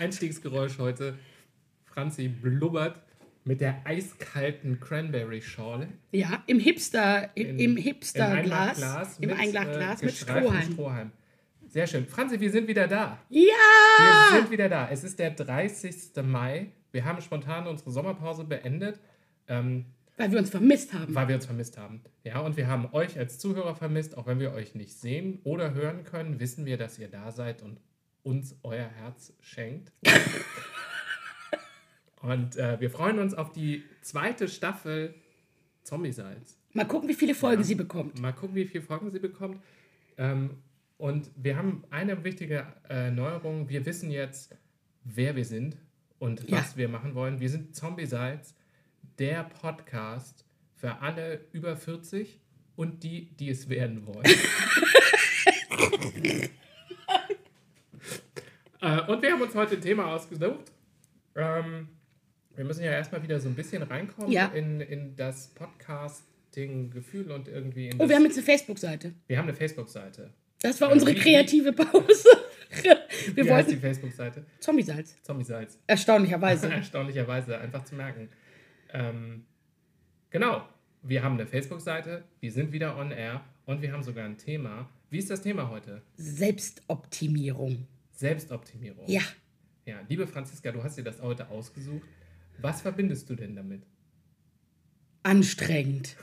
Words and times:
Einstiegsgeräusch 0.00 0.78
heute. 0.78 1.14
Franzi 1.84 2.28
blubbert 2.28 3.00
mit 3.44 3.60
der 3.60 3.80
eiskalten 3.84 4.78
Cranberry-Schorle. 4.80 5.88
Ja, 6.12 6.42
im 6.46 6.58
Hipster, 6.60 7.30
im, 7.36 7.46
In- 7.46 7.58
im 7.58 7.76
Hipster-Glas. 7.76 9.18
Im 9.18 9.30
mit, 9.30 9.38
Einmachglas 9.38 10.02
äh, 10.02 10.06
mit. 10.06 10.14
Strohhalm. 10.14 11.10
Sehr 11.68 11.86
schön. 11.86 12.06
Franzi, 12.06 12.38
wir 12.38 12.50
sind 12.50 12.68
wieder 12.68 12.86
da. 12.86 13.18
Ja! 13.30 13.42
Wir 14.30 14.40
sind 14.40 14.50
wieder 14.50 14.68
da. 14.68 14.88
Es 14.90 15.04
ist 15.04 15.18
der 15.18 15.30
30. 15.30 15.94
Mai. 16.22 16.68
Wir 16.92 17.04
haben 17.04 17.20
spontan 17.22 17.66
unsere 17.66 17.90
Sommerpause 17.90 18.44
beendet, 18.44 19.00
ähm, 19.48 19.86
Weil 20.18 20.30
wir 20.32 20.38
uns 20.38 20.50
vermisst 20.50 20.92
haben. 20.92 21.14
weil 21.14 21.28
wir 21.28 21.34
uns 21.34 21.46
vermisst 21.46 21.78
haben. 21.78 22.02
Ja, 22.24 22.40
und 22.40 22.56
wir 22.58 22.66
haben 22.68 22.88
euch 22.92 23.18
als 23.18 23.38
Zuhörer 23.38 23.74
vermisst. 23.74 24.16
Auch 24.18 24.26
wenn 24.26 24.38
wir 24.38 24.52
euch 24.52 24.74
nicht 24.74 24.92
sehen 25.00 25.40
oder 25.44 25.72
hören 25.72 26.04
können, 26.04 26.38
wissen 26.38 26.66
wir, 26.66 26.76
dass 26.76 26.98
ihr 26.98 27.08
da 27.08 27.32
seid 27.32 27.62
und 27.62 27.80
uns 28.22 28.56
euer 28.62 28.86
Herz 28.86 29.32
schenkt. 29.40 29.92
und 32.22 32.56
äh, 32.56 32.80
wir 32.80 32.90
freuen 32.90 33.18
uns 33.18 33.34
auf 33.34 33.52
die 33.52 33.82
zweite 34.02 34.48
Staffel 34.48 35.14
Zombie-Salz. 35.82 36.56
Mal 36.72 36.86
gucken, 36.86 37.08
wie 37.08 37.14
viele 37.14 37.34
Folgen 37.34 37.64
sie 37.64 37.74
bekommt. 37.74 38.20
Mal 38.20 38.32
gucken, 38.32 38.54
wie 38.54 38.64
viele 38.64 38.84
Folgen 38.84 39.10
sie 39.10 39.18
bekommt. 39.18 39.60
Ähm, 40.16 40.58
und 40.98 41.30
wir 41.36 41.56
haben 41.56 41.84
eine 41.90 42.22
wichtige 42.24 42.66
äh, 42.88 43.10
Neuerung. 43.10 43.68
Wir 43.68 43.84
wissen 43.84 44.10
jetzt, 44.10 44.54
wer 45.04 45.34
wir 45.34 45.44
sind 45.44 45.76
und 46.18 46.48
Ja. 46.48 46.58
was 46.58 46.76
wir 46.76 46.88
machen 46.88 47.14
wollen. 47.14 47.40
Wir 47.40 47.50
sind 47.50 47.74
Zombie 47.74 48.06
Salz, 48.06 48.54
der 49.18 49.44
Podcast 49.44 50.44
für 50.76 51.00
alle 51.00 51.40
über 51.52 51.76
40 51.76 52.40
und 52.76 53.02
die, 53.02 53.34
die 53.36 53.50
es 53.50 53.68
werden 53.68 54.06
wollen. 54.06 54.22
äh, 58.82 59.00
und 59.10 59.22
wir 59.22 59.32
haben 59.32 59.40
uns 59.42 59.54
heute 59.54 59.76
ein 59.76 59.80
Thema 59.80 60.06
ausgesucht. 60.14 60.70
Ähm, 61.36 61.88
wir 62.54 62.64
müssen 62.64 62.84
ja 62.84 62.92
erstmal 62.92 63.22
wieder 63.22 63.40
so 63.40 63.48
ein 63.48 63.54
bisschen 63.54 63.82
reinkommen 63.82 64.30
Ja. 64.30 64.46
in, 64.48 64.80
in 64.82 65.16
das 65.16 65.48
Podcasting-Gefühl 65.54 67.30
und 67.30 67.48
irgendwie 67.48 67.88
in 67.88 67.98
Oh, 68.00 68.08
wir 68.08 68.16
haben 68.16 68.24
jetzt 68.24 68.36
eine 68.36 68.44
Facebook-Seite. 68.44 69.14
wir 69.26 69.38
haben 69.38 69.48
eine 69.48 69.56
Facebook-Seite. 69.56 70.30
Das 70.60 70.80
war 70.80 70.92
unsere 70.92 71.12
wie- 71.12 71.18
kreative 71.18 71.72
Pause. 71.72 72.28
Wir 73.34 73.44
Wie 73.46 73.50
heißt 73.52 73.70
die 73.70 73.76
Facebook-Seite? 73.76 74.44
Zombie-Salz. 74.60 75.16
Zombie-Salz. 75.22 75.78
Erstaunlicherweise. 75.86 76.68
Erstaunlicherweise, 76.72 77.58
einfach 77.58 77.84
zu 77.84 77.94
merken. 77.94 78.28
Ähm, 78.92 79.44
genau, 80.30 80.66
wir 81.02 81.22
haben 81.22 81.34
eine 81.34 81.46
Facebook-Seite, 81.46 82.24
wir 82.40 82.52
sind 82.52 82.72
wieder 82.72 82.96
on 82.96 83.10
air 83.10 83.42
und 83.66 83.82
wir 83.82 83.92
haben 83.92 84.02
sogar 84.02 84.24
ein 84.24 84.38
Thema. 84.38 84.88
Wie 85.10 85.18
ist 85.18 85.30
das 85.30 85.42
Thema 85.42 85.68
heute? 85.70 86.02
Selbstoptimierung. 86.16 87.86
Selbstoptimierung. 88.22 89.06
Ja. 89.08 89.22
Ja, 89.84 90.00
liebe 90.08 90.26
Franziska, 90.26 90.72
du 90.72 90.82
hast 90.82 90.96
dir 90.96 91.04
das 91.04 91.20
heute 91.20 91.48
ausgesucht. 91.48 92.08
Was 92.58 92.80
verbindest 92.80 93.28
du 93.28 93.34
denn 93.34 93.56
damit? 93.56 93.82
Anstrengend. 95.22 96.16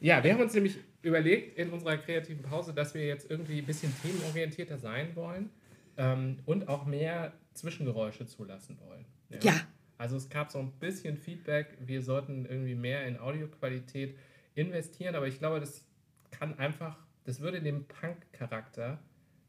Ja, 0.00 0.22
wir 0.22 0.34
haben 0.34 0.40
uns 0.40 0.54
nämlich 0.54 0.76
überlegt 1.02 1.58
in 1.58 1.70
unserer 1.70 1.96
kreativen 1.96 2.42
Pause, 2.42 2.72
dass 2.72 2.94
wir 2.94 3.04
jetzt 3.04 3.28
irgendwie 3.28 3.58
ein 3.58 3.64
bisschen 3.64 3.92
themenorientierter 4.02 4.78
sein 4.78 5.16
wollen 5.16 5.50
ähm, 5.96 6.38
und 6.46 6.68
auch 6.68 6.86
mehr 6.86 7.32
Zwischengeräusche 7.54 8.24
zulassen 8.26 8.78
wollen. 8.86 9.04
Ja. 9.42 9.66
Also 9.98 10.16
es 10.16 10.28
gab 10.28 10.50
so 10.50 10.60
ein 10.60 10.70
bisschen 10.72 11.16
Feedback, 11.16 11.76
wir 11.80 12.02
sollten 12.02 12.46
irgendwie 12.46 12.74
mehr 12.74 13.06
in 13.06 13.18
Audioqualität 13.18 14.16
investieren, 14.54 15.16
aber 15.16 15.26
ich 15.26 15.38
glaube, 15.38 15.58
das 15.58 15.84
kann 16.30 16.58
einfach, 16.58 16.96
das 17.26 17.40
würde 17.40 17.60
dem 17.60 17.84
Punk-Charakter 17.86 18.98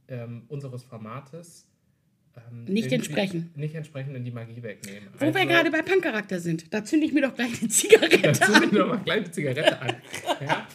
ähm, 0.08 0.44
unseres 0.50 0.84
Formates 0.84 1.68
ähm, 2.36 2.66
Nicht 2.66 2.92
entsprechen. 2.92 3.52
Nicht 3.56 3.76
entsprechend 3.76 4.16
in 4.16 4.26
die 4.26 4.32
Magie 4.32 4.62
wegnehmen. 4.62 5.10
Wo 5.18 5.34
wir 5.34 5.46
gerade 5.46 5.72
bei 5.72 5.82
Punk-Charakter 5.82 6.40
sind, 6.40 6.74
da 6.74 6.84
zünde 6.84 7.06
ich 7.06 7.14
mir 7.14 7.22
doch 7.22 7.36
gleich 7.36 7.60
eine 7.60 7.70
Zigarette 7.70 8.22
Dazu 8.22 8.54
an. 8.54 8.74
noch 8.74 8.88
mal 8.88 9.04
kleine 9.04 9.32
Zigarette 9.32 9.80
an. 9.82 9.96
Ja? 10.42 10.68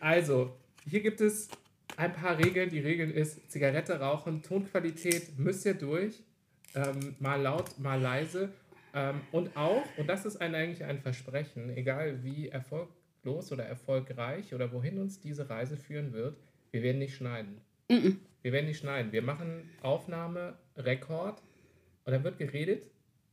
Also, 0.00 0.56
hier 0.88 1.00
gibt 1.00 1.20
es 1.20 1.48
ein 1.96 2.12
paar 2.12 2.38
Regeln. 2.38 2.70
Die 2.70 2.78
Regel 2.78 3.10
ist, 3.10 3.50
Zigarette 3.50 3.98
rauchen, 3.98 4.42
Tonqualität 4.42 5.38
müsst 5.38 5.66
ihr 5.66 5.74
durch. 5.74 6.22
Ähm, 6.74 7.16
mal 7.18 7.40
laut, 7.40 7.78
mal 7.78 8.00
leise. 8.00 8.52
Ähm, 8.94 9.20
und 9.32 9.56
auch, 9.56 9.82
und 9.96 10.08
das 10.08 10.24
ist 10.24 10.36
ein, 10.36 10.54
eigentlich 10.54 10.84
ein 10.84 11.00
Versprechen, 11.00 11.76
egal 11.76 12.22
wie 12.22 12.48
erfolglos 13.22 13.52
oder 13.52 13.64
erfolgreich 13.64 14.54
oder 14.54 14.72
wohin 14.72 14.98
uns 14.98 15.20
diese 15.20 15.48
Reise 15.50 15.76
führen 15.76 16.12
wird, 16.12 16.36
wir 16.70 16.82
werden 16.82 16.98
nicht 16.98 17.14
schneiden. 17.16 17.60
Wir 17.88 18.52
werden 18.52 18.66
nicht 18.66 18.78
schneiden. 18.78 19.12
Wir 19.12 19.22
machen 19.22 19.68
Aufnahme, 19.82 20.56
Rekord 20.76 21.42
und 22.04 22.12
dann 22.12 22.24
wird 22.24 22.38
geredet 22.38 22.86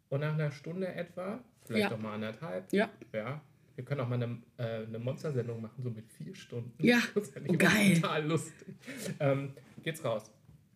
und 0.10 0.22
nach 0.22 0.34
einer 0.34 0.52
Stunde 0.52 0.88
etwa, 0.88 1.40
vielleicht 1.66 1.90
Ja. 1.92 1.96
auch 1.96 2.00
mal 2.02 2.16
anderthalb, 2.16 2.72
Ja. 2.74 2.90
ja. 3.14 3.42
Wir 3.76 3.86
können 3.86 4.02
auch 4.02 4.08
mal 4.10 4.16
eine, 4.16 4.42
äh, 4.58 4.86
eine 4.88 4.98
Monstersendung 4.98 5.62
machen, 5.62 5.84
so 5.84 5.92
mit 5.92 6.10
vier 6.12 6.34
Stunden. 6.36 6.74
Ja. 6.84 6.98
Das 7.14 7.28
ist 7.30 7.34
Oh, 7.48 7.54
geil. 7.54 7.94
Total 8.02 8.26
lustig. 8.26 8.76
Ähm, 9.20 9.54
geht's 9.84 10.04
raus. 10.04 10.32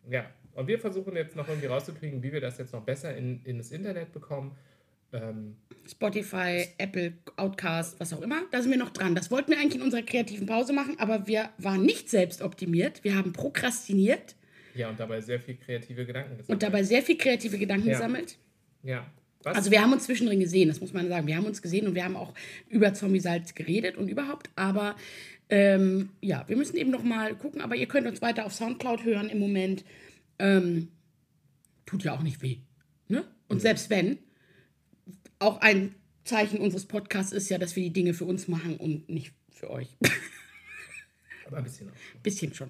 Ja. 0.07 0.29
Und 0.53 0.67
wir 0.67 0.77
versuchen 0.79 1.15
jetzt 1.15 1.35
noch 1.35 1.47
irgendwie 1.47 1.67
rauszukriegen, 1.67 2.21
wie 2.21 2.31
wir 2.31 2.41
das 2.41 2.59
jetzt 2.59 2.73
noch 2.73 2.83
besser 2.83 3.15
in, 3.17 3.41
in 3.45 3.57
das 3.57 3.71
Internet 3.71 4.11
bekommen. 4.11 4.55
Ähm, 5.13 5.57
Spotify, 5.89 6.67
Apple, 6.77 7.13
Outcast, 7.35 7.99
was 7.99 8.13
auch 8.13 8.21
immer. 8.21 8.43
Da 8.51 8.61
sind 8.61 8.71
wir 8.71 8.77
noch 8.77 8.91
dran. 8.91 9.15
Das 9.15 9.29
wollten 9.31 9.51
wir 9.51 9.59
eigentlich 9.59 9.75
in 9.75 9.81
unserer 9.81 10.03
kreativen 10.03 10.45
Pause 10.45 10.73
machen, 10.73 10.95
aber 10.99 11.27
wir 11.27 11.49
waren 11.57 11.83
nicht 11.83 12.09
selbst 12.09 12.41
optimiert. 12.41 13.03
Wir 13.03 13.15
haben 13.15 13.33
prokrastiniert 13.33 14.35
ja, 14.73 14.89
und 14.89 14.99
dabei 14.99 15.19
sehr 15.21 15.39
viel 15.39 15.57
kreative 15.57 16.05
Gedanken 16.05 16.37
gesammelt. 16.37 16.49
und 16.49 16.63
dabei 16.63 16.83
sehr 16.83 17.01
viel 17.01 17.17
kreative 17.17 17.57
Gedanken 17.57 17.87
Ja. 17.87 17.93
gesammelt. 17.93 18.37
Ja. 18.83 19.05
Was? 19.43 19.57
Also 19.57 19.71
wir 19.71 19.81
haben 19.81 19.91
uns 19.91 20.05
zwischendrin 20.05 20.39
gesehen, 20.39 20.67
das 20.69 20.79
muss 20.81 20.93
man 20.93 21.07
sagen. 21.09 21.25
Wir 21.27 21.35
haben 21.35 21.45
uns 21.45 21.61
gesehen 21.61 21.87
und 21.87 21.95
wir 21.95 22.03
haben 22.05 22.15
auch 22.15 22.33
über 22.69 22.93
Zombie-Salz 22.93 23.55
geredet 23.55 23.97
und 23.97 24.07
überhaupt. 24.07 24.49
Aber 24.55 24.95
ähm, 25.49 26.09
ja, 26.21 26.47
wir 26.47 26.55
müssen 26.55 26.77
eben 26.77 26.91
noch 26.91 27.03
mal 27.03 27.35
gucken. 27.35 27.59
Aber 27.61 27.75
ihr 27.75 27.87
könnt 27.87 28.07
uns 28.07 28.21
weiter 28.21 28.45
auf 28.45 28.53
Soundcloud 28.53 29.03
hören 29.03 29.29
im 29.29 29.39
Moment. 29.39 29.83
Ähm, 30.37 30.89
tut 31.87 32.03
ja 32.03 32.13
auch 32.13 32.21
nicht 32.21 32.41
weh. 32.43 32.57
Ne? 33.07 33.25
Und 33.47 33.61
selbst 33.61 33.89
wenn, 33.89 34.19
auch 35.41 35.61
ein 35.61 35.95
Zeichen 36.23 36.59
unseres 36.59 36.85
Podcasts 36.85 37.31
ist 37.31 37.49
ja, 37.49 37.57
dass 37.57 37.75
wir 37.75 37.83
die 37.83 37.91
Dinge 37.93 38.13
für 38.13 38.25
uns 38.25 38.47
machen 38.47 38.77
und 38.77 39.09
nicht 39.09 39.33
für 39.49 39.69
euch. 39.69 39.87
Aber 41.47 41.57
ein 41.57 41.63
bisschen 41.63 41.89
auch. 41.89 41.93
Bisschen 42.23 42.53
schon. 42.53 42.69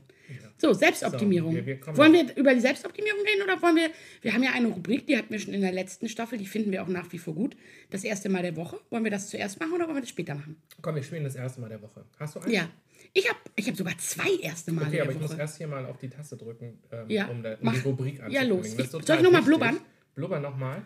So, 0.57 0.71
Selbstoptimierung. 0.73 1.51
So, 1.51 1.57
wir- 1.57 1.65
wir 1.85 1.97
wollen 1.97 2.13
wir 2.13 2.35
über 2.37 2.53
die 2.53 2.61
Selbstoptimierung 2.61 3.19
reden 3.21 3.43
oder 3.43 3.61
wollen 3.61 3.75
wir. 3.75 3.89
Wir 4.21 4.33
haben 4.33 4.43
ja 4.43 4.51
eine 4.53 4.69
Rubrik, 4.69 5.05
die 5.05 5.17
hatten 5.17 5.29
wir 5.29 5.39
schon 5.39 5.53
in 5.53 5.59
der 5.61 5.73
letzten 5.73 6.07
Staffel, 6.07 6.37
die 6.37 6.45
finden 6.47 6.71
wir 6.71 6.81
auch 6.81 6.87
nach 6.87 7.11
wie 7.11 7.17
vor 7.19 7.35
gut. 7.35 7.57
Das 7.89 8.05
erste 8.05 8.29
Mal 8.29 8.41
der 8.41 8.55
Woche. 8.55 8.79
Wollen 8.89 9.03
wir 9.03 9.11
das 9.11 9.29
zuerst 9.29 9.59
machen 9.59 9.73
oder 9.73 9.85
wollen 9.85 9.97
wir 9.97 10.01
das 10.01 10.09
später 10.09 10.33
machen? 10.35 10.55
Komm, 10.81 10.95
wir 10.95 11.03
spielen 11.03 11.25
das 11.25 11.35
erste 11.35 11.59
Mal 11.59 11.67
der 11.69 11.81
Woche. 11.81 12.05
Hast 12.17 12.35
du 12.35 12.39
eins? 12.39 12.51
Ja. 12.53 12.69
Ich 13.13 13.27
habe 13.27 13.39
ich 13.57 13.67
hab 13.67 13.75
sogar 13.75 13.97
zwei 13.97 14.33
erste 14.41 14.71
Male 14.71 14.87
Okay, 14.87 15.01
aber 15.01 15.11
ich 15.11 15.19
muss 15.19 15.31
Woche. 15.31 15.39
erst 15.41 15.57
hier 15.57 15.67
mal 15.67 15.85
auf 15.85 15.97
die 15.97 16.07
Taste 16.09 16.37
drücken, 16.37 16.79
ähm, 16.93 17.09
Ja, 17.09 17.27
um, 17.27 17.43
da, 17.43 17.57
um 17.61 17.73
die 17.73 17.79
Rubrik 17.79 18.19
Ja, 18.19 18.23
anzukündigen. 18.41 18.49
los. 18.49 18.61
Das 18.77 18.85
ist 18.87 18.93
Ich- 18.95 19.05
soll 19.05 19.17
ich 19.17 19.21
noch 19.23 19.31
mal 19.31 19.39
wichtig. 19.39 19.45
blubbern? 19.47 19.77
Blubber 20.15 20.39
nochmal. 20.39 20.83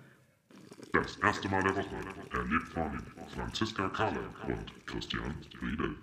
Das 0.96 1.18
erste 1.18 1.50
Mal 1.50 1.62
der 1.62 1.76
Woche 1.76 1.96
erlebt 2.32 2.68
von 2.70 3.04
Franziska 3.36 3.90
Kahle 3.90 4.30
und 4.48 4.86
Christian 4.86 5.36
Riedel. 5.62 5.94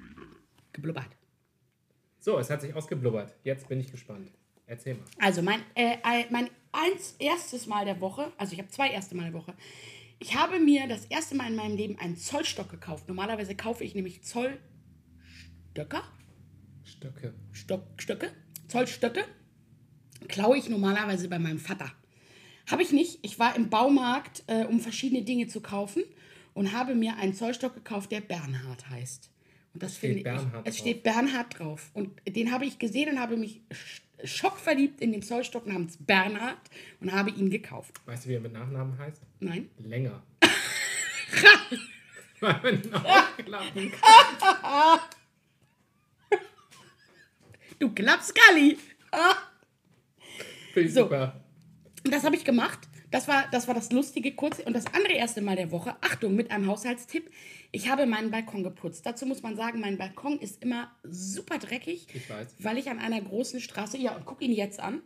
Geblubbert. 0.75 1.09
So, 2.19 2.39
es 2.39 2.51
hat 2.51 2.61
sich 2.61 2.75
ausgeblubbert. 2.75 3.35
Jetzt 3.43 3.69
bin 3.69 3.81
ich 3.81 3.91
gespannt. 3.91 4.31
Erzähl 4.67 4.97
mal. 4.97 5.05
Also 5.19 5.41
mein, 5.41 5.61
äh, 5.77 5.97
mein 6.29 6.51
eins, 6.73 7.17
erstes 7.19 7.67
Mal 7.67 7.87
der 7.87 8.03
Woche, 8.03 8.33
also 8.37 8.53
ich 8.53 8.59
habe 8.59 8.69
zwei 8.69 8.91
erste 8.91 9.17
Mal 9.17 9.25
der 9.25 9.33
Woche. 9.33 9.55
Ich 10.19 10.37
habe 10.37 10.61
mir 10.61 10.87
das 10.87 11.07
erste 11.07 11.37
Mal 11.37 11.49
in 11.49 11.57
meinem 11.57 11.77
Leben 11.77 11.99
einen 11.99 12.19
Zollstock 12.19 12.69
gekauft. 12.69 13.09
Normalerweise 13.09 13.55
kaufe 13.55 13.85
ich 13.85 13.95
nämlich 13.95 14.23
Zollstöcker, 14.23 16.03
Stöcke. 16.85 17.33
Stock, 17.53 17.87
Stöcke, 17.97 18.31
Zollstöcke, 18.69 19.25
klaue 20.29 20.59
ich 20.59 20.69
normalerweise 20.69 21.31
bei 21.31 21.39
meinem 21.39 21.59
Vater. 21.59 21.91
Habe 22.71 22.83
ich 22.83 22.93
nicht. 22.93 23.19
Ich 23.23 23.39
war 23.39 23.57
im 23.57 23.71
Baumarkt, 23.71 24.45
äh, 24.47 24.65
um 24.65 24.81
verschiedene 24.81 25.23
Dinge 25.23 25.49
zu 25.49 25.61
kaufen 25.61 26.05
und 26.55 26.73
habe 26.73 26.95
mir 26.95 27.17
einen 27.17 27.35
Zollstock 27.35 27.75
gekauft, 27.75 28.13
der 28.13 28.21
Bernhard 28.21 28.89
heißt. 28.91 29.31
Und 29.75 29.83
das 29.83 29.93
steht 29.97 30.01
finde 30.01 30.19
ich. 30.19 30.25
Bernhard 30.25 30.69
Es 30.69 30.75
drauf. 30.77 30.81
steht 30.81 31.03
Bernhard 31.03 31.59
drauf. 31.59 31.91
Und 31.95 32.11
den 32.27 32.53
habe 32.53 32.65
ich 32.67 32.79
gesehen 32.79 33.11
und 33.11 33.21
habe 33.21 33.37
mich 33.37 33.61
sch- 33.71 34.01
schockverliebt 34.27 35.01
in 35.01 35.13
den 35.13 35.23
Zollstock 35.23 35.67
namens 35.67 35.97
Bernhard 35.99 36.59
und 37.01 37.13
habe 37.13 37.31
ihn 37.31 37.51
gekauft. 37.51 38.01
Weißt 38.07 38.25
du, 38.27 38.31
wie 38.31 38.35
er 38.35 38.41
mit 38.41 38.53
Nachnamen 38.53 38.97
heißt? 38.99 39.23
Nein. 39.41 39.71
Länger. 39.79 40.23
Weil 42.41 42.61
man 42.63 42.83
ihn 42.83 42.95
aufklappen 42.95 43.93
kann. 43.93 45.01
Du 47.79 47.91
Klapskalli! 47.93 48.79
Finde 50.73 50.89
ich 50.89 50.95
So. 50.95 51.03
super. 51.05 51.42
Und 52.05 52.13
das 52.13 52.25
habe 52.25 52.37
ich 52.37 52.45
gemacht. 52.45 52.81
Das 53.11 53.29
war, 53.29 53.45
das 53.53 53.69
war 53.69 53.75
das 53.75 53.93
lustige 53.93 54.35
kurze 54.35 54.65
und 54.65 54.73
das 54.73 54.87
andere 54.87 55.13
erste 55.13 55.43
Mal 55.43 55.57
der 55.57 55.71
Woche. 55.71 55.95
Achtung, 56.01 56.35
mit 56.35 56.51
einem 56.51 56.67
Haushaltstipp. 56.67 57.31
Ich 57.71 57.89
habe 57.91 58.07
meinen 58.07 58.31
Balkon 58.31 58.63
geputzt. 58.63 59.05
Dazu 59.05 59.27
muss 59.27 59.43
man 59.43 59.55
sagen, 59.57 59.81
mein 59.81 59.99
Balkon 59.99 60.39
ist 60.39 60.63
immer 60.63 60.91
super 61.05 61.59
dreckig, 61.59 62.07
Ich 62.15 62.29
weiß. 62.29 62.57
weil 62.59 62.79
ich 62.79 62.89
an 62.91 62.99
einer 62.99 63.21
großen 63.21 63.61
Straße, 63.61 63.99
ja, 63.99 64.17
und 64.17 64.25
guck 64.25 64.41
ihn 64.43 64.53
jetzt 64.53 64.81
an. 64.81 65.03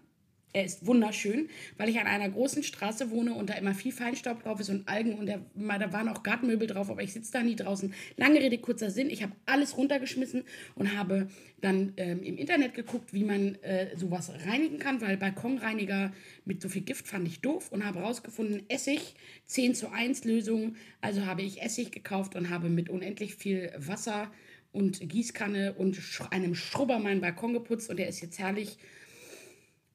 Er 0.56 0.64
ist 0.64 0.86
wunderschön, 0.86 1.50
weil 1.76 1.90
ich 1.90 2.00
an 2.00 2.06
einer 2.06 2.30
großen 2.30 2.62
Straße 2.62 3.10
wohne 3.10 3.34
und 3.34 3.50
da 3.50 3.54
immer 3.56 3.74
viel 3.74 3.92
Feinstaub 3.92 4.42
drauf 4.42 4.58
ist 4.58 4.70
und 4.70 4.88
Algen 4.88 5.12
und 5.12 5.26
der, 5.26 5.42
da 5.54 5.92
waren 5.92 6.08
auch 6.08 6.22
Gartenmöbel 6.22 6.66
drauf, 6.66 6.88
aber 6.88 7.02
ich 7.02 7.12
sitze 7.12 7.30
da 7.30 7.42
nie 7.42 7.56
draußen. 7.56 7.92
Lange 8.16 8.40
Rede, 8.40 8.56
kurzer 8.56 8.90
Sinn. 8.90 9.10
Ich 9.10 9.22
habe 9.22 9.32
alles 9.44 9.76
runtergeschmissen 9.76 10.44
und 10.74 10.96
habe 10.96 11.28
dann 11.60 11.92
ähm, 11.98 12.22
im 12.22 12.38
Internet 12.38 12.72
geguckt, 12.72 13.12
wie 13.12 13.24
man 13.24 13.56
äh, 13.56 13.94
sowas 13.98 14.32
reinigen 14.46 14.78
kann, 14.78 15.02
weil 15.02 15.18
Balkonreiniger 15.18 16.14
mit 16.46 16.62
so 16.62 16.70
viel 16.70 16.80
Gift 16.80 17.06
fand 17.06 17.28
ich 17.28 17.42
doof 17.42 17.70
und 17.70 17.84
habe 17.84 17.98
herausgefunden, 17.98 18.62
Essig, 18.70 19.14
10 19.44 19.74
zu 19.74 19.90
1 19.90 20.24
Lösung. 20.24 20.76
Also 21.02 21.26
habe 21.26 21.42
ich 21.42 21.60
Essig 21.60 21.92
gekauft 21.92 22.34
und 22.34 22.48
habe 22.48 22.70
mit 22.70 22.88
unendlich 22.88 23.34
viel 23.34 23.72
Wasser 23.76 24.32
und 24.72 25.06
Gießkanne 25.06 25.74
und 25.74 26.00
einem 26.30 26.54
Schrubber 26.54 26.98
meinen 26.98 27.20
Balkon 27.20 27.52
geputzt 27.52 27.90
und 27.90 27.98
der 27.98 28.08
ist 28.08 28.22
jetzt 28.22 28.38
herrlich 28.38 28.78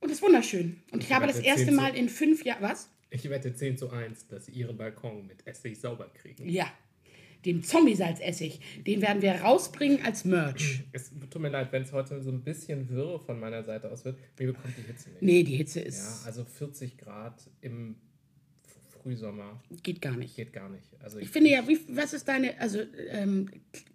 und 0.02 0.12
ist 0.12 0.22
wunderschön. 0.22 0.82
Und 0.92 1.04
ich 1.04 1.12
habe 1.14 1.26
das 1.28 1.40
erste 1.40 1.66
10 1.66 1.70
zu- 1.70 1.76
Mal 1.82 1.96
in 1.96 2.10
fünf 2.10 2.44
Jahren, 2.44 2.62
was? 2.62 2.90
Ich 3.10 3.30
wette 3.30 3.54
10 3.54 3.78
zu 3.78 3.90
1, 3.90 4.28
dass 4.28 4.46
sie 4.46 4.52
ihren 4.54 4.78
Balkon 4.78 5.28
mit 5.28 5.46
Essig 5.48 5.80
sauber 5.80 6.10
kriegen. 6.14 6.48
Ja, 6.50 6.72
den 7.46 7.64
Zombie-Salzessig. 7.64 8.60
Den 8.86 9.02
werden 9.02 9.22
wir 9.22 9.34
rausbringen 9.34 10.04
als 10.06 10.26
Merch. 10.26 10.84
Es 10.94 11.12
tut 11.30 11.42
mir 11.42 11.50
leid, 11.50 11.72
wenn 11.72 11.84
es 11.84 11.92
heute 11.92 12.22
so 12.22 12.30
ein 12.32 12.44
bisschen 12.44 12.88
wirr 12.90 13.20
von 13.20 13.40
meiner 13.40 13.64
Seite 13.64 13.92
aus 13.92 14.06
wird. 14.06 14.18
Mir 14.40 14.54
bekommt 14.54 14.76
die 14.78 14.84
Hitze 14.84 15.10
nicht. 15.10 15.22
Nee, 15.22 15.44
die 15.44 15.56
Hitze 15.56 15.80
Ja, 15.82 15.86
ist, 15.88 16.26
also 16.26 16.46
40 16.46 16.98
Grad 16.98 17.50
im 17.62 17.96
Frühsommer 18.90 19.60
geht 19.84 20.02
gar 20.02 20.16
nicht. 20.16 20.36
geht 20.36 20.54
gar 20.54 20.70
nicht. 20.70 20.86
Also 21.00 21.18
Ich 21.20 21.30
finde 21.30 21.50
ja, 21.50 21.68
wie, 21.68 21.80
was 21.90 22.14
ist 22.14 22.28
deine, 22.28 22.60
also 22.60 22.80
ähm, 23.10 23.50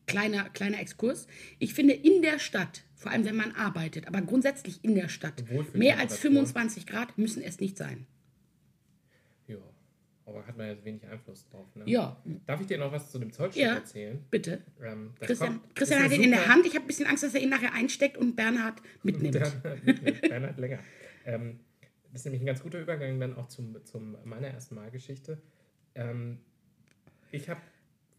kleiner, 0.06 0.50
kleiner 0.50 0.81
Exkurs. 0.81 1.26
Ich 1.61 1.75
finde 1.75 1.94
in 1.94 2.23
der 2.23 2.38
Stadt, 2.41 2.82
vor 2.96 3.12
allem 3.12 3.25
wenn 3.25 3.37
man 3.37 3.52
arbeitet, 3.52 4.08
aber 4.08 4.20
grundsätzlich 4.22 4.82
in 4.84 4.94
der 4.94 5.08
Stadt, 5.08 5.44
mehr 5.75 5.98
als 5.98 6.16
25 6.19 6.87
Grad 6.87 7.16
müssen 7.19 7.43
es 7.43 7.60
nicht 7.60 7.76
sein. 7.76 8.06
Ja, 9.46 9.58
aber 10.25 10.46
hat 10.46 10.56
man 10.56 10.66
ja 10.66 10.84
wenig 10.84 11.06
Einfluss 11.06 11.46
drauf. 11.50 11.66
Ne? 11.76 11.84
Ja. 11.87 12.20
Darf 12.46 12.60
ich 12.60 12.66
dir 12.66 12.78
noch 12.78 12.90
was 12.90 13.10
zu 13.12 13.19
dem 13.19 13.32
Zollstock 13.32 13.62
Ja. 13.62 13.75
erzählen? 13.76 14.25
Bitte. 14.31 14.62
Ähm, 14.82 15.12
Christian, 15.20 15.60
kommt- 15.60 15.76
Christian 15.76 16.00
ist 16.00 16.06
hat 16.06 16.12
ihn 16.19 16.25
in 16.25 16.31
der 16.31 16.48
Hand. 16.48 16.66
Ich 16.66 16.75
habe 16.75 16.84
ein 16.84 16.88
bisschen 16.88 17.06
Angst, 17.06 17.22
dass 17.22 17.34
er 17.34 17.43
ihn 17.43 17.50
nachher 17.50 17.72
einsteckt 17.75 18.16
und 18.16 18.34
Bernhard 18.34 18.81
mitnimmt. 19.02 19.32
Bernhard, 19.62 20.20
Bernhard 20.22 20.58
länger. 20.58 20.78
Ähm, 21.26 21.60
das 22.12 22.22
ist 22.22 22.25
nämlich 22.25 22.42
ein 22.42 22.46
ganz 22.46 22.62
guter 22.62 22.81
Übergang 22.81 23.20
dann 23.20 23.37
auch 23.37 23.46
zum, 23.49 23.84
zum 23.84 24.16
meiner 24.25 24.49
ersten 24.49 24.75
Malgeschichte. 24.75 25.40
Ähm, 25.94 26.38
ich 27.31 27.49
habe 27.49 27.60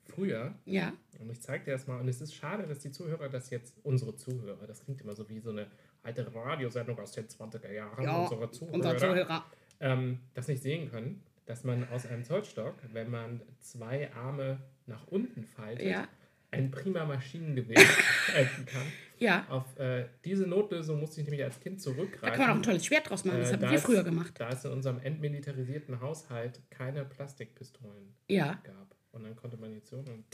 früher, 0.07 0.55
Ja, 0.65 0.93
und 1.19 1.29
ich 1.31 1.41
zeige 1.41 1.65
dir 1.65 1.71
das 1.71 1.87
mal, 1.87 1.99
und 1.99 2.07
es 2.07 2.21
ist 2.21 2.33
schade, 2.35 2.65
dass 2.67 2.79
die 2.79 2.91
Zuhörer 2.91 3.29
das 3.29 3.49
jetzt, 3.49 3.75
unsere 3.83 4.15
Zuhörer, 4.15 4.65
das 4.67 4.83
klingt 4.83 5.01
immer 5.01 5.15
so 5.15 5.27
wie 5.29 5.39
so 5.39 5.49
eine 5.51 5.67
alte 6.03 6.33
Radiosendung 6.33 6.99
aus 6.99 7.11
den 7.11 7.27
20er 7.27 7.71
Jahren, 7.71 8.03
ja 8.03 8.21
unsere 8.23 8.49
Zuhörer, 8.51 8.73
unser 8.75 8.97
Zuhörer. 8.97 9.45
ähm, 9.79 10.19
das 10.33 10.47
nicht 10.47 10.61
sehen 10.63 10.89
können, 10.89 11.23
dass 11.45 11.63
man 11.63 11.87
aus 11.89 12.05
einem 12.05 12.23
Zollstock, 12.23 12.75
wenn 12.93 13.09
man 13.09 13.41
zwei 13.59 14.11
Arme 14.13 14.59
nach 14.85 15.07
unten 15.07 15.43
faltet, 15.43 15.87
Ja. 15.87 16.07
ein 16.51 16.71
prima 16.71 17.05
Maschinengewehr 17.05 17.77
halten 18.33 18.65
kann. 18.65 18.87
Ja, 19.19 19.47
Auf 19.49 19.77
äh, 19.79 20.05
diese 20.25 20.45
Notlösung 20.45 20.99
musste 20.99 21.19
ich 21.21 21.25
nämlich 21.27 21.43
als 21.43 21.59
Kind 21.59 21.77
da 21.79 21.83
zurückgreifen. 21.83 22.35
kann 22.37 22.39
man 22.39 22.49
auch 22.51 22.55
ein 22.57 22.63
tolles 22.63 22.85
Schwert 22.85 23.09
draus 23.09 23.25
machen. 23.25 23.39
Das 23.39 23.49
Äh, 23.49 23.53
haben 23.53 23.61
da 23.61 23.71
wir 23.71 23.79
früher 23.79 24.03
gemacht. 24.03 24.33
Da 24.37 24.49
es 24.49 24.63
in 24.63 24.71
unserem 24.71 24.99
entmilitarisierten 24.99 25.99
Haushalt 26.01 26.61
keine 26.69 27.03
Plastikpistolen 27.03 28.13
Ja. 28.29 28.59
gab. 28.63 28.95
Und 29.11 29.23
dann 29.23 29.35
konnte 29.35 29.57
man 29.57 29.73
jetzt 29.73 29.89
so 29.89 29.97
und 29.97 30.25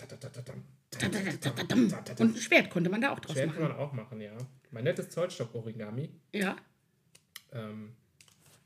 ein 2.20 2.36
Schwert 2.38 2.70
konnte 2.70 2.90
man 2.90 3.00
da 3.02 3.12
auch 3.14 3.20
draus 3.20 3.34
Schwert 3.34 3.54
kann 3.54 3.62
machen. 3.64 3.78
man 3.78 3.86
auch 3.88 3.94
machen, 3.94 4.20
ja. 4.22 4.36
Mein 4.72 4.84
nettes 4.84 5.10
Zollstock-Origami. 5.10 6.10
Ja, 6.34 6.56
Ähm, 7.54 7.94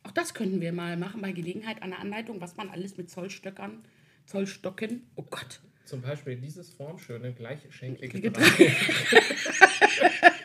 auch 0.03 0.11
das 0.11 0.33
könnten 0.33 0.61
wir 0.61 0.71
mal 0.71 0.95
machen 0.97 1.21
bei 1.21 1.33
Gelegenheit 1.33 1.81
einer 1.81 1.99
Anleitung, 1.99 2.39
was 2.41 2.55
man 2.55 2.69
alles 2.69 2.95
mit 2.97 3.09
Zollstöckern, 3.11 3.83
Zollstocken, 4.25 5.05
oh 5.15 5.23
Gott. 5.29 5.59
zum 5.85 6.01
Beispiel 6.01 6.37
dieses 6.37 6.69
formschöne, 6.73 7.33
gleichschenklige 7.33 8.21
Ge- 8.21 8.29
Dreieck. 8.31 8.75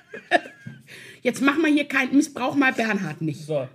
Jetzt 1.22 1.40
machen 1.40 1.62
wir 1.62 1.72
hier 1.72 1.86
keinen 1.86 2.16
Missbrauch 2.16 2.56
mal 2.56 2.72
Bernhard 2.72 3.22
nicht. 3.22 3.40
So, 3.46 3.68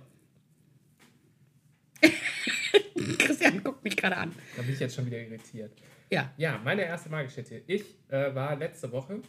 Christian 3.18 3.62
guckt 3.64 3.82
mich 3.84 3.87
gerade 4.00 4.16
an. 4.16 4.32
da 4.56 4.62
bin 4.62 4.72
ich 4.72 4.80
jetzt 4.80 4.94
schon 4.94 5.06
wieder 5.06 5.20
irritiert. 5.20 5.72
Ja, 6.10 6.32
Ja, 6.36 6.60
meine 6.64 6.82
erste 6.82 7.10
Malgeschichte. 7.10 7.62
Ich 7.66 7.84
äh, 8.08 8.34
war 8.34 8.56
letzte 8.56 8.90
Woche 8.92 9.20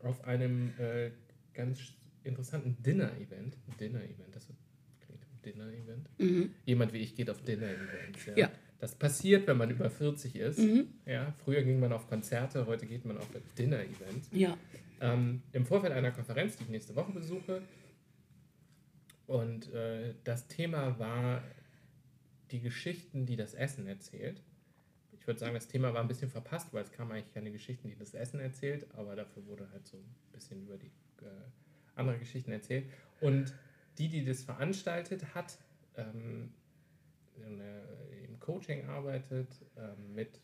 auf 0.00 0.24
einem 0.24 0.72
äh, 0.78 1.10
ganz 1.54 1.78
interessanten 2.24 2.76
Dinner-Event. 2.82 3.56
Dinner-Event, 3.80 4.34
das 4.34 4.48
klingt 5.00 5.24
Dinner-Event. 5.44 6.50
Jemand 6.66 6.92
wie 6.92 6.98
ich 6.98 7.14
geht 7.14 7.30
auf 7.30 7.40
Dinner-Events. 7.42 8.26
Ja. 8.26 8.36
Ja. 8.36 8.50
Das 8.80 8.94
passiert, 8.94 9.46
wenn 9.48 9.56
man 9.56 9.70
über 9.70 9.90
40 9.90 10.36
ist. 10.36 10.60
Ja, 11.04 11.34
früher 11.44 11.62
ging 11.62 11.80
man 11.80 11.92
auf 11.92 12.08
Konzerte, 12.08 12.66
heute 12.66 12.86
geht 12.86 13.04
man 13.04 13.18
auf 13.18 13.28
Dinner-Events. 13.56 14.30
ja. 14.32 14.56
Ähm, 15.00 15.42
Im 15.52 15.64
Vorfeld 15.64 15.92
einer 15.92 16.10
Konferenz, 16.10 16.56
die 16.56 16.64
ich 16.64 16.70
nächste 16.70 16.96
Woche 16.96 17.12
besuche. 17.12 17.62
Und 19.28 19.72
äh, 19.72 20.14
das 20.24 20.48
Thema 20.48 20.98
war 20.98 21.42
die 22.50 22.60
Geschichten, 22.60 23.26
die 23.26 23.36
das 23.36 23.54
Essen 23.54 23.86
erzählt. 23.86 24.42
Ich 25.12 25.26
würde 25.26 25.40
sagen, 25.40 25.54
das 25.54 25.68
Thema 25.68 25.92
war 25.92 26.00
ein 26.00 26.08
bisschen 26.08 26.30
verpasst, 26.30 26.72
weil 26.72 26.82
es 26.82 26.92
kamen 26.92 27.12
eigentlich 27.12 27.34
keine 27.34 27.50
Geschichten, 27.50 27.88
die 27.88 27.96
das 27.96 28.14
Essen 28.14 28.40
erzählt, 28.40 28.86
aber 28.94 29.16
dafür 29.16 29.46
wurde 29.46 29.70
halt 29.70 29.86
so 29.86 29.98
ein 29.98 30.14
bisschen 30.32 30.62
über 30.62 30.76
die 30.76 30.90
äh, 31.20 31.30
andere 31.96 32.18
Geschichten 32.18 32.52
erzählt. 32.52 32.86
Und 33.20 33.54
die, 33.98 34.08
die 34.08 34.24
das 34.24 34.44
veranstaltet 34.44 35.34
hat, 35.34 35.58
ähm, 35.96 36.52
in, 37.36 37.60
äh, 37.60 38.24
im 38.26 38.38
Coaching 38.40 38.86
arbeitet, 38.86 39.48
ähm, 39.76 40.14
mit 40.14 40.40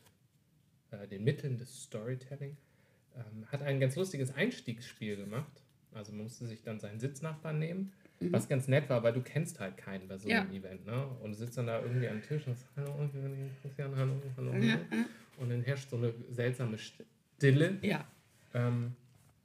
äh, 0.91 1.07
den 1.07 1.23
Mitteln 1.23 1.57
des 1.57 1.83
Storytelling, 1.83 2.57
ähm, 3.15 3.45
hat 3.51 3.61
ein 3.61 3.79
ganz 3.79 3.95
lustiges 3.95 4.33
Einstiegsspiel 4.35 5.15
gemacht. 5.15 5.63
Also 5.93 6.11
man 6.11 6.23
musste 6.23 6.45
sich 6.45 6.61
dann 6.61 6.79
seinen 6.79 6.99
Sitznachbarn 6.99 7.57
nehmen, 7.59 7.93
was 8.19 8.47
ganz 8.47 8.67
nett 8.67 8.89
war, 8.89 9.03
weil 9.03 9.13
du 9.13 9.21
kennst 9.21 9.59
halt 9.59 9.77
keinen 9.77 10.07
bei 10.07 10.17
so 10.17 10.29
einem 10.29 10.51
Ja. 10.51 10.57
Event. 10.57 10.85
Ne? 10.85 11.07
Und 11.21 11.31
du 11.31 11.35
sitzt 11.37 11.57
dann 11.57 11.67
da 11.67 11.81
irgendwie 11.81 12.07
am 12.07 12.21
Tisch 12.21 12.47
und 12.47 12.57
sagst, 12.57 12.71
hallo, 12.77 12.93
ich 13.05 13.11
bin 13.11 13.49
Christian, 13.61 13.95
hallo, 13.95 14.13
hallo. 14.37 14.53
Ja, 14.55 14.77
Und 15.37 15.49
dann 15.49 15.61
herrscht 15.61 15.89
so 15.89 15.97
eine 15.97 16.13
seltsame 16.31 16.77
Stille. 16.77 17.77
ja. 17.81 18.05
Ähm, 18.53 18.93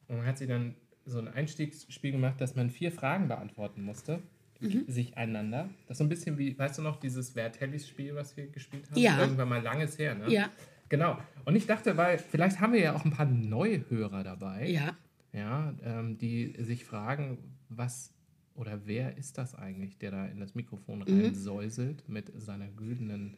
und 0.08 0.24
hat 0.24 0.38
sie 0.38 0.46
dann 0.46 0.74
so 1.06 1.18
ein 1.18 1.28
Einstiegsspiel 1.28 2.12
gemacht, 2.12 2.40
dass 2.40 2.54
man 2.56 2.70
vier 2.70 2.92
Fragen 2.92 3.28
beantworten 3.28 3.82
musste. 3.82 4.20
Mhm. 4.60 4.84
Sich 4.88 5.16
einander. 5.16 5.68
Das 5.88 5.94
ist 5.94 5.98
so 5.98 6.04
ein 6.04 6.08
bisschen 6.08 6.36
wie, 6.38 6.56
weißt 6.58 6.78
du 6.78 6.82
noch, 6.82 6.96
dieses 7.00 7.34
Wer 7.34 7.50
Tellys 7.50 7.88
Spiel, 7.88 8.14
was 8.14 8.36
wir 8.36 8.46
gespielt 8.48 8.84
haben? 8.90 8.98
Ja. 9.00 9.18
Irgendwann 9.18 9.48
mal 9.48 9.62
langes 9.62 9.98
her, 9.98 10.14
ne? 10.14 10.28
Ja, 10.30 10.50
Genau. 10.90 11.16
Und 11.44 11.54
ich 11.56 11.66
dachte, 11.66 11.96
weil 11.96 12.18
vielleicht 12.18 12.60
haben 12.60 12.72
wir 12.72 12.80
ja 12.80 12.94
auch 12.96 13.04
ein 13.04 13.12
paar 13.12 13.24
neue 13.26 13.88
Hörer 13.88 14.24
dabei, 14.24 14.66
ja. 14.68 14.96
ja, 15.32 15.72
ähm, 15.84 16.18
die 16.18 16.54
sich 16.58 16.84
fragen, 16.84 17.38
was 17.68 18.12
oder 18.54 18.80
wer 18.86 19.16
ist 19.16 19.38
das 19.38 19.54
eigentlich, 19.54 19.96
der 19.98 20.10
da 20.10 20.26
in 20.26 20.40
das 20.40 20.54
Mikrofon 20.54 20.98
Mhm. 21.00 21.20
reinsäuselt 21.20 22.08
mit 22.08 22.30
seiner 22.40 22.68
güldenen, 22.68 23.36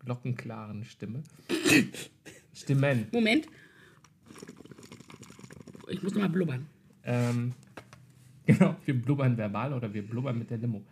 glockenklaren 0.00 0.84
Stimme? 0.84 1.22
Stimmen. 2.52 3.06
Moment. 3.12 3.46
Ich 5.88 6.02
muss 6.02 6.14
noch 6.14 6.22
mal 6.22 6.28
blubbern. 6.28 6.66
Ähm, 7.04 7.52
genau, 8.46 8.76
wir 8.84 8.94
blubbern 9.00 9.36
verbal 9.36 9.72
oder 9.72 9.92
wir 9.92 10.06
blubbern 10.06 10.38
mit 10.38 10.50
der 10.50 10.58
Limo. 10.58 10.82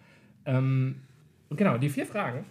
Ähm, 0.44 0.96
genau, 1.50 1.78
die 1.78 1.88
vier 1.88 2.06
Fragen. 2.06 2.44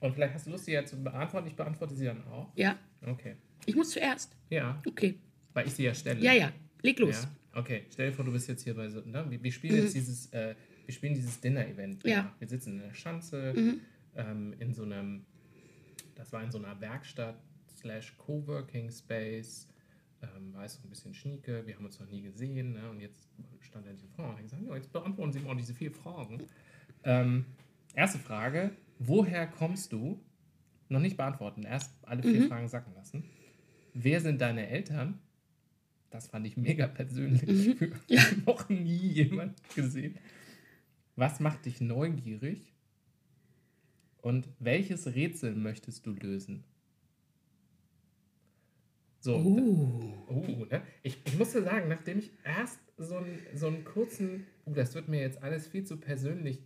Und 0.00 0.14
vielleicht 0.14 0.34
hast 0.34 0.46
du 0.46 0.50
Lust, 0.50 0.64
sie 0.64 0.72
ja 0.72 0.84
zu 0.84 1.02
beantworten. 1.02 1.46
Ich 1.48 1.54
beantworte 1.56 1.94
sie 1.94 2.04
dann 2.06 2.24
auch. 2.28 2.48
Ja, 2.54 2.76
Okay. 3.06 3.36
ich 3.66 3.74
muss 3.76 3.90
zuerst. 3.90 4.36
Ja, 4.50 4.80
Okay. 4.86 5.18
weil 5.54 5.66
ich 5.66 5.74
sie 5.74 5.84
ja 5.84 5.94
stelle. 5.94 6.20
Ja, 6.20 6.32
ja. 6.32 6.52
Leg 6.82 6.98
los. 7.00 7.22
Ja, 7.22 7.28
okay. 7.54 7.84
Stell 7.92 8.10
dir 8.10 8.16
vor, 8.16 8.24
du 8.24 8.32
bist 8.32 8.48
jetzt 8.48 8.64
hier 8.64 8.74
bei 8.74 8.88
so, 8.88 9.00
ne? 9.00 9.24
wir, 9.28 9.42
wir 9.42 9.52
spielen 9.52 9.76
jetzt 9.76 9.94
dieses, 9.94 10.32
äh, 10.32 10.54
wir 10.86 10.94
spielen 10.94 11.14
dieses 11.14 11.40
Dinner-Event. 11.40 12.04
Mhm. 12.04 12.10
Ja. 12.10 12.22
Mhm. 12.22 12.28
Wir 12.38 12.48
sitzen 12.48 12.72
in 12.74 12.78
der 12.80 12.94
Schanze, 12.94 13.54
ähm, 14.16 14.54
in 14.58 14.72
so 14.74 14.82
einem, 14.84 15.24
das 16.14 16.32
war 16.32 16.42
in 16.42 16.50
so 16.50 16.58
einer 16.58 16.80
Werkstatt 16.80 17.36
slash 17.76 18.16
Coworking 18.18 18.90
Space, 18.90 19.68
ähm, 20.22 20.52
war 20.54 20.64
es 20.64 20.74
so 20.74 20.80
ein 20.82 20.88
bisschen 20.90 21.14
schnieke, 21.14 21.64
wir 21.66 21.76
haben 21.76 21.84
uns 21.84 22.00
noch 22.00 22.08
nie 22.08 22.22
gesehen, 22.22 22.72
ne? 22.72 22.90
und 22.90 23.00
jetzt 23.00 23.28
stand 23.60 23.86
da 23.86 23.90
diese 23.92 24.08
Frau 24.08 24.24
und 24.30 24.36
hat 24.36 24.42
gesagt, 24.42 24.62
ja, 24.66 24.74
jetzt 24.74 24.92
beantworten 24.92 25.32
Sie 25.32 25.38
mal 25.40 25.54
diese 25.54 25.74
vier 25.74 25.92
Fragen. 25.92 26.42
Ähm, 27.04 27.44
erste 27.94 28.18
Frage, 28.18 28.72
woher 28.98 29.46
kommst 29.46 29.92
du? 29.92 30.20
Noch 30.88 31.00
nicht 31.00 31.16
beantworten, 31.18 31.64
erst 31.64 31.92
alle 32.02 32.22
vier 32.22 32.40
Mhm. 32.40 32.48
Fragen 32.48 32.66
sacken 32.68 32.94
lassen. 32.94 33.22
Wer 33.92 34.20
sind 34.20 34.40
deine 34.40 34.68
Eltern? 34.68 35.20
Das 36.10 36.28
fand 36.28 36.46
ich 36.46 36.56
mega 36.56 36.86
persönlich. 36.86 37.78
Mhm. 37.80 37.92
Noch 38.46 38.68
nie 38.68 39.08
jemand 39.08 39.60
gesehen. 39.74 40.18
Was 41.16 41.40
macht 41.40 41.66
dich 41.66 41.80
neugierig? 41.80 42.72
Und 44.22 44.48
welches 44.58 45.06
Rätsel 45.06 45.54
möchtest 45.54 46.06
du 46.06 46.12
lösen? 46.12 46.64
So, 49.20 49.36
Uh. 49.36 50.14
Uh, 50.28 50.64
ne? 50.66 50.82
ich, 51.02 51.18
ich 51.26 51.36
musste 51.38 51.62
sagen, 51.62 51.88
nachdem 51.88 52.18
ich 52.20 52.30
erst 52.44 52.78
so 52.96 53.16
einen, 53.16 53.38
so 53.54 53.66
einen 53.66 53.84
kurzen, 53.84 54.46
uh, 54.66 54.72
das 54.72 54.94
wird 54.94 55.08
mir 55.08 55.20
jetzt 55.20 55.42
alles 55.42 55.66
viel 55.66 55.84
zu 55.84 55.96
persönlich 55.98 56.62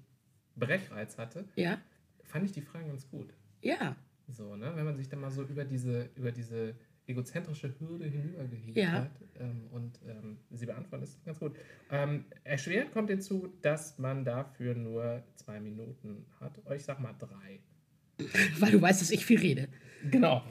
Brechreiz 0.56 1.16
hatte, 1.18 1.46
Ja. 1.56 1.80
fand 2.24 2.44
ich 2.44 2.52
die 2.52 2.60
Fragen 2.60 2.88
ganz 2.88 3.08
gut. 3.08 3.32
Ja. 3.62 3.96
So, 4.28 4.54
ne? 4.56 4.72
Wenn 4.76 4.84
man 4.84 4.96
sich 4.96 5.08
dann 5.08 5.20
mal 5.20 5.30
so 5.30 5.42
über 5.44 5.64
diese, 5.64 6.10
über 6.14 6.30
diese 6.30 6.74
egozentrische 7.06 7.74
Hürde 7.80 8.06
hinübergehielt 8.06 8.76
Ja. 8.76 8.92
hat 8.92 9.10
ähm, 9.40 9.66
und 9.72 9.98
ähm, 10.08 10.38
sie 10.50 10.66
beantwortet, 10.66 11.08
ist 11.08 11.24
ganz 11.24 11.38
gut. 11.38 11.54
Ähm, 11.90 12.24
erschwert 12.44 12.92
kommt 12.92 13.10
hinzu, 13.10 13.52
dass 13.62 13.98
man 13.98 14.24
dafür 14.24 14.74
nur 14.74 15.22
zwei 15.36 15.58
Minuten 15.60 16.24
hat. 16.40 16.52
Oh, 16.64 16.72
Ich 16.72 16.84
sag 16.84 17.00
mal 17.00 17.14
drei. 17.18 17.60
Weil 18.58 18.72
du 18.72 18.80
weißt, 18.82 19.00
dass 19.00 19.10
ich 19.10 19.24
viel 19.26 19.38
rede. 19.40 19.68
Genau. 20.10 20.42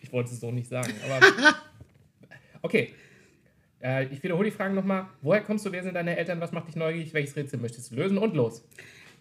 Ich 0.00 0.12
wollte 0.12 0.30
es 0.30 0.40
so 0.40 0.50
nicht 0.50 0.68
sagen, 0.68 0.92
aber. 1.04 1.54
Okay. 2.62 2.94
Äh, 3.82 4.06
ich 4.06 4.22
wiederhole 4.22 4.48
die 4.50 4.56
Fragen 4.56 4.74
nochmal. 4.74 5.06
Woher 5.20 5.42
kommst 5.42 5.66
du? 5.66 5.72
Wer 5.72 5.82
sind 5.82 5.92
deine 5.94 6.16
Eltern? 6.16 6.40
Was 6.40 6.50
macht 6.52 6.68
dich 6.68 6.76
neugierig? 6.76 7.12
Welches 7.12 7.36
Rätsel 7.36 7.58
möchtest 7.60 7.90
du 7.90 7.96
lösen? 7.96 8.16
Und 8.16 8.34
los. 8.34 8.66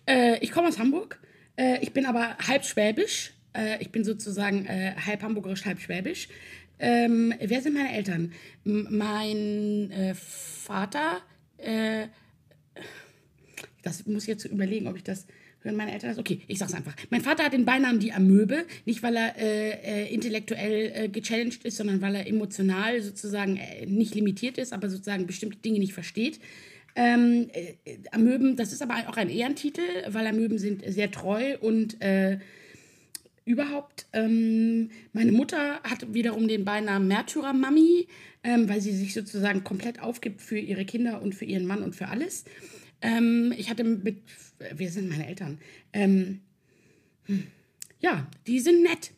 Äh, 0.07 0.37
ich 0.39 0.51
komme 0.53 0.69
aus 0.69 0.79
Hamburg. 0.79 1.19
Äh, 1.57 1.79
ich 1.81 1.91
bin 1.91 2.05
aber 2.05 2.37
halb 2.37 2.63
schwäbisch. 2.63 3.32
Äh, 3.53 3.81
ich 3.81 3.89
bin 3.89 4.03
sozusagen 4.03 4.65
äh, 4.65 4.93
halb 5.05 5.21
hamburgerisch, 5.21 5.65
halb 5.65 5.79
schwäbisch. 5.79 6.27
Ähm, 6.79 7.33
wer 7.39 7.61
sind 7.61 7.75
meine 7.75 7.95
Eltern? 7.95 8.33
M 8.65 8.87
mein 8.89 9.91
äh, 9.91 10.15
Vater, 10.15 11.21
äh, 11.57 12.07
das 13.83 14.05
muss 14.05 14.23
ich 14.23 14.29
jetzt 14.29 14.45
überlegen, 14.45 14.87
ob 14.87 14.95
ich 14.95 15.03
das 15.03 15.27
hören 15.63 15.75
meine 15.75 15.93
Eltern 15.93 16.09
das. 16.09 16.19
Okay, 16.19 16.41
ich 16.47 16.59
sag's 16.59 16.73
einfach. 16.73 16.95
Mein 17.09 17.21
Vater 17.21 17.43
hat 17.43 17.53
den 17.53 17.65
Beinamen 17.65 17.99
die 17.99 18.11
Amöbe, 18.11 18.65
nicht 18.85 19.03
weil 19.03 19.15
er 19.15 19.37
äh, 19.37 20.03
äh, 20.03 20.13
intellektuell 20.13 20.91
äh, 20.93 21.09
gechallenged 21.09 21.63
ist, 21.63 21.77
sondern 21.77 22.01
weil 22.01 22.15
er 22.15 22.27
emotional 22.27 23.01
sozusagen 23.01 23.57
äh, 23.57 23.85
nicht 23.85 24.15
limitiert 24.15 24.57
ist, 24.57 24.73
aber 24.73 24.89
sozusagen 24.89 25.25
bestimmte 25.25 25.57
Dinge 25.59 25.79
nicht 25.79 25.93
versteht. 25.93 26.39
Ähm, 26.95 27.49
äh, 27.53 27.97
Amöben, 28.11 28.55
das 28.55 28.71
ist 28.71 28.81
aber 28.81 28.95
auch 29.07 29.17
ein 29.17 29.29
Ehrentitel, 29.29 29.81
weil 30.09 30.27
Amöben 30.27 30.59
sind 30.59 30.83
sehr 30.85 31.11
treu 31.11 31.57
und 31.59 31.97
überhaupt. 33.45 34.07
Ähm, 34.13 34.89
meine 35.11 35.31
Mutter 35.31 35.81
hat 35.83 36.13
wiederum 36.13 36.47
den 36.47 36.65
Beinamen 36.65 37.07
Märtyrer-Mami, 37.07 38.07
ähm, 38.43 38.69
weil 38.69 38.81
sie 38.81 38.93
sich 38.93 39.13
sozusagen 39.13 39.63
komplett 39.63 40.01
aufgibt 40.01 40.41
für 40.41 40.57
ihre 40.57 40.85
Kinder 40.85 41.21
und 41.21 41.35
für 41.35 41.45
ihren 41.45 41.65
Mann 41.65 41.83
und 41.83 41.95
für 41.95 42.07
alles. 42.07 42.45
Ähm, 43.01 43.53
ich 43.57 43.69
hatte 43.69 43.83
mit, 43.83 44.21
wer 44.59 44.89
sind 44.89 45.09
meine 45.09 45.27
Eltern? 45.27 45.59
Hm, 45.93 46.39
ja, 47.99 48.27
die 48.47 48.59
sind 48.59 48.83
nett. 48.83 49.11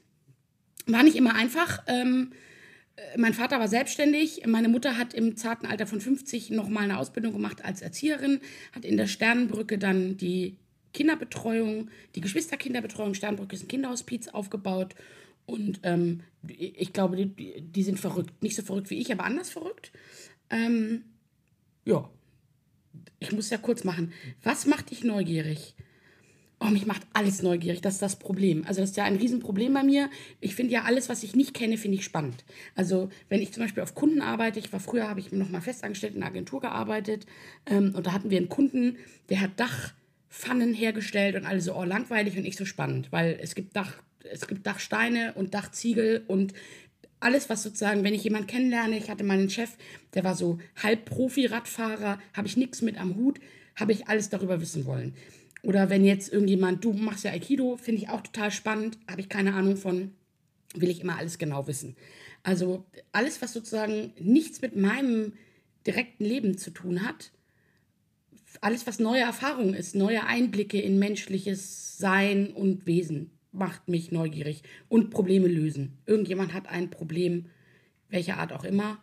War 0.86 1.04
nicht 1.04 1.16
immer 1.16 1.36
einfach. 1.36 1.84
Ähm, 1.88 2.32
äh, 2.96 3.18
mein 3.18 3.34
Vater 3.34 3.60
war 3.60 3.68
selbstständig. 3.68 4.46
Meine 4.46 4.70
Mutter 4.70 4.98
hat 4.98 5.14
im 5.14 5.36
zarten 5.36 5.66
Alter 5.66 5.88
von 5.88 6.00
50 6.02 6.52
nochmal 6.52 6.84
eine 6.84 6.98
Ausbildung 7.00 7.34
gemacht 7.34 7.66
als 7.66 7.82
Erzieherin, 7.82 8.40
hat 8.74 8.86
in 8.86 8.98
der 8.98 9.08
Sternenbrücke 9.08 9.78
dann 9.78 10.18
die 10.18 10.58
Kinderbetreuung, 10.96 11.90
die 12.16 12.22
Geschwisterkinderbetreuung, 12.22 13.14
Sternbrücke 13.14 13.56
ist 13.56 13.64
ein 13.64 13.68
Kinderhospiz 13.68 14.30
aufgebaut. 14.30 14.96
Und 15.46 15.82
ähm, 15.84 16.22
ich 16.48 16.94
glaube, 16.94 17.18
die, 17.18 17.62
die 17.62 17.84
sind 17.84 18.00
verrückt. 18.00 18.42
Nicht 18.42 18.56
so 18.56 18.64
verrückt 18.64 18.90
wie 18.90 19.00
ich, 19.00 19.12
aber 19.12 19.26
anders 19.26 19.50
verrückt. 19.50 19.92
Ähm, 20.50 21.04
ja, 21.84 22.10
ich 23.20 23.34
muss 23.34 23.50
ja 23.50 23.58
kurz 23.58 23.84
machen. 23.84 24.14
Was 24.42 24.66
macht 24.66 24.90
dich 24.90 25.04
neugierig? 25.04 25.76
Oh, 26.62 26.68
mich 26.68 26.86
macht 26.86 27.02
alles 27.12 27.44
neugierig. 27.44 27.82
Das 27.82 27.96
ist 27.96 28.02
das 28.02 28.18
Problem. 28.18 28.64
Also 28.66 28.80
das 28.80 28.92
ist 28.92 28.98
ja 28.98 29.04
ein 29.04 29.18
Riesenproblem 29.18 29.74
bei 29.74 29.84
mir. 29.84 30.10
Ich 30.40 30.56
finde 30.56 30.72
ja 30.74 30.84
alles, 30.84 31.10
was 31.10 31.24
ich 31.24 31.36
nicht 31.36 31.54
kenne, 31.54 31.78
finde 31.78 31.98
ich 31.98 32.06
spannend. 32.06 32.46
Also 32.74 33.10
wenn 33.28 33.42
ich 33.42 33.52
zum 33.52 33.64
Beispiel 33.64 33.84
auf 33.84 33.96
Kunden 33.96 34.22
arbeite, 34.22 34.60
ich 34.60 34.72
war 34.72 34.80
früher, 34.80 35.10
habe 35.10 35.20
ich 35.20 35.34
noch 35.34 35.50
mal 35.50 35.60
festangestellt 35.60 36.16
in 36.16 36.24
einer 36.24 36.32
Agentur 36.32 36.62
gearbeitet 36.62 37.26
ähm, 37.66 37.94
und 37.94 38.08
da 38.08 38.14
hatten 38.14 38.30
wir 38.30 38.38
einen 38.38 38.50
Kunden, 38.50 38.96
der 39.30 39.42
hat 39.42 39.52
Dachpfannen 40.36 40.74
hergestellt 40.74 41.36
und 41.36 41.46
alle 41.46 41.62
so, 41.62 41.76
oh, 41.76 41.84
langweilig 41.84 42.36
und 42.36 42.44
nicht 42.44 42.58
so 42.58 42.66
spannend, 42.66 43.12
weil 43.12 43.38
es 43.42 43.56
gibt 43.56 43.76
Dach, 43.76 43.94
es 44.24 44.48
gibt 44.48 44.66
Dachsteine 44.66 45.34
und 45.34 45.54
Dachziegel 45.54 46.24
und 46.28 46.54
alles, 47.20 47.50
was 47.50 47.64
sozusagen, 47.64 48.04
wenn 48.04 48.14
ich 48.14 48.24
jemanden 48.24 48.48
kennenlerne, 48.48 48.98
ich 48.98 49.10
hatte 49.10 49.24
meinen 49.24 49.50
Chef, 49.50 49.72
der 50.14 50.24
war 50.24 50.36
so 50.36 50.60
halb 50.82 51.06
Profi-Radfahrer, 51.06 52.20
habe 52.34 52.48
ich 52.48 52.58
nichts 52.58 52.82
mit 52.82 53.00
am 53.00 53.16
Hut, 53.16 53.40
habe 53.76 53.94
ich 53.94 54.08
alles 54.08 54.30
darüber 54.30 54.60
wissen 54.62 54.86
wollen. 54.86 55.16
Oder 55.64 55.90
wenn 55.90 56.06
jetzt 56.06 56.32
irgendjemand, 56.32 56.84
du 56.84 56.94
machst 56.94 57.24
ja 57.24 57.32
Aikido, 57.32 57.78
finde 57.78 58.02
ich 58.02 58.10
auch 58.10 58.22
total 58.22 58.52
spannend, 58.52 59.00
habe 59.10 59.22
ich 59.22 59.30
keine 59.30 59.54
Ahnung 59.54 59.78
von, 59.78 60.12
will 60.76 60.90
ich 60.90 61.02
immer 61.02 61.18
alles 61.18 61.38
genau 61.38 61.66
wissen. 61.68 61.96
Also 62.44 62.86
alles, 63.12 63.42
was 63.42 63.54
sozusagen 63.54 64.14
nichts 64.20 64.62
mit 64.62 64.76
meinem 64.76 65.34
direkten 65.88 66.26
Leben 66.26 66.58
zu 66.58 66.72
tun 66.72 67.08
hat, 67.08 67.32
alles, 68.66 68.88
was 68.88 68.98
neue 68.98 69.22
Erfahrung 69.22 69.76
ist, 69.76 69.96
neue 69.96 70.26
Einblicke 70.26 70.82
in 70.82 70.98
menschliches 70.98 72.00
Sein 72.00 72.52
und 72.52 72.88
Wesen, 72.88 73.30
macht 73.52 73.88
mich 73.88 74.12
neugierig. 74.12 74.64
Und 74.90 75.12
Probleme 75.12 75.48
lösen. 75.48 76.00
Irgendjemand 76.08 76.52
hat 76.52 76.68
ein 76.68 76.90
Problem, 76.90 77.46
welcher 78.10 78.38
Art 78.38 78.52
auch 78.52 78.64
immer. 78.64 78.98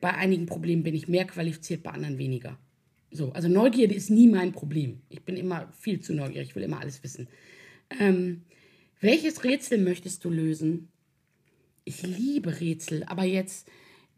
Bei 0.00 0.14
einigen 0.14 0.46
Problemen 0.46 0.84
bin 0.84 0.94
ich 0.94 1.06
mehr 1.06 1.26
qualifiziert, 1.26 1.82
bei 1.82 1.90
anderen 1.90 2.16
weniger. 2.16 2.58
So, 3.10 3.30
also 3.32 3.48
Neugierde 3.48 3.94
ist 3.94 4.08
nie 4.08 4.26
mein 4.26 4.52
Problem. 4.52 5.02
Ich 5.10 5.22
bin 5.22 5.36
immer 5.36 5.70
viel 5.78 6.00
zu 6.00 6.14
neugierig, 6.14 6.48
ich 6.48 6.56
will 6.56 6.62
immer 6.62 6.80
alles 6.80 7.02
wissen. 7.02 7.28
Ähm, 8.00 8.44
welches 9.00 9.44
Rätsel 9.44 9.78
möchtest 9.78 10.24
du 10.24 10.30
lösen? 10.30 10.88
Ich 11.84 12.02
liebe 12.02 12.58
Rätsel, 12.58 13.04
aber 13.04 13.24
jetzt 13.24 13.68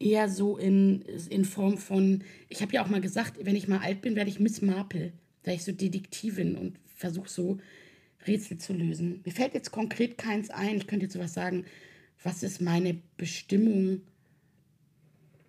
eher 0.00 0.28
so 0.28 0.56
in, 0.56 1.02
in 1.28 1.44
Form 1.44 1.78
von, 1.78 2.24
ich 2.48 2.62
habe 2.62 2.72
ja 2.72 2.82
auch 2.82 2.88
mal 2.88 3.00
gesagt, 3.00 3.44
wenn 3.44 3.54
ich 3.54 3.68
mal 3.68 3.80
alt 3.80 4.00
bin, 4.00 4.16
werde 4.16 4.30
ich 4.30 4.40
Miss 4.40 4.62
Marple. 4.62 5.12
Da 5.42 5.52
ich 5.52 5.62
so 5.62 5.72
Detektivin 5.72 6.56
und 6.56 6.78
versuche 6.96 7.28
so 7.28 7.58
Rätsel 8.26 8.58
zu 8.58 8.72
lösen. 8.72 9.20
Mir 9.24 9.32
fällt 9.32 9.54
jetzt 9.54 9.70
konkret 9.70 10.18
keins 10.18 10.50
ein. 10.50 10.76
Ich 10.76 10.86
könnte 10.86 11.06
jetzt 11.06 11.12
sowas 11.12 11.32
sagen, 11.32 11.64
was 12.22 12.42
ist 12.42 12.60
meine 12.60 12.98
Bestimmung? 13.16 14.02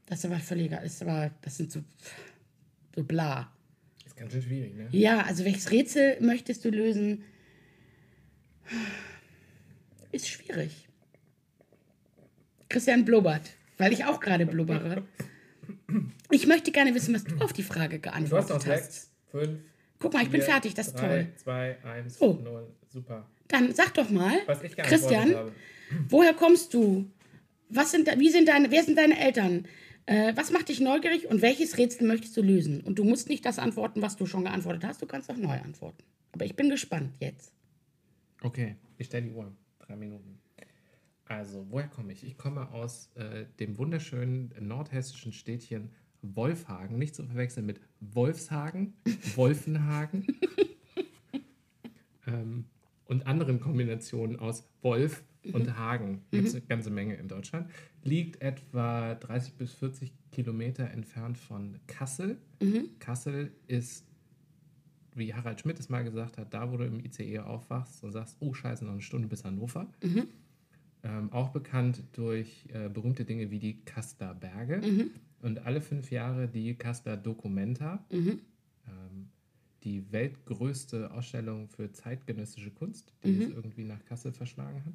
Das 0.05 0.20
ist 0.20 0.25
aber 0.25 0.39
völliger, 0.39 0.81
ist 0.81 1.01
aber, 1.01 1.31
das 1.41 1.58
sind 1.58 1.72
so, 1.72 1.81
so 2.96 3.03
bla. 3.03 3.51
Ist 4.05 4.15
ganz 4.15 4.34
schön 4.34 4.41
schwierig, 4.41 4.75
ne? 4.75 4.88
Ja, 4.91 5.22
also 5.22 5.43
welches 5.46 5.72
Rätsel 5.72 6.17
möchtest 6.22 6.63
du 6.63 6.70
lösen? 6.70 7.24
Ist 10.12 10.27
schwierig. 10.27 10.88
Christian 12.70 13.03
blubbert, 13.03 13.50
weil 13.82 13.92
ich 13.94 14.06
auch 14.06 14.20
gerade 14.20 14.46
blubbere. 14.46 15.04
Ich 16.30 16.48
möchte 16.48 16.72
gerne 16.72 16.96
wissen, 16.96 17.14
was 17.14 17.24
du 17.26 17.36
auf 17.44 17.54
die 17.54 17.64
Frage 17.64 18.00
Du 18.00 18.08
hast 18.10 18.14
geantwortet 18.14 18.50
noch 18.50 18.56
hast. 18.58 18.66
sechs, 18.66 19.12
fünf. 19.32 19.60
Guck 20.00 20.14
mal, 20.14 20.24
ich 20.24 20.30
bin 20.30 20.42
vier, 20.42 20.50
fertig, 20.52 20.74
das 20.74 20.88
ist 20.88 20.96
drei, 20.98 21.24
toll. 21.24 21.28
zwei, 21.36 21.78
eins, 21.84 22.18
Oh. 22.22 22.34
null. 22.34 22.68
Super. 22.88 23.28
Dann 23.48 23.74
sag 23.74 23.94
doch 23.94 24.10
mal, 24.10 24.34
Was 24.48 24.64
ich 24.64 24.76
geantwortet 24.76 24.88
Christian, 24.88 25.36
habe. 25.36 25.52
woher 26.10 26.34
kommst 26.34 26.74
du? 26.74 27.10
Was 27.70 27.92
sind, 27.92 28.08
wie 28.18 28.30
sind 28.30 28.48
deine, 28.48 28.72
wer 28.72 28.84
sind 28.84 28.98
deine 28.98 29.20
Eltern? 29.20 29.66
Äh, 30.08 30.34
was 30.36 30.52
macht 30.52 30.70
dich 30.70 30.80
neugierig 30.80 31.28
und 31.28 31.42
welches 31.42 31.78
Rätsel 31.78 32.08
möchtest 32.08 32.36
du 32.36 32.42
lösen? 32.42 32.82
Und 32.82 32.98
du 32.98 33.04
musst 33.04 33.30
nicht 33.30 33.46
das 33.46 33.60
antworten, 33.60 34.02
was 34.02 34.16
du 34.18 34.26
schon 34.26 34.44
geantwortet 34.44 34.84
hast, 34.84 35.02
du 35.02 35.06
kannst 35.06 35.30
auch 35.30 35.38
neu 35.38 35.54
antworten. 35.60 36.04
Aber 36.32 36.46
ich 36.46 36.56
bin 36.56 36.70
gespannt 36.70 37.14
jetzt. 37.20 37.54
Okay, 38.42 38.76
ich 38.98 39.08
stelle 39.08 39.28
die 39.28 39.32
Uhr. 39.32 39.52
Drei 39.80 39.96
Minuten. 39.96 40.40
Also, 41.32 41.66
woher 41.70 41.88
komme 41.88 42.12
ich? 42.12 42.26
Ich 42.26 42.38
komme 42.38 42.70
aus 42.72 43.10
äh, 43.16 43.46
dem 43.60 43.78
wunderschönen 43.78 44.54
nordhessischen 44.60 45.32
Städtchen 45.32 45.90
Wolfhagen. 46.22 46.98
Nicht 46.98 47.16
zu 47.16 47.24
verwechseln 47.24 47.66
mit 47.66 47.80
Wolfshagen, 48.02 48.94
Wolfenhagen 49.36 50.28
ähm, 52.28 52.66
und 53.06 53.28
anderen 53.28 53.62
Kombinationen 53.62 54.40
aus 54.40 54.68
Wolf 54.82 55.24
und 55.54 55.78
Hagen. 55.78 56.22
Gibt 56.32 56.50
es 56.50 56.54
eine 56.54 56.66
ganze 56.66 56.90
Menge 56.90 57.16
in 57.16 57.30
Deutschland. 57.30 57.72
Liegt 58.04 58.42
etwa 58.42 59.16
30 59.16 59.54
bis 59.54 59.72
40 59.74 60.12
Kilometer 60.34 60.92
entfernt 60.92 61.38
von 61.38 61.80
Kassel. 61.88 62.40
Kassel 63.00 63.54
ist 63.68 64.06
wie 65.16 65.34
Harald 65.34 65.60
Schmidt 65.60 65.80
es 65.80 65.90
mal 65.90 66.04
gesagt 66.04 66.38
hat, 66.38 66.54
da 66.54 66.72
wo 66.72 66.78
du 66.78 66.86
im 66.86 67.04
ICE 67.04 67.40
aufwachst 67.40 68.04
und 68.04 68.12
sagst, 68.12 68.38
oh 68.40 68.54
scheiße, 68.54 68.86
noch 68.86 68.94
eine 68.94 69.02
Stunde 69.02 69.28
bis 69.28 69.44
Hannover. 69.44 69.88
Ähm, 71.03 71.31
auch 71.31 71.50
bekannt 71.50 72.03
durch 72.13 72.65
äh, 72.74 72.88
berühmte 72.88 73.25
Dinge 73.25 73.50
wie 73.50 73.58
die 73.58 73.81
Kasper 73.86 74.36
Berge 74.36 74.81
und 75.41 75.65
alle 75.65 75.81
fünf 75.81 76.12
Jahre 76.12 76.48
die 76.48 76.75
Kasper 76.75 77.17
Documenta, 77.17 78.05
ähm, 78.12 79.29
die 79.84 80.12
weltgrößte 80.12 81.12
Ausstellung 81.12 81.67
für 81.70 81.91
zeitgenössische 81.91 82.70
Kunst, 82.70 83.13
die 83.24 83.43
es 83.43 83.50
irgendwie 83.50 83.84
nach 83.84 84.03
Kassel 84.05 84.31
verschlagen 84.31 84.84
hat. 84.86 84.93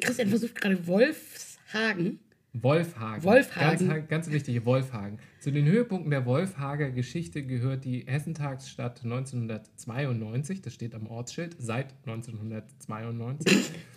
Christian 0.00 0.28
versucht 0.28 0.54
gerade 0.54 0.86
Wolfshagen. 0.86 2.18
Wolfhagen. 2.54 3.24
Wolfhagen. 3.24 3.88
Ganz, 3.88 4.08
ganz 4.08 4.30
wichtig, 4.30 4.64
Wolfhagen. 4.66 5.18
Zu 5.40 5.50
den 5.50 5.64
Höhepunkten 5.64 6.10
der 6.10 6.26
Wolfhager 6.26 6.90
Geschichte 6.90 7.44
gehört 7.44 7.84
die 7.84 8.04
Hessentagsstadt 8.06 9.04
1992. 9.04 10.60
Das 10.60 10.74
steht 10.74 10.94
am 10.94 11.06
Ortsschild 11.06 11.56
seit 11.58 11.94
1992. 12.06 13.70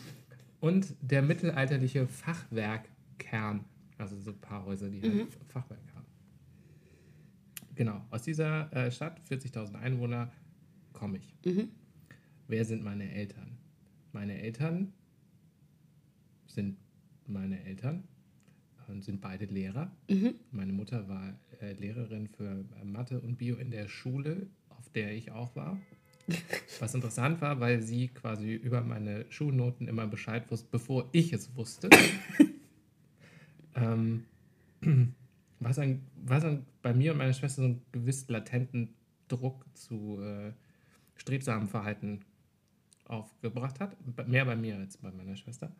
und 0.65 0.95
der 0.99 1.21
mittelalterliche 1.21 2.07
Fachwerkkern. 2.07 3.63
Also 3.99 4.17
so 4.19 4.31
ein 4.31 4.41
paar 4.41 4.65
Häuser, 4.65 4.89
die 4.89 4.99
halt 4.99 5.31
Fachwerk 5.47 5.79
haben. 5.93 6.07
Genau, 7.75 8.03
aus 8.09 8.23
dieser 8.23 8.73
äh, 8.73 8.89
Stadt, 8.89 9.21
40.000 9.29 9.75
Einwohner, 9.75 10.31
komme 10.91 11.19
ich. 11.19 11.35
Wer 12.47 12.65
sind 12.65 12.83
meine 12.83 13.11
Eltern? 13.11 13.59
Meine 14.11 14.41
Eltern 14.41 14.91
sind 16.47 16.77
meine 17.27 17.63
Eltern 17.63 18.03
und 18.87 19.03
sind 19.03 19.21
beide 19.21 19.45
Lehrer. 19.45 19.91
Meine 20.49 20.73
Mutter 20.73 21.07
war 21.07 21.39
äh, 21.61 21.73
Lehrerin 21.73 22.27
für 22.27 22.65
äh, 22.81 22.85
Mathe 22.85 23.19
und 23.21 23.37
Bio 23.37 23.57
in 23.57 23.69
der 23.69 23.87
Schule, 23.87 24.47
auf 24.69 24.89
der 24.89 25.13
ich 25.13 25.31
auch 25.31 25.55
war. 25.55 25.79
Was 26.79 26.95
interessant 26.95 27.41
war, 27.41 27.59
weil 27.59 27.81
sie 27.81 28.07
quasi 28.07 28.53
über 28.53 28.81
meine 28.81 29.25
Schulnoten 29.29 29.87
immer 29.87 30.07
Bescheid 30.07 30.49
wusste, 30.51 30.67
bevor 30.71 31.09
ich 31.11 31.33
es 31.33 31.55
wusste. 31.55 31.89
ähm, 33.75 34.25
was, 35.59 35.79
ein, 35.79 36.01
was 36.23 36.43
ein, 36.43 36.65
bei 36.81 36.93
mir 36.93 37.11
und 37.11 37.19
meiner 37.19 37.33
Schwester 37.33 37.61
so 37.61 37.67
einen 37.67 37.81
gewiss 37.91 38.27
latenten 38.27 38.93
Druck 39.27 39.65
zu 39.73 40.19
äh, 40.21 40.51
strebsamem 41.15 41.67
Verhalten 41.67 42.21
aufgebracht 43.05 43.79
hat. 43.79 43.95
Mehr 44.27 44.45
bei 44.45 44.55
mir 44.55 44.77
als 44.77 44.97
bei 44.97 45.11
meiner 45.11 45.35
Schwester. 45.35 45.71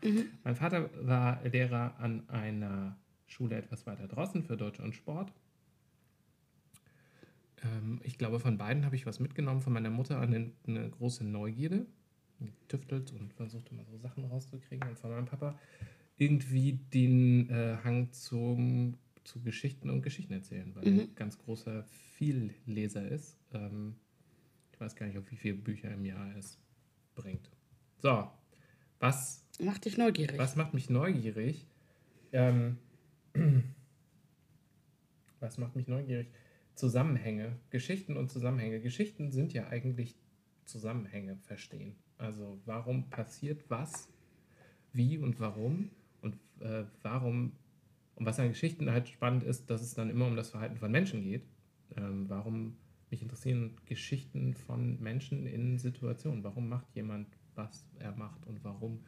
Mein 0.44 0.56
Vater 0.56 0.90
war 1.02 1.44
Lehrer 1.44 1.96
an 2.00 2.30
einer 2.30 2.98
Schule 3.28 3.56
etwas 3.56 3.88
weiter 3.88 4.08
draußen 4.08 4.44
für 4.44 4.58
Deutsch 4.58 4.80
und 4.80 4.94
Sport. 4.96 5.34
Ähm, 7.66 8.00
ich 8.04 8.18
glaube, 8.18 8.40
von 8.40 8.58
beiden 8.58 8.86
habe 8.86 8.96
ich 8.96 9.06
was 9.06 9.20
mitgenommen. 9.20 9.62
Von 9.62 9.74
meiner 9.74 9.90
Mutter 9.90 10.20
eine, 10.20 10.52
eine 10.68 10.90
große 10.90 11.26
Neugierde. 11.26 11.86
Die 12.40 12.52
tüftelt 12.68 13.12
und 13.14 13.34
versucht 13.34 13.72
immer 13.72 13.86
so 13.86 13.98
Sachen 13.98 14.26
rauszukriegen. 14.26 14.88
Und 14.90 15.00
von 15.00 15.10
meinem 15.10 15.26
Papa 15.26 15.58
irgendwie 16.18 16.74
den 16.94 17.50
äh, 17.50 17.78
Hang 17.84 18.12
zum, 18.12 18.98
zu 19.24 19.42
Geschichten 19.42 19.90
und 19.90 20.02
Geschichten 20.02 20.34
erzählen, 20.34 20.74
weil 20.76 20.84
er 20.86 21.04
ein 21.04 21.16
ganz 21.16 21.38
großer 21.38 21.84
Vielleser 21.84 23.08
ist. 23.08 23.38
Ähm, 23.54 23.96
ich 24.72 24.80
weiß 24.80 24.96
gar 24.96 25.08
nicht, 25.08 25.18
auf 25.18 25.30
wie 25.32 25.36
viele 25.36 25.56
Bücher 25.56 25.92
im 25.92 26.06
Jahr 26.06 26.36
es 26.38 26.58
bringt. 27.16 27.50
So, 27.98 28.30
was 29.00 29.46
Mach 29.60 29.78
dich 29.78 29.98
neugierig. 29.98 30.38
was 30.38 30.56
macht 30.56 30.74
mich 30.74 30.90
neugierig? 30.90 31.66
Ähm, 32.34 32.78
was 35.40 35.58
macht 35.58 35.76
mich 35.76 35.88
neugierig? 35.88 36.28
Zusammenhänge, 36.76 37.58
Geschichten 37.70 38.18
und 38.18 38.30
Zusammenhänge. 38.32 38.82
Geschichten 38.82 39.32
sind 39.32 39.54
ja 39.54 39.68
eigentlich 39.68 40.16
Zusammenhänge 40.66 41.38
verstehen. 41.38 41.96
Also 42.18 42.60
warum 42.66 43.10
passiert 43.10 43.64
was, 43.70 44.10
wie 44.94 45.18
und 45.18 45.40
warum 45.40 45.90
und 46.22 46.36
äh, 46.60 46.86
warum 47.02 47.54
und 48.16 48.26
was 48.26 48.40
an 48.40 48.48
Geschichten 48.48 48.90
halt 48.90 49.10
spannend 49.10 49.44
ist, 49.44 49.70
dass 49.70 49.82
es 49.82 49.94
dann 49.94 50.10
immer 50.10 50.26
um 50.26 50.36
das 50.36 50.50
Verhalten 50.50 50.78
von 50.78 50.92
Menschen 50.92 51.22
geht. 51.22 51.44
Ähm, 51.98 52.30
warum 52.30 52.78
mich 53.12 53.22
interessieren 53.22 53.76
Geschichten 53.86 54.54
von 54.54 55.02
Menschen 55.02 55.46
in 55.46 55.78
Situationen. 55.78 56.44
Warum 56.44 56.70
macht 56.70 56.96
jemand, 56.96 57.28
was 57.56 57.86
er 58.00 58.16
macht 58.16 58.46
und 58.48 58.64
warum 58.64 59.02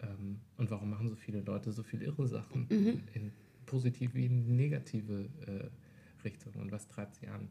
ähm, 0.00 0.40
und 0.56 0.70
warum 0.70 0.90
machen 0.90 1.08
so 1.08 1.16
viele 1.16 1.40
Leute 1.40 1.72
so 1.72 1.82
viele 1.82 2.04
irre 2.04 2.26
Sachen 2.26 2.68
in 3.14 3.32
positive 3.64 4.14
wie 4.14 4.26
in 4.26 4.56
negative 4.56 5.28
äh, 5.46 5.68
Richtungen 6.26 6.60
und 6.60 6.72
was 6.72 6.88
treibt 6.88 7.14
sie 7.14 7.28
an? 7.28 7.48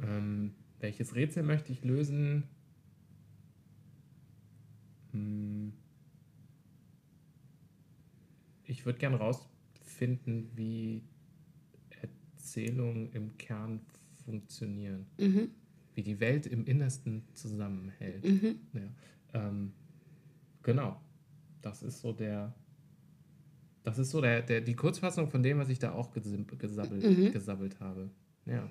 Ähm, 0.00 0.54
welches 0.78 1.14
Rätsel 1.14 1.42
möchte 1.42 1.72
ich 1.72 1.82
lösen? 1.82 2.44
Hm. 5.12 5.72
Ich 8.64 8.84
würde 8.84 8.98
gern 8.98 9.14
rausfinden, 9.14 10.50
wie 10.54 11.02
Erzählungen 12.02 13.10
im 13.12 13.36
Kern 13.38 13.80
funktionieren. 14.24 15.06
Wie 15.94 16.02
die 16.02 16.20
Welt 16.20 16.46
im 16.46 16.66
Innersten 16.66 17.24
zusammenhält. 17.32 18.24
Ja. 18.74 18.80
Ähm, 19.32 19.72
genau. 20.62 21.00
Das 21.62 21.82
ist 21.82 22.00
so 22.00 22.12
der. 22.12 22.54
Das 23.86 23.98
ist 23.98 24.10
so 24.10 24.20
der, 24.20 24.42
der, 24.42 24.60
die 24.62 24.74
Kurzfassung 24.74 25.30
von 25.30 25.44
dem, 25.44 25.58
was 25.58 25.68
ich 25.68 25.78
da 25.78 25.92
auch 25.92 26.12
gesim- 26.12 26.44
gesabbelt, 26.58 27.32
gesabbelt 27.32 27.78
habe. 27.78 28.10
Ja. 28.44 28.68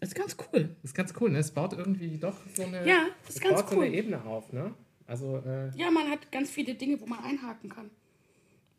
Das 0.00 0.08
ist 0.10 0.14
ganz 0.16 0.36
cool. 0.52 0.74
Ist 0.82 0.92
ganz 0.94 1.14
cool, 1.20 1.30
ne? 1.30 1.38
Es 1.38 1.52
baut 1.52 1.72
irgendwie 1.72 2.18
doch 2.18 2.36
so 2.54 2.64
eine, 2.64 2.86
Ja, 2.86 3.06
ist 3.28 3.36
es 3.36 3.40
ganz 3.40 3.60
baut 3.62 3.70
so 3.70 3.76
eine 3.80 3.88
cool. 3.88 3.94
Ebene 3.94 4.24
auf, 4.24 4.52
ne? 4.52 4.74
Also, 5.06 5.36
äh, 5.38 5.70
Ja, 5.76 5.88
man 5.92 6.10
hat 6.10 6.32
ganz 6.32 6.50
viele 6.50 6.74
Dinge, 6.74 7.00
wo 7.00 7.06
man 7.06 7.20
einhaken 7.20 7.70
kann. 7.70 7.90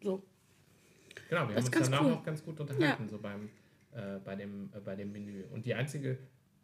So. 0.04 0.22
genau, 1.30 1.48
wir 1.48 1.56
Das 1.56 1.66
haben 1.66 1.74
ist 1.74 1.78
uns 1.80 1.90
danach 1.90 2.04
cool. 2.06 2.12
auch 2.14 2.24
ganz 2.24 2.44
gut 2.44 2.60
unterhalten, 2.60 3.08
so 3.08 3.18
beim, 3.18 3.50
äh, 3.94 4.20
bei, 4.26 4.36
dem, 4.36 4.70
äh, 4.76 4.80
bei 4.82 4.96
dem 4.98 5.12
Menü. 5.14 5.46
Und 5.54 5.66
die 5.66 5.74
einzige, 5.74 6.18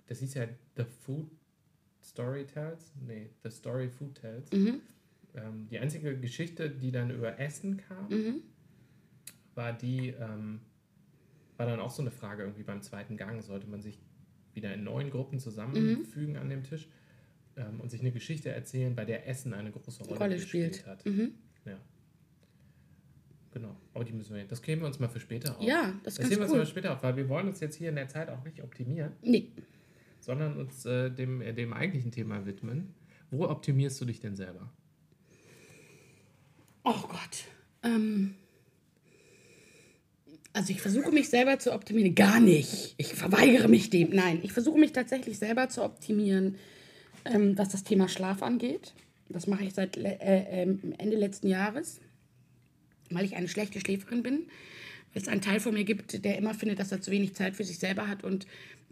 das 0.08 0.20
hieß 0.20 0.34
ja 0.34 0.48
The 0.76 0.84
Food 0.84 1.32
Story 2.04 2.46
Tells, 2.46 2.92
nee, 3.08 3.30
The 3.44 3.50
Story 3.50 3.88
Food 3.90 4.16
Tells. 4.16 4.52
Mhm. 4.52 4.82
Ähm, 5.36 5.68
die 5.72 5.80
einzige 5.80 6.20
Geschichte, 6.20 6.70
die 6.70 6.92
dann 6.92 7.10
über 7.10 7.40
Essen 7.40 7.78
kam, 7.78 8.08
Mhm. 8.10 8.42
War 9.56 9.74
die, 9.74 10.10
ähm, 10.10 10.62
war 11.58 11.66
dann 11.66 11.80
auch 11.80 11.92
so 11.92 12.02
eine 12.02 12.12
Frage 12.12 12.44
irgendwie 12.44 12.64
beim 12.64 12.82
zweiten 12.82 13.18
Gang, 13.18 13.42
sollte 13.44 13.68
man 13.68 13.82
sich 13.82 14.00
wieder 14.54 14.74
in 14.74 14.84
neun 14.84 15.10
Gruppen 15.10 15.40
zusammenfügen 15.40 16.38
an 16.38 16.50
dem 16.50 16.64
Tisch 16.64 16.88
ähm, 17.56 17.80
und 17.80 17.90
sich 17.90 18.02
eine 18.02 18.12
Geschichte 18.12 18.50
erzählen, 18.52 18.96
bei 18.96 19.06
der 19.06 19.28
Essen 19.28 19.54
eine 19.54 19.72
große 19.72 20.04
Rolle, 20.04 20.20
Rolle 20.20 20.36
gespielt 20.36 20.76
spielt. 20.76 20.88
hat. 20.88 21.06
Mhm. 21.06 21.32
Ja. 21.66 21.78
Genau. 23.52 23.76
Aber 23.94 24.04
die 24.04 24.14
müssen 24.14 24.36
wir, 24.36 24.46
das 24.46 24.62
kämen 24.62 24.82
wir 24.82 24.88
uns 24.88 25.00
mal 25.00 25.10
für 25.10 25.20
später 25.20 25.58
auf. 25.58 25.64
Ja, 25.64 25.94
das 26.04 26.14
ist 26.14 26.24
das 26.24 26.30
heben 26.32 26.42
wir 26.42 26.46
uns 26.48 26.54
mal 26.58 26.66
später 26.66 26.94
auf, 26.94 27.04
weil 27.04 27.16
wir 27.16 27.30
wollen 27.30 27.48
uns 27.48 27.60
jetzt 27.60 27.76
hier 27.76 27.90
in 27.90 27.96
der 27.96 28.08
Zeit 28.08 28.30
auch 28.30 28.44
nicht 28.44 28.62
optimieren, 28.64 29.14
Nee. 29.22 29.52
sondern 30.20 30.58
uns 30.58 30.86
äh, 30.86 31.10
dem, 31.12 31.42
äh, 31.42 31.54
dem 31.54 31.74
eigentlichen 31.74 32.12
Thema 32.12 32.46
widmen. 32.48 32.94
Wo 33.30 33.46
optimierst 33.48 34.00
du 34.02 34.06
dich 34.06 34.20
denn 34.20 34.36
selber? 34.36 34.72
Oh 36.84 37.02
Gott. 37.08 37.46
Ähm, 37.84 38.36
also 40.54 40.72
ich 40.72 40.82
versuche 40.82 41.12
mich 41.12 41.30
selber 41.30 41.58
zu 41.58 41.74
optimieren. 41.74 42.14
Gar 42.14 42.40
nicht. 42.40 42.94
Ich 42.98 43.14
verweigere 43.14 43.68
mich 43.68 43.90
dem. 43.90 44.12
Nein, 44.12 44.40
ich 44.44 44.54
versuche 44.54 44.80
mich 44.80 44.92
tatsächlich 44.94 45.40
selber 45.40 45.68
zu 45.70 45.84
optimieren, 45.84 46.56
ähm, 47.26 47.58
was 47.58 47.70
das 47.70 47.84
Thema 47.84 48.08
Schlaf 48.08 48.44
angeht. 48.44 48.94
Das 49.30 49.48
mache 49.48 49.64
ich 49.64 49.74
seit 49.74 49.98
äh, 49.98 50.18
ähm, 50.22 50.94
Ende 51.00 51.18
letzten 51.18 51.48
Jahres, 51.48 52.00
weil 53.10 53.26
ich 53.26 53.36
eine 53.36 53.48
schlechte 53.48 53.80
Schläferin 53.80 54.22
bin. 54.22 54.46
Weil 55.14 55.24
es 55.24 55.28
einen 55.28 55.42
Teil 55.42 55.60
von 55.60 55.74
mir 55.74 55.84
gibt, 55.86 56.24
der 56.24 56.38
immer 56.38 56.54
findet, 56.54 56.80
dass 56.80 56.92
er 56.92 57.02
zu 57.02 57.10
wenig 57.10 57.34
Zeit 57.34 57.56
für 57.56 57.64
sich 57.64 57.80
selber 57.80 58.08
hat 58.08 58.24
und 58.24 58.46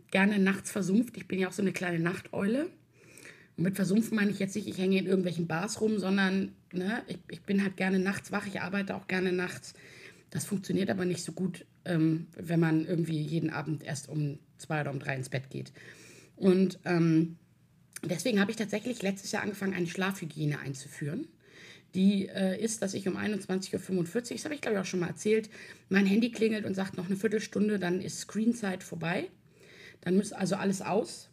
gerne 0.10 0.39
nachts 0.39 0.71
versumpft. 0.71 1.15
Ich 1.15 1.28
bin 1.28 1.39
ja 1.39 1.47
auch 1.47 1.54
so 1.54 1.62
eine 1.62 1.74
kleine 1.74 2.00
Nachteule. 2.00 2.69
Und 3.58 3.63
mit 3.63 3.76
versumpfen 3.76 4.15
meine 4.15 4.32
ich 4.32 4.39
jetzt 4.39 4.56
nicht, 4.56 4.67
ich 4.67 4.78
hänge 4.80 4.97
in 4.97 5.06
irgendwelchen 5.06 5.47
Bars 5.47 5.80
rum, 5.80 6.00
sondern 6.00 6.54
ne, 6.74 7.04
ich, 7.08 7.17
ich 7.30 7.41
bin 7.41 7.63
halt 7.63 7.78
gerne 7.78 8.00
nachts 8.00 8.32
wach, 8.32 8.47
ich 8.47 8.62
arbeite 8.62 8.95
auch 8.95 9.08
gerne 9.08 9.32
nachts. 9.32 9.74
Das 10.32 10.46
funktioniert 10.46 10.89
aber 10.89 11.06
nicht 11.06 11.24
so 11.24 11.34
gut, 11.34 11.65
ähm, 11.86 12.28
wenn 12.36 12.60
man 12.60 12.86
irgendwie 12.86 13.22
jeden 13.22 13.52
Abend 13.52 13.84
erst 13.84 14.10
um 14.10 14.39
zwei 14.58 14.82
oder 14.82 14.91
um 14.91 15.00
drei 15.00 15.15
ins 15.15 15.30
Bett 15.30 15.50
geht. 15.50 15.72
Und 16.36 16.80
ähm, 16.86 17.38
deswegen 18.04 18.39
habe 18.39 18.50
ich 18.50 18.58
tatsächlich 18.58 19.02
letztes 19.04 19.32
Jahr 19.32 19.44
angefangen, 19.44 19.74
eine 19.74 19.88
Schlafhygiene 19.88 20.60
einzuführen. 20.60 21.28
Die 21.94 22.30
äh, 22.30 22.60
ist, 22.63 22.82
dass 22.82 22.94
ich 22.94 23.08
um 23.08 23.17
21.45 23.17 23.98
Uhr, 23.98 24.22
das 24.32 24.46
habe 24.46 24.56
ich 24.56 24.62
glaube 24.62 24.78
ich 24.78 24.82
auch 24.82 24.86
schon 24.86 25.02
mal 25.02 25.08
erzählt, 25.08 25.50
mein 25.89 26.06
Handy 26.06 26.32
klingelt 26.32 26.65
und 26.65 26.74
sagt 26.74 26.96
noch 26.96 27.08
eine 27.08 27.17
Viertelstunde, 27.17 27.78
dann 27.78 28.02
ist 28.02 28.22
Screenzeit 28.22 28.84
vorbei. 28.84 29.30
Dann 30.00 30.15
muss 30.15 30.32
also 30.32 30.56
alles 30.56 30.82
aus. 30.82 31.30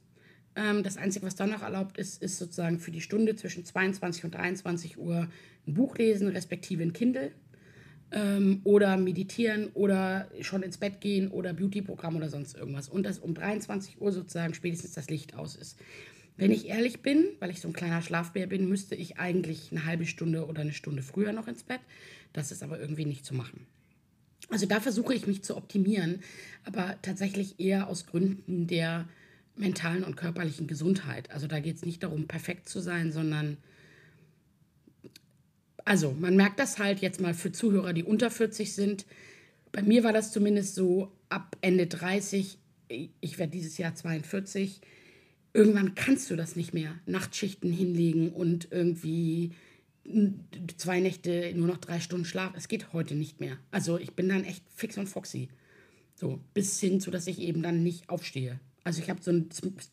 Ähm, 0.56 0.82
das 0.82 0.96
Einzige, 0.96 1.24
was 1.24 1.36
dann 1.36 1.50
noch 1.50 1.62
erlaubt 1.62 1.96
ist, 1.98 2.20
ist 2.20 2.38
sozusagen 2.38 2.80
für 2.80 2.90
die 2.90 3.00
Stunde 3.00 3.36
zwischen 3.36 3.64
22 3.64 4.24
und 4.24 4.34
23 4.34 4.98
Uhr 4.98 5.28
ein 5.66 5.74
Buch 5.74 5.96
lesen, 5.96 6.28
respektive 6.28 6.82
ein 6.82 6.92
Kindle. 6.92 7.30
Ähm, 8.10 8.60
oder 8.64 8.96
meditieren 8.96 9.68
oder 9.74 10.30
schon 10.40 10.62
ins 10.62 10.78
Bett 10.78 11.00
gehen 11.00 11.28
oder 11.28 11.52
Beauty-Programm 11.52 12.16
oder 12.16 12.30
sonst 12.30 12.56
irgendwas. 12.56 12.88
Und 12.88 13.04
dass 13.04 13.18
um 13.18 13.34
23 13.34 14.00
Uhr 14.00 14.12
sozusagen 14.12 14.54
spätestens 14.54 14.92
das 14.92 15.10
Licht 15.10 15.34
aus 15.34 15.56
ist. 15.56 15.78
Wenn 16.38 16.52
ich 16.52 16.68
ehrlich 16.68 17.02
bin, 17.02 17.24
weil 17.40 17.50
ich 17.50 17.60
so 17.60 17.68
ein 17.68 17.74
kleiner 17.74 18.00
Schlafbär 18.00 18.46
bin, 18.46 18.68
müsste 18.68 18.94
ich 18.94 19.18
eigentlich 19.18 19.72
eine 19.72 19.84
halbe 19.84 20.06
Stunde 20.06 20.46
oder 20.46 20.60
eine 20.60 20.72
Stunde 20.72 21.02
früher 21.02 21.32
noch 21.32 21.48
ins 21.48 21.64
Bett. 21.64 21.80
Das 22.32 22.52
ist 22.52 22.62
aber 22.62 22.78
irgendwie 22.78 23.04
nicht 23.04 23.26
zu 23.26 23.34
machen. 23.34 23.66
Also 24.48 24.64
da 24.64 24.80
versuche 24.80 25.14
ich 25.14 25.26
mich 25.26 25.42
zu 25.42 25.56
optimieren, 25.56 26.20
aber 26.64 26.96
tatsächlich 27.02 27.58
eher 27.58 27.88
aus 27.88 28.06
Gründen 28.06 28.68
der 28.68 29.08
mentalen 29.56 30.04
und 30.04 30.16
körperlichen 30.16 30.68
Gesundheit. 30.68 31.30
Also 31.30 31.48
da 31.48 31.58
geht 31.58 31.76
es 31.76 31.84
nicht 31.84 32.02
darum, 32.02 32.28
perfekt 32.28 32.68
zu 32.68 32.80
sein, 32.80 33.12
sondern 33.12 33.58
also 35.88 36.14
man 36.20 36.36
merkt 36.36 36.60
das 36.60 36.78
halt 36.78 37.00
jetzt 37.00 37.18
mal 37.18 37.32
für 37.32 37.50
Zuhörer, 37.50 37.94
die 37.94 38.04
unter 38.04 38.30
40 38.30 38.74
sind. 38.74 39.06
Bei 39.72 39.80
mir 39.80 40.04
war 40.04 40.12
das 40.12 40.32
zumindest 40.32 40.74
so 40.74 41.10
ab 41.30 41.56
Ende 41.62 41.86
30, 41.86 42.58
ich 42.88 43.38
werde 43.38 43.52
dieses 43.52 43.78
Jahr 43.78 43.94
42, 43.94 44.82
irgendwann 45.54 45.94
kannst 45.94 46.30
du 46.30 46.36
das 46.36 46.56
nicht 46.56 46.74
mehr. 46.74 46.94
Nachtschichten 47.06 47.72
hinlegen 47.72 48.32
und 48.32 48.68
irgendwie 48.70 49.52
zwei 50.76 51.00
Nächte 51.00 51.52
nur 51.54 51.68
noch 51.68 51.78
drei 51.78 52.00
Stunden 52.00 52.26
Schlaf. 52.26 52.52
Es 52.54 52.68
geht 52.68 52.92
heute 52.92 53.14
nicht 53.14 53.40
mehr. 53.40 53.56
Also 53.70 53.98
ich 53.98 54.12
bin 54.12 54.28
dann 54.28 54.44
echt 54.44 54.64
fix 54.74 54.98
und 54.98 55.06
foxy. 55.06 55.48
So, 56.14 56.38
bis 56.52 56.78
hin 56.80 57.00
zu, 57.00 57.10
dass 57.10 57.26
ich 57.26 57.40
eben 57.40 57.62
dann 57.62 57.82
nicht 57.82 58.10
aufstehe. 58.10 58.60
Also 58.84 59.00
ich 59.00 59.08
habe 59.08 59.22
so 59.22 59.30
ein, 59.30 59.48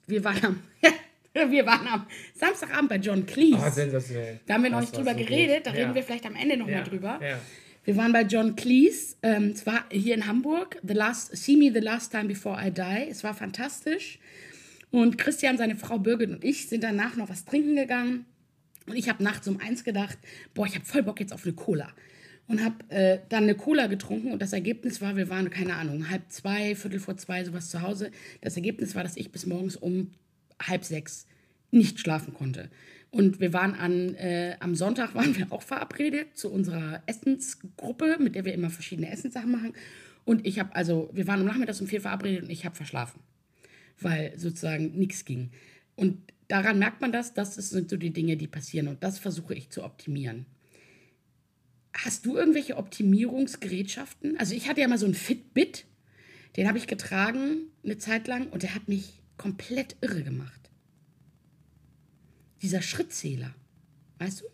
wir 0.08 0.26
waren 0.26 0.44
am, 0.44 0.60
wir 1.52 1.66
waren 1.66 1.88
am 1.88 2.08
Samstagabend 2.34 2.90
bei 2.90 2.98
John 2.98 3.26
Cleese. 3.26 3.58
Oh, 3.66 3.70
sensationell. 3.70 4.40
Da 4.46 4.56
haben 4.56 4.64
wir 4.64 4.70
noch 4.70 4.80
Das 4.80 4.90
nicht 4.92 4.98
drüber 4.98 5.12
so 5.12 5.18
geredet, 5.26 5.58
gut. 5.58 5.66
da 5.68 5.72
Ja. 5.72 5.78
reden 5.84 5.96
wir 5.96 6.04
vielleicht 6.04 6.26
am 6.26 6.36
Ende 6.36 6.58
noch 6.58 6.68
Ja, 6.68 6.78
mal 6.78 6.84
drüber. 6.84 7.20
ja. 7.22 7.40
Wir 7.84 7.96
waren 7.98 8.12
bei 8.14 8.24
John 8.24 8.56
Cleese, 8.56 9.16
ähm, 9.22 9.52
es 9.54 9.66
war 9.68 9.86
hier 9.92 10.16
in 10.16 10.26
Hamburg, 10.26 10.80
the 10.82 10.96
last, 10.96 11.36
See 11.38 11.56
Me 11.56 11.72
the 11.72 11.80
Last 11.82 12.12
Time 12.12 12.26
Before 12.26 12.58
I 12.60 12.72
Die. 12.72 13.10
Es 13.12 13.24
war 13.24 13.36
fantastisch. 13.36 14.18
Und 14.90 15.18
Christian, 15.20 15.58
seine 15.58 15.76
Frau 15.76 16.00
Birgit 16.00 16.30
und 16.32 16.44
ich 16.44 16.68
sind 16.68 16.84
danach 16.84 17.16
noch 17.16 17.30
was 17.30 17.46
trinken 17.46 17.76
gegangen. 17.76 18.26
Und 18.88 18.96
ich 18.96 19.08
habe 19.10 19.24
nachts 19.24 19.48
um 19.48 19.60
eins 19.60 19.84
gedacht, 19.84 20.18
boah, 20.56 20.66
ich 20.66 20.74
habe 20.76 20.86
voll 20.86 21.04
Bock 21.04 21.20
jetzt 21.20 21.34
auf 21.34 21.44
eine 21.44 21.54
Cola. 21.54 21.90
Und 22.48 22.64
habe 22.64 22.76
äh, 22.90 23.20
dann 23.30 23.44
eine 23.44 23.56
Cola 23.56 23.88
getrunken 23.88 24.32
und 24.32 24.42
das 24.42 24.54
Ergebnis 24.54 25.02
war, 25.02 25.16
wir 25.18 25.30
waren, 25.30 25.50
keine 25.50 25.76
Ahnung, 25.76 26.10
halb 26.10 26.24
zwei, 26.30 26.76
viertel 26.76 27.00
vor 27.00 27.18
zwei, 27.18 27.44
sowas 27.44 27.70
zu 27.70 27.82
Hause. 27.82 28.12
Das 28.42 28.56
Ergebnis 28.56 28.94
war, 28.96 29.04
dass 29.04 29.18
ich 29.18 29.32
bis 29.32 29.46
morgens 29.48 29.76
um 29.76 30.12
halb 30.62 30.84
sechs 30.84 31.28
nicht 31.72 32.00
schlafen 32.00 32.34
konnte. 32.34 32.70
Und 33.12 33.40
wir 33.40 33.54
waren 33.54 33.74
an, 33.74 34.16
äh, 34.16 34.58
am 34.60 34.76
Sonntag 34.76 35.16
waren 35.16 35.38
wir 35.38 35.52
auch 35.52 35.62
verabredet 35.62 36.38
zu 36.38 36.52
unserer 36.52 37.02
Essensgruppe, 37.06 38.18
mit 38.20 38.36
der 38.36 38.46
wir 38.46 38.54
immer 38.54 38.70
verschiedene 38.70 39.10
Essenssachen 39.10 39.52
machen. 39.52 39.74
Und 40.26 40.46
ich 40.46 40.60
habe, 40.60 40.76
also, 40.76 41.10
wir 41.14 41.28
waren 41.28 41.42
am 41.42 41.46
Nachmittag 41.46 41.80
um 41.80 41.88
vier 41.88 42.02
verabredet 42.02 42.44
und 42.44 42.50
ich 42.50 42.66
habe 42.66 42.76
verschlafen 42.76 43.22
weil 44.00 44.38
sozusagen 44.38 44.92
nichts 44.98 45.26
ging. 45.26 45.52
Und 45.96 46.18
daran 46.48 46.80
merkt 46.80 47.02
man 47.02 47.12
das, 47.12 47.34
das 47.34 47.56
sind 47.56 47.90
so 47.90 47.98
die 47.98 48.14
Dinge, 48.14 48.38
die 48.38 48.48
passieren 48.48 48.88
und 48.88 49.04
das 49.04 49.20
versuche 49.20 49.56
ich 49.56 49.70
zu 49.70 49.84
optimieren. 49.84 50.46
Hast 51.94 52.26
du 52.26 52.36
irgendwelche 52.36 52.78
Optimierungsgerätschaften? 52.78 54.38
Also 54.38 54.54
ich 54.54 54.68
hatte 54.68 54.82
ja 54.82 54.88
mal 54.88 54.98
so 54.98 55.06
einen 55.06 55.16
Fitbit, 55.16 55.86
den 56.58 56.68
habe 56.68 56.78
ich 56.78 56.88
getragen 56.88 57.70
eine 57.84 57.98
Zeit 57.98 58.28
lang 58.28 58.48
und 58.48 58.64
der 58.64 58.76
hat 58.76 58.88
mich 58.88 59.22
komplett 59.38 59.96
irre 60.02 60.24
gemacht. 60.24 60.70
Dieser 62.62 62.82
Schrittzähler, 62.82 63.54
weißt 64.20 64.42
du? 64.42 64.46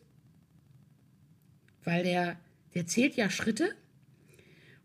Weil 1.84 2.04
der, 2.04 2.40
der 2.74 2.88
zählt 2.88 3.16
ja 3.16 3.30
Schritte 3.30 3.76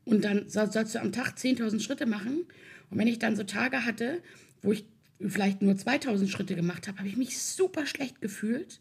und 0.05 0.25
dann 0.25 0.49
soll, 0.49 0.71
sollst 0.71 0.95
du 0.95 1.01
am 1.01 1.13
Tag 1.13 1.37
10.000 1.37 1.81
Schritte 1.81 2.07
machen. 2.07 2.47
Und 2.91 2.99
wenn 2.99 3.09
ich 3.09 3.19
dann 3.19 3.37
so 3.37 3.43
Tage 3.43 3.85
hatte, 3.85 4.23
wo 4.63 4.73
ich 4.73 4.85
vielleicht 5.21 5.63
nur 5.63 5.75
2.000 5.75 6.29
Schritte 6.29 6.55
gemacht 6.55 6.89
habe, 6.89 6.99
habe 6.99 7.09
ich 7.09 7.17
mich 7.17 7.39
super 7.39 7.87
schlecht 7.87 8.21
gefühlt. 8.21 8.81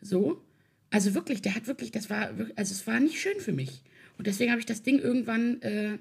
So. 0.00 0.42
Also 0.90 1.14
wirklich, 1.14 1.42
der 1.42 1.54
hat 1.54 1.66
wirklich, 1.66 1.90
das 1.90 2.10
war, 2.10 2.30
also 2.56 2.72
es 2.72 2.86
war 2.86 3.00
nicht 3.00 3.20
schön 3.20 3.40
für 3.40 3.52
mich. 3.52 3.82
Und 4.18 4.26
deswegen 4.26 4.50
habe 4.50 4.60
ich 4.60 4.66
das 4.66 4.82
Ding 4.82 4.98
irgendwann 4.98 5.60
äh, 5.62 5.98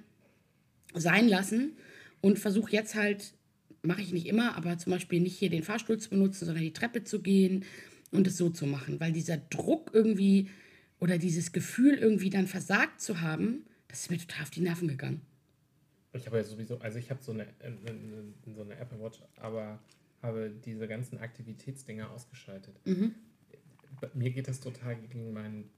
sein 0.93 1.27
lassen 1.27 1.77
und 2.21 2.39
versuche 2.39 2.71
jetzt 2.71 2.95
halt, 2.95 3.33
mache 3.85 4.01
ich 4.01 4.13
nicht 4.13 4.27
immer, 4.27 4.55
aber 4.55 4.77
zum 4.77 4.91
Beispiel 4.91 5.19
nicht 5.19 5.37
hier 5.37 5.49
den 5.49 5.63
Fahrstuhl 5.63 5.97
zu 5.97 6.09
benutzen, 6.09 6.45
sondern 6.45 6.63
die 6.63 6.73
Treppe 6.73 7.03
zu 7.03 7.21
gehen 7.21 7.65
und 8.11 8.27
es 8.27 8.37
so 8.37 8.49
zu 8.49 8.65
machen. 8.65 8.99
Weil 8.99 9.11
dieser 9.11 9.37
Druck 9.37 9.91
irgendwie 9.93 10.49
oder 10.99 11.17
dieses 11.17 11.51
Gefühl 11.51 11.95
irgendwie 11.95 12.29
dann 12.29 12.47
versagt 12.47 13.01
zu 13.01 13.21
haben, 13.21 13.65
das 13.87 14.01
ist 14.01 14.11
mir 14.11 14.17
total 14.17 14.43
auf 14.43 14.49
die 14.49 14.61
Nerven 14.61 14.87
gegangen. 14.87 15.21
Ich 16.13 16.25
habe 16.27 16.37
ja 16.37 16.43
sowieso, 16.43 16.79
also 16.79 16.97
ich 16.97 17.09
habe 17.09 17.21
so 17.21 17.33
eine, 17.33 17.43
äh, 17.59 17.71
so 18.55 18.61
eine 18.61 18.75
Apple 18.77 18.99
Watch, 19.01 19.21
aber 19.35 19.79
habe 20.21 20.49
diese 20.49 20.87
ganzen 20.87 21.17
Aktivitätsdinger 21.17 22.09
ausgeschaltet. 22.09 22.75
Bei 24.01 24.09
mir 24.13 24.31
geht 24.31 24.47
das 24.47 24.59
total 24.59 24.95
gegen 24.95 25.33
meinen. 25.33 25.69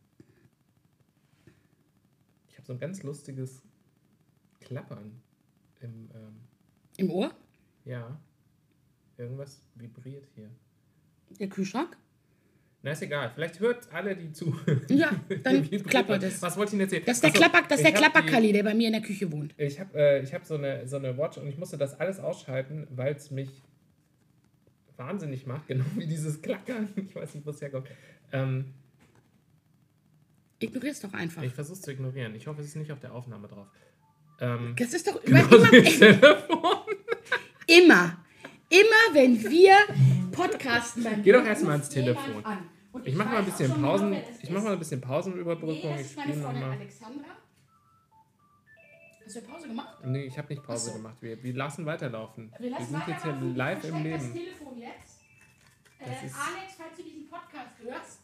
Ich 2.48 2.58
habe 2.58 2.65
so 2.65 2.74
ein 2.74 2.80
ganz 2.80 3.04
lustiges 3.04 3.62
Klappern 4.60 5.22
im, 5.82 6.10
ähm, 6.13 6.36
Im 6.98 7.12
Ohr? 7.12 7.36
Ja, 7.88 8.19
irgendwas 9.17 9.62
vibriert 9.76 10.28
hier. 10.36 10.50
Der 11.39 11.47
Kühlschrank? 11.47 11.97
Na, 12.84 12.91
ist 12.91 13.02
egal. 13.02 13.32
Vielleicht 13.34 13.60
hört 13.60 13.91
alle, 13.91 14.15
die 14.15 14.32
zu. 14.32 14.56
Ja, 14.88 15.10
dann 15.43 15.69
klappert 15.69 16.21
was. 16.21 16.36
es. 16.36 16.41
Was 16.41 16.58
wollte 16.58 16.69
ich 16.69 16.73
Ihnen 16.73 16.82
erzählen? 16.82 17.04
Das 17.06 17.17
ist 17.17 17.23
der, 17.23 17.32
Ach 17.32 17.36
so, 17.36 17.41
Klapper, 17.41 17.67
das 17.67 17.82
der 17.82 17.91
Klapperkalli, 17.91 18.63
bei 18.63 18.73
mir 18.73 18.88
in 18.88 18.93
der 18.93 19.02
Küche 19.02 19.32
wohnt. 19.32 19.54
Ich 19.58 19.80
habe 19.80 19.97
äh, 19.97 20.21
ich 20.21 20.34
hab 20.34 20.45
so, 20.45 20.56
eine, 20.56 20.88
so 20.88 20.97
eine 20.97 21.17
Watch 21.17 21.38
und 21.38 21.47
ich 21.47 21.58
musste 21.58 21.78
das 21.78 22.00
alles 22.00 22.19
ausschalten, 22.19 22.88
weil 22.91 23.15
es 23.15 23.32
mich 23.32 23.63
wahnsinnig 24.95 25.45
macht, 25.45 25.67
genau 25.67 25.86
wie 25.95 26.08
dieses 26.08 26.41
Klackern. 26.41 26.89
Ich 26.95 27.15
weiß 27.15 27.36
nicht, 27.36 27.45
wo 27.45 27.50
es 27.50 27.62
herkommt. 27.62 27.88
Ähm, 28.32 28.73
Ignorier 30.60 30.91
es 30.91 31.02
doch 31.02 31.13
einfach. 31.13 31.43
ich 31.43 31.54
versuche 31.54 31.76
es 31.76 31.82
zu 31.82 31.91
ignorieren. 31.91 32.36
Ich 32.36 32.47
hoffe, 32.47 32.62
es 32.62 32.67
ist 32.67 32.76
nicht 32.76 32.91
auf 32.91 33.00
der 33.00 33.13
Aufnahme 33.13 33.47
drauf. 33.47 33.67
Ähm, 34.39 34.76
Das 34.78 34.93
ist 34.93 35.08
doch 35.08 35.21
genauso 35.26 35.71
wie 35.71 36.06
immer. 36.06 36.86
Immer, 37.67 38.17
immer, 38.69 39.13
wenn 39.13 39.41
wir 39.49 39.75
podcasten 40.32 41.03
beim 41.03 41.21
Geh 41.23 41.32
doch 41.32 41.45
erstmal 41.45 41.73
ans 41.73 41.89
Telefon. 41.89 42.43
Ich 43.03 43.15
mache 43.15 43.30
mal 43.30 43.38
ein 43.39 43.45
bisschen 43.45 43.80
Pausen. 43.82 44.12
das 44.12 44.43
Ich 44.43 44.49
mache 44.49 44.63
mal 44.63 44.73
ein 44.73 44.80
bisschen 44.80 44.99
Nee, 44.99 45.06
Pausenüberbrückung. 45.06 45.91
das 45.91 45.99
ich 46.01 46.08
ist 46.08 46.17
meine 46.17 46.34
Freundin. 46.34 46.63
Alexandra. 46.63 47.25
Hast 49.25 49.36
du 49.36 49.41
Pause 49.41 49.67
gemacht? 49.67 49.97
Nee, 50.06 50.23
ich 50.25 50.38
habe 50.38 50.47
nicht 50.49 50.63
Pause 50.63 50.86
so. 50.91 50.93
gemacht. 50.93 51.17
Wir, 51.21 51.41
wir 51.43 51.53
lassen 51.53 51.86
weiterlaufen. 51.86 52.51
Wir 52.60 52.69
lassen 52.71 52.86
sind 52.88 53.08
jetzt 53.08 53.23
hier 53.23 53.34
live 53.56 53.84
im 53.84 54.03
Leben. 54.03 54.12
Das 54.13 54.32
Telefon 54.32 54.77
jetzt. 54.77 55.19
Äh, 55.99 56.06
Das 56.10 56.23
ist- 56.23 56.36
Alex, 56.36 56.73
falls 56.77 56.95
du 56.97 57.03
diesen 57.03 57.27
Podcast 57.27 57.71
hörst, 57.84 58.19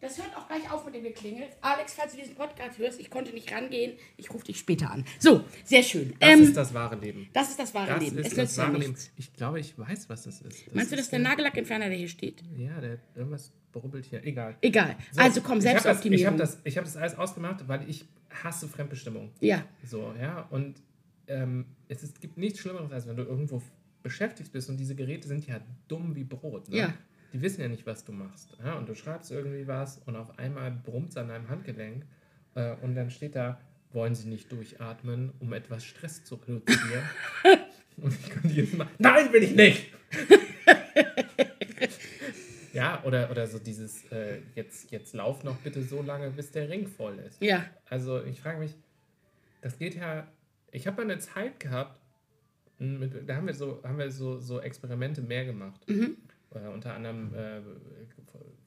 das 0.00 0.16
hört 0.18 0.36
auch 0.36 0.46
gleich 0.46 0.70
auf 0.70 0.84
mit 0.84 0.94
dem 0.94 1.02
Geklingelt. 1.04 1.50
Alex, 1.60 1.94
falls 1.94 2.12
du 2.12 2.18
diesen 2.18 2.34
Podcast 2.34 2.78
hörst, 2.78 3.00
ich 3.00 3.10
konnte 3.10 3.32
nicht 3.32 3.50
rangehen, 3.52 3.92
ich 4.16 4.32
rufe 4.32 4.44
dich 4.44 4.58
später 4.58 4.90
an. 4.90 5.04
So, 5.18 5.44
sehr 5.64 5.82
schön. 5.82 6.14
Das 6.20 6.30
Ähm, 6.30 6.42
ist 6.42 6.56
das 6.56 6.72
wahre 6.74 6.96
Leben. 6.96 7.28
das 7.32 7.50
ist 7.50 7.58
das 7.58 7.74
wahre 7.74 7.94
Das 7.94 8.02
Leben. 8.04 8.18
ist 8.18 8.26
es 8.28 8.34
das 8.34 8.58
wahre 8.58 8.72
Leben. 8.78 8.92
nichts. 8.92 9.10
Ich 9.16 9.32
glaube, 9.34 9.60
ich 9.60 9.76
weiß, 9.78 10.08
was 10.08 10.22
das 10.24 10.40
ist. 10.42 10.66
Das 10.66 10.74
Meinst 10.74 10.92
du, 10.92 10.94
ist 10.94 10.98
das 10.98 11.00
ist 11.06 11.12
der 11.12 11.18
Nagellackentferner, 11.20 11.88
der 11.88 11.98
hier 11.98 12.08
steht? 12.08 12.42
Ja, 12.56 12.80
der 12.80 12.98
irgendwas 13.16 13.52
brubbelt 13.72 14.04
hier. 14.06 14.24
Egal. 14.24 14.56
Egal. 14.60 14.96
So, 15.12 15.20
also 15.20 15.40
komm, 15.42 15.58
Ich 15.58 15.66
habe 15.66 15.74
das, 15.74 15.78
ich 15.78 15.82
Selbstoptimierung. 15.84 16.32
hab 16.34 16.38
das, 16.38 16.58
ich 16.64 16.78
hab 16.78 16.84
das 16.84 16.96
alles 16.96 17.18
ausgemacht, 17.18 17.66
weil 17.68 17.88
ich 17.90 18.04
hasse 18.42 18.68
Fremdbestimmung. 18.68 19.30
ja, 19.40 19.64
So, 19.84 20.14
ja. 20.20 20.46
Und 20.50 20.80
ähm, 21.26 21.66
es 21.88 22.02
ist, 22.02 22.20
gibt 22.20 22.38
nichts 22.38 22.60
Schlimmeres, 22.60 22.90
als 22.92 23.06
wenn 23.06 23.16
du 23.16 23.24
irgendwo 23.24 23.60
beschäftigt 24.02 24.52
bist 24.52 24.68
und 24.70 24.76
diese 24.78 24.94
Geräte 24.94 25.26
sind 25.28 25.46
ja 25.46 25.60
dumm 25.88 26.14
wie 26.14 26.24
Brot. 26.24 26.68
Ne? 26.68 26.76
Ja. 26.78 26.94
Die 27.32 27.42
wissen 27.42 27.60
ja 27.60 27.68
nicht, 27.68 27.86
was 27.86 28.04
du 28.04 28.12
machst. 28.12 28.56
Ja? 28.64 28.74
Und 28.74 28.88
du 28.88 28.94
schreibst 28.94 29.30
irgendwie 29.30 29.66
was 29.66 29.98
und 30.06 30.16
auf 30.16 30.38
einmal 30.38 30.70
brummt 30.70 31.10
es 31.10 31.16
an 31.16 31.28
deinem 31.28 31.48
Handgelenk 31.48 32.04
äh, 32.54 32.74
und 32.82 32.94
dann 32.94 33.10
steht 33.10 33.36
da, 33.36 33.60
wollen 33.92 34.14
Sie 34.14 34.28
nicht 34.28 34.50
durchatmen, 34.52 35.32
um 35.38 35.52
etwas 35.52 35.84
Stress 35.84 36.24
zu 36.24 36.36
reduzieren? 36.36 37.02
und 37.96 38.14
ich 38.14 38.30
konnte 38.32 38.48
jedes 38.48 38.74
Mal, 38.74 38.88
nein, 38.98 39.32
will 39.32 39.42
ich 39.42 39.54
nicht! 39.54 39.92
ja, 42.72 43.02
oder, 43.04 43.30
oder 43.30 43.46
so 43.46 43.58
dieses, 43.58 44.04
äh, 44.10 44.40
jetzt, 44.54 44.90
jetzt 44.90 45.14
lauf 45.14 45.44
noch 45.44 45.56
bitte 45.58 45.82
so 45.82 46.02
lange, 46.02 46.30
bis 46.30 46.50
der 46.50 46.68
Ring 46.68 46.86
voll 46.86 47.18
ist. 47.18 47.42
ja. 47.42 47.64
Also 47.86 48.22
ich 48.24 48.40
frage 48.40 48.58
mich, 48.58 48.74
das 49.60 49.78
geht 49.78 49.94
ja. 49.94 50.28
Ich 50.70 50.86
habe 50.86 50.98
mal 50.98 51.10
eine 51.10 51.18
Zeit 51.18 51.58
gehabt, 51.60 51.98
mit, 52.78 53.28
da 53.28 53.36
haben 53.36 53.46
wir 53.46 53.54
so, 53.54 53.82
haben 53.82 53.98
wir 53.98 54.10
so, 54.10 54.38
so 54.38 54.60
Experimente 54.60 55.22
mehr 55.22 55.44
gemacht. 55.44 55.80
Mhm. 55.88 56.16
Äh, 56.54 56.68
unter 56.68 56.94
anderem 56.94 57.34
äh, 57.34 57.60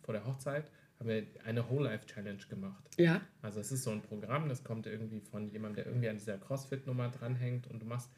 vor- 0.04 0.14
der 0.14 0.26
Hochzeit 0.26 0.70
haben 1.00 1.10
wir 1.10 1.24
eine 1.46 1.68
Whole 1.70 1.86
Life 1.86 2.06
Challenge 2.06 2.42
gemacht. 2.50 2.84
Ja. 2.98 3.22
Also 3.42 3.60
es 3.60 3.72
ist 3.72 3.84
so 3.84 3.92
ein 3.92 4.02
Programm, 4.02 4.50
das 4.50 4.64
kommt 4.64 4.86
irgendwie 4.86 5.20
von 5.22 5.50
jemandem, 5.50 5.84
der 5.84 5.86
irgendwie 5.88 6.10
an 6.10 6.18
dieser 6.18 6.38
CrossFit-Nummer 6.38 7.10
dranhängt 7.10 7.68
und 7.68 7.82
du 7.82 7.86
machst 7.86 8.12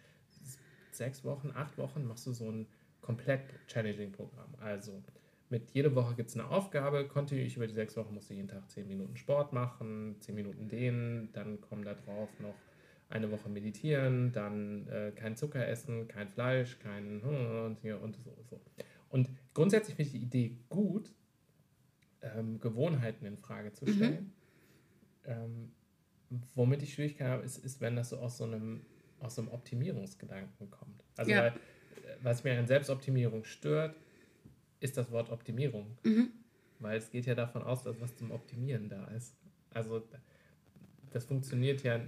sechs 0.91 1.23
Wochen, 1.23 1.51
acht 1.55 1.77
Wochen 1.77 2.05
machst 2.05 2.27
du 2.27 2.33
so 2.33 2.49
ein 2.51 2.67
komplett 3.01 3.41
Challenging-Programm. 3.67 4.55
Also 4.59 5.01
mit 5.49 5.71
jede 5.71 5.93
Woche 5.95 6.15
gibt 6.15 6.29
es 6.29 6.35
eine 6.35 6.47
Aufgabe, 6.49 7.07
kontinuierlich 7.07 7.55
über 7.57 7.67
die 7.67 7.73
sechs 7.73 7.95
Wochen 7.95 8.13
musst 8.13 8.29
du 8.29 8.33
jeden 8.33 8.47
Tag 8.47 8.69
zehn 8.69 8.87
Minuten 8.87 9.15
Sport 9.17 9.53
machen, 9.53 10.15
zehn 10.19 10.35
Minuten 10.35 10.67
dehnen, 10.67 11.29
dann 11.33 11.61
kommen 11.61 11.83
da 11.83 11.93
drauf 11.93 12.29
noch 12.39 12.55
eine 13.09 13.29
Woche 13.31 13.49
meditieren, 13.49 14.31
dann 14.31 14.87
äh, 14.87 15.11
kein 15.11 15.35
Zucker 15.35 15.67
essen, 15.67 16.07
kein 16.07 16.27
Fleisch, 16.27 16.79
kein 16.79 17.21
und, 17.21 17.77
hier 17.81 18.01
und 18.01 18.17
so, 18.17 18.35
so. 18.49 18.59
Und 19.09 19.29
grundsätzlich 19.53 19.95
finde 19.95 20.07
ich 20.11 20.19
die 20.19 20.23
Idee 20.25 20.57
gut, 20.69 21.11
ähm, 22.21 22.59
Gewohnheiten 22.59 23.25
in 23.25 23.37
Frage 23.37 23.73
zu 23.73 23.85
stellen. 23.87 24.33
Ähm, 25.25 25.71
womit 26.55 26.81
ich 26.83 26.93
Schwierigkeit 26.93 27.27
habe, 27.27 27.43
ist, 27.43 27.57
ist, 27.57 27.81
wenn 27.81 27.95
das 27.95 28.09
so 28.09 28.17
aus 28.17 28.37
so 28.37 28.45
einem, 28.45 28.85
aus 29.19 29.35
so 29.35 29.41
einem 29.41 29.51
Optimierungsgedanken 29.51 30.69
kommt. 30.71 31.03
Also, 31.15 31.31
Ja. 31.31 31.43
weil, 31.43 31.53
was 32.21 32.43
mir 32.43 32.57
an 32.57 32.67
Selbstoptimierung 32.67 33.43
stört, 33.43 33.95
ist 34.79 34.97
das 34.97 35.11
Wort 35.11 35.29
Optimierung. 35.29 35.97
Weil 36.79 36.97
es 36.97 37.09
geht 37.09 37.25
ja 37.25 37.35
davon 37.35 37.63
aus, 37.63 37.83
dass 37.83 37.99
was 38.01 38.15
zum 38.17 38.31
Optimieren 38.31 38.89
da 38.89 39.05
ist. 39.11 39.35
Also, 39.69 40.03
das 41.11 41.25
funktioniert 41.25 41.83
ja. 41.83 42.01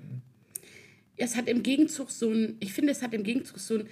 Es 1.18 1.36
hat 1.38 1.48
im 1.48 1.64
Gegenzug 1.64 2.12
so 2.12 2.30
ein, 2.30 2.58
ich 2.60 2.74
finde, 2.74 2.92
es 2.92 3.02
hat 3.02 3.14
im 3.14 3.24
Gegenzug 3.24 3.60
so 3.60 3.76
ein, 3.80 3.88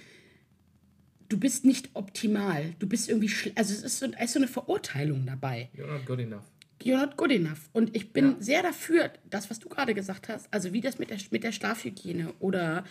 du 1.34 1.40
bist 1.40 1.64
nicht 1.64 1.90
optimal. 1.94 2.74
Du 2.78 2.86
bist 2.86 3.08
irgendwie, 3.08 3.28
also 3.56 3.74
es 3.74 3.82
ist 3.82 3.98
so, 3.98 4.06
es 4.06 4.24
ist 4.26 4.32
so 4.34 4.38
eine 4.38 4.46
Verurteilung 4.48 5.26
dabei. 5.26 5.68
You're 5.76 5.88
not 5.92 6.06
good 6.06 6.20
enough. 6.20 6.44
You're 6.80 6.96
not 7.04 7.16
good 7.16 7.32
enough. 7.32 7.68
Und 7.72 7.96
ich 7.96 8.12
bin 8.12 8.24
Ja. 8.24 8.36
sehr 8.38 8.62
dafür, 8.62 9.10
das, 9.28 9.50
was 9.50 9.58
du 9.58 9.68
gerade 9.68 9.94
gesagt 9.94 10.28
hast, 10.28 10.46
also 10.52 10.72
wie 10.72 10.80
das 10.80 10.98
mit 11.00 11.10
der, 11.10 11.18
mit 11.32 11.42
der 11.42 11.50
Schlafhygiene 11.50 12.32
oder 12.38 12.84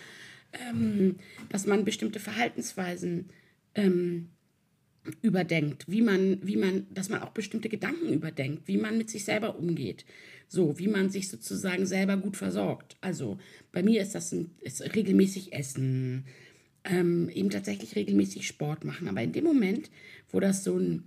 ähm, 0.69 1.15
dass 1.49 1.65
man 1.65 1.85
bestimmte 1.85 2.19
Verhaltensweisen 2.19 3.29
ähm, 3.75 4.29
überdenkt, 5.21 5.85
wie 5.87 6.01
man, 6.01 6.39
wie 6.45 6.57
man, 6.57 6.85
dass 6.93 7.09
man 7.09 7.21
auch 7.21 7.31
bestimmte 7.31 7.69
Gedanken 7.69 8.11
überdenkt, 8.13 8.67
wie 8.67 8.77
man 8.77 8.97
mit 8.97 9.09
sich 9.09 9.23
selber 9.25 9.57
umgeht, 9.57 10.05
so, 10.49 10.77
wie 10.79 10.87
man 10.87 11.09
sich 11.09 11.29
sozusagen 11.29 11.85
selber 11.85 12.17
gut 12.17 12.35
versorgt. 12.37 12.97
Also 13.01 13.37
bei 13.71 13.83
mir 13.83 14.01
ist 14.01 14.15
das 14.15 14.31
ein, 14.33 14.51
ist 14.61 14.81
regelmäßig 14.95 15.53
Essen, 15.53 16.25
ähm, 16.85 17.29
eben 17.29 17.49
tatsächlich 17.49 17.95
regelmäßig 17.95 18.47
Sport 18.47 18.83
machen. 18.83 19.07
Aber 19.07 19.21
in 19.21 19.31
dem 19.31 19.43
Moment, 19.43 19.89
wo 20.31 20.39
das 20.39 20.63
so 20.63 20.77
ein 20.77 21.03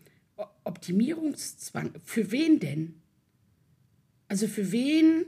Optimierungszwang, 0.65 1.93
für 2.05 2.31
wen 2.31 2.59
denn? 2.59 2.95
Also 4.29 4.49
für 4.49 4.73
wen? 4.73 5.27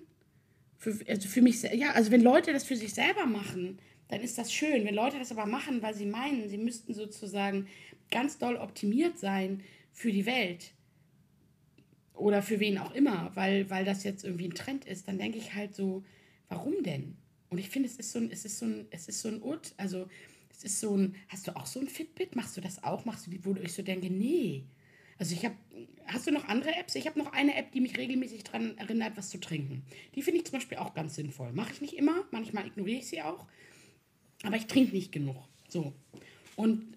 Für, 0.76 0.96
also 1.08 1.28
für 1.28 1.42
mich, 1.42 1.62
ja, 1.62 1.92
also 1.92 2.10
wenn 2.10 2.22
Leute 2.22 2.52
das 2.52 2.64
für 2.64 2.76
sich 2.76 2.94
selber 2.94 3.26
machen, 3.26 3.78
dann 4.08 4.20
ist 4.20 4.38
das 4.38 4.52
schön. 4.52 4.84
Wenn 4.84 4.94
Leute 4.94 5.18
das 5.18 5.32
aber 5.32 5.46
machen, 5.46 5.82
weil 5.82 5.94
sie 5.94 6.06
meinen, 6.06 6.48
sie 6.48 6.58
müssten 6.58 6.94
sozusagen 6.94 7.66
ganz 8.10 8.38
doll 8.38 8.56
optimiert 8.56 9.18
sein 9.18 9.62
für 9.92 10.12
die 10.12 10.26
Welt 10.26 10.72
oder 12.14 12.42
für 12.42 12.60
wen 12.60 12.78
auch 12.78 12.94
immer, 12.94 13.30
weil, 13.34 13.68
weil 13.70 13.84
das 13.84 14.04
jetzt 14.04 14.24
irgendwie 14.24 14.46
ein 14.46 14.54
Trend 14.54 14.84
ist, 14.84 15.08
dann 15.08 15.18
denke 15.18 15.38
ich 15.38 15.54
halt 15.54 15.74
so, 15.74 16.04
warum 16.48 16.82
denn? 16.82 17.16
Und 17.50 17.58
ich 17.58 17.68
finde, 17.68 17.88
es 17.88 17.96
ist 17.96 18.12
so 18.12 18.18
ein, 18.18 18.30
es 18.30 18.44
ist 18.44 18.58
so 18.58 18.66
ein, 18.66 18.86
es 18.90 19.08
ist 19.08 19.20
so 19.20 19.28
ein 19.28 19.42
also 19.76 20.08
es 20.58 20.64
ist 20.64 20.80
so 20.80 20.96
ein, 20.96 21.14
hast 21.28 21.46
du 21.46 21.56
auch 21.56 21.66
so 21.66 21.78
ein 21.78 21.86
Fitbit? 21.86 22.34
Machst 22.34 22.56
du 22.56 22.60
das 22.60 22.82
auch? 22.82 23.04
Machst 23.04 23.26
du 23.26 23.30
die, 23.30 23.44
wo 23.44 23.54
ich 23.54 23.72
so 23.72 23.82
denke, 23.82 24.10
nee. 24.10 24.64
Also 25.16 25.34
ich 25.34 25.44
habe, 25.44 25.54
hast 26.06 26.26
du 26.26 26.32
noch 26.32 26.48
andere 26.48 26.74
Apps? 26.74 26.96
Ich 26.96 27.06
habe 27.06 27.18
noch 27.18 27.32
eine 27.32 27.56
App, 27.56 27.70
die 27.70 27.80
mich 27.80 27.96
regelmäßig 27.96 28.42
daran 28.42 28.76
erinnert, 28.76 29.16
was 29.16 29.30
zu 29.30 29.38
trinken. 29.38 29.84
Die 30.16 30.22
finde 30.22 30.40
ich 30.40 30.46
zum 30.46 30.58
Beispiel 30.58 30.78
auch 30.78 30.94
ganz 30.94 31.14
sinnvoll. 31.14 31.52
Mache 31.52 31.72
ich 31.72 31.80
nicht 31.80 31.94
immer, 31.94 32.24
manchmal 32.32 32.66
ignoriere 32.66 32.98
ich 32.98 33.06
sie 33.06 33.22
auch, 33.22 33.46
aber 34.42 34.56
ich 34.56 34.66
trinke 34.66 34.94
nicht 34.94 35.12
genug. 35.12 35.36
So. 35.68 35.92
Und 36.56 36.96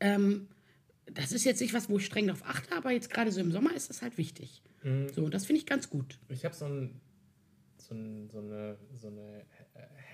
ähm, 0.00 0.48
das 1.06 1.32
ist 1.32 1.44
jetzt 1.44 1.60
nicht 1.60 1.72
was, 1.72 1.88
wo 1.88 1.96
ich 1.98 2.04
streng 2.04 2.26
darauf 2.26 2.44
achte, 2.44 2.74
aber 2.76 2.90
jetzt 2.90 3.10
gerade 3.10 3.32
so 3.32 3.40
im 3.40 3.52
Sommer 3.52 3.74
ist 3.74 3.88
das 3.88 4.02
halt 4.02 4.18
wichtig. 4.18 4.62
So, 5.14 5.28
das 5.28 5.46
finde 5.46 5.60
ich 5.60 5.66
ganz 5.66 5.88
gut. 5.88 6.18
Ich 6.28 6.44
habe 6.44 6.54
so, 6.54 6.66
ein, 6.66 7.00
so, 7.78 7.94
ein, 7.94 8.28
so 8.28 8.38
eine, 8.38 8.78
so 8.94 9.08
eine 9.08 9.46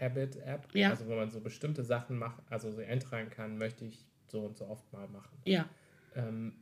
Ha- 0.01 0.05
Habit-App, 0.05 0.69
Ja. 0.75 0.91
also 0.91 1.07
wo 1.07 1.15
man 1.15 1.31
so 1.31 1.41
bestimmte 1.41 1.83
Sachen 1.85 2.19
macht, 2.19 2.43
also 2.51 2.71
so 2.71 2.81
eintragen 2.81 3.31
kann, 3.31 3.59
möchte 3.59 3.85
ich 3.85 4.07
so 4.29 4.45
und 4.47 4.57
so 4.57 4.67
oft 4.67 4.93
mal 4.93 5.09
machen. 5.09 5.37
Ja, 5.45 5.69
Ähm, 6.15 6.55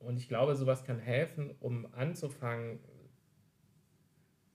und 0.00 0.16
ich 0.16 0.28
glaube, 0.28 0.56
sowas 0.56 0.82
kann 0.84 0.98
helfen, 0.98 1.54
um 1.60 1.86
anzufangen, 1.94 2.80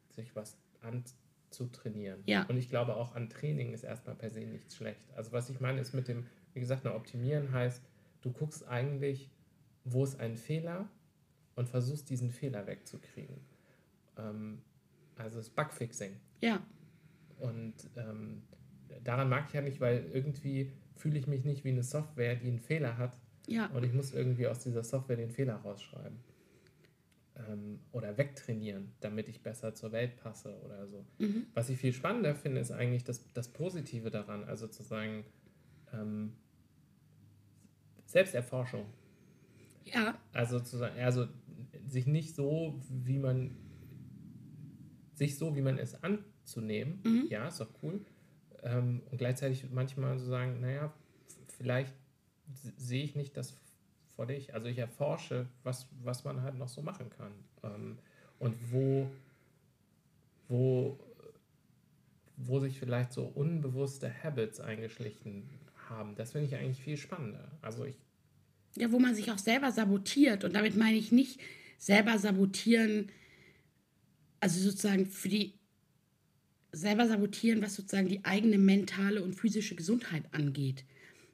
sich 0.10 0.36
was 0.36 0.58
anzutrainieren. 0.82 2.22
Ja. 2.26 2.44
Und 2.48 2.58
ich 2.58 2.70
glaube, 2.70 2.96
auch 2.96 3.16
an 3.16 3.30
Training 3.30 3.74
ist 3.74 3.84
erstmal 3.84 4.16
per 4.16 4.30
se 4.30 4.42
nichts 4.42 4.76
schlecht. 4.76 5.02
Also 5.16 5.32
was 5.32 5.50
ich 5.50 5.60
meine, 5.60 5.80
ist 5.80 5.94
mit 5.94 6.08
dem, 6.08 6.26
wie 6.54 6.60
gesagt, 6.60 6.86
eine 6.86 6.96
Optimieren 6.96 7.52
heißt, 7.52 7.82
du 8.22 8.32
guckst 8.32 8.68
eigentlich, 8.68 9.30
wo 9.86 10.04
ist 10.04 10.20
ein 10.20 10.36
Fehler 10.36 10.90
und 11.56 11.70
versuchst 11.70 12.10
diesen 12.10 12.30
Fehler 12.32 12.68
wegzukriegen. 12.68 13.38
Ähm, 14.18 14.62
also 15.16 15.38
das 15.38 15.50
Bugfixing. 15.50 16.20
ja, 16.42 16.62
Und 17.40 17.76
ähm, 17.96 18.44
daran 19.04 19.30
mag 19.30 19.46
ich 19.48 19.54
ja 19.54 19.62
nicht, 19.62 19.80
weil 19.80 20.06
irgendwie 20.14 20.72
fühle 20.96 21.20
ich 21.20 21.28
mich 21.28 21.46
nicht 21.46 21.64
wie 21.64 21.70
eine 21.70 21.84
Software, 21.84 22.36
die 22.36 22.48
einen 22.48 22.60
Fehler 22.60 22.98
hat, 22.98 23.18
ja, 23.48 23.68
und 23.68 23.84
ich 23.84 23.94
muss 23.94 24.14
irgendwie 24.14 24.48
aus 24.48 24.60
dieser 24.60 24.84
Software 24.84 25.16
den 25.16 25.32
Fehler 25.32 25.56
rausschreiben. 25.56 26.20
Ähm, 27.48 27.80
oder 27.92 28.18
wegtrainieren, 28.18 28.92
damit 29.00 29.30
ich 29.30 29.42
besser 29.42 29.74
zur 29.74 29.92
Welt 29.92 30.18
passe 30.18 30.60
oder 30.66 30.88
so. 30.88 31.06
Was 31.54 31.70
ich 31.70 31.78
viel 31.78 31.94
spannender 31.94 32.36
finde, 32.36 32.60
ist 32.60 32.72
eigentlich 32.72 33.04
das, 33.04 33.32
das 33.34 33.48
Positive 33.48 34.10
daran, 34.10 34.44
also 34.44 34.68
zu 34.68 34.84
sagen, 34.84 35.24
ähm, 35.94 36.34
Selbsterforschung. 38.06 38.86
ja, 39.86 40.18
Also 40.34 40.60
zu 40.60 40.78
sagen, 40.78 41.00
also 41.00 41.28
sich 41.86 42.08
nicht 42.08 42.36
so, 42.36 42.82
wie 42.90 43.20
man 43.20 43.56
sich 45.14 45.38
so, 45.38 45.56
wie 45.56 45.62
man 45.62 45.78
es 45.78 46.04
anzunehmen, 46.48 47.28
ja, 47.30 47.48
ist 47.48 47.60
doch 47.60 47.70
cool. 47.84 48.00
Ähm, 48.64 49.02
und 49.12 49.18
gleichzeitig 49.18 49.66
manchmal 49.72 50.18
so 50.18 50.28
sagen, 50.28 50.62
naja, 50.62 50.94
vielleicht 51.58 51.94
sehe 52.78 53.04
ich 53.04 53.16
nicht 53.16 53.36
das 53.36 53.58
vor 54.16 54.26
dich. 54.26 54.54
Also 54.54 54.68
ich 54.68 54.78
erforsche, 54.78 55.48
was, 55.64 55.88
was 56.04 56.24
man 56.24 56.42
halt 56.42 56.58
noch 56.58 56.70
so 56.70 56.82
machen 56.82 57.10
kann. 57.10 57.34
Ähm, 57.64 57.98
und 58.40 58.56
wo, 58.72 59.12
wo, 60.48 60.98
wo 62.38 62.60
sich 62.60 62.80
vielleicht 62.80 63.12
so 63.12 63.26
unbewusste 63.26 64.12
Habits 64.24 64.60
eingeschlichen 64.60 65.50
haben. 65.90 66.16
Das 66.16 66.32
finde 66.32 66.48
ich 66.48 66.56
eigentlich 66.56 66.82
viel 66.82 66.98
spannender. 66.98 67.52
Also 67.62 67.84
ich 67.84 67.98
ja, 68.76 68.92
wo 68.92 69.00
man 69.00 69.16
sich 69.16 69.32
auch 69.32 69.40
selber 69.40 69.72
sabotiert. 69.72 70.44
Und 70.44 70.54
damit 70.54 70.78
meine 70.78 70.98
ich 70.98 71.12
nicht 71.12 71.40
selber 71.80 72.20
sabotieren, 72.20 73.12
also 74.40 74.60
sozusagen 74.60 75.08
für 75.08 75.30
die 75.30 75.57
selber 76.72 77.08
sabotieren, 77.08 77.62
was 77.62 77.76
sozusagen 77.76 78.10
die 78.10 78.26
eigene 78.26 78.58
mentale 78.58 79.24
und 79.24 79.34
physische 79.36 79.76
Gesundheit 79.76 80.24
angeht. 80.32 80.86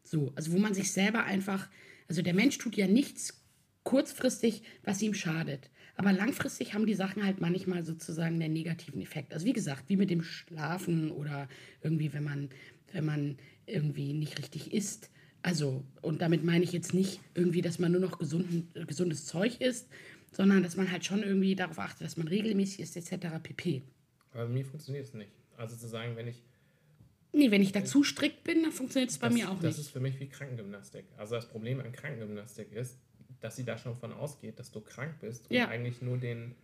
So, 0.03 0.31
also 0.35 0.51
wo 0.51 0.57
man 0.57 0.73
sich 0.73 0.91
selber 0.91 1.23
einfach, 1.23 1.69
also 2.07 2.21
der 2.21 2.33
Mensch 2.33 2.57
tut 2.57 2.75
ja 2.75 2.87
nichts 2.87 3.43
kurzfristig, 3.83 4.63
was 4.83 5.01
ihm 5.01 5.13
schadet. 5.13 5.69
Aber 5.95 6.11
langfristig 6.11 6.73
haben 6.73 6.85
die 6.85 6.95
Sachen 6.95 7.23
halt 7.23 7.39
manchmal 7.39 7.83
sozusagen 7.83 8.39
den 8.39 8.53
negativen 8.53 9.01
Effekt. 9.01 9.33
Also 9.33 9.45
wie 9.45 9.53
gesagt, 9.53 9.89
wie 9.89 9.97
mit 9.97 10.09
dem 10.09 10.23
Schlafen 10.23 11.11
oder 11.11 11.47
irgendwie, 11.81 12.13
wenn 12.13 12.23
man, 12.23 12.49
wenn 12.91 13.05
man 13.05 13.37
irgendwie 13.65 14.13
nicht 14.13 14.39
richtig 14.39 14.73
isst. 14.73 15.11
Also, 15.41 15.85
und 16.01 16.21
damit 16.21 16.43
meine 16.43 16.63
ich 16.63 16.71
jetzt 16.71 16.93
nicht 16.93 17.19
irgendwie, 17.35 17.61
dass 17.61 17.77
man 17.77 17.91
nur 17.91 18.01
noch 18.01 18.17
gesunden, 18.17 18.69
gesundes 18.87 19.25
Zeug 19.25 19.61
isst, 19.61 19.89
sondern 20.31 20.63
dass 20.63 20.77
man 20.77 20.91
halt 20.91 21.05
schon 21.05 21.21
irgendwie 21.21 21.55
darauf 21.55 21.79
achtet, 21.79 22.01
dass 22.01 22.17
man 22.17 22.27
regelmäßig 22.27 22.79
isst, 22.79 22.97
etc. 22.97 23.27
pp. 23.43 23.83
Aber 24.33 24.43
bei 24.45 24.49
mir 24.53 24.65
funktioniert 24.65 25.05
es 25.05 25.13
nicht. 25.13 25.31
Also 25.57 25.75
zu 25.75 25.87
sagen, 25.87 26.15
wenn 26.15 26.27
ich. 26.27 26.41
Nee, 27.31 27.49
wenn 27.49 27.61
ich 27.63 27.71
da 27.71 27.83
zu 27.83 28.03
strikt 28.03 28.43
bin, 28.43 28.61
dann 28.63 28.71
funktioniert 28.71 29.09
es 29.09 29.17
bei 29.17 29.27
das, 29.27 29.33
mir 29.35 29.49
auch 29.49 29.55
Das 29.55 29.63
nicht. 29.77 29.79
ist 29.79 29.89
für 29.89 29.99
mich 29.99 30.19
wie 30.19 30.27
Krankengymnastik. 30.29 31.05
Also 31.17 31.35
das 31.35 31.47
Problem 31.47 31.79
an 31.79 31.91
Krankengymnastik 31.91 32.71
ist, 32.71 32.97
dass 33.39 33.55
sie 33.55 33.63
da 33.65 33.77
schon 33.77 33.95
von 33.95 34.11
ausgeht, 34.13 34.59
dass 34.59 34.71
du 34.71 34.81
krank 34.81 35.15
bist 35.19 35.49
und 35.49 35.55
Ja. 35.55 35.67
eigentlich 35.67 36.01
nur 36.01 36.17
den, 36.17 36.55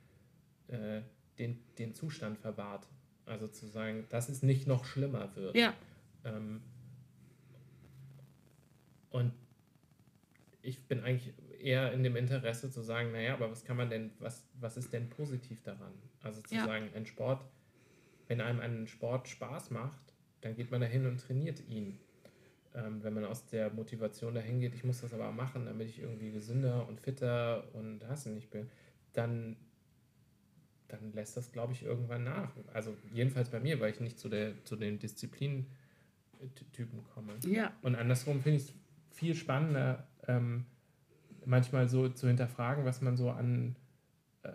äh, 0.68 1.02
den, 1.40 1.60
den 1.80 1.94
Zustand 1.96 2.38
verwahrt. 2.38 2.88
Also 3.26 3.48
zu 3.48 3.66
sagen, 3.68 4.06
dass 4.10 4.30
es 4.30 4.44
nicht 4.44 4.68
noch 4.68 4.86
schlimmer 4.86 5.36
wird. 5.36 5.56
Ja, 5.56 5.74
Ähm, 6.26 6.62
und 9.10 9.34
ich 10.62 10.80
bin 10.88 11.04
eigentlich 11.04 11.34
eher 11.62 11.92
in 11.94 12.04
dem 12.04 12.16
Interesse 12.16 12.70
zu 12.70 12.82
sagen, 12.82 13.12
naja, 13.12 13.34
aber 13.34 13.50
was 13.50 13.64
kann 13.64 13.78
man 13.78 13.90
denn, 13.90 14.12
was, 14.20 14.44
was 14.60 14.78
ist 14.78 14.94
denn 14.94 15.10
positiv 15.10 15.62
daran? 15.64 15.94
Also 16.22 16.42
zu 16.42 16.56
Ja. 16.56 16.66
sagen, 16.66 16.90
ein 16.96 17.06
Sport, 17.06 17.42
wenn 18.30 18.40
einem 18.40 18.62
ein 18.62 18.88
Sport 18.88 19.28
Spaß 19.28 19.72
macht, 19.72 20.00
dann 20.42 20.56
geht 20.56 20.72
man 20.72 20.80
dahin 20.80 21.06
und 21.06 21.20
trainiert 21.20 21.68
ihn. 21.68 22.00
Ähm, 22.76 23.04
wenn 23.04 23.16
man 23.16 23.26
aus 23.26 23.48
der 23.48 23.74
Motivation 23.74 24.36
dahin 24.36 24.62
geht, 24.62 24.76
ich 24.76 24.84
muss 24.84 25.02
das 25.02 25.14
aber 25.14 25.32
machen, 25.32 25.66
damit 25.66 25.90
ich 25.90 26.00
irgendwie 26.00 26.32
gesünder 26.32 26.88
und 26.88 27.02
fitter 27.02 27.64
und 27.74 28.08
hast 28.08 28.28
du 28.28 28.30
nicht 28.30 28.52
bin, 28.52 28.70
dann, 29.14 29.58
dann 30.88 31.12
lässt 31.14 31.36
das, 31.36 31.52
glaube 31.52 31.74
ich, 31.74 31.82
irgendwann 31.84 32.24
nach. 32.24 32.52
Also 32.72 32.96
jedenfalls 33.12 33.50
bei 33.50 33.60
mir, 33.60 33.80
weil 33.80 33.92
ich 33.92 34.00
nicht 34.00 34.20
zu, 34.20 34.30
der, 34.30 34.64
zu 34.64 34.76
den 34.76 35.00
Disziplinen-Typen 35.00 37.04
komme. 37.16 37.34
ja, 37.48 37.74
Und 37.82 37.96
andersrum 37.96 38.42
finde 38.42 38.60
ich 38.60 38.70
es 38.70 38.74
viel 39.10 39.34
spannender, 39.34 40.08
ähm, 40.28 40.68
manchmal 41.46 41.90
so 41.90 42.10
zu 42.10 42.28
hinterfragen, 42.28 42.86
was 42.86 43.02
man 43.02 43.18
so 43.18 43.32
an, 43.32 43.76
äh, 44.44 44.52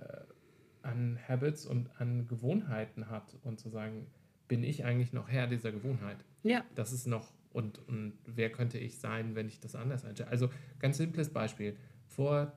an 0.84 1.18
Habits 1.28 1.66
und 1.66 1.90
an 2.00 2.26
Gewohnheiten 2.28 3.08
hat 3.10 3.36
und 3.42 3.58
zu 3.58 3.68
sagen, 3.70 4.06
bin 4.48 4.62
ich 4.62 4.84
eigentlich 4.84 5.12
noch 5.12 5.28
Herr 5.28 5.46
dieser 5.46 5.72
Gewohnheit? 5.72 6.18
ja, 6.42 6.64
Das 6.74 6.92
ist 6.92 7.06
noch, 7.06 7.32
und, 7.52 7.78
und 7.88 8.12
wer 8.26 8.50
könnte 8.50 8.78
ich 8.78 8.98
sein, 8.98 9.34
wenn 9.34 9.48
ich 9.48 9.60
das 9.60 9.74
anders 9.74 10.04
einstelle? 10.04 10.30
Also 10.30 10.50
ganz 10.78 10.96
simples 10.98 11.30
Beispiel. 11.30 11.76
Vor, 12.06 12.52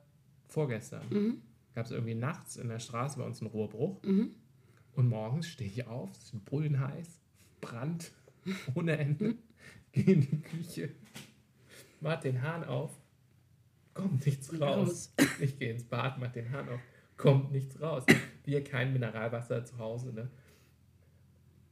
vorgestern 0.46 1.02
gab 1.74 1.86
es 1.86 1.92
irgendwie 1.92 2.14
nachts 2.14 2.56
in 2.56 2.68
der 2.68 2.78
Straße 2.80 3.18
bei 3.18 3.24
uns 3.24 3.40
einen 3.40 3.50
Rohrbruch 3.50 4.02
und 4.94 5.08
morgens 5.08 5.48
stehe 5.48 5.70
ich 5.70 5.86
auf, 5.86 6.10
es 6.12 6.32
ist 6.32 6.44
bullenheiß, 6.44 7.20
Brand 7.60 8.12
ohne 8.74 8.98
Ende, 8.98 9.36
gehe 9.92 10.04
in 10.14 10.20
die 10.20 10.40
Küche, 10.40 10.90
mach 12.00 12.20
den 12.20 12.42
Hahn 12.42 12.64
auf, 12.64 12.98
kommt 13.94 14.24
nichts 14.26 14.60
raus. 14.60 15.12
Ich 15.40 15.58
gehe 15.58 15.72
ins 15.72 15.84
Bad, 15.84 16.18
mach 16.18 16.30
den 16.32 16.50
Hahn 16.50 16.68
auf, 16.68 16.80
kommt 17.18 17.52
nichts 17.52 17.78
raus. 17.80 18.04
Wir 18.44 18.64
kein 18.64 18.94
Mineralwasser 18.94 19.64
zu 19.64 19.76
Hause, 19.76 20.14
ne? 20.14 20.30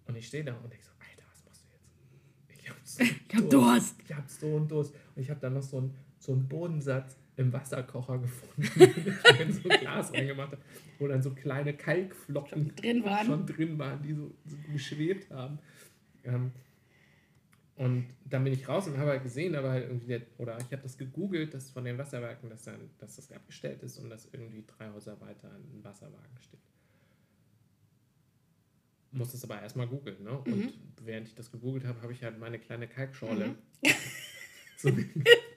Und 0.07 0.17
ich 0.17 0.27
stehe 0.27 0.45
da 0.45 0.53
und 0.53 0.71
denke 0.71 0.85
so, 0.85 0.91
Alter, 1.01 1.23
was 1.33 1.45
machst 1.47 1.65
du 1.65 1.73
jetzt? 1.73 2.61
Ich 2.61 2.69
hab 2.69 2.79
so 2.85 3.03
Ich 3.03 3.35
hab 3.35 3.51
Durst. 3.51 3.97
Ich 4.05 4.15
hab 4.15 4.29
so 4.29 4.47
einen 4.57 4.69
Durst. 4.69 4.95
Und 5.15 5.23
ich 5.23 5.31
habe 5.31 5.41
dann 5.41 5.55
noch 5.55 5.63
so 5.63 5.79
einen, 5.79 5.95
so 6.19 6.33
einen 6.33 6.47
Bodensatz 6.47 7.17
im 7.37 7.53
Wasserkocher 7.53 8.19
gefunden, 8.19 8.69
den 8.79 9.05
ich 9.25 9.41
in 9.41 9.53
so 9.53 9.69
ein 9.69 9.81
Glas 9.81 10.13
reingemacht 10.13 10.53
habe, 10.53 10.63
wo 10.99 11.07
dann 11.07 11.23
so 11.23 11.31
kleine 11.31 11.75
Kalkflocken 11.75 12.75
Drin 12.77 13.05
waren. 13.05 13.27
schon 13.27 13.47
drin 13.47 13.79
waren, 13.79 14.03
die 14.03 14.15
so, 14.15 14.35
so 14.45 14.57
geschwebt 14.73 15.31
haben. 15.31 15.59
Ähm, 16.25 16.53
und 17.77 18.07
dann 18.25 18.43
bin 18.45 18.53
ich 18.55 18.67
raus 18.69 18.87
und 18.89 18.97
habe 18.99 19.11
halt 19.11 19.23
gesehen, 19.23 19.55
aber 19.55 19.71
halt 19.71 19.87
irgendwie, 19.87 20.07
der, 20.07 20.23
oder 20.39 20.57
ich 20.59 20.73
habe 20.73 20.83
das 20.83 20.97
gegoogelt, 20.97 21.53
dass 21.55 21.71
von 21.71 21.85
den 21.85 21.99
Wasserwerken, 21.99 22.49
dass, 22.49 22.65
dann, 22.65 22.91
dass 22.99 23.17
das 23.17 23.31
abgestellt 23.31 23.83
ist 23.83 23.99
und 23.99 24.09
dass 24.11 24.27
irgendwie 24.33 24.65
drei 24.67 24.91
Häuser 24.91 25.21
weiter 25.21 25.51
ein 25.51 25.85
Wasserwagen 25.85 26.39
steht. 26.41 26.61
Muss 29.13 29.33
es 29.35 29.45
aber 29.45 29.61
erstmal 29.63 29.87
googeln, 29.87 30.23
ne? 30.23 30.39
Und 30.39 30.57
Mhm. 30.57 30.73
während 31.03 31.29
ich 31.29 31.35
das 31.35 31.51
gegoogelt 31.51 31.85
habe, 31.87 32.01
habe 32.03 32.13
ich 32.13 32.23
halt 32.23 32.39
meine 32.39 32.59
kleine 32.59 32.89
Kalkschorle 32.89 33.55
zu, 34.77 34.89
mir, 34.93 35.07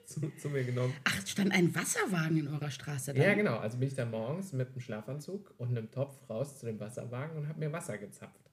zu, 0.04 0.30
zu 0.36 0.48
mir 0.50 0.64
genommen. 0.64 0.94
Ach, 1.04 1.26
stand 1.26 1.52
ein 1.52 1.74
Wasserwagen 1.74 2.36
in 2.38 2.48
eurer 2.48 2.70
Straße 2.70 3.12
dann? 3.12 3.22
Ja, 3.22 3.34
genau. 3.34 3.58
Also 3.58 3.78
bin 3.78 3.88
ich 3.88 3.94
da 3.94 4.04
morgens 4.06 4.52
mit 4.52 4.68
einem 4.68 4.80
Schlafanzug 4.80 5.54
und 5.58 5.68
einem 5.70 5.90
Topf 5.90 6.16
raus 6.30 6.58
zu 6.58 6.66
dem 6.66 6.78
Wasserwagen 6.80 7.36
und 7.36 7.48
habe 7.48 7.58
mir 7.58 7.72
Wasser 7.72 7.98
gezapft. 7.98 8.49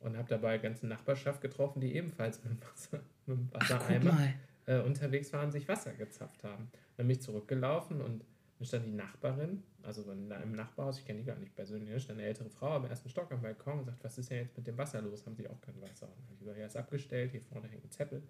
Und 0.00 0.16
habe 0.16 0.28
dabei 0.28 0.58
ganze 0.58 0.86
Nachbarschaft 0.86 1.40
getroffen, 1.40 1.80
die 1.80 1.94
ebenfalls 1.96 2.42
mit 2.44 2.52
dem, 2.52 2.60
Wasser, 2.62 3.00
mit 3.26 3.38
dem 3.38 3.52
Wassereimer 3.52 4.18
äh, 4.66 4.80
unterwegs 4.80 5.32
waren, 5.32 5.50
sich 5.50 5.66
Wasser 5.68 5.92
gezapft 5.92 6.44
haben. 6.44 6.70
Dann 6.96 7.06
bin 7.08 7.16
ich 7.16 7.22
zurückgelaufen 7.22 8.00
und 8.00 8.24
dann 8.58 8.66
stand 8.66 8.86
die 8.86 8.92
Nachbarin, 8.92 9.62
also 9.82 10.02
in, 10.12 10.30
im 10.30 10.52
Nachbarhaus, 10.52 10.98
ich 10.98 11.04
kenne 11.04 11.20
die 11.20 11.24
gar 11.24 11.36
nicht 11.36 11.54
persönlich, 11.54 11.90
da 11.92 11.98
stand 12.00 12.18
eine 12.18 12.28
ältere 12.28 12.50
Frau 12.50 12.72
am 12.76 12.84
ersten 12.86 13.08
Stock 13.08 13.30
am 13.32 13.40
Balkon 13.42 13.78
und 13.80 13.84
sagt, 13.86 14.02
was 14.02 14.18
ist 14.18 14.30
denn 14.30 14.38
jetzt 14.38 14.56
mit 14.56 14.66
dem 14.66 14.76
Wasser 14.78 15.00
los? 15.02 15.24
Haben 15.26 15.36
sie 15.36 15.48
auch 15.48 15.60
kein 15.60 15.80
Wasser? 15.80 16.06
Und 16.06 16.14
dann 16.16 16.26
hab 16.26 16.32
ich 16.32 16.38
gesagt, 16.40 16.58
ja, 16.58 16.66
ist 16.66 16.76
abgestellt, 16.76 17.30
hier 17.32 17.40
vorne 17.42 17.68
hängt 17.68 17.84
ein 17.84 17.90
Zettel. 17.90 18.22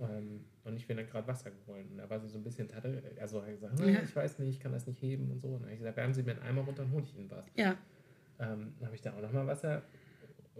Ähm, 0.00 0.44
und 0.64 0.76
ich 0.76 0.86
bin 0.86 0.96
dann 0.96 1.06
gerade 1.06 1.26
Wasser 1.26 1.50
geholt. 1.50 1.90
Und 1.90 1.98
da 1.98 2.08
war 2.08 2.20
sie 2.20 2.28
so 2.28 2.38
ein 2.38 2.44
bisschen 2.44 2.68
tatte, 2.68 3.02
also 3.20 3.42
hat 3.42 3.48
gesagt, 3.50 3.74
"Na, 3.78 3.86
Ja. 3.86 4.02
ich 4.02 4.14
weiß 4.14 4.38
nicht, 4.38 4.50
ich 4.50 4.60
kann 4.60 4.72
das 4.72 4.86
nicht 4.86 5.02
heben 5.02 5.30
und 5.30 5.40
so. 5.40 5.48
Und 5.48 5.54
dann 5.54 5.62
habe 5.64 5.72
ich 5.72 5.78
gesagt, 5.78 5.96
werfen 5.96 6.14
Sie 6.14 6.22
mir 6.22 6.32
einen 6.32 6.42
Eimer 6.42 6.62
runter 6.62 6.82
und 6.84 6.92
hole 6.92 7.02
ich 7.04 7.16
Ihnen 7.16 7.30
was. 7.30 7.46
Ja. 7.56 7.76
Ähm, 8.38 8.74
dann 8.78 8.86
habe 8.86 8.94
ich 8.94 9.02
da 9.02 9.12
auch 9.12 9.20
nochmal 9.20 9.46
Wasser 9.48 9.82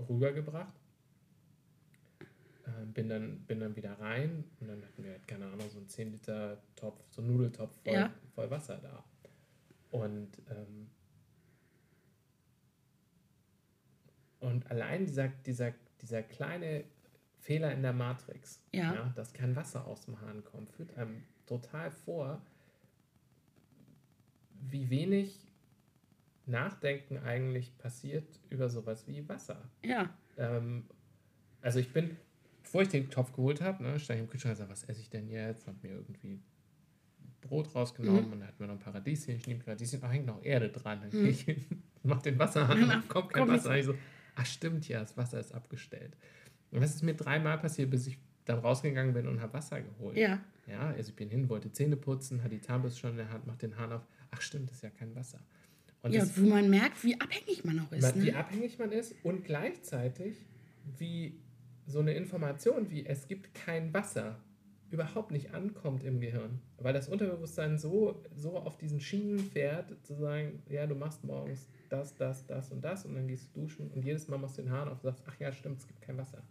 rübergebracht. 0.08 0.74
Ähm, 2.66 2.92
bin, 2.92 3.08
dann, 3.08 3.40
bin 3.46 3.60
dann 3.60 3.74
wieder 3.76 3.98
rein 3.98 4.44
und 4.60 4.68
dann 4.68 4.82
hatten 4.84 5.02
wir, 5.04 5.12
halt, 5.12 5.26
keine 5.26 5.46
Ahnung, 5.46 5.68
so 5.70 5.78
einen 5.78 5.88
10 5.88 6.12
Liter 6.12 6.62
Topf, 6.76 7.02
so 7.10 7.22
einen 7.22 7.32
Nudeltopf 7.32 7.74
voll, 7.82 7.94
Ja. 7.94 8.12
voll 8.34 8.50
Wasser 8.50 8.78
da. 8.78 9.04
Und, 9.90 10.30
ähm, 10.50 10.90
und 14.40 14.70
allein 14.70 15.06
dieser, 15.06 15.28
dieser, 15.28 15.72
dieser 16.02 16.22
kleine 16.22 16.84
Fehler 17.40 17.72
in 17.72 17.82
der 17.82 17.92
Matrix, 17.94 18.62
Ja. 18.72 19.10
dass 19.16 19.32
kein 19.32 19.56
Wasser 19.56 19.86
aus 19.86 20.04
dem 20.04 20.20
Hahn 20.20 20.44
kommt, 20.44 20.70
führt 20.72 20.94
einem 20.96 21.24
total 21.46 21.90
vor, 21.90 22.42
wie 24.60 24.90
wenig 24.90 25.47
Nachdenken 26.48 27.18
eigentlich 27.18 27.76
passiert 27.78 28.40
über 28.50 28.68
sowas 28.68 29.06
wie 29.06 29.28
Wasser. 29.28 29.70
Ja. 29.84 30.10
Ähm, 30.36 30.84
also 31.60 31.78
ich 31.78 31.92
bin, 31.92 32.16
bevor 32.62 32.82
ich 32.82 32.88
den 32.88 33.10
Topf 33.10 33.32
geholt 33.32 33.60
habe, 33.60 33.82
ne, 33.82 33.98
stand 33.98 34.18
ich 34.18 34.24
im 34.24 34.30
Kühlschrank 34.30 34.52
und 34.52 34.56
gesagt, 34.66 34.70
was 34.70 34.84
esse 34.88 35.00
ich 35.00 35.10
denn 35.10 35.28
jetzt? 35.28 35.66
Hab 35.66 35.82
mir 35.82 35.90
irgendwie 35.92 36.40
Brot 37.40 37.74
rausgenommen 37.74 38.26
Mhm. 38.26 38.32
und 38.32 38.40
dann 38.40 38.48
hatten 38.48 38.58
wir 38.60 38.66
noch 38.66 38.74
ein 38.74 38.80
Paradieschen. 38.80 39.36
Ich 39.36 39.46
nehme 39.46 39.60
Paradieschen, 39.60 40.00
da 40.00 40.10
hängt 40.10 40.26
noch 40.26 40.42
Erde 40.44 40.68
dran. 40.70 41.00
Dann 41.00 41.10
gehe 41.10 41.28
ich 41.28 41.42
hin, 41.42 41.64
mach 42.02 42.22
den 42.22 42.38
Wasserhahn, 42.38 42.80
Mhm. 42.80 42.88
Ja, 42.88 42.94
an, 42.94 43.08
kommt 43.08 43.32
kein 43.32 43.46
kommt 43.46 43.52
Wasser. 43.58 43.70
Und 43.70 43.76
ich 43.76 43.84
so, 43.86 43.94
ach 44.34 44.46
stimmt 44.46 44.88
ja, 44.88 45.00
das 45.00 45.16
Wasser 45.16 45.38
ist 45.40 45.52
abgestellt. 45.54 46.16
Und 46.70 46.80
das 46.82 46.94
ist 46.94 47.02
mir 47.02 47.14
dreimal 47.14 47.58
passiert, 47.58 47.90
bis 47.90 48.06
ich 48.06 48.18
dann 48.44 48.58
rausgegangen 48.60 49.12
bin 49.14 49.26
und 49.28 49.40
habe 49.40 49.52
Wasser 49.54 49.80
geholt. 49.80 50.16
Ja. 50.16 50.40
Ja, 50.66 50.88
also 50.88 51.10
ich 51.10 51.16
bin 51.16 51.30
hin, 51.30 51.48
wollte 51.48 51.70
Zähne 51.72 51.96
putzen, 51.96 52.40
hatte 52.42 52.54
die 52.56 52.60
Zahnbürste 52.60 53.00
schon 53.00 53.10
in 53.12 53.16
der 53.18 53.30
Hand, 53.30 53.46
mach 53.46 53.56
den 53.56 53.76
Hahn 53.76 53.92
auf. 53.92 54.06
Ach 54.30 54.40
stimmt, 54.42 54.68
das 54.68 54.76
ist 54.76 54.82
ja 54.82 54.90
kein 54.90 55.14
Wasser. 55.14 55.38
Und 56.02 56.12
Ja, 56.12 56.20
das, 56.20 56.40
wo 56.40 56.46
man 56.46 56.70
merkt, 56.70 57.02
wie 57.04 57.20
abhängig 57.20 57.64
man 57.64 57.80
auch 57.80 57.90
ist. 57.92 58.02
man- 58.02 58.22
wie 58.24 58.30
Ne? 58.30 58.36
abhängig 58.36 58.78
man 58.78 58.92
ist 58.92 59.14
und 59.24 59.44
gleichzeitig 59.44 60.36
wie 60.98 61.38
so 61.86 62.00
eine 62.00 62.12
Information 62.14 62.90
wie 62.90 63.04
es 63.06 63.26
gibt 63.26 63.54
kein 63.54 63.92
Wasser 63.94 64.38
überhaupt 64.90 65.32
nicht 65.32 65.52
ankommt 65.52 66.02
im 66.04 66.18
Gehirn. 66.20 66.60
Weil 66.78 66.94
das 66.94 67.08
Unterbewusstsein 67.08 67.76
so, 67.78 68.22
so 68.34 68.56
auf 68.56 68.78
diesen 68.78 69.00
Schienen 69.00 69.38
fährt, 69.38 69.94
zu 70.06 70.14
sagen, 70.14 70.62
ja, 70.70 70.86
du 70.86 70.94
machst 70.94 71.24
morgens 71.24 71.68
das, 71.90 72.14
das, 72.14 72.46
das 72.46 72.70
und 72.70 72.82
das 72.82 73.04
und 73.04 73.14
dann 73.14 73.26
gehst 73.28 73.48
du 73.54 73.60
duschen 73.62 73.90
und 73.90 74.02
jedes 74.04 74.28
Mal 74.28 74.38
machst 74.38 74.56
du 74.56 74.62
den 74.62 74.70
Hahn 74.70 74.88
auf 74.88 74.94
und 74.98 75.02
sagst, 75.02 75.24
ach 75.26 75.38
ja, 75.40 75.52
stimmt, 75.52 75.78
es 75.80 75.86
gibt 75.86 76.00
kein 76.00 76.16
Wasser. 76.16 76.42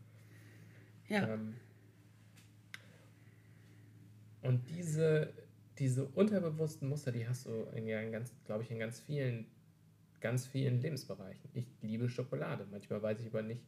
Ja. 1.08 1.28
Ähm, 1.30 1.56
und 4.44 4.68
diese, 4.70 5.34
diese 5.80 6.06
unterbewussten 6.06 6.90
Muster, 6.90 7.12
die 7.12 7.28
hast 7.28 7.46
du 7.46 7.52
in, 7.76 7.88
ja, 7.88 8.02
in 8.02 8.12
ganz, 8.12 8.32
glaube 8.46 8.64
ich, 8.64 8.72
in 8.72 8.80
ganz 8.80 9.00
vielen, 9.00 9.46
ganz 10.22 10.46
vielen 10.48 10.82
Lebensbereichen. 10.82 11.50
Ich 11.54 11.68
liebe 11.82 12.10
Schokolade. 12.10 12.66
Manchmal 12.72 13.02
weiß 13.02 13.20
ich 13.22 13.28
aber 13.28 13.42
nicht, 13.44 13.62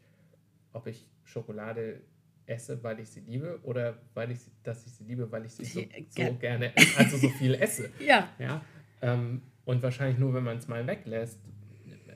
ob 0.74 0.88
ich 0.88 1.08
Schokolade 1.24 2.02
esse, 2.46 2.84
weil 2.84 3.00
ich 3.00 3.10
sie 3.10 3.20
liebe 3.22 3.60
oder 3.64 4.00
weil 4.16 4.32
ich, 4.32 4.40
dass 4.64 4.86
ich 4.88 4.94
sie 4.94 5.04
liebe, 5.04 5.32
weil 5.32 5.46
ich 5.46 5.54
sie 5.54 5.66
so, 5.66 5.82
so 6.10 6.22
ger- 6.22 6.34
gerne, 6.38 6.74
also 6.98 7.18
so 7.18 7.30
viel 7.30 7.54
esse. 7.56 7.90
Ja. 8.00 8.28
Ja, 8.40 8.66
ähm, 9.02 9.42
und 9.66 9.84
wahrscheinlich 9.84 10.18
nur, 10.18 10.34
wenn 10.34 10.44
man 10.44 10.58
es 10.58 10.68
mal 10.68 10.86
weglässt, 10.88 11.40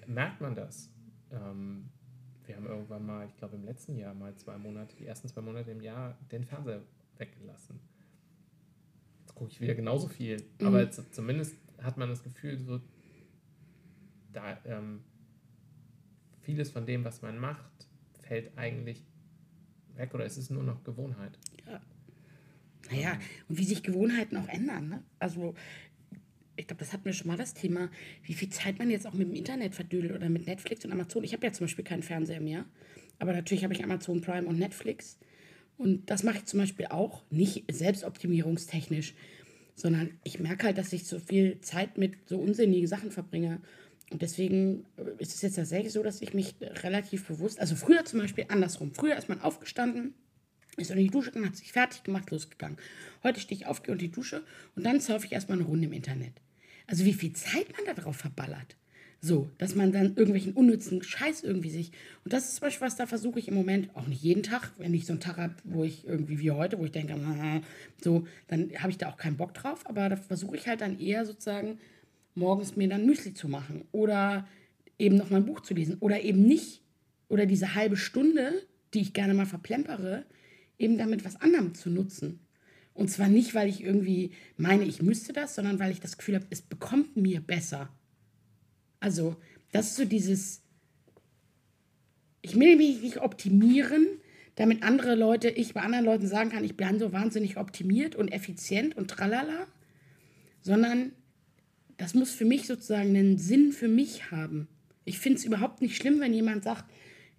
merkt 0.07 0.41
man 0.41 0.55
das. 0.55 0.89
Ähm, 1.31 1.89
wir 2.45 2.55
haben 2.55 2.65
irgendwann 2.65 3.05
mal, 3.05 3.27
ich 3.27 3.35
glaube 3.37 3.55
im 3.55 3.63
letzten 3.63 3.95
Jahr 3.95 4.13
mal 4.15 4.35
zwei 4.35 4.57
Monate, 4.57 4.95
die 4.95 5.05
ersten 5.05 5.27
zwei 5.27 5.41
Monate 5.41 5.69
im 5.71 5.81
Jahr, 5.81 6.17
den 6.31 6.43
Fernseher 6.43 6.81
weggelassen. 7.17 7.79
Jetzt 9.33 9.35
gucke 9.35 9.51
ich 9.51 9.61
wieder 9.61 9.73
genauso 9.73 10.07
viel. 10.07 10.37
Mhm. 10.59 10.67
Aber 10.67 10.89
z- 10.91 11.13
zumindest 11.13 11.55
hat 11.81 11.97
man 11.97 12.09
das 12.09 12.23
Gefühl, 12.23 12.57
so, 12.59 12.79
da 14.31 14.57
ähm, 14.65 15.01
vieles 16.41 16.69
von 16.69 16.85
dem, 16.85 17.03
was 17.03 17.21
man 17.21 17.37
macht, 17.39 17.87
fällt 18.21 18.55
eigentlich 18.57 19.03
weg 19.95 20.13
oder 20.13 20.25
es 20.25 20.37
ist 20.37 20.49
nur 20.51 20.63
noch 20.63 20.83
Gewohnheit. 20.83 21.37
Naja, 22.91 23.17
und 23.47 23.57
wie 23.57 23.63
sich 23.63 23.81
Gewohnheiten 23.81 24.35
auch 24.37 24.47
ändern. 24.49 24.89
Ne? 24.89 25.03
Also, 25.17 25.55
ich 26.57 26.67
glaube, 26.67 26.79
das 26.81 26.91
hatten 26.93 27.05
wir 27.05 27.13
schon 27.13 27.27
mal 27.27 27.37
das 27.37 27.53
Thema, 27.53 27.89
wie 28.23 28.33
viel 28.33 28.49
Zeit 28.49 28.77
man 28.77 28.89
jetzt 28.89 29.07
auch 29.07 29.13
mit 29.13 29.27
dem 29.29 29.35
Internet 29.35 29.73
verdödelt 29.73 30.11
oder 30.13 30.29
mit 30.29 30.45
Netflix 30.45 30.83
und 30.85 30.91
Amazon. 30.91 31.23
Ich 31.23 31.33
habe 31.33 31.45
ja 31.45 31.53
zum 31.53 31.63
Beispiel 31.65 31.85
keinen 31.85 32.03
Fernseher 32.03 32.41
mehr, 32.41 32.65
aber 33.19 33.33
natürlich 33.33 33.63
habe 33.63 33.73
ich 33.73 33.83
Amazon 33.83 34.21
Prime 34.21 34.45
und 34.47 34.59
Netflix. 34.59 35.17
Und 35.83 36.09
das 36.09 36.23
mache 36.23 36.37
ich 36.37 36.45
zum 36.45 36.61
Beispiel 36.61 36.85
auch, 36.85 37.23
nicht 37.29 37.65
selbstoptimierungstechnisch, 37.69 39.15
sondern 39.75 40.17
ich 40.23 40.39
merke 40.39 40.67
halt, 40.67 40.77
dass 40.77 40.93
ich 40.93 41.05
so 41.05 41.19
viel 41.19 41.59
Zeit 41.59 41.97
mit 41.97 42.13
so 42.25 42.37
unsinnigen 42.37 42.87
Sachen 42.87 43.11
verbringe. 43.11 43.59
Und 44.09 44.21
deswegen 44.21 44.85
äh, 44.95 45.21
ist 45.21 45.35
es 45.35 45.41
jetzt 45.41 45.55
tatsächlich 45.55 45.91
so, 45.91 46.01
dass 46.01 46.21
ich 46.21 46.33
mich 46.33 46.55
relativ 46.61 47.27
bewusst, 47.27 47.59
also 47.59 47.75
früher 47.75 48.05
zum 48.05 48.19
Beispiel 48.19 48.45
andersrum. 48.47 48.93
Früher 48.93 49.17
ist 49.17 49.27
man 49.27 49.41
aufgestanden, 49.41 50.13
ist 50.77 50.89
unter 50.89 51.03
die 51.03 51.09
Dusche 51.09 51.31
gegangen, 51.31 51.47
hat 51.47 51.57
sich 51.57 51.73
fertig 51.73 52.03
gemacht, 52.03 52.31
losgegangen. 52.31 52.77
Heute 53.21 53.41
stehe 53.41 53.59
ich 53.59 53.65
auf, 53.65 53.83
gehe 53.83 53.91
unter 53.91 54.05
die 54.05 54.11
Dusche 54.11 54.41
und 54.77 54.85
dann 54.85 55.01
surfe 55.01 55.25
ich 55.25 55.33
erstmal 55.33 55.57
eine 55.57 55.67
Runde 55.67 55.87
im 55.87 55.93
Internet. 55.93 56.33
Also 56.87 57.03
wie 57.03 57.13
viel 57.13 57.33
Zeit 57.33 57.75
man 57.75 57.85
da 57.85 58.01
drauf 58.01 58.15
verballert. 58.15 58.77
So, 59.25 59.49
dass 59.57 59.73
man 59.73 59.93
dann 59.93 60.17
irgendwelchen 60.17 60.51
unnützen 60.51 61.01
Scheiß 61.01 61.43
irgendwie 61.43 61.69
sich. 61.69 61.93
Und 62.25 62.33
das 62.33 62.49
ist 62.49 62.55
zum 62.55 62.65
Beispiel 62.65 62.85
was, 62.85 62.97
da 62.97 63.05
versuche 63.05 63.39
ich 63.39 63.47
im 63.47 63.53
Moment, 63.53 63.95
auch 63.95 64.05
nicht 64.05 64.21
jeden 64.21 64.43
Tag, 64.43 64.73
wenn 64.77 64.93
ich 64.93 65.05
so 65.05 65.13
einen 65.13 65.21
Tag 65.21 65.37
habe, 65.37 65.55
wo 65.63 65.85
ich 65.85 66.05
irgendwie 66.05 66.39
wie 66.39 66.51
heute, 66.51 66.77
wo 66.77 66.83
ich 66.83 66.91
denke, 66.91 67.15
so, 68.03 68.27
dann 68.49 68.71
habe 68.79 68.91
ich 68.91 68.97
da 68.97 69.07
auch 69.07 69.15
keinen 69.15 69.37
Bock 69.37 69.53
drauf, 69.53 69.87
aber 69.87 70.09
da 70.09 70.17
versuche 70.17 70.57
ich 70.57 70.67
halt 70.67 70.81
dann 70.81 70.99
eher 70.99 71.25
sozusagen 71.25 71.79
morgens 72.35 72.75
mir 72.75 72.89
dann 72.89 73.05
Müsli 73.05 73.33
zu 73.33 73.47
machen 73.47 73.85
oder 73.93 74.45
eben 74.99 75.15
noch 75.15 75.29
mal 75.29 75.37
ein 75.37 75.45
Buch 75.45 75.61
zu 75.61 75.73
lesen 75.73 75.95
oder 76.01 76.19
eben 76.21 76.43
nicht. 76.43 76.81
Oder 77.29 77.45
diese 77.45 77.75
halbe 77.75 77.95
Stunde, 77.95 78.51
die 78.93 78.99
ich 78.99 79.13
gerne 79.13 79.33
mal 79.33 79.45
verplempere, 79.45 80.25
eben 80.77 80.97
damit 80.97 81.23
was 81.23 81.39
anderem 81.39 81.75
zu 81.75 81.89
nutzen. 81.89 82.41
Und 82.93 83.09
zwar 83.09 83.29
nicht, 83.29 83.55
weil 83.55 83.69
ich 83.69 83.81
irgendwie 83.85 84.31
meine, 84.57 84.83
ich 84.83 85.01
müsste 85.01 85.31
das, 85.31 85.55
sondern 85.55 85.79
weil 85.79 85.93
ich 85.93 86.01
das 86.01 86.17
Gefühl 86.17 86.35
habe, 86.35 86.47
es 86.49 86.61
bekommt 86.61 87.15
mir 87.15 87.39
besser. 87.39 87.89
Also, 89.03 89.35
das 89.73 89.87
ist 89.87 89.95
so 89.97 90.05
dieses, 90.05 90.61
ich 92.41 92.57
will 92.57 92.77
mich 92.77 93.01
nicht 93.01 93.17
optimieren, 93.17 94.07
damit 94.55 94.81
andere 94.81 95.15
Leute, 95.15 95.49
ich 95.49 95.73
bei 95.73 95.81
anderen 95.81 96.05
Leuten 96.05 96.25
sagen 96.25 96.51
kann, 96.51 96.63
ich 96.63 96.77
bin 96.77 96.99
so 96.99 97.11
wahnsinnig 97.11 97.57
optimiert 97.57 98.15
und 98.15 98.29
effizient 98.29 98.95
und 98.95 99.09
tralala, 99.09 99.67
sondern 100.61 101.11
das 101.97 102.13
muss 102.13 102.31
für 102.31 102.45
mich 102.45 102.65
sozusagen 102.65 103.09
einen 103.09 103.37
Sinn 103.37 103.73
für 103.73 103.89
mich 103.89 104.31
haben. 104.31 104.69
Ich 105.03 105.19
finde 105.19 105.39
es 105.39 105.43
überhaupt 105.43 105.81
nicht 105.81 105.97
schlimm, 105.97 106.21
wenn 106.21 106.33
jemand 106.33 106.63
sagt, 106.63 106.85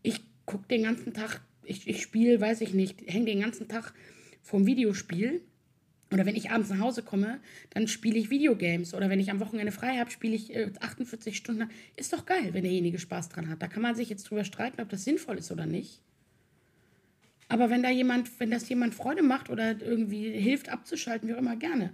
ich 0.02 0.20
gucke 0.44 0.68
den 0.68 0.82
ganzen 0.82 1.14
Tag, 1.14 1.40
ich, 1.64 1.88
ich 1.88 2.02
spiele, 2.02 2.42
weiß 2.42 2.60
ich 2.60 2.74
nicht, 2.74 3.00
hänge 3.06 3.24
den 3.24 3.40
ganzen 3.40 3.68
Tag 3.68 3.94
vorm 4.42 4.66
Videospiel. 4.66 5.40
Oder 6.12 6.26
wenn 6.26 6.36
ich 6.36 6.50
abends 6.50 6.70
nach 6.70 6.78
Hause 6.78 7.02
komme, 7.02 7.40
dann 7.70 7.88
spiele 7.88 8.18
ich 8.18 8.30
Videogames. 8.30 8.94
Oder 8.94 9.10
wenn 9.10 9.20
ich 9.20 9.30
am 9.30 9.40
Wochenende 9.40 9.72
frei 9.72 9.96
habe, 9.98 10.10
spiele 10.10 10.34
ich 10.34 10.54
äh, 10.54 10.70
48 10.80 11.36
Stunden. 11.36 11.68
Ist 11.96 12.12
doch 12.12 12.26
geil, 12.26 12.50
wenn 12.52 12.62
derjenige 12.62 12.98
Spaß 12.98 13.30
dran 13.30 13.48
hat. 13.48 13.62
Da 13.62 13.68
kann 13.68 13.82
man 13.82 13.94
sich 13.94 14.10
jetzt 14.10 14.24
drüber 14.24 14.44
streiten, 14.44 14.80
ob 14.80 14.88
das 14.88 15.04
sinnvoll 15.04 15.38
ist 15.38 15.50
oder 15.50 15.66
nicht. 15.66 16.00
Aber 17.48 17.70
wenn 17.70 17.82
da 17.82 17.90
jemand, 17.90 18.40
wenn 18.40 18.50
das 18.50 18.68
jemand 18.68 18.94
Freude 18.94 19.22
macht 19.22 19.50
oder 19.50 19.80
irgendwie 19.80 20.30
hilft 20.30 20.68
abzuschalten, 20.68 21.28
wie 21.28 21.34
auch 21.34 21.38
immer, 21.38 21.56
gerne. 21.56 21.92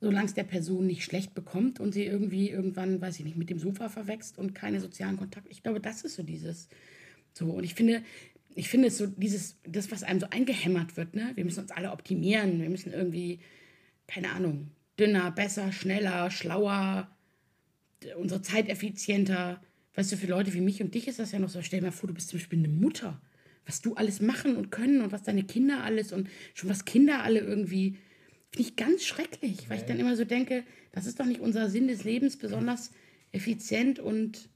solange 0.00 0.26
es 0.26 0.34
der 0.34 0.44
Person 0.44 0.86
nicht 0.86 1.04
schlecht 1.04 1.34
bekommt 1.34 1.80
und 1.80 1.92
sie 1.92 2.04
irgendwie 2.04 2.50
irgendwann, 2.50 3.00
weiß 3.00 3.18
ich 3.18 3.24
nicht, 3.24 3.36
mit 3.36 3.50
dem 3.50 3.58
Sofa 3.58 3.88
verwächst 3.88 4.38
und 4.38 4.54
keine 4.54 4.80
sozialen 4.80 5.16
Kontakte. 5.16 5.50
Ich 5.50 5.62
glaube, 5.62 5.80
das 5.80 6.02
ist 6.02 6.16
so 6.16 6.22
dieses. 6.22 6.68
So, 7.32 7.46
und 7.46 7.64
ich 7.64 7.74
finde, 7.74 8.02
ich 8.56 8.68
finde 8.68 8.88
es 8.88 8.96
so, 8.96 9.06
dieses, 9.06 9.58
das, 9.64 9.90
was 9.90 10.02
einem 10.02 10.18
so 10.18 10.26
eingehämmert 10.30 10.96
wird, 10.96 11.14
ne? 11.14 11.32
Wir 11.34 11.44
müssen 11.44 11.60
uns 11.60 11.70
alle 11.70 11.92
optimieren, 11.92 12.60
wir 12.60 12.70
müssen 12.70 12.92
irgendwie, 12.92 13.40
keine 14.06 14.30
Ahnung, 14.30 14.70
dünner, 14.98 15.30
besser, 15.30 15.72
schneller, 15.72 16.30
schlauer, 16.30 17.14
unsere 18.16 18.40
Zeit 18.40 18.68
effizienter. 18.68 19.62
Weißt 19.94 20.10
du, 20.10 20.16
für 20.16 20.26
Leute 20.26 20.54
wie 20.54 20.62
mich 20.62 20.82
und 20.82 20.94
dich 20.94 21.06
ist 21.06 21.18
das 21.18 21.32
ja 21.32 21.38
noch 21.38 21.50
so. 21.50 21.60
Stell 21.60 21.80
dir 21.80 21.86
mal 21.86 21.92
vor, 21.92 22.08
du 22.08 22.14
bist 22.14 22.30
zum 22.30 22.38
Beispiel 22.38 22.58
eine 22.58 22.68
Mutter. 22.68 23.20
Was 23.66 23.82
du 23.82 23.94
alles 23.94 24.20
machen 24.20 24.56
und 24.56 24.70
können 24.70 25.02
und 25.02 25.12
was 25.12 25.22
deine 25.22 25.44
Kinder 25.44 25.82
alles 25.82 26.12
und 26.12 26.28
schon 26.54 26.70
was 26.70 26.84
Kinder 26.84 27.22
alle 27.22 27.40
irgendwie. 27.40 27.98
Finde 28.50 28.70
ich 28.70 28.76
ganz 28.76 29.04
schrecklich, 29.04 29.68
weil 29.68 29.78
ich 29.78 29.84
dann 29.84 29.98
immer 29.98 30.16
so 30.16 30.24
denke, 30.24 30.64
das 30.92 31.06
ist 31.06 31.20
doch 31.20 31.26
nicht 31.26 31.40
unser 31.40 31.68
Sinn 31.68 31.88
des 31.88 32.04
Lebens, 32.04 32.38
besonders 32.38 32.90
effizient 33.32 33.98
und. 33.98 34.48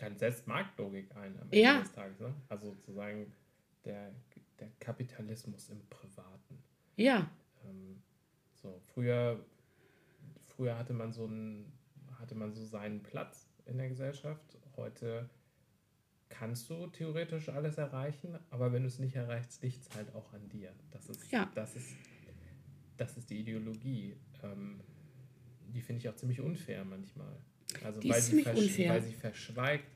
Dann 0.00 0.16
setzt 0.16 0.46
Marktlogik 0.46 1.14
ein 1.14 1.38
am 1.40 1.48
Ja. 1.52 1.72
Ende 1.72 1.82
des 1.84 1.92
Tages. 1.92 2.18
Ne? 2.20 2.34
Also 2.48 2.70
sozusagen 2.72 3.32
der, 3.84 4.12
der 4.58 4.68
Kapitalismus 4.80 5.68
im 5.68 5.80
Privaten. 5.88 6.58
Ja, 6.96 7.30
Ähm, 7.64 8.02
so, 8.54 8.80
früher, 8.94 9.44
früher 10.48 10.76
hatte 10.78 10.92
man 10.94 11.12
so 11.12 11.24
einen, 11.26 11.70
hatte 12.18 12.34
man 12.34 12.52
so 12.52 12.64
seinen 12.64 13.02
Platz 13.02 13.46
in 13.66 13.76
der 13.78 13.88
Gesellschaft. 13.88 14.58
Heute 14.76 15.28
kannst 16.30 16.70
du 16.70 16.86
theoretisch 16.88 17.48
alles 17.50 17.76
erreichen, 17.76 18.38
aber 18.50 18.72
wenn 18.72 18.82
du 18.82 18.88
es 18.88 18.98
nicht 18.98 19.16
erreichst, 19.16 19.62
liegt 19.62 19.80
es 19.82 19.94
halt 19.96 20.14
auch 20.14 20.32
an 20.32 20.48
dir. 20.48 20.72
Das 20.90 21.08
ist, 21.08 21.30
Ja. 21.30 21.50
das 21.54 21.76
ist, 21.76 21.90
das 22.96 23.16
ist 23.18 23.28
die 23.30 23.40
Ideologie. 23.40 24.16
Ähm, 24.42 24.80
die 25.68 25.80
finde 25.82 26.00
ich 26.00 26.08
auch 26.08 26.16
ziemlich 26.16 26.40
unfair 26.40 26.84
manchmal. 26.84 27.36
Also 27.84 28.00
Die 28.00 28.08
weil 28.08 28.18
ist 28.18 28.30
sie, 28.30 28.88
weil 28.88 29.02
sie 29.02 29.14
verschweigt, 29.14 29.88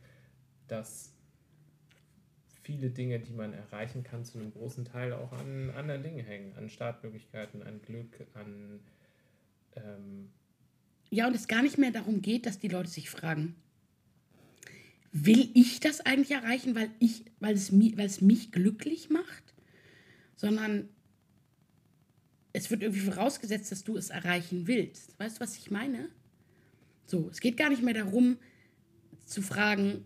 dass 0.69 1.13
viele 2.63 2.91
Dinge, 2.91 3.21
die 3.21 3.33
man 3.33 3.53
erreichen 3.53 4.03
kann, 4.03 4.25
zu 4.25 4.39
einem 4.39 4.53
großen 4.53 4.85
Teil 4.85 5.13
auch 5.13 5.33
an 5.33 5.71
anderen 5.71 6.03
Dingen 6.03 6.25
hängen. 6.25 6.55
An 6.57 6.69
Startmöglichkeiten, 6.69 7.63
an 7.63 7.81
Glück, 7.83 8.27
an 8.35 8.81
ähm, 9.77 10.31
Ja, 11.11 11.27
und 11.27 11.35
es 11.35 11.47
gar 11.47 11.63
nicht 11.63 11.79
mehr 11.79 11.91
darum 11.91 12.23
geht, 12.23 12.47
dass 12.47 12.59
die 12.59 12.69
Leute 12.69 12.89
sich 12.89 13.11
fragen, 13.11 13.55
will 15.13 15.51
ich 15.55 15.79
das 15.81 16.01
eigentlich 16.01 16.33
erreichen, 16.33 16.75
weil, 16.75 16.91
ich, 16.99 17.25
weil, 17.39 17.55
es, 17.55 17.71
mi, 17.71 17.97
weil 17.97 18.07
es 18.07 18.21
mich 18.21 18.51
glücklich 18.51 19.11
macht? 19.11 19.55
Sondern 20.37 20.89
es 22.53 22.71
wird 22.71 22.83
irgendwie 22.83 23.01
vorausgesetzt, 23.01 23.71
dass 23.73 23.85
du 23.85 23.97
es 23.97 24.11
erreichen 24.11 24.67
willst. 24.67 25.19
Weißt 25.19 25.37
du, 25.37 25.41
was 25.41 25.57
ich 25.57 25.71
meine? 25.71 26.09
So, 27.07 27.29
es 27.31 27.41
geht 27.41 27.57
gar 27.57 27.71
nicht 27.71 27.83
mehr 27.83 27.95
darum 27.95 28.39
zu 29.27 29.43
fragen, 29.43 30.05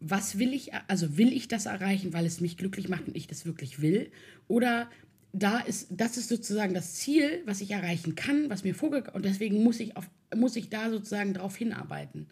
was 0.00 0.38
will 0.38 0.54
ich, 0.54 0.72
also 0.88 1.18
will 1.18 1.32
ich 1.32 1.48
das 1.48 1.66
erreichen, 1.66 2.12
weil 2.12 2.24
es 2.24 2.40
mich 2.40 2.56
glücklich 2.56 2.88
macht 2.88 3.06
und 3.06 3.16
ich 3.16 3.26
das 3.26 3.44
wirklich 3.44 3.82
will? 3.82 4.10
Oder 4.48 4.90
da 5.32 5.58
ist, 5.60 5.88
das 5.90 6.16
ist 6.16 6.28
sozusagen 6.28 6.74
das 6.74 6.94
Ziel, 6.94 7.42
was 7.44 7.60
ich 7.60 7.70
erreichen 7.70 8.14
kann, 8.14 8.50
was 8.50 8.64
mir 8.64 8.74
vorgekommen 8.74 9.16
und 9.16 9.24
deswegen 9.24 9.62
muss 9.62 9.78
ich, 9.78 9.96
auf, 9.96 10.08
muss 10.34 10.56
ich 10.56 10.70
da 10.70 10.90
sozusagen 10.90 11.34
drauf 11.34 11.56
hinarbeiten. 11.56 12.26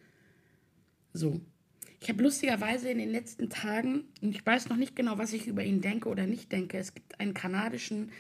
So. 1.12 1.40
Ich 2.00 2.08
habe 2.08 2.22
lustigerweise 2.22 2.90
in 2.90 2.98
den 2.98 3.10
letzten 3.10 3.50
Tagen, 3.50 4.04
und 4.22 4.30
ich 4.30 4.44
weiß 4.44 4.68
noch 4.68 4.76
nicht 4.76 4.94
genau, 4.94 5.18
was 5.18 5.32
ich 5.32 5.46
über 5.48 5.64
ihn 5.64 5.80
denke 5.80 6.08
oder 6.08 6.26
nicht 6.26 6.52
denke, 6.52 6.78
es 6.78 6.94
gibt 6.94 7.18
einen 7.18 7.34
kanadischen 7.34 8.12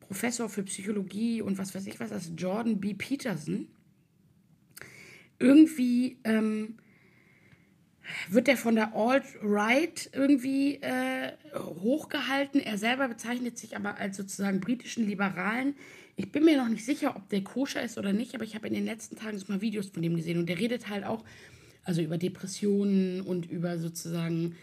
Professor 0.00 0.48
für 0.48 0.64
Psychologie 0.64 1.40
und 1.40 1.56
was 1.56 1.74
weiß 1.74 1.86
ich 1.86 2.00
was, 2.00 2.10
das 2.10 2.26
ist 2.26 2.40
Jordan 2.40 2.80
B. 2.80 2.92
Peterson. 2.92 3.68
Irgendwie 5.44 6.16
ähm, 6.24 6.76
wird 8.30 8.48
er 8.48 8.56
von 8.56 8.74
der 8.74 8.94
Alt-Right 8.94 10.10
irgendwie 10.12 10.76
äh, 10.76 11.32
hochgehalten. 11.54 12.60
Er 12.60 12.78
selber 12.78 13.08
bezeichnet 13.08 13.58
sich 13.58 13.76
aber 13.76 13.98
als 13.98 14.16
sozusagen 14.16 14.60
britischen 14.60 15.06
Liberalen. 15.06 15.74
Ich 16.16 16.32
bin 16.32 16.44
mir 16.44 16.56
noch 16.56 16.68
nicht 16.68 16.84
sicher, 16.84 17.14
ob 17.16 17.28
der 17.28 17.42
koscher 17.42 17.82
ist 17.82 17.98
oder 17.98 18.12
nicht, 18.12 18.34
aber 18.34 18.44
ich 18.44 18.54
habe 18.54 18.68
in 18.68 18.74
den 18.74 18.86
letzten 18.86 19.16
Tagen 19.16 19.38
mal 19.48 19.60
Videos 19.60 19.88
von 19.88 20.02
dem 20.02 20.16
gesehen 20.16 20.38
und 20.38 20.48
der 20.48 20.58
redet 20.58 20.88
halt 20.88 21.04
auch 21.04 21.24
also 21.82 22.00
über 22.00 22.16
Depressionen 22.16 23.20
und 23.20 23.50
über 23.50 23.78
sozusagen 23.78 24.56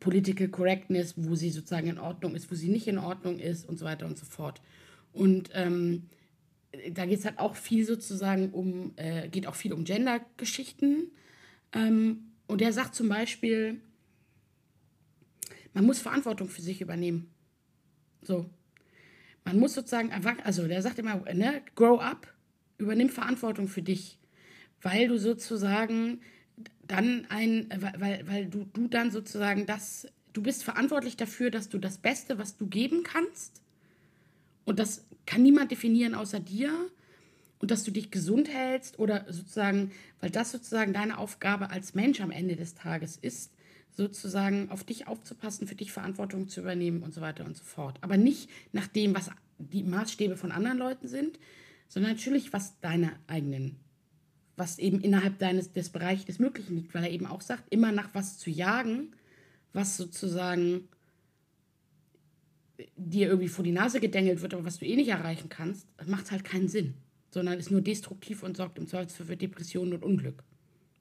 Political 0.00 0.48
Correctness, 0.48 1.14
wo 1.16 1.36
sie 1.36 1.50
sozusagen 1.50 1.88
in 1.88 1.98
Ordnung 1.98 2.34
ist, 2.34 2.50
wo 2.50 2.56
sie 2.56 2.68
nicht 2.68 2.88
in 2.88 2.98
Ordnung 2.98 3.38
ist 3.38 3.68
und 3.68 3.78
so 3.78 3.84
weiter 3.84 4.06
und 4.06 4.18
so 4.18 4.26
fort. 4.26 4.60
Und 5.12 5.50
ähm, 5.54 6.08
da 6.92 7.06
geht 7.06 7.18
es 7.18 7.24
halt 7.24 7.38
auch 7.38 7.56
viel 7.56 7.84
sozusagen 7.84 8.50
um, 8.50 8.92
äh, 8.96 9.28
geht 9.28 9.46
auch 9.46 9.54
viel 9.54 9.72
um 9.72 9.84
Gender-Geschichten. 9.84 11.10
Ähm, 11.72 12.32
und 12.46 12.60
der 12.60 12.72
sagt 12.72 12.94
zum 12.94 13.08
Beispiel, 13.08 13.80
man 15.74 15.84
muss 15.84 16.00
Verantwortung 16.00 16.48
für 16.48 16.62
sich 16.62 16.80
übernehmen. 16.80 17.30
So. 18.22 18.46
Man 19.44 19.58
muss 19.58 19.74
sozusagen, 19.74 20.12
also 20.44 20.68
der 20.68 20.82
sagt 20.82 20.98
immer, 20.98 21.16
ne, 21.34 21.62
grow 21.74 22.00
up, 22.00 22.32
übernimm 22.78 23.08
Verantwortung 23.08 23.68
für 23.68 23.82
dich. 23.82 24.18
Weil 24.80 25.08
du 25.08 25.18
sozusagen 25.18 26.20
dann 26.82 27.26
ein, 27.28 27.68
weil, 27.74 27.94
weil, 27.98 28.28
weil 28.28 28.46
du, 28.46 28.64
du 28.72 28.88
dann 28.88 29.10
sozusagen 29.10 29.66
das, 29.66 30.06
du 30.32 30.42
bist 30.42 30.64
verantwortlich 30.64 31.16
dafür, 31.16 31.50
dass 31.50 31.68
du 31.68 31.78
das 31.78 31.98
Beste, 31.98 32.38
was 32.38 32.56
du 32.56 32.66
geben 32.66 33.02
kannst, 33.02 33.62
und 34.64 34.78
das 34.78 35.04
kann 35.26 35.42
niemand 35.42 35.70
definieren 35.70 36.14
außer 36.14 36.40
dir, 36.40 36.90
und 37.62 37.70
dass 37.70 37.84
du 37.84 37.92
dich 37.92 38.10
gesund 38.10 38.48
hältst 38.52 38.98
oder 38.98 39.24
sozusagen, 39.32 39.92
weil 40.20 40.30
das 40.30 40.50
sozusagen 40.50 40.92
deine 40.92 41.16
Aufgabe 41.16 41.70
als 41.70 41.94
Mensch 41.94 42.20
am 42.20 42.32
Ende 42.32 42.56
des 42.56 42.74
Tages 42.74 43.16
ist, 43.16 43.52
sozusagen 43.92 44.68
auf 44.70 44.82
dich 44.82 45.06
aufzupassen, 45.06 45.68
für 45.68 45.76
dich 45.76 45.92
Verantwortung 45.92 46.48
zu 46.48 46.60
übernehmen 46.60 47.04
und 47.04 47.14
so 47.14 47.20
weiter 47.20 47.44
und 47.44 47.56
so 47.56 47.62
fort. 47.62 47.98
Aber 48.00 48.16
nicht 48.16 48.50
nach 48.72 48.88
dem, 48.88 49.14
was 49.14 49.30
die 49.58 49.84
Maßstäbe 49.84 50.36
von 50.36 50.50
anderen 50.50 50.78
Leuten 50.78 51.06
sind, 51.06 51.38
sondern 51.88 52.12
natürlich, 52.12 52.52
was 52.52 52.80
deine 52.80 53.12
eigenen, 53.28 53.76
was 54.56 54.80
eben 54.80 55.00
innerhalb 55.00 55.38
deines 55.38 55.72
des 55.72 55.90
Bereichs 55.90 56.24
des 56.24 56.40
Möglichen 56.40 56.74
liegt, 56.74 56.94
weil 56.94 57.04
er 57.04 57.10
eben 57.10 57.26
auch 57.26 57.42
sagt, 57.42 57.72
immer 57.72 57.92
nach 57.92 58.08
was 58.12 58.38
zu 58.38 58.50
jagen, 58.50 59.14
was 59.72 59.96
sozusagen 59.96 60.88
dir 62.96 63.28
irgendwie 63.28 63.48
vor 63.48 63.64
die 63.64 63.72
Nase 63.72 64.00
gedengelt 64.00 64.42
wird, 64.42 64.54
aber 64.54 64.64
was 64.64 64.78
du 64.78 64.86
eh 64.86 64.96
nicht 64.96 65.08
erreichen 65.08 65.48
kannst, 65.48 65.86
macht 66.06 66.30
halt 66.30 66.44
keinen 66.44 66.68
Sinn, 66.68 66.94
sondern 67.30 67.58
ist 67.58 67.70
nur 67.70 67.80
destruktiv 67.80 68.42
und 68.42 68.56
sorgt 68.56 68.78
im 68.78 68.86
Zweifelsfall 68.86 69.26
für 69.26 69.36
Depressionen 69.36 69.94
und 69.94 70.04
Unglück. 70.04 70.42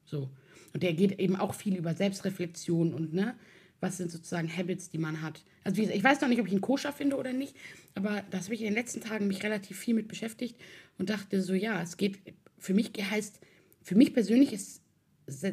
So. 0.05 0.29
Und 0.73 0.83
der 0.83 0.93
geht 0.93 1.19
eben 1.19 1.35
auch 1.35 1.53
viel 1.53 1.75
über 1.75 1.93
Selbstreflexion 1.93 2.93
und 2.93 3.13
ne, 3.13 3.35
was 3.79 3.97
sind 3.97 4.11
sozusagen 4.11 4.55
Habits, 4.55 4.89
die 4.89 4.97
man 4.97 5.21
hat. 5.21 5.43
Also 5.63 5.81
ich 5.81 6.03
weiß 6.03 6.21
noch 6.21 6.29
nicht, 6.29 6.39
ob 6.39 6.47
ich 6.47 6.53
ihn 6.53 6.61
koscher 6.61 6.93
finde 6.93 7.17
oder 7.17 7.33
nicht, 7.33 7.55
aber 7.95 8.23
das 8.29 8.45
habe 8.45 8.55
ich 8.55 8.61
in 8.61 8.67
den 8.67 8.75
letzten 8.75 9.01
Tagen 9.01 9.27
mich 9.27 9.43
relativ 9.43 9.77
viel 9.77 9.95
mit 9.95 10.07
beschäftigt 10.07 10.57
und 10.97 11.09
dachte 11.09 11.41
so, 11.41 11.53
ja, 11.53 11.81
es 11.81 11.97
geht, 11.97 12.19
für 12.57 12.73
mich 12.73 12.91
heißt, 12.99 13.39
für 13.81 13.95
mich 13.95 14.13
persönlich 14.13 14.53
ist 14.53 14.81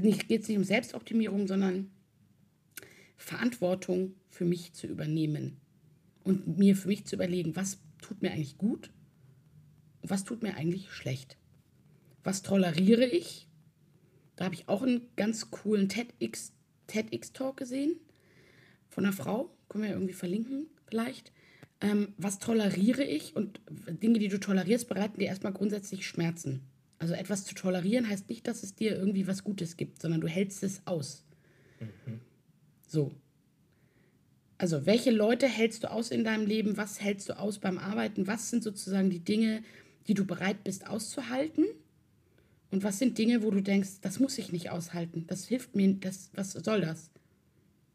nicht, 0.03 0.29
geht 0.29 0.43
es 0.43 0.49
nicht 0.49 0.59
um 0.59 0.65
Selbstoptimierung, 0.65 1.47
sondern 1.47 1.91
Verantwortung 3.17 4.15
für 4.31 4.45
mich 4.45 4.73
zu 4.75 4.87
übernehmen 4.87 5.61
und 6.29 6.59
mir 6.59 6.77
für 6.77 6.89
mich 6.89 7.07
zu 7.07 7.17
überlegen, 7.17 7.57
was 7.57 7.79
tut 8.03 8.21
mir 8.21 8.31
eigentlich 8.31 8.59
gut 8.59 8.91
und 10.03 10.11
was 10.11 10.25
tut 10.25 10.43
mir 10.43 10.57
eigentlich 10.57 10.93
schlecht. 10.93 11.39
Was 12.23 12.43
toleriere 12.43 13.07
ich? 13.07 13.49
Da 14.37 14.45
habe 14.45 14.55
ich 14.55 14.69
auch 14.69 14.83
einen 14.83 15.09
ganz 15.17 15.51
coolen 15.51 15.89
TEDx, 15.89 16.53
TEDx-Talk 16.87 17.57
gesehen 17.57 17.97
von 18.91 19.07
einer 19.07 19.15
Frau. 19.15 19.57
Können 19.71 19.85
wir 19.85 19.91
irgendwie 19.91 20.13
verlinken, 20.13 20.67
vielleicht. 20.87 21.33
Ähm, 21.81 22.13
was 22.19 22.39
toleriere 22.39 23.05
ich? 23.05 23.35
Und 23.35 23.63
Dinge, 24.03 24.19
die 24.19 24.29
du 24.29 24.39
tolerierst, 24.39 24.87
bereiten 24.87 25.21
dir 25.21 25.29
erstmal 25.29 25.55
grundsätzlich 25.55 26.07
Schmerzen. 26.07 26.61
Also 26.99 27.15
etwas 27.15 27.47
zu 27.47 27.55
tolerieren 27.55 28.07
heißt 28.07 28.29
nicht, 28.29 28.47
dass 28.47 28.63
es 28.63 28.75
dir 28.75 28.97
irgendwie 28.97 29.27
was 29.27 29.45
Gutes 29.45 29.79
gibt, 29.79 30.03
sondern 30.03 30.21
du 30.21 30.29
hältst 30.29 30.63
es 30.63 30.87
aus. 30.87 31.25
So. 32.87 33.15
Also, 34.59 34.87
welche 34.87 35.13
Leute 35.13 35.47
hältst 35.47 35.85
du 35.85 35.91
aus 35.91 36.11
in 36.11 36.25
deinem 36.25 36.47
Leben? 36.47 36.77
Was 36.77 37.01
hältst 37.01 37.29
du 37.29 37.39
aus 37.39 37.61
beim 37.61 37.79
Arbeiten? 37.79 38.27
Was 38.27 38.51
sind 38.51 38.65
sozusagen 38.65 39.09
die 39.09 39.21
Dinge, 39.21 39.63
die 40.09 40.15
du 40.15 40.25
bereit 40.25 40.65
bist 40.65 40.87
auszuhalten? 40.89 41.65
Und 42.71 42.83
was 42.83 42.99
sind 42.99 43.17
Dinge, 43.17 43.43
wo 43.43 43.51
du 43.51 43.63
denkst, 43.63 44.01
das 44.03 44.19
muss 44.19 44.37
ich 44.37 44.53
nicht 44.53 44.71
aushalten? 44.71 45.25
Das 45.29 45.47
hilft 45.47 45.77
mir, 45.77 45.95
das, 45.95 46.31
was 46.35 46.53
soll 46.53 46.81
das? 46.81 47.11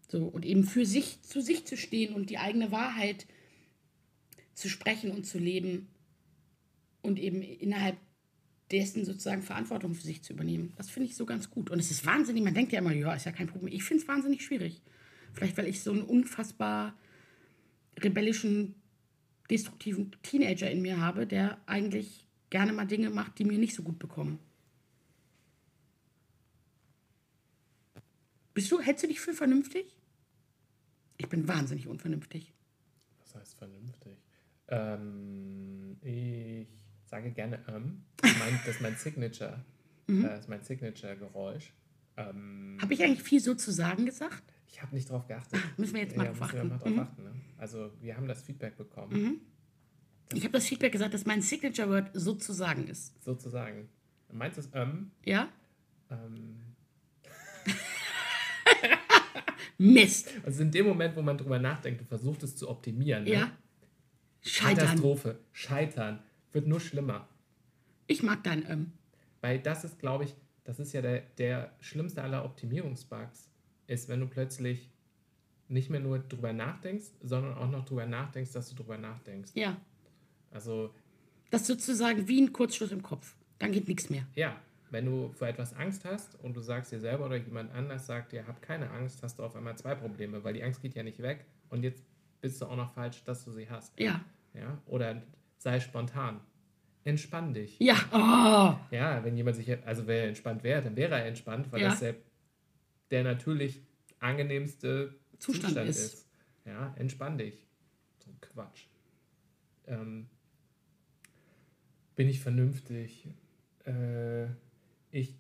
So, 0.09 0.25
und 0.25 0.45
eben 0.45 0.63
für 0.63 0.85
sich, 0.85 1.21
zu 1.21 1.41
sich 1.41 1.65
zu 1.65 1.75
stehen 1.75 2.15
und 2.15 2.29
die 2.29 2.37
eigene 2.37 2.71
Wahrheit 2.71 3.27
zu 4.53 4.69
sprechen 4.69 5.11
und 5.11 5.25
zu 5.25 5.39
leben 5.39 5.87
und 7.01 7.19
eben 7.19 7.41
innerhalb 7.41 7.97
dessen 8.71 9.05
sozusagen 9.05 9.41
Verantwortung 9.41 9.93
für 9.93 10.03
sich 10.03 10.23
zu 10.23 10.33
übernehmen. 10.33 10.73
Das 10.77 10.89
finde 10.89 11.09
ich 11.09 11.15
so 11.15 11.25
ganz 11.25 11.49
gut. 11.49 11.69
Und 11.69 11.79
es 11.79 11.91
ist 11.91 12.05
wahnsinnig, 12.05 12.43
man 12.43 12.53
denkt 12.53 12.71
ja 12.71 12.79
immer, 12.79 12.93
ja, 12.93 13.13
ist 13.13 13.25
ja 13.25 13.31
kein 13.31 13.47
Problem. 13.47 13.73
Ich 13.73 13.83
finde 13.83 14.03
es 14.03 14.07
wahnsinnig 14.07 14.43
schwierig. 14.43 14.81
Vielleicht, 15.33 15.57
weil 15.57 15.67
ich 15.67 15.81
so 15.81 15.91
einen 15.91 16.03
unfassbar 16.03 16.95
rebellischen 17.99 18.75
destruktiven 19.49 20.15
Teenager 20.23 20.69
in 20.69 20.81
mir 20.81 20.99
habe, 20.99 21.27
der 21.27 21.59
eigentlich 21.65 22.27
gerne 22.49 22.71
mal 22.71 22.85
Dinge 22.85 23.09
macht, 23.09 23.39
die 23.39 23.45
mir 23.45 23.57
nicht 23.57 23.75
so 23.75 23.83
gut 23.83 23.99
bekommen. 23.99 24.39
Bist 28.53 28.71
du, 28.71 28.79
hältst 28.79 29.03
du 29.03 29.07
dich 29.07 29.19
für 29.19 29.33
vernünftig? 29.33 29.95
Ich 31.17 31.27
bin 31.27 31.47
wahnsinnig 31.47 31.87
unvernünftig. 31.87 32.53
Was 33.21 33.35
heißt 33.35 33.57
vernünftig? 33.57 34.17
Ähm, 34.67 35.97
ich 36.01 36.67
sage 37.05 37.31
gerne 37.31 37.59
ähm. 37.67 38.03
Das 38.17 38.31
ist 38.31 38.39
mein, 38.39 38.59
das 38.65 38.75
ist 38.75 38.81
mein 38.81 38.95
Signature. 38.95 39.65
Mhm. 40.05 40.23
Das 40.23 40.41
ist 40.41 40.49
mein 40.49 40.61
Signature-Geräusch. 40.61 41.71
Ähm, 42.17 42.77
Habe 42.81 42.93
ich 42.93 43.01
eigentlich 43.01 43.23
viel 43.23 43.39
so 43.39 43.55
zu 43.55 43.71
sagen 43.71 44.05
gesagt? 44.05 44.52
Ich 44.73 44.81
habe 44.81 44.95
nicht 44.95 45.09
drauf 45.09 45.27
geachtet. 45.27 45.59
Müssen 45.77 45.93
wir 45.93 46.01
jetzt 46.01 46.17
mal 46.17 46.25
ja, 46.25 46.31
drauf 46.33 46.51
müssen 46.51 46.53
wir 46.53 46.59
achten. 46.61 46.69
mal 46.69 46.77
drauf 46.79 46.89
Mhm. 46.91 46.99
achten. 46.99 47.23
Ne? 47.23 47.31
Also 47.57 47.91
wir 48.01 48.17
haben 48.17 48.27
das 48.27 48.41
Feedback 48.41 48.75
bekommen, 48.75 49.41
Ich 50.33 50.43
habe 50.43 50.53
das 50.53 50.67
Feedback 50.67 50.91
gesagt, 50.91 51.13
dass 51.13 51.25
mein 51.25 51.41
Signature-Word 51.41 52.09
sozusagen 52.13 52.87
ist. 52.87 53.21
sozusagen. 53.23 53.87
Meins 54.31 54.57
ist 54.57 54.71
ähm, 54.73 55.11
Ja? 55.25 55.47
ähm, 56.09 56.59
Mist. 59.77 60.29
Also 60.45 60.63
in 60.63 60.71
dem 60.71 60.87
Moment, 60.87 61.15
wo 61.15 61.21
man 61.21 61.37
drüber 61.37 61.59
nachdenkt 61.59 62.01
und 62.01 62.07
versucht 62.07 62.43
es 62.43 62.55
zu 62.55 62.69
optimieren, 62.69 63.23
ne? 63.25 63.31
Ja? 63.31 63.51
Scheitern. 64.41 64.85
Katastrophe, 64.87 65.39
scheitern, 65.51 66.19
wird 66.51 66.67
nur 66.67 66.79
schlimmer. 66.79 67.27
Ich 68.07 68.23
mag 68.23 68.43
dein 68.43 68.69
ähm. 68.69 68.91
Weil 69.41 69.59
das 69.59 69.83
ist, 69.83 69.99
glaube 69.99 70.23
ich, 70.25 70.35
das 70.63 70.79
ist 70.79 70.93
ja 70.93 71.01
der, 71.01 71.21
der 71.37 71.73
schlimmste 71.79 72.23
aller 72.23 72.45
Optimierungsbugs, 72.45 73.49
ist, 73.87 74.09
wenn 74.09 74.19
du 74.19 74.27
plötzlich 74.27 74.89
nicht 75.67 75.89
mehr 75.89 75.99
nur 75.99 76.19
drüber 76.19 76.53
nachdenkst, 76.53 77.05
sondern 77.21 77.55
auch 77.57 77.69
noch 77.69 77.85
drüber 77.85 78.05
nachdenkst, 78.05 78.51
dass 78.51 78.69
du 78.69 78.75
drüber 78.75 78.97
nachdenkst. 78.97 79.51
Ja. 79.55 79.77
Also 80.51 80.93
Das 81.49 81.61
ist 81.61 81.67
sozusagen 81.67 82.27
wie 82.27 82.41
ein 82.41 82.53
Kurzschluss 82.53 82.91
im 82.91 83.01
Kopf. 83.01 83.35
Dann 83.59 83.71
geht 83.71 83.87
nichts 83.87 84.09
mehr. 84.09 84.25
ja, 84.35 84.55
wenn 84.91 85.05
du 85.05 85.31
vor 85.33 85.47
etwas 85.47 85.73
Angst 85.75 86.05
hast 86.05 86.35
und 86.43 86.55
du 86.55 86.61
sagst 86.61 86.91
dir 86.91 86.99
selber 86.99 87.25
oder 87.25 87.37
jemand 87.37 87.73
anders 87.73 88.05
sagt 88.05 88.31
dir, 88.33 88.45
hab 88.45 88.61
keine 88.61 88.89
Angst, 88.91 89.23
hast 89.23 89.39
du 89.39 89.43
auf 89.43 89.55
einmal 89.55 89.75
zwei 89.77 89.95
Probleme, 89.95 90.43
weil 90.43 90.53
die 90.53 90.61
Angst 90.63 90.81
geht 90.81 90.93
ja 90.93 91.01
nicht 91.01 91.19
weg 91.21 91.45
und 91.69 91.81
jetzt 91.83 92.03
bist 92.41 92.61
du 92.61 92.65
auch 92.67 92.75
noch 92.75 92.93
falsch, 92.93 93.23
dass 93.23 93.43
du 93.45 93.51
sie 93.51 93.67
hast. 93.69 93.97
Ja. 93.99 94.21
Ja? 94.53 94.77
Oder 94.85 95.23
sei 95.57 95.79
spontan. 95.79 96.39
Entspann 97.05 97.53
dich. 97.53 97.79
Ja. 97.79 97.95
Oh. 98.11 98.95
Ja, 98.95 99.23
wenn 99.23 99.35
jemand 99.35 99.55
sich, 99.55 99.75
also 99.85 100.05
wer 100.07 100.27
entspannt 100.27 100.63
wäre, 100.63 100.81
dann 100.83 100.95
wäre 100.95 101.15
er 101.15 101.25
entspannt, 101.25 101.71
weil 101.71 101.81
Ja. 101.81 101.89
das 101.89 101.99
der, 101.99 102.15
der 103.13 103.23
natürlich 103.23 103.79
angenehmste 104.19 105.15
Zustand 105.37 105.69
Zustand, 105.69 105.89
ist. 105.89 106.13
ist. 106.13 106.29
Ja, 106.65 106.93
entspann 106.97 107.37
dich. 107.37 107.67
So 108.17 108.31
ein 108.31 108.41
Quatsch. 108.41 108.87
Ähm, 109.85 110.27
bin 112.15 112.27
ich 112.27 112.39
vernünftig? 112.39 113.27
Äh, 113.85 114.45
ich, 115.11 115.35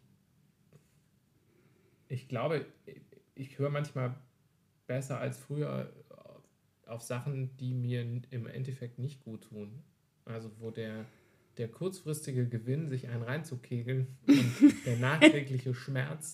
ich 2.09 2.27
glaube, 2.27 2.67
ich, 3.33 3.57
höre 3.57 3.71
manchmal 3.71 4.15
besser 4.85 5.19
als 5.19 5.39
früher 5.39 5.91
auf 6.85 7.01
Sachen, 7.01 7.57
die 7.57 7.73
mir 7.73 8.01
im 8.29 8.45
Endeffekt 8.45 8.99
nicht 8.99 9.23
gut 9.23 9.45
tun. 9.45 9.81
Also 10.25 10.51
wo 10.59 10.69
der, 10.69 11.05
der 11.57 11.69
kurzfristige 11.69 12.47
Gewinn, 12.47 12.87
sich 12.87 13.07
einen 13.07 13.23
reinzukegeln 13.23 14.15
und 14.27 14.85
der 14.85 14.97
nachträgliche 14.99 15.73
Schmerz, 15.73 16.33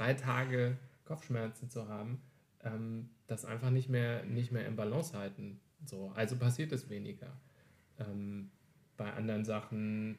drei 0.00 0.14
Tage 0.14 0.78
Kopfschmerzen 1.04 1.68
zu 1.68 1.86
haben, 1.88 2.22
ähm, 2.62 3.10
das 3.26 3.44
einfach 3.44 3.68
nicht 3.70 3.90
mehr, 3.90 4.24
nicht 4.24 4.50
mehr 4.50 4.66
im 4.66 4.74
Balance 4.74 5.16
halten. 5.16 5.60
So, 5.84 6.10
also 6.14 6.36
passiert 6.36 6.72
es 6.72 6.88
weniger. 6.88 7.30
Ähm, 7.98 8.50
bei 8.96 9.12
anderen 9.12 9.44
Sachen 9.44 10.16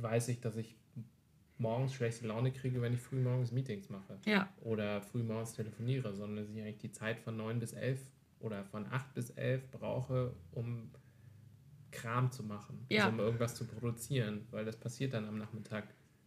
weiß 0.00 0.28
ich, 0.28 0.40
dass 0.40 0.56
ich 0.56 0.76
morgens 1.58 1.94
schlechte 1.94 2.26
Laune 2.26 2.52
kriege, 2.52 2.82
wenn 2.82 2.92
ich 2.92 3.00
früh 3.00 3.20
morgens 3.20 3.52
Meetings 3.52 3.88
mache 3.88 4.18
Ja. 4.24 4.48
oder 4.62 5.00
früh 5.00 5.22
morgens 5.22 5.52
telefoniere, 5.52 6.12
sondern 6.14 6.44
dass 6.44 6.52
ich 6.54 6.60
eigentlich 6.60 6.78
die 6.78 6.92
Zeit 6.92 7.20
von 7.20 7.36
9 7.36 7.60
bis 7.60 7.72
11 7.72 8.00
oder 8.40 8.64
von 8.64 8.84
8 8.86 9.14
bis 9.14 9.30
11 9.30 9.70
brauche, 9.70 10.34
um 10.52 10.90
Kram 11.92 12.32
zu 12.32 12.42
machen, 12.42 12.84
Ja. 12.90 13.04
also 13.04 13.14
um 13.14 13.20
irgendwas 13.20 13.54
zu 13.54 13.64
produzieren, 13.64 14.46
weil 14.50 14.64
das 14.64 14.76
passiert 14.76 15.14
dann 15.14 15.24
am 15.26 15.38
Nachmittag 15.38 15.84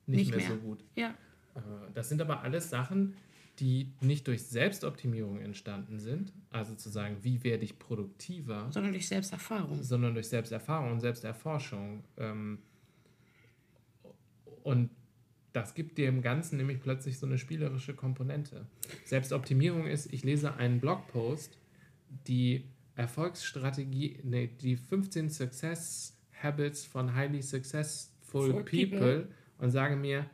nicht, 0.08 0.18
Nicht 0.18 0.30
mehr, 0.32 0.39
mehr. 0.39 0.47
so 0.49 0.56
gut. 0.58 0.84
Ja. 0.95 1.10
Äh, 1.56 1.60
Das 1.93 2.10
sind 2.10 2.22
aber 2.22 2.41
alles 2.41 2.70
Sachen, 2.70 3.16
die 3.60 3.91
nicht 4.02 4.28
durch 4.28 4.43
Selbstoptimierung 4.43 5.39
entstanden 5.39 5.99
sind, 5.99 6.34
also 6.49 6.74
zu 6.76 6.89
sagen, 6.89 7.18
wie 7.22 7.43
werde 7.43 7.64
ich 7.64 7.78
produktiver, 7.78 8.68
Sondern 8.72 8.93
durch 8.93 9.08
Selbsterfahrung. 9.08 9.84
sondern 9.84 10.14
durch 10.14 10.28
Selbsterfahrung 10.30 10.91
und 10.93 10.99
Selbsterforschung. 11.02 12.04
Ähm, 12.18 12.60
Und 14.64 14.89
das 15.54 15.74
gibt 15.74 15.97
dem 15.97 16.22
Ganzen 16.22 16.58
nämlich 16.58 16.80
plötzlich 16.82 17.18
so 17.20 17.26
eine 17.26 17.38
spielerische 17.38 17.93
Komponente. 17.93 18.68
Selbstoptimierung 19.06 19.86
ist, 19.88 20.12
ich 20.14 20.24
lese 20.24 20.56
einen 20.56 20.80
Blogpost, 20.80 21.58
die 22.28 22.66
Erfolgsstrategie, 22.95 24.20
nee, 24.24 24.47
die 24.62 24.76
15 24.78 25.30
Success 25.30 26.18
Habits 26.41 26.86
von 26.86 27.16
Highly 27.16 27.41
Successful 27.41 28.64
people, 28.64 28.64
people. 28.64 29.28
Und 29.62 29.70
sage 29.70 29.95
mir, 29.95 30.26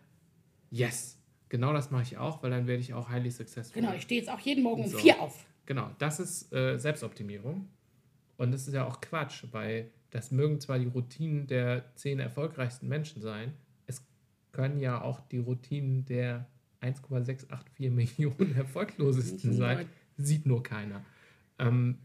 yes, 0.71 1.19
genau 1.49 1.73
das 1.73 1.91
mache 1.91 2.03
ich 2.03 2.17
auch, 2.17 2.41
weil 2.41 2.49
dann 2.49 2.65
werde 2.65 2.81
ich 2.81 2.93
auch 2.93 3.09
highly 3.09 3.29
successful. 3.29 3.81
Genau, 3.81 3.93
ich 3.93 4.03
stehe 4.03 4.19
jetzt 4.21 4.29
auch 4.29 4.39
jeden 4.39 4.63
Morgen 4.63 4.85
um 4.85 4.89
So. 4.89 4.97
vier 4.97 5.21
auf. 5.21 5.45
Genau, 5.65 5.91
das 5.99 6.19
ist 6.19 6.51
äh, 6.53 6.77
Selbstoptimierung. 6.77 7.67
Und 8.37 8.51
das 8.51 8.67
ist 8.67 8.73
ja 8.73 8.85
auch 8.85 9.01
Quatsch, 9.01 9.43
weil 9.51 9.91
das 10.11 10.31
mögen 10.31 10.61
zwar 10.61 10.79
die 10.79 10.85
Routinen 10.85 11.45
der 11.45 11.93
zehn 11.95 12.19
erfolgreichsten 12.19 12.87
Menschen 12.87 13.21
sein, 13.21 13.53
es 13.85 14.01
können 14.53 14.79
ja 14.79 15.01
auch 15.01 15.19
die 15.19 15.39
Routinen 15.39 16.05
der 16.05 16.47
1,684 16.79 17.91
Millionen 17.91 18.55
erfolglosesten 18.55 19.53
sein. 19.53 19.89
Sieht 20.17 20.45
nur 20.45 20.63
keiner. 20.63 21.03
Ähm, 21.59 21.97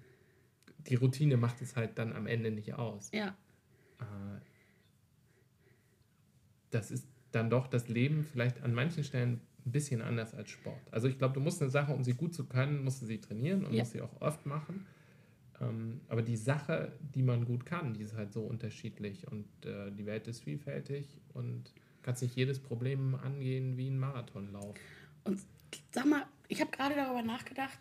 die 0.88 0.96
Routine 0.96 1.36
macht 1.36 1.62
es 1.62 1.76
halt 1.76 1.98
dann 1.98 2.12
am 2.12 2.26
Ende 2.26 2.50
nicht 2.50 2.74
aus. 2.74 3.10
Ja. 3.12 3.36
Äh, 4.00 4.04
das 6.72 6.90
ist 6.90 7.06
dann 7.30 7.48
doch 7.48 7.66
das 7.68 7.88
Leben 7.88 8.24
vielleicht 8.24 8.62
an 8.62 8.74
manchen 8.74 9.04
Stellen 9.04 9.40
ein 9.64 9.72
bisschen 9.72 10.02
anders 10.02 10.34
als 10.34 10.50
Sport. 10.50 10.80
Also 10.90 11.06
ich 11.08 11.18
glaube, 11.18 11.34
du 11.34 11.40
musst 11.40 11.62
eine 11.62 11.70
Sache, 11.70 11.92
um 11.94 12.02
sie 12.02 12.14
gut 12.14 12.34
zu 12.34 12.44
können, 12.46 12.82
musst 12.84 13.00
du 13.00 13.06
sie 13.06 13.18
trainieren 13.20 13.64
und 13.64 13.72
Ja. 13.72 13.80
musst 13.82 13.92
sie 13.92 14.00
auch 14.02 14.20
oft 14.20 14.44
machen. 14.44 14.86
Ähm, 15.60 16.00
aber 16.08 16.22
die 16.22 16.36
Sache, 16.36 16.92
die 17.14 17.22
man 17.22 17.44
gut 17.44 17.64
kann, 17.64 17.94
die 17.94 18.02
ist 18.02 18.14
halt 18.16 18.32
so 18.32 18.42
unterschiedlich 18.42 19.28
und 19.30 19.46
äh, 19.64 19.90
die 19.92 20.04
Welt 20.06 20.26
ist 20.26 20.42
vielfältig 20.42 21.20
und 21.34 21.72
kannst 22.02 22.22
nicht 22.22 22.34
jedes 22.36 22.58
Problem 22.58 23.14
angehen 23.14 23.76
wie 23.76 23.88
ein 23.88 23.98
Marathonlauf. 23.98 24.74
Und 25.24 25.40
sag 25.92 26.06
mal, 26.06 26.24
ich 26.48 26.60
habe 26.60 26.70
gerade 26.72 26.96
darüber 26.96 27.22
nachgedacht, 27.22 27.78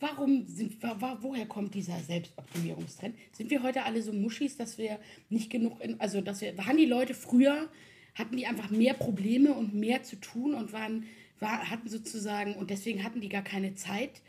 warum 0.00 0.46
sind, 0.46 0.82
wa, 0.82 1.18
woher 1.20 1.46
kommt 1.46 1.74
dieser 1.74 1.98
Selbstoptimierungstrend? 2.00 3.14
Sind 3.32 3.50
wir 3.50 3.62
heute 3.62 3.84
alle 3.84 4.02
so 4.02 4.12
Muschis, 4.12 4.56
dass 4.56 4.78
wir 4.78 4.98
nicht 5.28 5.50
genug, 5.50 5.80
in, 5.80 6.00
also 6.00 6.20
dass 6.20 6.40
wir, 6.40 6.56
waren 6.58 6.76
die 6.76 6.86
Leute 6.86 7.14
früher, 7.14 7.68
hatten 8.14 8.36
die 8.36 8.46
einfach 8.46 8.70
mehr 8.70 8.94
Probleme 8.94 9.54
und 9.54 9.74
mehr 9.74 10.02
zu 10.02 10.16
tun 10.16 10.54
und 10.54 10.72
waren, 10.72 11.04
war, 11.38 11.70
hatten 11.70 11.88
sozusagen, 11.88 12.54
und 12.56 12.70
deswegen 12.70 13.04
hatten 13.04 13.20
die 13.20 13.28
gar 13.28 13.44
keine 13.44 13.74
Zeit 13.74 14.22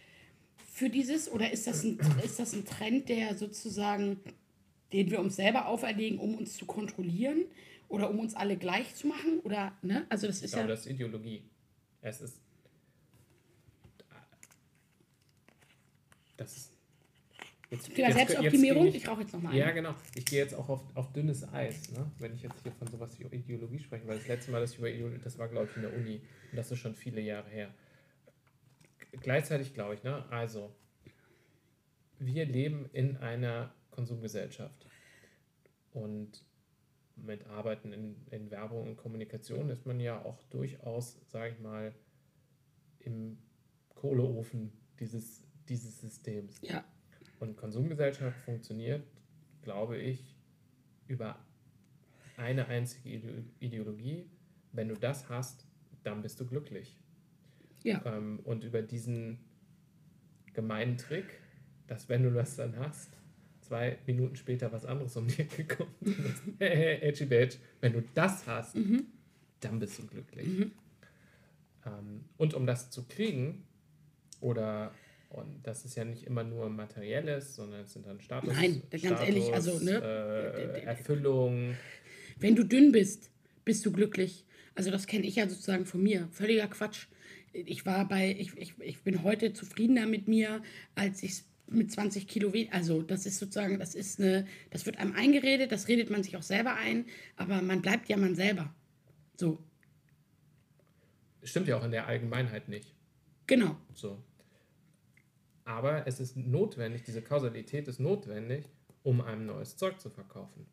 für 0.71 0.89
dieses? 0.89 1.31
Oder 1.31 1.51
ist 1.51 1.67
das 1.67 1.83
ein, 1.83 1.99
ist 2.23 2.39
das 2.39 2.53
ein 2.53 2.65
Trend, 2.65 3.09
der 3.09 3.35
sozusagen, 3.35 4.19
den 4.93 5.11
wir 5.11 5.19
uns 5.19 5.35
selber 5.35 5.67
auferlegen, 5.67 6.19
um 6.19 6.35
uns 6.35 6.57
zu 6.57 6.65
kontrollieren? 6.65 7.45
Oder 7.87 8.09
um 8.09 8.19
uns 8.19 8.35
alle 8.35 8.55
gleich 8.55 8.95
zu 8.95 9.07
machen? 9.07 9.39
Oder, 9.43 9.77
ne? 9.81 10.05
Also 10.07 10.25
das 10.25 10.37
Ich 10.37 10.45
ist 10.45 10.53
glaube, 10.53 10.69
ja. 10.69 10.75
das 10.75 10.85
ist 10.85 10.93
Ideologie. 10.93 11.43
Es 12.01 12.21
ist. 12.21 12.39
Das 16.41 16.57
ist. 16.57 16.77
Jetzt, 17.69 17.95
Selbstoptimierung. 17.95 18.87
Ich, 18.87 18.93
gehe 18.95 19.07
rauche 19.07 19.21
jetzt 19.21 19.31
nochmal 19.31 19.55
Ja, 19.55 19.71
genau. 19.71 19.95
Ich 20.15 20.25
gehe 20.25 20.39
jetzt 20.39 20.53
auch 20.53 20.67
auf, 20.67 20.81
auf 20.93 21.13
dünnes 21.13 21.47
Eis, 21.53 21.89
ne? 21.91 22.11
wenn 22.19 22.33
ich 22.33 22.41
jetzt 22.41 22.61
hier 22.63 22.71
von 22.73 22.87
sowas 22.87 23.17
wie 23.17 23.23
Ideologie 23.33 23.79
spreche, 23.79 24.05
weil 24.07 24.17
das 24.17 24.27
letzte 24.27 24.51
Mal, 24.51 24.59
dass 24.59 24.73
ich 24.73 24.79
über 24.79 24.89
Ideologie, 24.89 25.19
das 25.23 25.37
war, 25.37 25.47
glaube 25.47 25.69
ich, 25.69 25.75
in 25.77 25.83
der 25.83 25.93
Uni 25.93 26.21
und 26.51 26.57
das 26.57 26.69
ist 26.69 26.79
schon 26.79 26.95
viele 26.95 27.21
Jahre 27.21 27.49
her. 27.49 27.73
Gleichzeitig 29.21 29.73
glaube 29.73 29.93
ich, 29.93 30.03
ne? 30.03 30.25
also, 30.31 30.75
wir 32.19 32.45
leben 32.45 32.89
in 32.91 33.15
einer 33.17 33.73
Konsumgesellschaft 33.91 34.85
und 35.93 36.43
mit 37.15 37.47
Arbeiten 37.47 37.93
in, 37.93 38.15
in 38.31 38.51
Werbung 38.51 38.89
und 38.89 38.97
Kommunikation 38.97 39.69
ist 39.69 39.85
man 39.85 40.01
ja 40.01 40.21
auch 40.25 40.43
durchaus, 40.49 41.19
sage 41.29 41.53
ich 41.53 41.59
mal, 41.59 41.93
im 42.99 43.37
Kohleofen 43.95 44.73
dieses, 44.99 45.43
dieses 45.71 45.99
Systems. 46.01 46.59
Ja, 46.61 46.83
Und 47.39 47.55
Konsumgesellschaft 47.55 48.37
funktioniert, 48.41 49.03
glaube 49.61 49.97
ich, 49.97 50.35
über 51.07 51.39
eine 52.37 52.67
einzige 52.67 53.09
Ide- 53.09 53.43
Ideologie. 53.59 54.29
Wenn 54.73 54.89
du 54.89 54.95
das 54.95 55.29
hast, 55.29 55.65
dann 56.03 56.21
bist 56.21 56.39
du 56.39 56.45
glücklich. 56.45 56.97
ja. 57.83 58.01
Ähm, 58.05 58.39
und 58.43 58.63
über 58.63 58.81
diesen 58.81 59.39
gemeinen 60.53 60.97
Trick, 60.97 61.39
dass 61.87 62.09
wenn 62.09 62.23
du 62.23 62.31
das 62.31 62.55
dann 62.57 62.77
hast, 62.77 63.09
zwei 63.61 63.97
Minuten 64.05 64.35
später 64.35 64.71
was 64.73 64.85
anderes 64.85 65.15
um 65.15 65.27
die 65.27 65.39
Ecke 65.41 65.63
kommt. 65.65 65.95
hey, 66.59 66.99
Edgy 67.01 67.25
Badge, 67.25 67.57
wenn 67.79 67.93
du 67.93 68.03
das 68.13 68.45
hast, 68.45 68.75
Mhm. 68.75 69.05
dann 69.61 69.79
bist 69.79 69.97
du 69.99 70.05
glücklich. 70.07 70.47
Ähm, 71.85 72.25
und 72.37 72.53
um 72.53 72.65
das 72.65 72.91
zu 72.91 73.03
kriegen, 73.07 73.63
oder 74.41 74.91
und 75.33 75.61
das 75.63 75.85
ist 75.85 75.95
ja 75.95 76.03
nicht 76.03 76.23
immer 76.23 76.43
nur 76.43 76.69
materielles, 76.69 77.55
sondern 77.55 77.81
es 77.81 77.93
sind 77.93 78.05
dann 78.05 78.19
Status, 78.19 78.53
Nein, 78.53 78.83
ganz 78.91 79.21
ehrlich, 79.21 79.53
also, 79.53 79.79
ne, 79.79 80.01
äh, 80.01 80.81
Erfüllung. 80.83 81.75
Wenn 82.37 82.55
du 82.55 82.63
dünn 82.63 82.91
bist, 82.91 83.31
bist 83.63 83.85
du 83.85 83.91
glücklich. 83.91 84.45
Also 84.75 84.91
das 84.91 85.07
kenne 85.07 85.25
ich 85.25 85.35
ja 85.35 85.47
sozusagen 85.47 85.85
von 85.85 86.01
mir. 86.01 86.27
Völliger 86.31 86.67
Quatsch. 86.67 87.07
Ich 87.53 87.85
war 87.85 88.07
bei, 88.07 88.35
ich, 88.37 88.55
ich, 88.57 88.73
ich 88.79 89.01
bin 89.03 89.23
heute 89.23 89.53
zufriedener 89.53 90.05
mit 90.05 90.27
mir, 90.27 90.61
als 90.95 91.21
ich 91.23 91.43
mit 91.67 91.91
20 91.91 92.27
Kilo 92.27 92.53
weniger. 92.53 92.73
Also 92.73 93.01
das 93.01 93.25
ist 93.25 93.39
sozusagen, 93.39 93.79
das 93.79 93.95
ist 93.95 94.19
eine, 94.19 94.47
das 94.69 94.85
wird 94.85 94.97
einem 94.97 95.13
eingeredet, 95.13 95.71
das 95.71 95.87
redet 95.87 96.09
man 96.09 96.23
sich 96.23 96.37
auch 96.37 96.43
selber 96.43 96.75
ein, 96.75 97.05
aber 97.35 97.61
man 97.61 97.81
bleibt 97.81 98.09
ja 98.09 98.17
man 98.17 98.35
selber. 98.35 98.73
So, 99.37 99.63
Stimmt 101.43 101.67
ja 101.67 101.77
auch 101.77 101.83
in 101.83 101.91
der 101.91 102.07
Allgemeinheit 102.07 102.69
nicht. 102.69 102.93
genau. 103.47 103.77
So. 103.93 104.23
Aber 105.71 106.05
es 106.05 106.19
ist 106.19 106.35
notwendig, 106.35 107.03
diese 107.03 107.21
Kausalität 107.21 107.87
ist 107.87 107.99
notwendig, 107.99 108.65
um 109.03 109.21
einem 109.21 109.45
neues 109.45 109.77
Zeug 109.77 110.01
zu 110.01 110.09
verkaufen. 110.09 110.65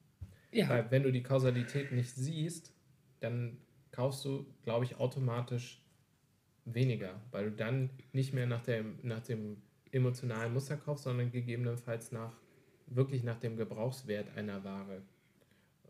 Ja. 0.51 0.69
Weil 0.69 0.91
wenn 0.91 1.05
du 1.05 1.13
die 1.13 1.23
Kausalität 1.23 1.93
nicht 1.93 2.11
siehst, 2.11 2.73
dann 3.21 3.59
kaufst 3.93 4.25
du, 4.25 4.45
glaube 4.65 4.85
ich, 4.85 4.97
automatisch 4.97 5.81
weniger, 6.65 7.21
weil 7.31 7.51
du 7.51 7.53
dann 7.53 7.91
nicht 8.13 8.35
mehr 8.35 8.47
nach 8.47 8.63
dem, 8.63 8.99
nach 9.03 9.21
dem 9.21 9.63
emotionalen 9.93 10.53
Muster 10.53 10.77
kaufst, 10.77 11.05
sondern 11.05 11.31
gegebenenfalls 11.31 12.11
nach 12.11 12.37
wirklich 12.87 13.23
nach 13.23 13.39
dem 13.39 13.57
Gebrauchswert 13.57 14.37
einer 14.37 14.65
Ware. 14.65 15.03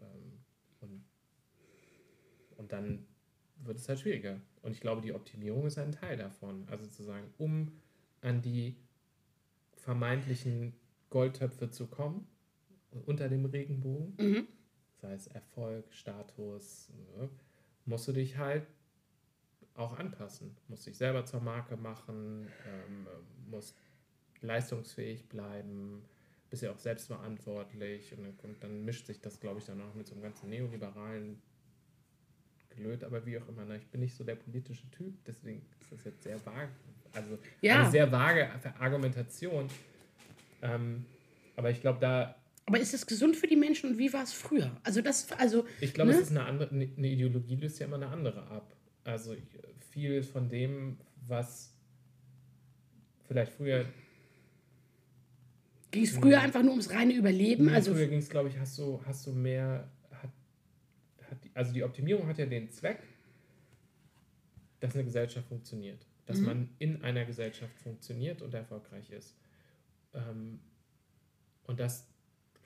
Ähm, 0.00 0.32
Und, 0.80 1.04
und 2.58 2.72
dann 2.72 3.06
wird 3.64 3.78
es 3.78 3.88
halt 3.88 4.00
schwieriger. 4.00 4.38
Und 4.62 4.72
ich 4.72 4.80
glaube, 4.80 5.00
die 5.00 5.14
Optimierung 5.14 5.66
ist 5.66 5.78
ein 5.78 5.92
Teil 5.92 6.18
davon. 6.18 6.66
Also 6.68 6.86
zu 6.86 7.02
sagen, 7.04 7.32
um 7.38 7.72
an 8.20 8.42
die 8.42 8.76
vermeintlichen 9.88 10.74
Goldtöpfe 11.08 11.70
zu 11.70 11.86
kommen, 11.86 12.26
unter 13.06 13.30
dem 13.30 13.46
Regenbogen, 13.46 14.12
Mhm. 14.18 14.46
sei 15.00 15.14
es 15.14 15.28
Erfolg, 15.28 15.86
Status, 15.94 16.90
ne, 17.16 17.30
musst 17.86 18.06
du 18.06 18.12
dich 18.12 18.36
halt 18.36 18.66
auch 19.72 19.98
anpassen. 19.98 20.54
Musst 20.68 20.86
dich 20.86 20.98
selber 20.98 21.24
zur 21.24 21.40
Marke 21.40 21.78
machen, 21.78 22.48
ähm, 22.66 23.06
musst 23.50 23.74
leistungsfähig 24.42 25.26
bleiben, 25.30 26.04
bist 26.50 26.62
ja 26.62 26.70
auch 26.70 26.78
selbstverantwortlich 26.78 28.12
und 28.12 28.24
dann, 28.24 28.36
kommt, 28.36 28.62
dann 28.62 28.84
mischt 28.84 29.06
sich 29.06 29.22
das, 29.22 29.40
glaube 29.40 29.60
ich, 29.60 29.64
dann 29.64 29.80
auch 29.80 29.94
mit 29.94 30.06
so 30.06 30.12
einem 30.12 30.22
ganzen 30.22 30.50
neoliberalen 30.50 31.40
Gelöt, 32.68 33.04
aber 33.04 33.24
wie 33.24 33.38
auch 33.38 33.48
immer. 33.48 33.64
Ne? 33.64 33.78
Ich 33.78 33.86
bin 33.88 34.02
nicht 34.02 34.14
so 34.14 34.22
der 34.22 34.36
politische 34.36 34.90
Typ, 34.90 35.14
deswegen 35.24 35.62
ist 35.80 35.92
das 35.92 36.04
jetzt 36.04 36.22
sehr 36.24 36.44
vage. 36.44 36.72
Also 37.12 37.38
Ja. 37.60 37.82
eine 37.82 37.90
sehr 37.90 38.10
vage 38.12 38.48
Argumentation. 38.78 39.68
Ähm, 40.62 41.04
aber 41.56 41.70
ich 41.70 41.80
glaube, 41.80 41.98
da 42.00 42.36
Aber 42.66 42.78
ist 42.78 42.92
es 42.94 43.06
gesund 43.06 43.36
für 43.36 43.46
die 43.46 43.56
Menschen 43.56 43.90
und 43.90 43.98
wie 43.98 44.12
war 44.12 44.22
es 44.22 44.32
früher? 44.32 44.76
Also 44.82 45.00
das, 45.00 45.30
also, 45.32 45.66
Ich 45.80 45.94
glaube, 45.94 46.10
Ne? 46.10 46.16
es 46.16 46.22
ist 46.24 46.30
eine 46.30 46.44
andere, 46.44 46.70
eine 46.70 46.88
eine 46.96 47.08
Ideologie 47.08 47.56
löst 47.56 47.78
ja 47.78 47.86
immer 47.86 47.96
eine 47.96 48.08
andere 48.08 48.46
ab. 48.48 48.74
Also 49.04 49.34
viel 49.90 50.22
von 50.22 50.48
dem, 50.48 50.98
was 51.26 51.72
vielleicht 53.26 53.52
früher, 53.52 53.84
ging 55.90 56.04
es 56.04 56.10
früher 56.10 56.40
einfach 56.40 56.62
nur 56.62 56.72
ums 56.72 56.90
reine 56.90 57.14
Überleben? 57.14 57.66
nee, 57.66 57.72
Also, 57.74 57.94
früher 57.94 58.06
ging 58.06 58.18
es, 58.18 58.28
glaube 58.28 58.48
ich, 58.50 58.58
hast 58.58 58.76
du, 58.78 59.00
hast 59.06 59.26
du 59.26 59.32
mehr, 59.32 59.88
hat, 60.10 60.30
hat 61.30 61.44
die, 61.44 61.50
also 61.54 61.72
die 61.72 61.82
Optimierung 61.82 62.26
hat 62.26 62.38
ja 62.38 62.46
den 62.46 62.70
Zweck, 62.70 62.98
dass 64.80 64.94
eine 64.94 65.04
Gesellschaft 65.04 65.48
funktioniert. 65.48 66.04
Dass 66.28 66.38
Mhm. 66.40 66.44
man 66.46 66.68
in 66.78 67.02
einer 67.02 67.24
Gesellschaft 67.24 67.78
funktioniert 67.80 68.42
und 68.42 68.52
erfolgreich 68.52 69.10
ist. 69.10 69.34
Ähm, 70.12 70.60
und 71.64 71.80
das 71.80 72.06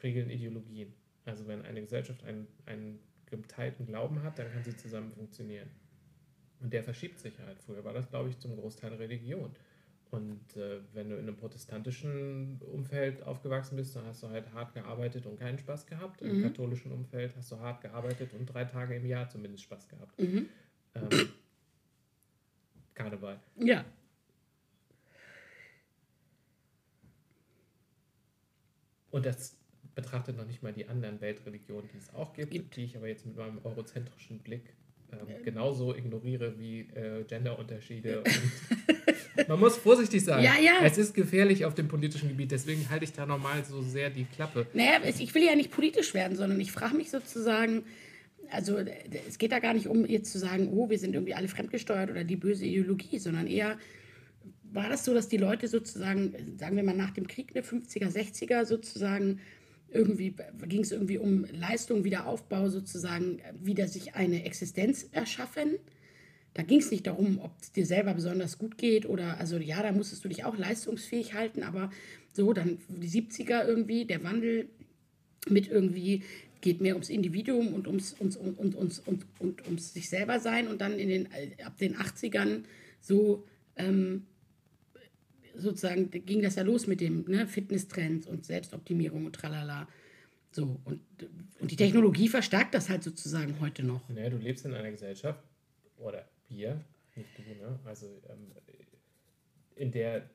regeln 0.03 0.31
Ideologien. 0.31 0.93
Also 1.25 1.47
wenn 1.47 1.63
eine 1.63 1.81
Gesellschaft 1.81 2.25
einen, 2.25 2.49
einen 2.67 2.99
geteilten 3.27 3.87
Glauben 3.87 4.23
hat, 4.25 4.39
dann 4.41 4.53
kann 4.53 4.65
sie 4.65 4.77
zusammen 4.77 5.13
funktionieren. 5.13 5.71
Und 6.61 6.73
der 6.73 6.83
verschiebt 6.83 7.21
sich 7.21 7.39
halt. 7.39 7.61
Früher 7.61 7.85
war 7.85 7.93
das, 7.93 8.09
glaube 8.11 8.31
ich, 8.31 8.39
zum 8.39 8.57
Großteil 8.57 8.95
Religion. 8.95 9.55
Und 10.11 10.57
äh, 10.57 10.81
wenn 10.93 11.09
du 11.09 11.15
in 11.17 11.23
einem 11.23 11.37
protestantischen 11.37 12.61
Umfeld 12.63 13.23
aufgewachsen 13.23 13.77
bist, 13.77 13.95
dann 13.95 14.05
hast 14.07 14.25
du 14.25 14.29
halt 14.29 14.53
hart 14.53 14.75
gearbeitet 14.75 15.25
und 15.27 15.39
keinen 15.39 15.59
Spaß 15.59 15.87
gehabt. 15.87 16.21
Im 16.21 16.39
Mhm. 16.39 16.43
katholischen 16.43 16.91
Umfeld 16.91 17.35
hast 17.37 17.53
du 17.53 17.61
hart 17.61 17.81
gearbeitet 17.81 18.35
und 18.35 18.47
drei 18.47 18.65
Tage 18.65 18.97
im 18.97 19.07
Jahr 19.07 19.29
zumindest 19.29 19.63
Spaß 19.63 19.89
gehabt. 19.89 20.19
mhm. 20.21 20.49
Ähm, 20.95 21.29
Karneval. 23.03 23.41
ja. 23.57 23.85
Und 29.11 29.27
das 29.27 29.59
betrachtet 29.95 30.39
noch 30.39 30.47
nicht 30.47 30.63
mal 30.63 30.73
die 30.73 30.89
anderen 30.89 31.21
Weltreligionen, 31.21 31.89
die 31.93 31.99
es 31.99 32.15
auch 32.15 32.33
gibt, 32.33 32.51
Gibt. 32.51 32.77
die 32.77 32.85
ich 32.85 32.97
aber 32.97 33.09
jetzt 33.09 33.27
mit 33.27 33.37
meinem 33.37 33.61
eurozentrischen 33.63 34.39
Blick 34.39 34.75
ähm, 35.13 35.45
genauso 35.45 35.95
ignoriere 35.95 36.59
wie 36.59 36.81
äh, 36.81 37.25
Genderunterschiede. 37.25 38.23
Man 39.49 39.61
muss 39.61 39.77
vorsichtig 39.77 40.25
sein. 40.25 40.43
Ja, 40.43 40.55
ja. 40.59 40.85
Es 40.85 40.97
ist 40.97 41.15
gefährlich 41.15 41.65
auf 41.65 41.75
dem 41.75 41.89
politischen 41.89 42.29
Gebiet, 42.29 42.51
deswegen 42.51 42.89
halte 42.89 43.05
ich 43.05 43.13
da 43.13 43.27
nochmal 43.27 43.65
so 43.65 43.83
sehr 43.83 44.09
die 44.09 44.25
Klappe. 44.25 44.67
Naja, 44.73 45.01
ich 45.05 45.35
will 45.35 45.45
ja 45.45 45.55
nicht 45.55 45.71
politisch 45.71 46.15
werden, 46.15 46.37
sondern 46.37 46.61
ich 46.61 46.73
frage 46.73 46.97
mich 46.97 47.11
sozusagen, 47.11 47.85
also 48.53 48.79
es 48.79 49.39
geht 49.39 49.53
da 49.53 49.59
gar 49.59 49.75
nicht 49.75 49.87
um 49.87 50.05
jetzt 50.05 50.31
zu 50.31 50.39
sagen, 50.39 50.69
oh, 50.73 50.91
wir 50.91 50.99
sind 50.99 51.15
irgendwie 51.15 51.35
alle 51.35 51.49
fremdgesteuert 51.49 52.11
oder 52.11 52.25
die 52.25 52.37
böse 52.37 52.67
Ideologie, 52.67 53.19
sondern 53.19 53.47
eher 53.47 53.79
war 54.73 54.89
das 54.89 55.05
so, 55.05 55.15
dass 55.15 55.29
die 55.29 55.37
Leute 55.37 55.69
sozusagen, 55.69 56.35
sagen 56.59 56.77
wir 56.77 56.83
mal 56.83 56.97
nach 56.97 57.11
dem 57.11 57.27
Krieg, 57.27 57.51
eine 57.55 57.65
50er, 57.65 58.11
60er 58.11 58.65
sozusagen, 58.65 59.41
irgendwie 59.91 60.35
ging 60.67 60.81
es 60.81 60.93
irgendwie 60.93 61.19
um 61.19 61.45
Leistung, 61.53 62.05
Wiederaufbau 62.05 62.69
sozusagen, 62.69 63.41
wieder 63.61 63.89
sich 63.89 64.15
eine 64.15 64.45
Existenz 64.45 65.09
erschaffen. 65.13 65.77
Da 66.55 66.63
ging 66.63 66.81
es 66.81 66.91
nicht 66.91 67.07
darum, 67.07 67.39
ob 67.39 67.53
es 67.61 67.73
dir 67.73 67.87
selber 67.87 68.15
besonders 68.15 68.59
gut 68.59 68.79
geht 68.79 69.07
oder, 69.07 69.39
also 69.39 69.59
ja, 69.59 69.83
da 69.83 69.93
musstest 69.93 70.25
du 70.25 70.29
dich 70.29 70.45
auch 70.45 70.57
leistungsfähig 70.57 71.35
halten, 71.35 71.63
aber 71.63 71.91
so, 72.33 72.53
dann 72.53 72.79
die 72.89 73.09
70er 73.09 73.67
irgendwie, 73.67 74.07
der 74.07 74.23
Wandel 74.23 74.69
mit 75.49 75.69
irgendwie 75.69 76.23
geht 76.63 76.81
mehr 76.81 76.95
ums 76.95 77.11
Individuum 77.11 77.75
und 77.75 77.87
ums, 77.87 78.17
ums, 78.19 78.37
und, 78.37 78.59
und, 78.59 78.75
ums, 78.75 78.99
und, 79.01 79.27
und 79.39 79.67
ums 79.67 79.93
sich 79.93 80.09
selber 80.09 80.41
sein 80.41 80.69
und 80.69 80.81
dann 80.81 80.99
in 80.99 81.09
den, 81.09 81.29
ab 81.63 81.77
den 81.77 81.97
80ern 81.97 82.65
so 83.01 83.47
ähm, 83.77 84.27
sozusagen 85.55 86.11
ging 86.11 86.41
das 86.41 86.55
ja 86.55 86.63
los 86.63 86.87
mit 86.87 87.01
dem 87.01 87.25
ne, 87.29 87.47
Fitnesstrends 87.47 88.27
und 88.27 88.47
Selbstoptimierung 88.47 89.27
und 89.27 89.35
tralala. 89.35 89.87
So, 90.51 90.81
und, 90.85 91.01
und 91.61 91.71
die 91.71 91.77
Technologie 91.77 92.29
verstärkt 92.29 92.75
das 92.75 92.89
halt 92.89 93.03
sozusagen 93.03 93.61
heute 93.61 93.83
noch. 93.83 94.09
Naja, 94.09 94.31
du 94.31 94.39
lebst 94.39 94.65
in 94.65 94.75
einer 94.75 94.91
Gesellschaft, 94.91 95.43
oder 95.99 96.29
wir, 96.49 96.83
nicht 97.17 97.29
du, 97.37 97.43
ne? 97.43 97.79
Also 97.85 98.07
ähm, 98.29 98.53
in 99.77 99.93
der 99.93 100.31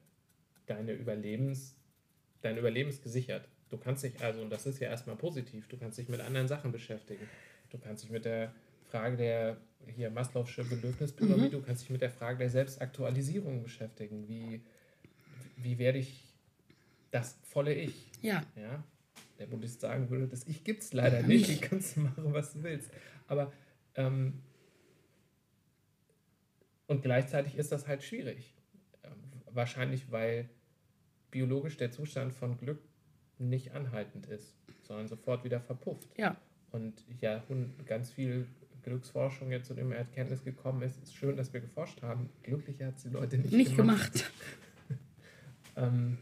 deine 0.65 0.93
Überlebens, 0.93 1.75
dein 2.41 2.57
Überleben 2.57 2.89
ist 2.89 3.01
gesichert. 3.01 3.47
Du 3.69 3.77
kannst 3.77 4.03
dich, 4.03 4.21
also, 4.21 4.41
und 4.41 4.49
das 4.49 4.65
ist 4.65 4.79
ja 4.79 4.89
erstmal 4.89 5.15
positiv, 5.15 5.67
du 5.67 5.77
kannst 5.77 5.97
dich 5.97 6.07
mit 6.07 6.21
anderen 6.21 6.47
Sachen 6.47 6.71
beschäftigen. 6.71 7.27
Du 7.69 7.77
kannst 7.77 8.03
dich 8.03 8.11
mit 8.11 8.25
der 8.25 8.53
Frage 8.89 9.17
der 9.17 9.57
hier 9.95 10.11
Maslow'sche 10.11 10.63
Bedürfnispyramide, 10.63 11.51
du 11.51 11.61
kannst 11.61 11.83
dich 11.83 11.89
mit 11.89 12.01
der 12.01 12.09
Frage 12.09 12.39
der 12.39 12.49
Selbstaktualisierung 12.49 13.63
beschäftigen. 13.63 14.27
Wie, 14.27 14.61
wie 15.57 15.77
werde 15.77 15.99
ich 15.99 16.23
das 17.11 17.37
volle 17.43 17.73
Ich? 17.73 18.11
Ja, 18.21 18.43
Ja, 18.55 18.83
der 19.39 19.47
Buddhist 19.47 19.81
sagen 19.81 20.09
würde, 20.09 20.27
das 20.27 20.47
Ich 20.47 20.63
gibt 20.63 20.83
es 20.83 20.93
leider 20.93 21.21
nicht. 21.21 21.47
Nicht. 21.47 21.63
Du 21.63 21.67
kannst 21.67 21.97
machen, 21.97 22.33
was 22.33 22.53
du 22.53 22.63
willst. 22.63 22.89
Aber 23.27 23.51
ähm, 23.95 24.41
und 26.87 27.01
gleichzeitig 27.01 27.57
ist 27.57 27.71
das 27.71 27.87
halt 27.87 28.03
schwierig. 28.03 28.53
Wahrscheinlich, 29.51 30.11
weil 30.11 30.49
biologisch 31.31 31.77
der 31.77 31.91
Zustand 31.91 32.33
von 32.33 32.57
Glück 32.57 32.79
nicht 33.39 33.73
anhaltend 33.73 34.27
ist, 34.27 34.55
sondern 34.83 35.07
sofort 35.07 35.43
wieder 35.43 35.59
verpufft. 35.59 36.09
ja. 36.17 36.35
Und 36.69 37.05
ja, 37.21 37.41
ganz 37.85 38.11
viel 38.11 38.45
Glücksforschung 38.83 39.51
jetzt 39.51 39.67
zu 39.67 39.73
dem 39.73 39.91
Erkenntnis 39.91 40.43
gekommen 40.43 40.81
ist, 40.81 41.01
ist 41.01 41.15
schön, 41.15 41.37
dass 41.37 41.53
wir 41.53 41.61
geforscht 41.61 42.01
haben. 42.01 42.29
Glücklicher 42.43 42.87
hat 42.87 42.97
es 42.97 43.03
die 43.03 43.09
Leute 43.09 43.37
nicht, 43.37 43.53
Nicht 43.53 43.75
gemacht. 43.75 44.29
ähm, 45.77 46.17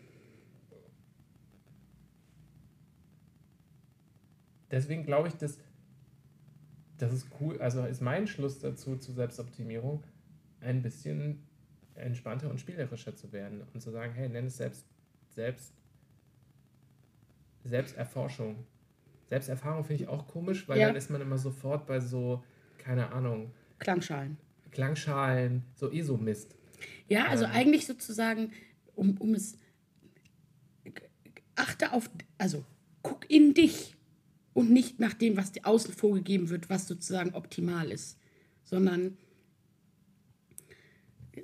deswegen 4.72 5.04
glaube 5.04 5.30
ich, 5.30 5.34
dass 5.36 5.58
das 6.98 7.14
ist 7.14 7.28
cool, 7.40 7.62
also 7.62 7.86
ist 7.86 8.02
mein 8.02 8.28
Schluss 8.28 8.60
dazu 8.60 8.98
zur 8.98 9.16
Selbstoptimierung 9.16 10.04
ein 10.62 10.82
bisschen 10.82 11.44
entspannter 11.96 12.50
und 12.50 12.60
spielerischer 12.60 13.16
zu 13.16 13.32
werden 13.32 13.64
und 13.74 13.82
zu 13.82 13.92
sagen, 13.92 14.14
hey, 14.14 14.30
nenn 14.30 14.48
es 14.48 14.58
selbst, 14.58 14.86
selbst, 15.30 15.74
Selbsterforschung. 17.66 18.66
Selbsterfahrung 19.30 19.84
finde 19.84 20.04
ich 20.04 20.10
auch 20.10 20.28
komisch, 20.28 20.68
weil 20.68 20.80
Ja. 20.80 20.88
dann 20.88 20.96
ist 20.96 21.10
man 21.10 21.20
immer 21.22 21.38
sofort 21.38 21.86
bei 21.88 22.00
so, 22.00 22.44
keine 22.78 23.12
Ahnung, 23.12 23.52
Klangschalen. 23.80 24.38
Klangschalen, 24.72 25.64
so 25.76 25.92
ESO-Mist. 25.92 26.56
Ja, 27.10 27.26
also 27.28 27.46
Ähm. 27.46 27.52
eigentlich 27.52 27.86
sozusagen, 27.86 28.52
um, 28.96 29.18
um 29.18 29.34
es. 29.34 29.58
Achte 31.56 31.94
auf, 31.94 32.10
also 32.38 32.64
guck 33.02 33.30
in 33.30 33.54
dich 33.54 33.96
und 34.54 34.72
nicht 34.72 35.00
nach 35.00 35.14
dem, 35.14 35.38
was 35.38 35.52
dir 35.54 35.66
außen 35.66 35.94
vorgegeben 35.94 36.50
wird, 36.50 36.70
was 36.70 36.88
sozusagen 36.88 37.34
optimal 37.34 37.92
ist, 37.92 38.18
sondern 38.64 39.18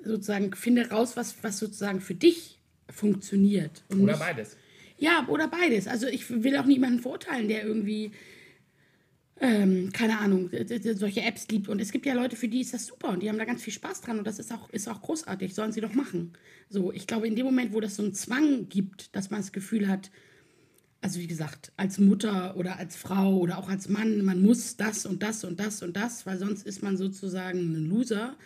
sozusagen 0.04 0.54
finde 0.54 0.90
raus, 0.90 1.16
was, 1.18 1.42
was 1.44 1.60
sozusagen 1.60 2.02
für 2.02 2.16
dich 2.16 2.60
funktioniert. 2.90 3.84
Und 3.90 4.02
Oder 4.02 4.18
beides. 4.18 4.58
Ja, 5.02 5.26
oder 5.28 5.48
beides. 5.48 5.88
Also 5.88 6.06
ich 6.06 6.30
will 6.30 6.56
auch 6.58 6.66
niemanden 6.66 7.00
verurteilen, 7.00 7.48
der 7.48 7.66
irgendwie, 7.66 8.12
ähm, 9.40 9.92
keine 9.92 10.20
Ahnung, 10.20 10.52
solche 10.94 11.24
Apps 11.24 11.48
liebt. 11.48 11.70
Und 11.70 11.82
es 11.82 11.92
gibt 11.92 12.06
ja 12.06 12.14
Leute, 12.14 12.36
für 12.36 12.48
die 12.48 12.62
ist 12.62 12.76
das 12.76 12.86
super 12.86 13.10
und 13.10 13.24
die 13.24 13.28
haben 13.28 13.40
da 13.40 13.46
ganz 13.46 13.64
viel 13.64 13.74
Spaß 13.74 14.02
dran 14.02 14.20
und 14.20 14.28
das 14.28 14.38
ist 14.38 14.54
auch, 14.54 14.70
ist 14.70 14.88
auch 14.88 15.02
großartig. 15.02 15.56
Sollen 15.56 15.72
sie 15.72 15.82
doch 15.82 15.96
machen. 15.96 16.34
So, 16.70 16.94
ich 16.94 17.08
glaube, 17.08 17.28
in 17.28 17.36
dem 17.36 17.48
Moment, 17.48 17.74
wo 17.74 17.80
das 17.80 17.96
so 17.96 18.04
einen 18.04 18.14
Zwang 18.14 18.70
gibt, 18.70 19.16
dass 19.16 19.32
man 19.32 19.40
das 19.40 19.52
Gefühl 19.52 19.88
hat, 19.88 20.12
also 21.02 21.20
wie 21.20 21.26
gesagt, 21.26 21.72
als 21.78 21.98
Mutter 21.98 22.56
oder 22.56 22.78
als 22.78 22.96
Frau 22.96 23.40
oder 23.40 23.58
auch 23.58 23.70
als 23.70 23.90
Mann, 23.90 24.24
man 24.24 24.44
muss 24.44 24.78
das 24.78 25.08
und 25.08 25.24
das 25.24 25.44
und 25.44 25.60
das 25.60 25.82
und 25.82 25.98
das, 25.98 26.28
weil 26.28 26.38
sonst 26.38 26.68
ist 26.68 26.84
man 26.84 26.96
sozusagen 26.96 27.58
ein 27.58 27.90
Loser, 27.90 28.38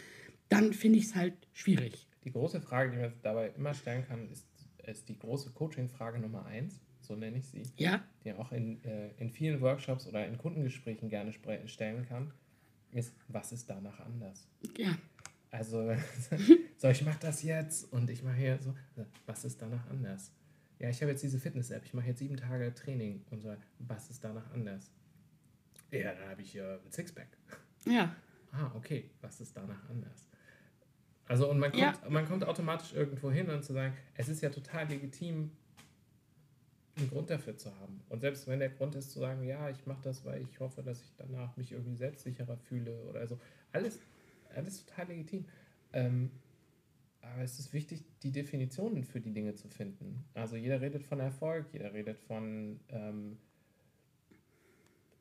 dann 0.47 0.71
finde 0.71 0.99
ich 0.99 1.07
es 1.07 1.15
halt 1.15 1.33
schwierig. 1.51 2.07
Die 2.23 2.31
große 2.31 2.61
Frage, 2.61 2.91
die 2.91 2.97
man 2.97 3.11
dabei 3.23 3.51
immer 3.57 3.73
stellen 3.73 4.07
kann, 4.07 4.31
ist, 4.31 4.45
ist 4.87 5.09
die 5.09 5.17
große 5.17 5.51
Coaching-Frage 5.51 6.19
Nummer 6.19 6.45
eins, 6.45 6.79
so 7.01 7.15
nenne 7.15 7.37
ich 7.37 7.47
sie, 7.47 7.63
Ja, 7.77 8.03
die 8.23 8.33
auch 8.33 8.51
in, 8.51 8.83
äh, 8.83 9.11
in 9.17 9.29
vielen 9.31 9.61
Workshops 9.61 10.07
oder 10.07 10.25
in 10.27 10.37
Kundengesprächen 10.37 11.09
gerne 11.09 11.33
stellen 11.33 12.05
kann, 12.07 12.31
ist, 12.91 13.13
was 13.27 13.51
ist 13.51 13.69
danach 13.69 13.99
anders? 13.99 14.47
ja. 14.77 14.97
Also, 15.51 15.89
so, 16.77 16.89
ich 16.89 17.01
mache 17.05 17.19
das 17.21 17.41
jetzt 17.41 17.91
und 17.93 18.09
ich 18.09 18.23
mache 18.23 18.35
hier 18.35 18.59
so, 18.61 18.75
was 19.25 19.45
ist 19.45 19.61
danach 19.61 19.89
anders? 19.89 20.33
Ja, 20.79 20.89
ich 20.89 20.99
habe 21.01 21.11
jetzt 21.11 21.23
diese 21.23 21.39
Fitness-App, 21.39 21.85
ich 21.85 21.93
mache 21.93 22.07
jetzt 22.07 22.19
sieben 22.19 22.35
Tage 22.35 22.73
Training 22.73 23.23
und 23.29 23.39
so, 23.41 23.55
was 23.79 24.09
ist 24.09 24.21
danach 24.21 24.51
anders? 24.51 24.91
Ja, 25.91 26.13
dann 26.13 26.27
habe 26.29 26.41
ich 26.41 26.51
hier 26.51 26.81
ein 26.85 26.91
Sixpack. 26.91 27.29
Ja, 27.85 28.13
Ah, 28.51 28.71
okay, 28.75 29.11
was 29.21 29.39
ist 29.39 29.55
danach 29.55 29.89
anders? 29.89 30.27
Also, 31.27 31.49
und 31.49 31.59
man 31.59 31.71
kommt, 31.71 31.81
Ja. 31.81 31.93
man 32.09 32.25
kommt 32.27 32.43
automatisch 32.43 32.93
irgendwo 32.93 33.31
hin 33.31 33.49
und 33.49 33.63
zu 33.63 33.73
sagen, 33.73 33.93
es 34.15 34.29
ist 34.29 34.41
ja 34.41 34.49
total 34.49 34.87
legitim, 34.87 35.51
einen 36.97 37.09
Grund 37.09 37.29
dafür 37.29 37.57
zu 37.57 37.75
haben. 37.79 38.01
Und 38.09 38.21
selbst 38.21 38.47
wenn 38.47 38.59
der 38.59 38.69
Grund 38.69 38.95
ist 38.95 39.11
zu 39.11 39.19
sagen, 39.19 39.43
ja, 39.43 39.69
ich 39.69 39.85
mache 39.85 40.01
das, 40.03 40.23
weil 40.23 40.41
ich 40.43 40.59
hoffe, 40.59 40.81
dass 40.81 41.01
ich 41.01 41.11
danach 41.17 41.57
mich 41.57 41.71
irgendwie 41.71 41.95
selbstsicherer 41.95 42.57
fühle 42.57 42.95
oder 43.03 43.27
so, 43.27 43.39
alles, 43.73 43.99
alles 44.55 44.85
total 44.85 45.07
legitim. 45.07 45.45
Ähm, 45.93 46.31
aber 47.21 47.41
es 47.41 47.59
ist 47.59 47.73
wichtig, 47.73 48.03
die 48.23 48.31
Definitionen 48.31 49.03
für 49.03 49.19
die 49.19 49.31
Dinge 49.31 49.55
zu 49.55 49.67
finden. 49.67 50.23
Also 50.35 50.55
jeder 50.55 50.79
redet 50.79 51.03
von 51.03 51.19
Erfolg, 51.19 51.65
jeder 51.73 51.91
redet 51.91 52.19
von 52.19 52.79
ähm, 52.89 53.37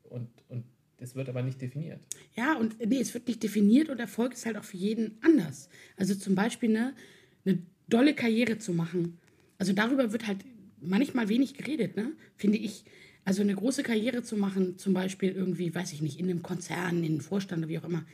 und, 0.03 0.29
und 0.49 0.63
es 0.97 1.15
wird 1.15 1.29
aber 1.29 1.41
nicht 1.41 1.61
definiert. 1.61 1.99
Ja, 2.35 2.55
und 2.55 2.79
nee, 2.85 2.99
es 2.99 3.13
wird 3.13 3.27
nicht 3.27 3.43
definiert 3.43 3.89
und 3.89 3.99
Erfolg 3.99 4.33
ist 4.33 4.45
halt 4.45 4.57
auch 4.57 4.63
für 4.63 4.77
jeden 4.77 5.17
anders. 5.21 5.69
Also 5.97 6.15
zum 6.15 6.35
Beispiel 6.35 6.69
eine, 6.69 6.93
eine 7.45 7.59
dolle 7.87 8.13
Karriere 8.13 8.57
zu 8.57 8.73
machen. 8.73 9.17
Also 9.57 9.73
darüber 9.73 10.11
wird 10.11 10.27
halt 10.27 10.39
manchmal 10.81 11.29
wenig 11.29 11.55
geredet, 11.55 11.95
ne? 11.95 12.11
Finde 12.35 12.57
ich. 12.57 12.85
Also 13.25 13.41
eine 13.41 13.55
große 13.55 13.81
Karriere 13.81 14.21
zu 14.21 14.37
machen, 14.37 14.77
zum 14.77 14.93
Beispiel 14.93 15.31
irgendwie, 15.31 15.73
weiß 15.73 15.93
ich 15.93 16.01
nicht, 16.01 16.19
in 16.19 16.29
einem 16.29 16.43
Konzern, 16.43 16.99
in 16.99 17.05
einem 17.05 17.21
Vorstand 17.21 17.63
oder 17.63 17.69
wie 17.69 17.79
auch 17.79 17.83
immer, 17.83 18.05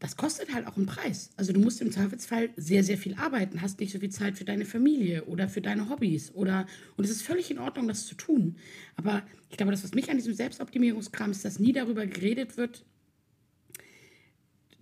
das 0.00 0.16
kostet 0.16 0.52
halt 0.52 0.66
auch 0.66 0.76
einen 0.76 0.86
Preis. 0.86 1.30
Also 1.36 1.52
du 1.52 1.60
musst 1.60 1.80
im 1.80 1.90
Zweifelsfall 1.90 2.50
sehr, 2.56 2.84
sehr 2.84 2.98
viel 2.98 3.14
arbeiten, 3.14 3.62
hast 3.62 3.80
nicht 3.80 3.92
so 3.92 3.98
viel 3.98 4.10
Zeit 4.10 4.36
für 4.36 4.44
deine 4.44 4.64
Familie 4.64 5.24
oder 5.24 5.48
für 5.48 5.60
deine 5.60 5.88
Hobbys 5.88 6.32
oder 6.34 6.66
und 6.96 7.04
es 7.04 7.10
ist 7.10 7.22
völlig 7.22 7.50
in 7.50 7.58
Ordnung, 7.58 7.88
das 7.88 8.06
zu 8.06 8.14
tun. 8.14 8.56
Aber 8.96 9.22
ich 9.50 9.56
glaube, 9.56 9.72
das, 9.72 9.84
was 9.84 9.94
mich 9.94 10.10
an 10.10 10.16
diesem 10.16 10.34
Selbstoptimierungskram 10.34 11.30
ist, 11.30 11.44
dass 11.44 11.58
nie 11.58 11.72
darüber 11.72 12.06
geredet 12.06 12.56
wird, 12.56 12.84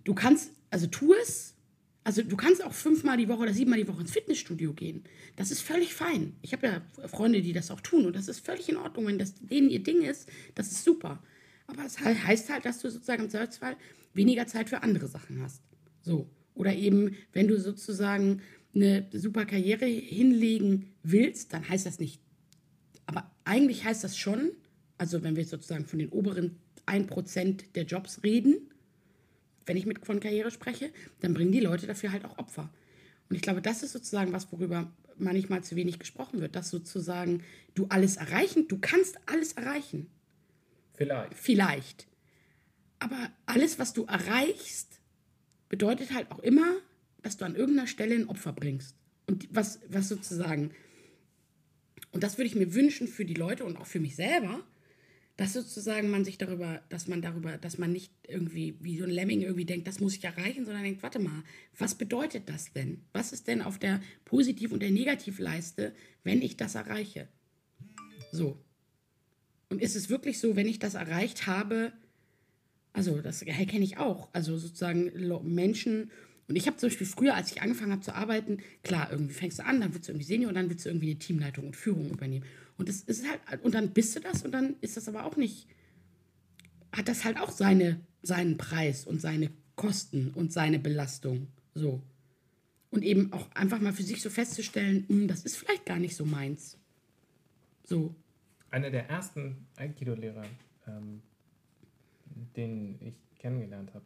du 0.03 0.13
kannst, 0.13 0.51
also 0.69 0.87
tu 0.87 1.13
es, 1.13 1.55
also 2.03 2.21
du 2.21 2.35
kannst 2.35 2.63
auch 2.63 2.73
fünfmal 2.73 3.17
die 3.17 3.29
Woche 3.29 3.43
oder 3.43 3.53
siebenmal 3.53 3.79
die 3.79 3.87
Woche 3.87 4.01
ins 4.01 4.11
Fitnessstudio 4.11 4.73
gehen. 4.73 5.03
Das 5.37 5.51
ist 5.51 5.61
völlig 5.61 5.93
fein. 5.93 6.35
Ich 6.41 6.51
habe 6.51 6.67
ja 6.67 7.07
Freunde, 7.07 7.41
die 7.41 7.53
das 7.53 7.71
auch 7.71 7.79
tun 7.79 8.05
und 8.05 8.15
das 8.15 8.27
ist 8.27 8.45
völlig 8.45 8.67
in 8.67 8.77
Ordnung, 8.77 9.07
wenn 9.07 9.19
das 9.19 9.35
denen 9.35 9.69
ihr 9.69 9.81
Ding 9.81 10.01
ist, 10.01 10.27
das 10.55 10.71
ist 10.71 10.83
super. 10.83 11.23
Aber 11.67 11.85
es 11.85 11.97
he- 11.99 12.05
heißt 12.15 12.49
halt, 12.49 12.65
dass 12.65 12.79
du 12.79 12.89
sozusagen 12.89 13.23
im 13.23 13.29
Zweifelsfall 13.29 13.75
weniger 14.13 14.47
Zeit 14.47 14.69
für 14.69 14.83
andere 14.83 15.07
Sachen 15.07 15.41
hast. 15.41 15.61
So. 16.01 16.29
Oder 16.55 16.75
eben, 16.75 17.15
wenn 17.31 17.47
du 17.47 17.59
sozusagen 17.59 18.41
eine 18.75 19.07
super 19.11 19.45
Karriere 19.45 19.85
hinlegen 19.85 20.91
willst, 21.03 21.53
dann 21.53 21.67
heißt 21.67 21.85
das 21.85 21.99
nicht. 21.99 22.21
Aber 23.05 23.31
eigentlich 23.43 23.83
heißt 23.85 24.03
das 24.03 24.17
schon, 24.17 24.51
also 24.97 25.23
wenn 25.23 25.35
wir 25.35 25.45
sozusagen 25.45 25.85
von 25.85 25.99
den 25.99 26.09
oberen 26.09 26.57
1% 26.85 27.73
der 27.75 27.83
Jobs 27.85 28.23
reden, 28.23 28.69
wenn 29.65 29.77
ich 29.77 29.85
mit 29.85 30.05
von 30.05 30.19
Karriere 30.19 30.51
spreche, 30.51 30.91
dann 31.21 31.33
bringen 31.33 31.51
die 31.51 31.59
Leute 31.59 31.87
dafür 31.87 32.11
halt 32.11 32.25
auch 32.25 32.37
Opfer. 32.37 32.69
Und 33.29 33.35
ich 33.35 33.41
glaube, 33.41 33.61
das 33.61 33.81
ist 33.83 33.93
sozusagen 33.93 34.33
was, 34.33 34.51
worüber 34.51 34.91
manchmal 35.17 35.63
zu 35.63 35.75
wenig 35.75 35.99
gesprochen 35.99 36.41
wird, 36.41 36.55
dass 36.55 36.69
sozusagen 36.69 37.43
du 37.75 37.85
alles 37.89 38.17
erreichen, 38.17 38.67
du 38.67 38.77
kannst 38.79 39.17
alles 39.27 39.53
erreichen. 39.53 40.07
Vielleicht. 41.05 41.33
Vielleicht. 41.33 42.07
Aber 42.99 43.31
alles, 43.45 43.79
was 43.79 43.93
du 43.93 44.05
erreichst, 44.05 44.99
bedeutet 45.69 46.13
halt 46.13 46.31
auch 46.31 46.39
immer, 46.39 46.77
dass 47.21 47.37
du 47.37 47.45
an 47.45 47.55
irgendeiner 47.55 47.87
Stelle 47.87 48.15
ein 48.15 48.29
Opfer 48.29 48.53
bringst. 48.53 48.95
Und 49.27 49.47
was, 49.51 49.79
was 49.89 50.09
sozusagen, 50.09 50.71
und 52.11 52.23
das 52.23 52.37
würde 52.37 52.47
ich 52.47 52.55
mir 52.55 52.73
wünschen 52.73 53.07
für 53.07 53.25
die 53.25 53.33
Leute 53.33 53.65
und 53.65 53.77
auch 53.77 53.87
für 53.87 53.99
mich 53.99 54.15
selber, 54.15 54.63
dass 55.35 55.53
sozusagen 55.53 56.11
man 56.11 56.25
sich 56.25 56.37
darüber, 56.37 56.83
dass 56.89 57.07
man 57.07 57.21
darüber, 57.21 57.57
dass 57.57 57.77
man 57.77 57.91
nicht 57.91 58.13
irgendwie 58.27 58.77
wie 58.81 58.99
so 58.99 59.05
ein 59.05 59.09
Lemming 59.09 59.41
irgendwie 59.41 59.65
denkt, 59.65 59.87
das 59.87 59.99
muss 59.99 60.15
ich 60.15 60.23
erreichen, 60.23 60.65
sondern 60.65 60.83
denkt, 60.83 61.01
warte 61.01 61.19
mal, 61.19 61.43
was 61.77 61.95
bedeutet 61.95 62.49
das 62.49 62.71
denn? 62.73 63.01
Was 63.13 63.33
ist 63.33 63.47
denn 63.47 63.61
auf 63.61 63.79
der 63.79 63.99
Positiv- 64.25 64.71
und 64.71 64.81
der 64.81 64.91
Negativleiste, 64.91 65.95
wenn 66.23 66.41
ich 66.41 66.55
das 66.55 66.75
erreiche? 66.75 67.27
So. 68.31 68.63
Und 69.73 69.81
ist 69.81 69.95
es 69.95 70.11
wirklich 70.11 70.37
so, 70.37 70.55
wenn 70.55 70.67
ich 70.67 70.77
das 70.77 70.93
erreicht 70.93 71.47
habe, 71.47 71.93
also 72.93 73.21
das 73.21 73.39
kenne 73.39 73.83
ich 73.83 73.97
auch, 73.97 74.29
also 74.31 74.55
sozusagen 74.55 75.11
Menschen, 75.43 76.11
und 76.47 76.55
ich 76.55 76.67
habe 76.67 76.77
zum 76.77 76.89
Beispiel 76.89 77.07
früher, 77.07 77.33
als 77.33 77.51
ich 77.51 77.63
angefangen 77.63 77.91
habe 77.91 78.03
zu 78.03 78.13
arbeiten, 78.13 78.59
klar, 78.83 79.07
irgendwie 79.11 79.33
fängst 79.33 79.57
du 79.57 79.65
an, 79.65 79.81
dann 79.81 79.95
willst 79.95 80.07
du 80.07 80.11
irgendwie 80.11 80.27
Senior 80.27 80.49
und 80.49 80.55
dann 80.55 80.69
willst 80.69 80.85
du 80.85 80.89
irgendwie 80.89 81.09
eine 81.09 81.17
Teamleitung 81.17 81.65
und 81.65 81.75
Führung 81.75 82.11
übernehmen. 82.11 82.45
Und 82.77 82.87
das 82.87 82.97
ist 83.01 83.25
halt, 83.27 83.63
und 83.63 83.73
dann 83.73 83.93
bist 83.93 84.15
du 84.15 84.19
das 84.19 84.43
und 84.43 84.51
dann 84.51 84.75
ist 84.81 84.95
das 84.95 85.07
aber 85.07 85.25
auch 85.25 85.37
nicht, 85.37 85.65
hat 86.91 87.07
das 87.07 87.23
halt 87.23 87.39
auch 87.39 87.49
seine, 87.49 87.99
seinen 88.21 88.57
Preis 88.57 89.07
und 89.07 89.21
seine 89.21 89.49
Kosten 89.75 90.29
und 90.35 90.53
seine 90.53 90.77
Belastung. 90.77 91.47
So. 91.73 92.03
Und 92.91 93.03
eben 93.03 93.33
auch 93.33 93.49
einfach 93.53 93.79
mal 93.79 93.91
für 93.93 94.03
sich 94.03 94.21
so 94.21 94.29
festzustellen, 94.29 95.05
"Hm, 95.07 95.27
das 95.27 95.43
ist 95.45 95.57
vielleicht 95.57 95.87
gar 95.87 95.97
nicht 95.97 96.15
so 96.15 96.25
meins. 96.25 96.77
So. 97.83 98.13
Einer 98.73 98.89
der 98.89 99.07
ersten 99.07 99.67
Aikido-Lehrer, 99.77 100.45
ähm, 100.87 101.21
den 102.55 102.97
ich 103.01 103.13
kennengelernt 103.37 103.93
habe, 103.93 104.05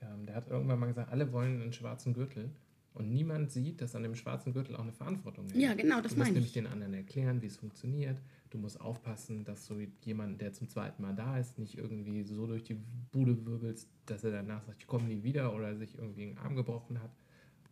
ähm, 0.00 0.24
der 0.24 0.34
hat 0.34 0.48
irgendwann 0.48 0.78
mal 0.78 0.86
gesagt, 0.86 1.12
alle 1.12 1.30
wollen 1.30 1.60
einen 1.60 1.74
schwarzen 1.74 2.14
Gürtel 2.14 2.48
und 2.94 3.10
niemand 3.12 3.50
sieht, 3.50 3.82
dass 3.82 3.94
an 3.94 4.02
dem 4.02 4.14
schwarzen 4.14 4.54
Gürtel 4.54 4.76
auch 4.76 4.80
eine 4.80 4.92
Verantwortung 4.92 5.46
hängt. 5.50 5.60
Ja, 5.60 5.74
genau, 5.74 6.00
das 6.00 6.12
Du 6.12 6.18
musst 6.18 6.18
meine 6.18 6.32
nämlich 6.32 6.46
ich. 6.46 6.52
den 6.54 6.66
anderen 6.66 6.94
erklären, 6.94 7.42
wie 7.42 7.46
es 7.48 7.58
funktioniert. 7.58 8.18
Du 8.48 8.56
musst 8.56 8.80
aufpassen, 8.80 9.44
dass 9.44 9.66
du 9.66 9.86
jemanden, 10.04 10.38
der 10.38 10.54
zum 10.54 10.70
zweiten 10.70 11.02
Mal 11.02 11.14
da 11.14 11.38
ist, 11.38 11.58
nicht 11.58 11.76
irgendwie 11.76 12.22
so 12.22 12.46
durch 12.46 12.62
die 12.64 12.78
Bude 13.12 13.44
wirbelst, 13.44 13.90
dass 14.06 14.24
er 14.24 14.30
danach 14.30 14.62
sagt, 14.62 14.80
ich 14.80 14.86
komme 14.86 15.04
nie 15.04 15.22
wieder 15.22 15.54
oder 15.54 15.76
sich 15.76 15.98
irgendwie 15.98 16.28
einen 16.28 16.38
Arm 16.38 16.56
gebrochen 16.56 17.02
hat. 17.02 17.10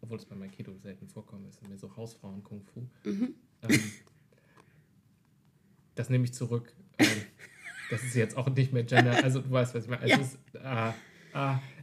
Obwohl 0.02 0.18
es 0.18 0.26
bei 0.26 0.36
Aikido 0.36 0.76
selten 0.76 1.08
vorkommt, 1.08 1.48
ist 1.48 1.66
mehr 1.66 1.78
so 1.78 1.96
Hausfrauen-Kung-Fu. 1.96 2.80
Mhm. 3.04 3.34
Ähm, 3.62 3.80
das 5.94 6.10
nehme 6.10 6.24
ich 6.24 6.34
zurück. 6.34 6.72
Ähm, 6.98 7.06
das 7.90 8.02
ist 8.02 8.14
jetzt 8.14 8.36
auch 8.36 8.48
nicht 8.50 8.72
mehr 8.72 8.84
Gender. 8.84 9.22
Also 9.22 9.40
du 9.40 9.50
weißt, 9.50 9.74
was 9.74 9.84
ich 9.84 9.90
meine. 9.90 10.04
Es 10.04 10.10
Ja. 10.10 10.16
ist, 10.18 10.38
ah, 10.64 10.94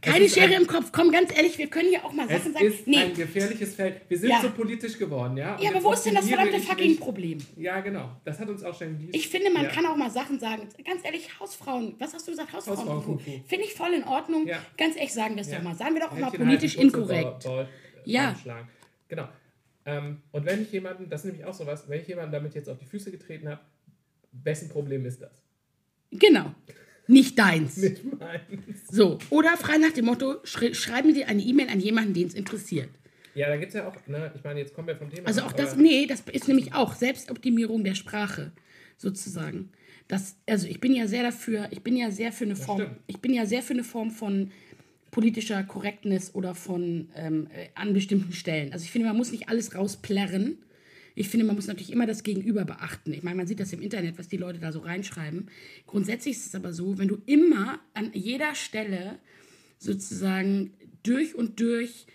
Keine 0.00 0.24
ist 0.24 0.34
Schere 0.34 0.54
ein, 0.54 0.62
im 0.62 0.66
Kopf. 0.66 0.90
Komm, 0.92 1.10
ganz 1.12 1.30
ehrlich, 1.36 1.58
wir 1.58 1.66
können 1.68 1.90
hier 1.90 2.02
auch 2.04 2.12
mal 2.12 2.26
Es 2.26 2.38
Sachen 2.38 2.54
sagen. 2.54 2.64
ist 2.66 2.86
Nee. 2.86 2.96
ein 2.96 3.14
gefährliches 3.14 3.74
Feld. 3.74 4.00
Wir 4.08 4.18
sind 4.18 4.30
Ja. 4.30 4.40
so 4.40 4.50
politisch 4.50 4.96
geworden, 4.98 5.36
ja? 5.36 5.56
Und 5.56 5.62
Ja, 5.62 5.70
aber 5.70 5.82
wo 5.84 5.92
ist 5.92 6.04
denn 6.06 6.14
das 6.14 6.26
verdammte 6.26 6.58
fucking 6.58 6.90
mich- 6.92 7.00
Problem? 7.00 7.38
Ja, 7.56 7.80
genau. 7.80 8.16
Das 8.24 8.38
hat 8.40 8.48
uns 8.48 8.62
auch 8.64 8.76
schon 8.76 8.96
geliebt. 8.96 9.14
Ich 9.14 9.28
finde, 9.28 9.50
man 9.50 9.64
ja. 9.64 9.68
kann 9.68 9.84
auch 9.84 9.96
mal 9.96 10.10
Sachen 10.10 10.38
sagen. 10.40 10.66
Ganz 10.84 11.04
ehrlich, 11.04 11.28
Hausfrauen, 11.38 11.94
was 11.98 12.14
hast 12.14 12.26
du 12.26 12.30
gesagt? 12.32 12.50
Hausfrauen. 12.52 12.78
Hausfrauen-Kung-Fu. 12.78 13.30
Finde 13.46 13.64
ich 13.66 13.74
voll 13.74 13.92
in 13.92 14.04
Ordnung. 14.04 14.46
Ganz 14.78 14.96
ehrlich, 14.96 15.12
sagen 15.12 15.34
wir 15.34 15.42
es 15.42 15.50
Ja. 15.50 15.58
doch 15.58 15.64
mal. 15.64 15.74
Sagen 15.76 15.94
wir 15.94 16.00
doch 16.00 16.12
auch 16.12 16.18
mal 16.18 16.30
politisch 16.30 16.76
inkorrekt. 16.76 17.44
bauen, 17.44 17.66
Ja. 18.06 18.34
Genau. 19.08 19.28
Ähm, 19.84 20.22
und 20.30 20.46
wenn 20.46 20.62
ich 20.62 20.72
jemanden, 20.72 21.10
das 21.10 21.20
ist 21.22 21.26
nämlich 21.26 21.44
auch 21.44 21.52
sowas, 21.52 21.84
wenn 21.88 22.00
ich 22.00 22.06
jemanden 22.08 22.32
damit 22.32 22.54
jetzt 22.54 22.68
auf 22.70 22.78
die 22.78 22.86
Füße 22.86 23.10
getreten 23.10 23.48
habe, 23.48 23.60
wessen 24.32 24.68
Problem 24.68 25.04
ist 25.06 25.22
das? 25.22 25.42
Genau. 26.10 26.54
Nicht 27.06 27.38
deins. 27.38 27.76
Nicht 27.76 28.04
meins. 28.04 28.88
So. 28.90 29.18
Oder 29.30 29.56
frei 29.56 29.78
nach 29.78 29.92
dem 29.92 30.06
Motto, 30.06 30.36
schrei 30.44 30.72
schreiben 30.72 31.14
Sie 31.14 31.24
eine 31.24 31.42
E-Mail 31.42 31.68
an 31.68 31.80
jemanden, 31.80 32.14
den 32.14 32.28
es 32.28 32.34
interessiert. 32.34 32.90
Ja, 33.34 33.48
da 33.48 33.56
gibt 33.56 33.70
es 33.70 33.74
ja 33.74 33.88
auch, 33.88 33.96
ne, 34.06 34.30
ich 34.34 34.44
meine, 34.44 34.60
jetzt 34.60 34.74
kommen 34.74 34.88
wir 34.88 34.96
vom 34.96 35.10
Thema. 35.10 35.26
Also 35.26 35.42
auch 35.42 35.52
das, 35.52 35.76
nee, 35.76 36.06
das 36.06 36.20
ist 36.32 36.48
nämlich 36.48 36.74
auch 36.74 36.94
Selbstoptimierung 36.94 37.82
der 37.82 37.94
Sprache, 37.94 38.52
sozusagen. 38.98 39.70
Das, 40.06 40.36
also 40.46 40.66
ich 40.66 40.80
bin 40.80 40.94
ja 40.94 41.06
sehr 41.06 41.22
dafür, 41.22 41.68
ich 41.70 41.82
bin 41.82 41.96
ja 41.96 42.10
sehr 42.10 42.32
für 42.32 42.44
eine 42.44 42.56
Form, 42.56 42.80
stimmt. 42.80 42.96
ich 43.06 43.18
bin 43.20 43.32
ja 43.32 43.46
sehr 43.46 43.62
für 43.62 43.72
eine 43.72 43.84
Form 43.84 44.10
von 44.10 44.50
politischer 45.10 45.62
Korrektness 45.64 46.34
oder 46.34 46.54
von 46.54 47.08
ähm, 47.14 47.48
äh, 47.54 47.68
an 47.74 47.94
bestimmten 47.94 48.32
Stellen. 48.32 48.72
Also 48.72 48.84
ich 48.84 48.90
finde, 48.90 49.08
man 49.08 49.16
muss 49.16 49.32
nicht 49.32 49.48
alles 49.48 49.74
rausplärren. 49.74 50.58
Ich 51.14 51.28
finde, 51.28 51.46
man 51.46 51.56
muss 51.56 51.66
natürlich 51.66 51.92
immer 51.92 52.06
das 52.06 52.22
Gegenüber 52.22 52.64
beachten. 52.64 53.12
Ich 53.12 53.22
meine, 53.22 53.36
man 53.36 53.46
sieht 53.46 53.60
das 53.60 53.72
im 53.72 53.82
Internet, 53.82 54.18
was 54.18 54.28
die 54.28 54.36
Leute 54.36 54.58
da 54.58 54.72
so 54.72 54.80
reinschreiben. 54.80 55.50
Grundsätzlich 55.86 56.36
ist 56.36 56.46
es 56.46 56.54
aber 56.54 56.72
so, 56.72 56.98
wenn 56.98 57.08
du 57.08 57.18
immer 57.26 57.80
an 57.94 58.10
jeder 58.14 58.54
Stelle 58.54 59.18
sozusagen 59.78 60.72
durch 61.02 61.34
und 61.34 61.60
durch 61.60 62.06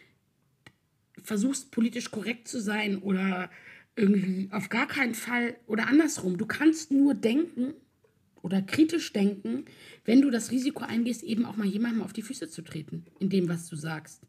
versuchst 1.21 1.71
politisch 1.71 2.11
korrekt 2.11 2.47
zu 2.47 2.61
sein 2.61 2.97
oder 2.97 3.49
irgendwie 3.95 4.49
auf 4.51 4.69
gar 4.69 4.87
keinen 4.87 5.15
Fall 5.15 5.57
oder 5.65 5.87
andersrum. 5.87 6.37
Du 6.37 6.45
kannst 6.45 6.91
nur 6.91 7.13
denken 7.13 7.73
oder 8.41 8.61
kritisch 8.61 9.11
denken, 9.11 9.65
wenn 10.05 10.21
du 10.21 10.29
das 10.29 10.51
Risiko 10.51 10.83
eingehst, 10.83 11.23
eben 11.23 11.45
auch 11.45 11.57
mal 11.57 11.67
jemandem 11.67 12.01
auf 12.01 12.13
die 12.13 12.21
Füße 12.21 12.49
zu 12.49 12.61
treten, 12.61 13.05
in 13.19 13.29
dem, 13.29 13.49
was 13.49 13.67
du 13.67 13.75
sagst. 13.75 14.21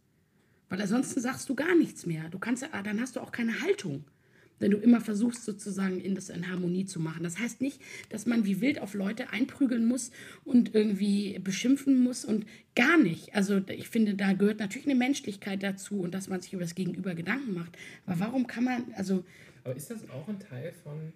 Weil 0.69 0.81
ansonsten 0.81 1.21
sagst 1.21 1.49
du 1.49 1.55
gar 1.55 1.75
nichts 1.77 2.05
mehr. 2.05 2.29
Du 2.29 2.39
kannst, 2.39 2.62
dann 2.62 3.01
hast 3.01 3.16
du 3.16 3.21
auch 3.21 3.31
keine 3.31 3.61
Haltung. 3.61 4.05
Wenn 4.59 4.70
du 4.70 4.78
immer 4.78 5.00
versuchst, 5.00 5.44
sozusagen 5.44 6.00
in 6.00 6.14
das 6.14 6.30
in 6.30 6.50
Harmonie 6.50 6.84
zu 6.84 7.00
machen. 7.00 7.22
Das 7.22 7.38
heißt 7.38 7.61
nicht, 7.61 7.80
dass 8.09 8.26
man 8.26 8.44
wie 8.44 8.61
wild 8.61 8.80
auf 8.80 8.94
Leute 8.94 9.30
einprügeln 9.30 9.86
muss 9.86 10.11
und 10.44 10.74
irgendwie 10.74 11.38
beschimpfen 11.38 12.02
muss 12.02 12.24
und 12.24 12.46
gar 12.74 12.98
nicht. 12.98 13.34
Also 13.34 13.61
ich 13.68 13.88
finde, 13.88 14.14
da 14.14 14.32
gehört 14.32 14.61
natürlich 14.61 14.86
eine 14.86 14.96
Menschlichkeit 14.96 15.62
dazu 15.62 16.00
und 16.00 16.14
dass 16.14 16.28
man 16.28 16.40
sich 16.40 16.52
über 16.52 16.62
das 16.62 16.74
Gegenüber 16.74 17.14
Gedanken 17.14 17.54
macht. 17.54 17.76
Aber 18.06 18.20
warum 18.20 18.46
kann 18.46 18.64
man, 18.64 18.84
also 18.96 19.24
Aber 19.64 19.76
ist 19.76 19.90
das 19.90 20.09
auch 20.11 20.28
ein 20.28 20.40
Teil 20.40 20.72
von 20.82 21.12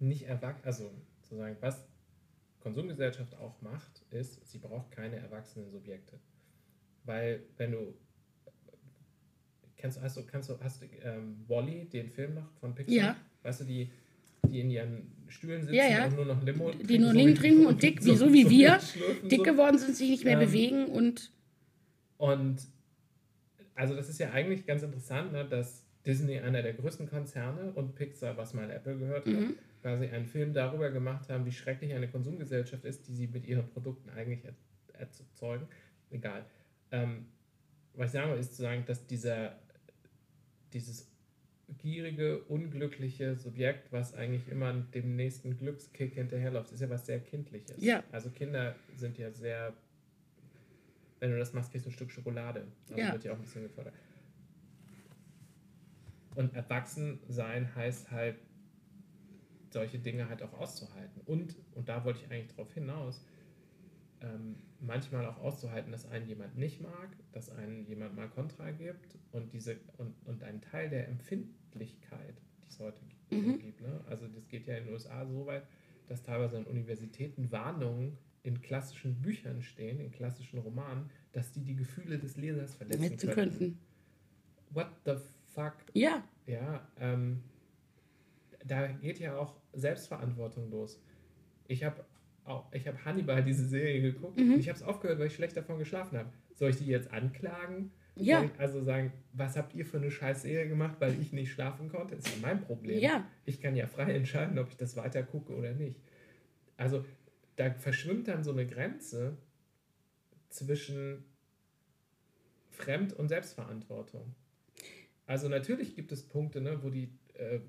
nicht 0.00 0.24
erwachsen, 0.24 0.64
also 0.64 0.90
sozusagen, 1.20 1.56
was 1.60 1.84
Konsumgesellschaft 2.60 3.34
auch 3.36 3.60
macht, 3.62 4.02
ist, 4.10 4.46
sie 4.46 4.58
braucht 4.58 4.90
keine 4.90 5.16
erwachsenen 5.16 5.70
Subjekte. 5.70 6.18
Weil 7.04 7.42
wenn 7.56 7.72
du 7.72 7.94
kennst 9.78 9.96
du, 9.96 10.02
hast 10.02 10.16
du, 10.18 10.22
kannst 10.26 10.50
du, 10.50 10.54
hast 10.60 10.82
du 10.82 10.86
ähm, 11.02 11.44
Wally, 11.48 11.86
den 11.86 12.10
Film 12.10 12.34
noch 12.34 12.50
von 12.60 12.74
Pixar? 12.74 12.94
Ja. 12.94 13.16
Weißt 13.42 13.60
du, 13.60 13.64
die, 13.64 13.90
die 14.46 14.60
in 14.60 14.70
ihren 14.70 15.10
Stühlen 15.28 15.62
sitzen 15.62 15.74
Ja, 15.74 15.86
ja. 15.88 16.06
und 16.06 16.16
nur 16.16 16.24
noch 16.26 16.42
Limo 16.42 16.70
die 16.72 16.98
nur 16.98 17.12
so 17.12 17.16
Limo 17.18 17.28
wie- 17.30 17.34
trinken 17.34 17.66
und 17.66 17.82
dick, 17.82 18.04
wie, 18.04 18.14
so 18.16 18.32
wie 18.32 18.48
wir, 18.50 18.78
schlürfen, 18.80 19.28
dick 19.28 19.38
so. 19.38 19.44
geworden 19.44 19.78
sind, 19.78 19.96
sich 19.96 20.10
nicht 20.10 20.24
mehr 20.24 20.38
Ähm, 20.40 20.46
bewegen 20.46 20.86
und 20.86 21.30
Und 22.18 22.58
also 23.74 23.94
das 23.94 24.08
ist 24.08 24.18
ja 24.18 24.30
eigentlich 24.32 24.66
ganz 24.66 24.82
interessant, 24.82 25.32
ne, 25.32 25.44
dass 25.44 25.84
Disney 26.04 26.38
einer 26.38 26.62
der 26.62 26.72
größten 26.74 27.08
Konzerne 27.08 27.72
und 27.74 27.94
Pixar, 27.94 28.36
was 28.36 28.54
mal 28.54 28.70
Apple 28.70 28.96
gehört 28.98 29.26
hat, 29.26 29.32
Mhm. 29.32 29.54
quasi 29.82 30.06
einen 30.06 30.26
Film 30.26 30.52
darüber 30.52 30.90
gemacht 30.90 31.28
haben, 31.28 31.44
wie 31.46 31.52
schrecklich 31.52 31.94
eine 31.94 32.08
Konsumgesellschaft 32.08 32.84
ist, 32.84 33.06
die 33.06 33.14
sie 33.14 33.26
mit 33.28 33.46
ihren 33.46 33.68
Produkten 33.68 34.10
eigentlich 34.10 34.40
er 34.44 34.54
erzeugen. 35.00 35.68
Egal. 36.10 36.44
Ähm, 36.90 37.26
was 37.94 38.06
ich 38.06 38.12
sagen 38.14 38.32
will, 38.32 38.38
ist 38.40 38.56
zu 38.56 38.62
sagen, 38.62 38.82
dass 38.86 39.06
dieser, 39.06 39.58
dieses 40.72 41.08
gierige, 41.78 42.42
unglückliche 42.44 43.36
Subjekt, 43.36 43.92
was 43.92 44.14
eigentlich 44.14 44.48
immer 44.48 44.72
dem 44.72 45.16
nächsten 45.16 45.56
Glückskick 45.56 46.14
hinterherläuft, 46.14 46.72
ist 46.72 46.80
ja 46.80 46.88
was 46.88 47.04
sehr 47.04 47.20
Kindliches. 47.20 47.82
Ja. 47.82 48.02
Also 48.10 48.30
Kinder 48.30 48.74
sind 48.96 49.18
ja 49.18 49.30
sehr, 49.30 49.74
wenn 51.20 51.30
du 51.30 51.38
das 51.38 51.52
machst, 51.52 51.70
kriegst 51.70 51.86
du 51.86 51.90
ein 51.90 51.92
Stück 51.92 52.10
Schokolade. 52.10 52.66
Also 52.88 53.00
Ja. 53.00 53.12
wird 53.12 53.24
ja 53.24 53.32
auch 53.32 53.36
ein 53.36 53.42
bisschen 53.42 53.62
gefördert. 53.64 53.94
Und 56.34 56.54
erwachsen 56.54 57.18
sein 57.28 57.74
heißt 57.74 58.10
halt, 58.10 58.36
solche 59.70 59.98
Dinge 59.98 60.28
halt 60.28 60.42
auch 60.42 60.54
auszuhalten. 60.54 61.20
Und, 61.26 61.54
und 61.74 61.88
da 61.88 62.04
wollte 62.04 62.20
ich 62.24 62.30
eigentlich 62.30 62.54
drauf 62.54 62.72
hinaus, 62.72 63.20
ähm, 64.22 64.56
manchmal 64.80 65.26
auch 65.26 65.38
auszuhalten, 65.38 65.90
dass 65.92 66.06
einen 66.06 66.26
jemand 66.26 66.56
nicht 66.56 66.80
mag, 66.80 67.08
dass 67.32 67.50
einen 67.50 67.84
jemand 67.86 68.14
mal 68.16 68.28
Kontra 68.28 68.70
gibt 68.70 69.18
und 69.32 69.52
diese 69.52 69.76
und, 69.96 70.14
und 70.26 70.42
ein 70.42 70.60
Teil 70.60 70.88
der 70.88 71.08
Empfindlichkeit, 71.08 72.40
die 72.62 72.68
es 72.68 72.78
heute 72.78 73.00
gibt, 73.04 73.18
Mhm. 73.30 73.58
gibt 73.58 73.80
ne? 73.82 74.00
also 74.08 74.26
das 74.28 74.48
geht 74.48 74.66
ja 74.66 74.76
in 74.78 74.84
den 74.84 74.92
USA 74.94 75.26
so 75.26 75.44
weit, 75.46 75.66
dass 76.06 76.22
teilweise 76.22 76.56
an 76.56 76.64
Universitäten 76.64 77.50
Warnungen 77.52 78.16
in 78.42 78.62
klassischen 78.62 79.20
Büchern 79.20 79.60
stehen, 79.62 80.00
in 80.00 80.10
klassischen 80.10 80.58
Romanen, 80.60 81.10
dass 81.32 81.52
die 81.52 81.60
die 81.62 81.76
Gefühle 81.76 82.18
des 82.18 82.36
Lesers 82.38 82.74
verletzen 82.76 83.16
könnten. 83.18 83.34
könnten. 83.34 83.78
What 84.70 84.88
the 85.04 85.16
fuck? 85.54 85.74
Ja, 85.92 86.26
Ja, 86.46 86.88
ähm, 86.98 87.42
da 88.64 88.86
geht 88.86 89.18
ja 89.18 89.36
auch 89.36 89.54
Selbstverantwortung 89.74 90.70
los. 90.70 91.00
Ich 91.66 91.84
habe 91.84 92.04
auch, 92.48 92.72
ich 92.72 92.86
habe 92.88 93.04
Hannibal 93.04 93.42
diese 93.44 93.66
Serie 93.68 94.00
geguckt 94.00 94.38
Mhm. 94.38 94.54
und 94.54 94.60
ich 94.60 94.68
habe 94.68 94.76
es 94.78 94.82
aufgehört, 94.82 95.18
weil 95.18 95.26
ich 95.28 95.34
schlecht 95.34 95.56
davon 95.56 95.78
geschlafen 95.78 96.18
habe. 96.18 96.32
Soll 96.54 96.70
ich 96.70 96.76
die 96.76 96.86
jetzt 96.86 97.10
anklagen? 97.12 97.92
Ja. 98.16 98.50
Also 98.58 98.82
sagen, 98.82 99.12
was 99.32 99.56
habt 99.56 99.74
ihr 99.74 99.86
für 99.86 99.98
eine 99.98 100.10
scheiß 100.10 100.42
Serie 100.42 100.68
gemacht, 100.68 100.96
weil 100.98 101.20
ich 101.20 101.32
nicht 101.32 101.52
schlafen 101.52 101.88
konnte? 101.88 102.16
Ist 102.16 102.26
ja 102.28 102.34
mein 102.42 102.60
Problem. 102.60 102.98
Ja. 102.98 103.24
Ich 103.44 103.60
kann 103.60 103.76
ja 103.76 103.86
frei 103.86 104.12
entscheiden, 104.12 104.58
ob 104.58 104.68
ich 104.70 104.76
das 104.76 104.96
weiter 104.96 105.22
gucke 105.22 105.54
oder 105.54 105.72
nicht. 105.72 106.00
Also 106.76 107.04
da 107.56 107.70
verschwimmt 107.72 108.26
dann 108.28 108.42
so 108.42 108.50
eine 108.52 108.66
Grenze 108.66 109.36
zwischen 110.48 111.24
Fremd- 112.70 113.12
und 113.12 113.28
Selbstverantwortung. 113.28 114.34
Also 115.26 115.48
natürlich 115.48 115.94
gibt 115.94 116.10
es 116.12 116.22
Punkte, 116.26 116.60
ne, 116.60 116.82
wo 116.82 116.90
die, 116.90 117.10
äh, 117.34 117.60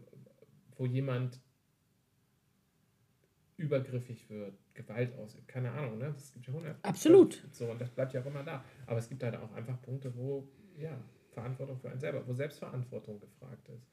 wo 0.78 0.86
jemand 0.86 1.40
übergriffig 3.60 4.30
wird, 4.30 4.54
Gewalt 4.74 5.18
ausübt, 5.18 5.48
keine 5.48 5.72
Ahnung, 5.72 5.98
ne? 5.98 6.12
Das 6.14 6.34
gibt 6.34 6.48
ja 6.48 6.54
hundert. 6.54 6.84
Absolut. 6.84 7.44
So, 7.52 7.70
und 7.70 7.80
das 7.80 7.90
bleibt 7.90 8.14
ja 8.14 8.22
auch 8.22 8.26
immer 8.26 8.44
da. 8.44 8.64
Aber 8.88 8.98
es 8.98 9.10
gibt 9.10 9.22
halt 9.24 9.36
auch 9.36 9.52
einfach 9.54 9.82
Punkte, 9.82 10.16
wo, 10.16 10.48
ja, 10.78 10.98
Verantwortung 11.32 11.78
für 11.80 11.90
einen 11.90 12.00
selber, 12.00 12.26
wo 12.28 12.34
Selbstverantwortung 12.34 13.20
gefragt 13.20 13.70
ist. 13.70 13.88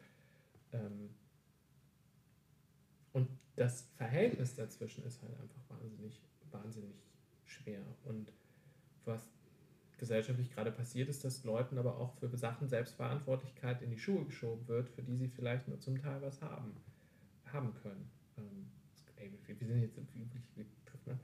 Ähm, 0.72 1.10
und 3.12 3.28
das 3.56 3.88
Verhältnis 3.96 4.54
dazwischen 4.54 5.04
ist 5.04 5.22
halt 5.22 5.38
einfach 5.40 5.62
wahnsinnig, 5.68 6.22
wahnsinnig 6.50 6.94
schwer. 7.44 7.82
Und 8.04 8.32
was 9.04 9.30
gesellschaftlich 9.98 10.54
gerade 10.54 10.70
passiert 10.70 11.08
ist, 11.08 11.24
dass 11.24 11.44
Leuten 11.44 11.78
aber 11.78 11.98
auch 11.98 12.14
für 12.14 12.28
Sachen 12.36 12.68
Selbstverantwortlichkeit 12.68 13.82
in 13.82 13.90
die 13.90 13.98
Schuhe 13.98 14.24
geschoben 14.24 14.66
wird, 14.68 14.88
für 14.90 15.02
die 15.02 15.16
sie 15.16 15.28
vielleicht 15.28 15.68
nur 15.68 15.80
zum 15.80 15.98
Teil 15.98 16.20
was 16.22 16.42
haben, 16.42 16.76
haben 17.46 17.74
können. 17.82 18.10
Ey, 19.48 19.56
wir, 19.58 19.66
sind 19.66 19.82
jetzt 19.82 19.96
wirklich, 19.96 20.24
wir 20.54 20.64
treffen 20.84 21.10
ne? 21.12 21.18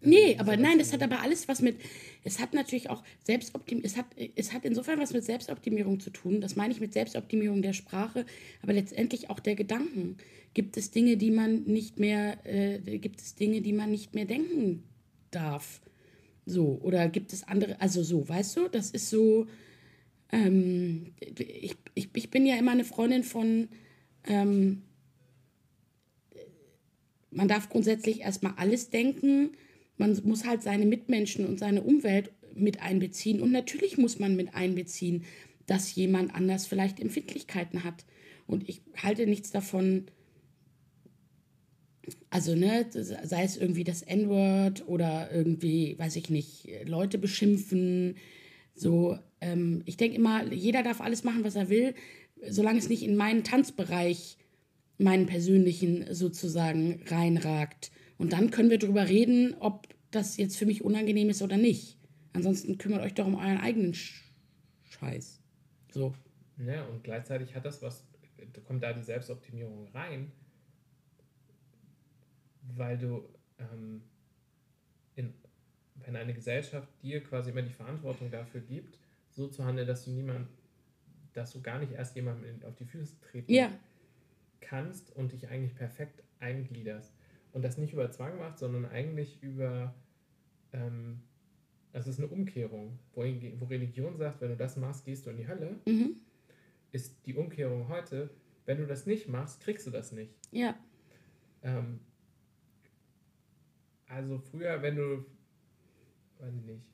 Nee, 0.00 0.36
aber 0.38 0.56
nein, 0.56 0.78
das 0.78 0.92
hat 0.92 1.02
aber 1.02 1.22
alles 1.22 1.48
was 1.48 1.60
mit, 1.60 1.76
es 2.22 2.38
hat 2.38 2.54
natürlich 2.54 2.88
auch 2.88 3.02
Selbstoptimierung, 3.24 3.84
es 3.84 3.96
hat, 3.96 4.06
es 4.36 4.52
hat 4.52 4.64
insofern 4.64 5.00
was 5.00 5.12
mit 5.12 5.24
Selbstoptimierung 5.24 5.98
zu 5.98 6.10
tun, 6.10 6.40
das 6.40 6.54
meine 6.54 6.72
ich 6.72 6.80
mit 6.80 6.92
Selbstoptimierung 6.92 7.62
der 7.62 7.72
Sprache, 7.72 8.24
aber 8.62 8.74
letztendlich 8.74 9.28
auch 9.28 9.40
der 9.40 9.56
Gedanken. 9.56 10.16
Gibt 10.54 10.76
es 10.76 10.92
Dinge, 10.92 11.16
die 11.16 11.30
man 11.30 11.64
nicht 11.64 11.98
mehr, 11.98 12.38
äh, 12.46 12.98
gibt 12.98 13.20
es 13.20 13.34
Dinge, 13.34 13.60
die 13.60 13.72
man 13.72 13.90
nicht 13.90 14.14
mehr 14.14 14.24
denken 14.24 14.84
darf? 15.30 15.80
So, 16.46 16.78
oder 16.82 17.08
gibt 17.08 17.32
es 17.32 17.42
andere, 17.44 17.80
also 17.80 18.02
so, 18.02 18.28
weißt 18.28 18.56
du, 18.56 18.68
das 18.68 18.90
ist 18.92 19.10
so, 19.10 19.46
ähm, 20.30 21.12
ich, 21.20 21.76
ich, 21.94 22.08
ich 22.14 22.30
bin 22.30 22.46
ja 22.46 22.56
immer 22.56 22.70
eine 22.70 22.84
Freundin 22.84 23.24
von, 23.24 23.68
ähm, 24.24 24.82
man 27.30 27.48
darf 27.48 27.68
grundsätzlich 27.68 28.20
erstmal 28.20 28.54
alles 28.56 28.90
denken. 28.90 29.50
Man 29.96 30.18
muss 30.24 30.46
halt 30.46 30.62
seine 30.62 30.86
Mitmenschen 30.86 31.46
und 31.46 31.58
seine 31.58 31.82
Umwelt 31.82 32.30
mit 32.54 32.82
einbeziehen. 32.82 33.40
Und 33.40 33.52
natürlich 33.52 33.98
muss 33.98 34.18
man 34.18 34.36
mit 34.36 34.54
einbeziehen, 34.54 35.24
dass 35.66 35.94
jemand 35.94 36.34
anders 36.34 36.66
vielleicht 36.66 37.00
Empfindlichkeiten 37.00 37.84
hat. 37.84 38.04
Und 38.46 38.68
ich 38.68 38.82
halte 38.96 39.26
nichts 39.26 39.50
davon, 39.50 40.06
also, 42.30 42.54
ne, 42.54 42.86
sei 42.90 43.42
es 43.42 43.58
irgendwie 43.58 43.84
das 43.84 44.00
N-Word 44.00 44.88
oder 44.88 45.30
irgendwie, 45.30 45.98
weiß 45.98 46.16
ich 46.16 46.30
nicht, 46.30 46.68
Leute 46.86 47.18
beschimpfen. 47.18 48.16
So, 48.74 49.18
ähm, 49.42 49.82
ich 49.84 49.98
denke 49.98 50.16
immer, 50.16 50.50
jeder 50.50 50.82
darf 50.82 51.02
alles 51.02 51.24
machen, 51.24 51.44
was 51.44 51.56
er 51.56 51.68
will, 51.68 51.94
solange 52.48 52.78
es 52.78 52.88
nicht 52.88 53.02
in 53.02 53.16
meinen 53.16 53.44
Tanzbereich 53.44 54.38
meinen 54.98 55.26
persönlichen 55.26 56.12
sozusagen 56.12 57.02
reinragt. 57.06 57.90
Und 58.18 58.32
dann 58.32 58.50
können 58.50 58.70
wir 58.70 58.78
darüber 58.78 59.08
reden, 59.08 59.54
ob 59.60 59.86
das 60.10 60.36
jetzt 60.36 60.56
für 60.56 60.66
mich 60.66 60.84
unangenehm 60.84 61.30
ist 61.30 61.42
oder 61.42 61.56
nicht. 61.56 61.98
Ansonsten 62.32 62.78
kümmert 62.78 63.02
euch 63.02 63.14
doch 63.14 63.26
um 63.26 63.36
euren 63.36 63.58
eigenen 63.58 63.94
Sch 63.94 64.24
Scheiß. 64.84 65.40
So. 65.92 66.14
Ne? 66.56 66.84
Und 66.88 67.04
gleichzeitig 67.04 67.54
hat 67.54 67.64
das 67.64 67.82
was, 67.82 68.04
da 68.52 68.60
kommt 68.62 68.82
da 68.82 68.92
die 68.92 69.02
Selbstoptimierung 69.02 69.86
rein, 69.94 70.32
weil 72.74 72.98
du, 72.98 73.28
ähm, 73.58 74.02
in, 75.14 75.32
wenn 75.96 76.16
eine 76.16 76.34
Gesellschaft 76.34 76.88
dir 77.02 77.22
quasi 77.22 77.50
immer 77.50 77.62
die 77.62 77.72
Verantwortung 77.72 78.30
dafür 78.30 78.60
gibt, 78.60 78.98
so 79.30 79.46
zu 79.48 79.64
handeln, 79.64 79.86
dass 79.86 80.04
du 80.04 80.10
niemand, 80.10 80.48
dass 81.32 81.52
du 81.52 81.60
gar 81.60 81.78
nicht 81.78 81.92
erst 81.92 82.16
jemandem 82.16 82.62
auf 82.64 82.74
die 82.74 82.86
Füße 82.86 83.20
treten 83.20 83.52
Ja, 83.52 83.70
kannst 84.60 85.14
und 85.16 85.32
dich 85.32 85.48
eigentlich 85.48 85.74
perfekt 85.74 86.22
eingliederst. 86.40 87.12
Und 87.52 87.62
das 87.62 87.78
nicht 87.78 87.92
über 87.92 88.10
Zwang 88.10 88.38
macht, 88.38 88.58
sondern 88.58 88.84
eigentlich 88.86 89.42
über, 89.42 89.94
ähm, 90.72 91.20
das 91.92 92.06
ist 92.06 92.18
eine 92.18 92.28
Umkehrung, 92.28 92.98
wo, 93.14 93.22
wo 93.22 93.64
Religion 93.66 94.16
sagt, 94.16 94.40
wenn 94.40 94.50
du 94.50 94.56
das 94.56 94.76
machst, 94.76 95.04
gehst 95.04 95.26
du 95.26 95.30
in 95.30 95.38
die 95.38 95.48
Hölle, 95.48 95.78
mhm. 95.86 96.16
ist 96.92 97.24
die 97.26 97.34
Umkehrung 97.34 97.88
heute, 97.88 98.30
wenn 98.66 98.78
du 98.78 98.86
das 98.86 99.06
nicht 99.06 99.28
machst, 99.28 99.60
kriegst 99.60 99.86
du 99.86 99.90
das 99.90 100.12
nicht. 100.12 100.34
ja, 100.52 100.76
Ähm, 101.62 102.00
also 104.06 104.38
früher, 104.38 104.80
wenn 104.82 104.96
du, 104.96 105.24
weiß 106.38 106.54
ich 106.54 106.64
nicht, 106.64 106.84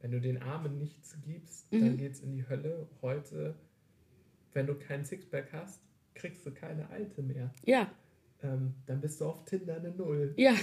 wenn 0.00 0.10
du 0.12 0.20
den 0.20 0.42
Armen 0.42 0.78
nichts 0.78 1.16
gibst, 1.22 1.66
dann 1.72 1.92
Mhm. 1.92 1.96
geht's 1.96 2.20
in 2.20 2.32
die 2.32 2.46
Hölle. 2.48 2.86
Heute, 3.02 3.56
wenn 4.56 4.66
du 4.66 4.74
kein 4.74 5.04
Sixpack 5.04 5.52
hast, 5.52 5.80
kriegst 6.14 6.44
du 6.46 6.50
keine 6.52 6.88
Alte 6.90 7.22
mehr. 7.22 7.52
ja, 7.64 7.90
Ähm, 8.42 8.74
dann 8.86 9.00
bist 9.00 9.20
du 9.20 9.26
auf 9.26 9.44
Tinder 9.44 9.76
eine 9.76 9.90
Null. 9.90 10.34
ja. 10.36 10.54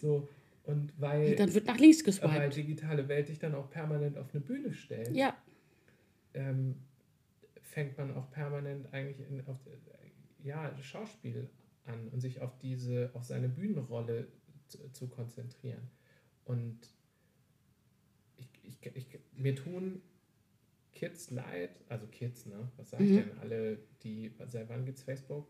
So, 0.00 0.28
und 0.64 0.92
weil, 1.00 1.34
Dann 1.34 1.52
wird 1.52 1.66
nach 1.66 1.78
links 1.78 1.98
weil 1.98 2.04
geswiped. 2.04 2.56
digitale 2.56 3.08
Welt 3.08 3.28
dich 3.28 3.40
dann 3.40 3.54
auch 3.56 3.68
permanent 3.68 4.16
auf 4.16 4.32
eine 4.32 4.40
Bühne 4.40 4.72
stellt, 4.72 5.14
Ja, 5.14 5.36
ähm, 6.34 6.76
fängt 7.62 7.98
man 7.98 8.14
auch 8.16 8.30
permanent 8.30 8.92
eigentlich 8.92 9.28
in, 9.28 9.44
auf 9.46 9.58
ja, 10.44 10.72
Schauspiel 10.82 11.50
an 11.84 12.08
und 12.10 12.20
sich 12.20 12.40
auf 12.40 12.56
diese, 12.58 13.10
auf 13.14 13.24
seine 13.24 13.48
Bühnenrolle 13.48 14.28
zu, 14.68 14.78
zu 14.92 15.08
konzentrieren. 15.08 15.90
Und 16.44 16.78
ich, 18.38 18.48
ich, 18.62 18.96
ich, 18.96 19.18
mir 19.36 19.56
tun 19.56 20.00
Kids 20.94 21.30
leid, 21.30 21.70
also 21.88 22.06
Kids, 22.06 22.46
ne? 22.46 22.68
Was 22.76 22.90
sag 22.90 23.00
ich 23.00 23.10
Mhm. 23.10 23.16
denn? 23.16 23.38
Alle, 23.40 23.78
die, 24.02 24.30
seit 24.46 24.68
wann 24.68 24.84
gibt's 24.84 25.02
Facebook? 25.02 25.46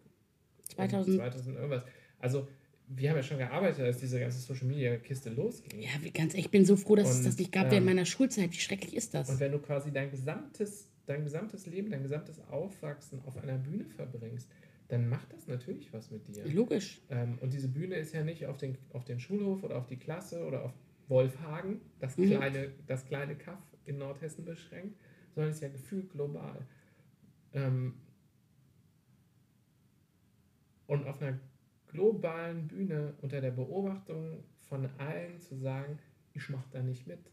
2000. 0.74 1.16
2000 1.16 1.56
irgendwas. 1.56 1.84
Also, 2.18 2.48
wir 2.88 3.10
haben 3.10 3.16
ja 3.16 3.22
schon 3.22 3.38
gearbeitet, 3.38 3.80
als 3.80 3.98
diese 3.98 4.20
ganze 4.20 4.38
Social 4.38 4.66
Media 4.66 4.96
Kiste 4.98 5.30
losging. 5.30 5.80
ja, 5.80 5.88
wie- 6.00 6.10
ganz 6.10 6.32
ehrlich, 6.34 6.46
ich 6.46 6.50
bin 6.50 6.64
so 6.64 6.76
froh, 6.76 6.96
dass 6.96 7.10
es 7.10 7.18
Und, 7.18 7.26
das 7.26 7.38
nicht 7.38 7.52
gab 7.52 7.66
ähm, 7.66 7.70
während 7.72 7.86
meiner 7.86 8.04
Schulzeit. 8.04 8.50
Wie 8.52 8.56
schrecklich 8.60 8.94
ist 8.96 9.14
das? 9.14 9.28
Und 9.30 9.40
wenn 9.40 9.52
du 9.52 9.58
quasi 9.58 9.90
dein 9.92 10.10
gesamtes, 10.10 10.88
dein 11.06 11.24
gesamtes 11.24 11.66
Leben, 11.66 11.90
dein 11.90 12.02
gesamtes 12.02 12.40
Aufwachsen 12.48 13.20
auf 13.24 13.36
einer 13.36 13.58
Bühne 13.58 13.84
verbringst, 13.86 14.48
dann 14.88 15.08
macht 15.08 15.32
das 15.32 15.46
natürlich 15.46 15.92
was 15.92 16.10
mit 16.10 16.28
dir. 16.28 16.44
Logisch. 16.46 17.00
Ähm, 17.10 17.38
und 17.40 17.52
diese 17.52 17.68
Bühne 17.68 17.96
ist 17.96 18.12
ja 18.12 18.22
nicht 18.24 18.46
auf 18.46 18.58
den, 18.58 18.76
auf 18.92 19.04
den 19.04 19.18
Schulhof 19.20 19.62
oder 19.64 19.76
auf 19.78 19.86
die 19.86 19.96
Klasse 19.96 20.44
oder 20.44 20.64
auf 20.64 20.72
Wolfhagen, 21.08 21.80
das 21.98 22.16
Mhm. 22.18 22.26
kleine, 22.26 22.72
das 22.86 23.04
kleine 23.06 23.34
Kaff 23.36 23.58
in 23.86 23.98
Nordhessen 23.98 24.44
beschränkt, 24.44 24.96
sondern 25.34 25.52
ist 25.52 25.60
ja 25.62 25.68
gefühlt 25.68 26.10
global. 26.10 26.66
Ähm, 27.52 27.94
und 30.86 31.06
auf 31.06 31.20
einer 31.22 31.38
globalen 31.88 32.68
Bühne 32.68 33.14
unter 33.22 33.40
der 33.40 33.50
Beobachtung 33.50 34.44
von 34.68 34.86
allen 34.98 35.38
zu 35.40 35.56
sagen, 35.56 35.98
ich 36.34 36.48
mache 36.48 36.68
da 36.70 36.82
nicht 36.82 37.06
mit, 37.06 37.30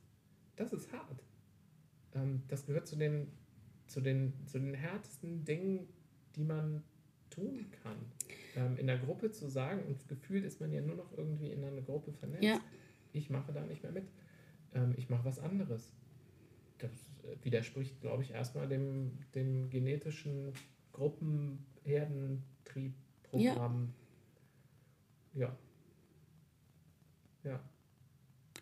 das 0.56 0.74
ist 0.74 0.92
hart. 0.92 1.24
Ähm, 2.14 2.44
das 2.48 2.66
gehört 2.66 2.88
zu 2.88 2.96
den, 2.96 3.28
zu, 3.88 4.02
den, 4.02 4.34
zu 4.46 4.60
den 4.60 4.74
härtesten 4.74 5.46
Dingen, 5.46 5.88
die 6.36 6.44
man 6.44 6.84
tun 7.30 7.66
kann. 7.84 7.98
Ähm, 8.56 8.78
in 8.78 8.88
der 8.88 8.98
Gruppe 8.98 9.32
zu 9.32 9.48
sagen, 9.48 9.84
und 9.84 10.08
gefühlt 10.08 10.44
ist 10.44 10.60
man 10.60 10.72
ja 10.72 10.82
nur 10.82 10.96
noch 10.96 11.18
irgendwie 11.18 11.52
in 11.52 11.64
einer 11.64 11.82
Gruppe 11.82 12.12
vernetzt, 12.12 12.44
Ja. 12.44 12.60
ich 13.14 13.30
mache 13.30 13.54
da 13.54 13.66
nicht 13.66 13.84
mehr 13.84 13.92
mit, 13.92 14.10
ähm, 14.74 14.94
ich 14.98 15.10
mache 15.10 15.26
was 15.26 15.40
anderes. 15.40 15.94
Das 16.80 16.92
widerspricht, 17.44 18.00
glaube 18.02 18.24
ich, 18.24 18.32
erstmal 18.32 18.68
dem, 18.68 19.18
dem 19.36 19.70
genetischen 19.70 20.54
Gruppenherdentriebprogramm. 20.94 23.94
Ja. 25.34 25.56
Ja. 27.44 27.60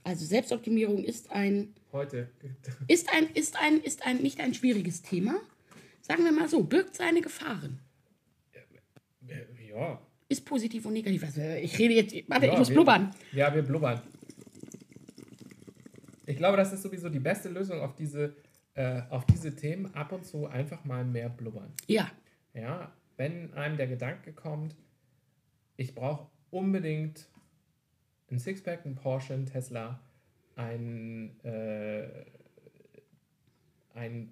Also 0.03 0.25
Selbstoptimierung 0.25 1.03
ist 1.03 1.31
ein, 1.31 1.73
Heute. 1.91 2.29
ist 2.87 3.09
ein, 3.13 3.27
ist 3.33 3.57
ein, 3.59 3.79
ist 3.81 4.05
ein, 4.05 4.17
nicht 4.17 4.39
ein 4.39 4.53
schwieriges 4.53 5.01
Thema. 5.01 5.39
Sagen 6.01 6.23
wir 6.23 6.31
mal 6.31 6.47
so, 6.47 6.63
birgt 6.63 6.95
seine 6.95 7.21
Gefahren. 7.21 7.79
Ja. 9.69 10.01
Ist 10.29 10.45
positiv 10.45 10.85
und 10.85 10.93
negativ. 10.93 11.23
Also 11.23 11.41
ich 11.41 11.77
rede 11.77 11.93
jetzt, 11.93 12.15
warte, 12.29 12.47
ja, 12.47 12.53
ich 12.53 12.59
muss 12.59 12.69
wir- 12.69 12.75
blubbern. 12.75 13.13
Ja, 13.31 13.53
wir 13.53 13.61
blubbern. 13.61 14.01
Ich 16.25 16.35
glaube, 16.35 16.57
das 16.57 16.73
ist 16.73 16.81
sowieso 16.81 17.09
die 17.09 17.19
beste 17.19 17.49
Lösung 17.49 17.79
auf 17.81 17.95
diese, 17.95 18.35
äh, 18.77 19.01
auf 19.09 19.25
diese 19.25 19.55
Themen. 19.55 19.93
Ab 19.95 20.11
und 20.11 20.23
zu 20.25 20.45
einfach 20.45 20.85
mal 20.85 21.03
mehr 21.03 21.29
blubbern. 21.29 21.73
Ja, 21.87 22.11
Ja, 22.53 22.93
wenn 23.17 23.53
einem 23.53 23.75
der 23.75 23.87
Gedanke 23.87 24.31
kommt, 24.31 24.75
ich 25.75 25.95
brauche 25.95 26.27
unbedingt 26.51 27.27
ein 28.29 28.39
Sixpack, 28.39 28.85
ein 28.85 28.95
Porsche, 28.95 29.33
ein 29.33 29.47
Tesla, 29.47 29.99
ein, 30.55 31.39
äh, 31.43 32.07
ein, 33.95 34.31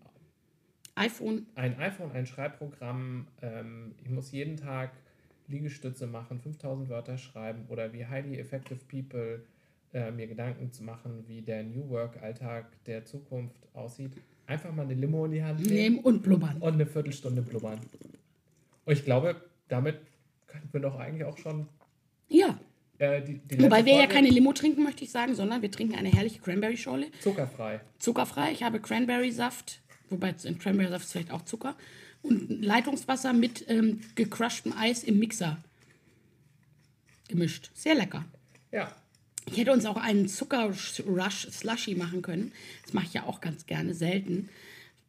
iPhone, 0.96 1.48
ein 1.56 1.80
iPhone, 1.80 2.12
ein 2.12 2.26
Schreibprogramm, 2.26 3.28
ähm, 3.42 3.96
ich 4.04 4.10
muss 4.10 4.32
jeden 4.32 4.58
Tag 4.58 4.92
Liegestütze 5.48 6.06
machen, 6.06 6.40
5000 6.40 6.90
Wörter 6.90 7.18
schreiben 7.18 7.66
oder 7.70 7.94
wie 7.94 8.06
highly 8.06 8.38
effective 8.38 8.80
people 8.88 9.44
äh, 9.94 10.12
mir 10.12 10.28
Gedanken 10.28 10.72
zu 10.72 10.84
machen, 10.84 11.24
wie 11.28 11.42
der 11.42 11.64
New 11.64 11.90
Work-Alltag 11.90 12.66
der 12.86 13.06
Zukunft 13.06 13.68
aussieht. 13.74 14.18
Einfach 14.48 14.72
mal 14.74 14.84
eine 14.84 14.94
Limo 14.94 15.26
in 15.26 15.32
die 15.32 15.44
Hand 15.44 15.66
nehmen 15.66 16.00
und 16.00 16.22
blubbern. 16.22 16.58
und 16.60 16.74
eine 16.74 16.86
Viertelstunde 16.86 17.42
blubbern. 17.42 17.80
Und 18.86 18.94
ich 18.94 19.04
glaube, 19.04 19.42
damit 19.68 20.00
könnten 20.48 20.70
wir 20.72 20.82
doch 20.82 21.00
eigentlich 21.00 21.24
auch 21.26 21.38
schon 21.38 21.68
Ja, 22.28 22.58
äh, 23.00 23.22
die, 23.24 23.40
die 23.40 23.62
wobei 23.62 23.84
wir 23.86 23.94
ja 23.94 24.00
Folge 24.00 24.14
keine 24.14 24.30
Limo 24.30 24.54
trinken, 24.54 24.84
möchte 24.84 25.04
ich 25.04 25.12
sagen, 25.12 25.36
sondern 25.36 25.62
wir 25.62 25.72
trinken 25.72 25.96
eine 25.96 26.10
herrliche 26.10 26.40
Cranberry-Schorle. 26.40 27.08
zuckerfrei. 27.22 27.82
Zuckerfrei. 28.00 28.52
Ich 28.52 28.64
habe 28.64 28.80
Cranberry-Saft, 28.80 29.82
wobei 30.10 30.36
in 30.44 30.60
Cranberry-Saft 30.60 31.06
ist 31.06 31.12
vielleicht 31.12 31.32
auch 31.32 31.44
Zucker. 31.44 31.76
Und 32.22 32.64
Leitungswasser 32.64 33.34
mit 33.34 33.66
ähm, 33.70 34.02
gecrushtem 34.16 34.74
Eis 34.78 35.04
im 35.04 35.20
Mixer 35.20 35.58
gemischt. 37.28 37.72
Sehr 37.74 37.96
lecker. 37.96 38.26
Ja, 38.72 38.92
Ich 39.48 39.58
hätte 39.58 39.72
uns 39.72 39.86
auch 39.86 39.98
einen 39.98 40.28
Zucker-Rush-Slushy 40.28 41.96
machen 41.96 42.22
können. 42.22 42.52
Das 42.84 42.94
mache 42.94 43.06
ich 43.06 43.14
ja 43.14 43.24
auch 43.24 43.42
ganz 43.42 43.66
gerne, 43.66 43.94
selten. 43.94 44.50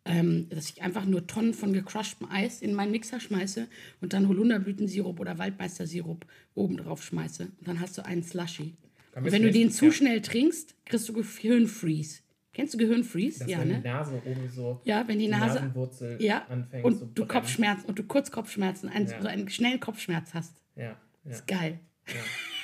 Ähm, 0.05 0.49
dass 0.51 0.70
ich 0.70 0.82
einfach 0.82 1.05
nur 1.05 1.26
Tonnen 1.26 1.53
von 1.53 1.72
gecrushtem 1.72 2.30
Eis 2.30 2.62
in 2.62 2.74
meinen 2.74 2.93
Mixer 2.93 3.18
schmeiße 3.18 3.66
und 4.01 4.12
dann 4.12 4.28
Holunderblütensirup 4.28 5.18
oder 5.18 5.37
Waldmeistersirup 5.39 6.24
oben 6.55 6.76
drauf 6.76 7.03
schmeiße. 7.03 7.45
Und 7.59 7.66
dann 7.66 7.80
hast 7.80 7.99
du 7.99 8.05
einen 8.05 8.22
Slushy. 8.22 8.74
Und 9.16 9.32
wenn 9.32 9.43
du 9.43 9.51
den 9.51 9.72
zu 9.72 9.91
schnell 9.91 10.20
trinkst, 10.22 10.76
kriegst 10.84 11.09
du 11.09 11.12
Gehirnfreeze. 11.12 12.20
Kennst 12.53 12.74
du 12.74 12.78
Gehirnfreeze? 12.78 13.41
dass 13.41 13.49
Ja, 13.49 13.59
wenn 13.61 13.68
ne? 13.68 13.80
die 13.82 13.89
Nase 13.89 14.22
oben 14.24 14.49
so 14.55 14.80
Ja, 14.84 15.09
wenn 15.09 15.18
die 15.18 15.26
Nase- 15.28 15.55
Nasenwurzel 15.61 16.22
Ja, 16.22 16.47
anfängt 16.49 16.84
und 16.84 16.99
zu 16.99 17.07
du. 17.07 17.26
Kopfschmerzen 17.26 17.87
und 17.87 17.99
du 17.99 18.05
kurz 18.05 18.30
Kopfschmerzen, 18.30 18.89
einen, 18.89 19.09
Ja. 19.09 19.20
so 19.20 19.26
einen 19.26 19.49
schnellen 19.49 19.80
Kopfschmerz 19.80 20.34
hast. 20.34 20.62
Ja, 20.76 20.97
ja, 21.24 21.30
ist 21.30 21.49
geil. 21.49 21.80
ja. 22.07 22.14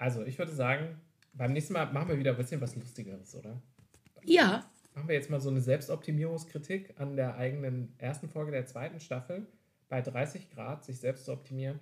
Also, 0.00 0.24
ich 0.24 0.38
würde 0.38 0.52
sagen, 0.52 1.00
beim 1.34 1.52
nächsten 1.52 1.74
Mal 1.74 1.92
machen 1.92 2.08
wir 2.08 2.18
wieder 2.18 2.32
ein 2.32 2.36
bisschen 2.36 2.60
was 2.60 2.74
Lustigeres, 2.74 3.34
oder? 3.36 3.60
Ja, 4.24 4.70
Machen 4.94 5.08
wir 5.08 5.14
jetzt 5.14 5.30
mal 5.30 5.40
so 5.40 5.50
eine 5.50 5.60
Selbstoptimierungskritik 5.60 6.94
an 6.98 7.16
der 7.16 7.36
eigenen 7.36 7.94
ersten 7.98 8.28
Folge 8.28 8.50
der 8.50 8.66
zweiten 8.66 8.98
Staffel. 8.98 9.46
Bei 9.88 10.02
30 10.02 10.50
Grad 10.50 10.84
sich 10.84 10.98
selbst 10.98 11.24
zu 11.24 11.32
optimieren. 11.32 11.78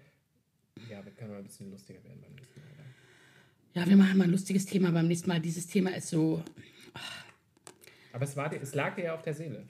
Ja, 0.91 1.05
wir 1.05 1.13
können 1.13 1.31
mal 1.31 1.39
ein 1.39 1.45
bisschen 1.45 1.71
lustiger 1.71 2.03
werden 2.05 2.21
beim 2.21 2.35
nächsten 2.35 2.61
Mal. 2.61 2.67
Oder? 2.67 3.81
ja, 3.81 3.89
wir 3.89 3.97
machen 3.97 4.19
mal 4.19 4.25
ein 4.25 4.31
lustiges 4.31 4.67
Thema 4.67 4.93
beim 4.93 5.09
nächsten 5.09 5.29
Mal. 5.29 5.41
Dieses 5.41 5.67
Thema 5.67 5.97
ist 5.97 6.09
so. 6.09 6.43
Aber 8.13 8.25
es, 8.25 8.37
war 8.37 8.53
es 8.53 8.75
lag 8.75 8.95
dir 8.95 9.05
ja 9.05 9.15
auf 9.15 9.23
der 9.23 9.35
Seele. 9.35 9.67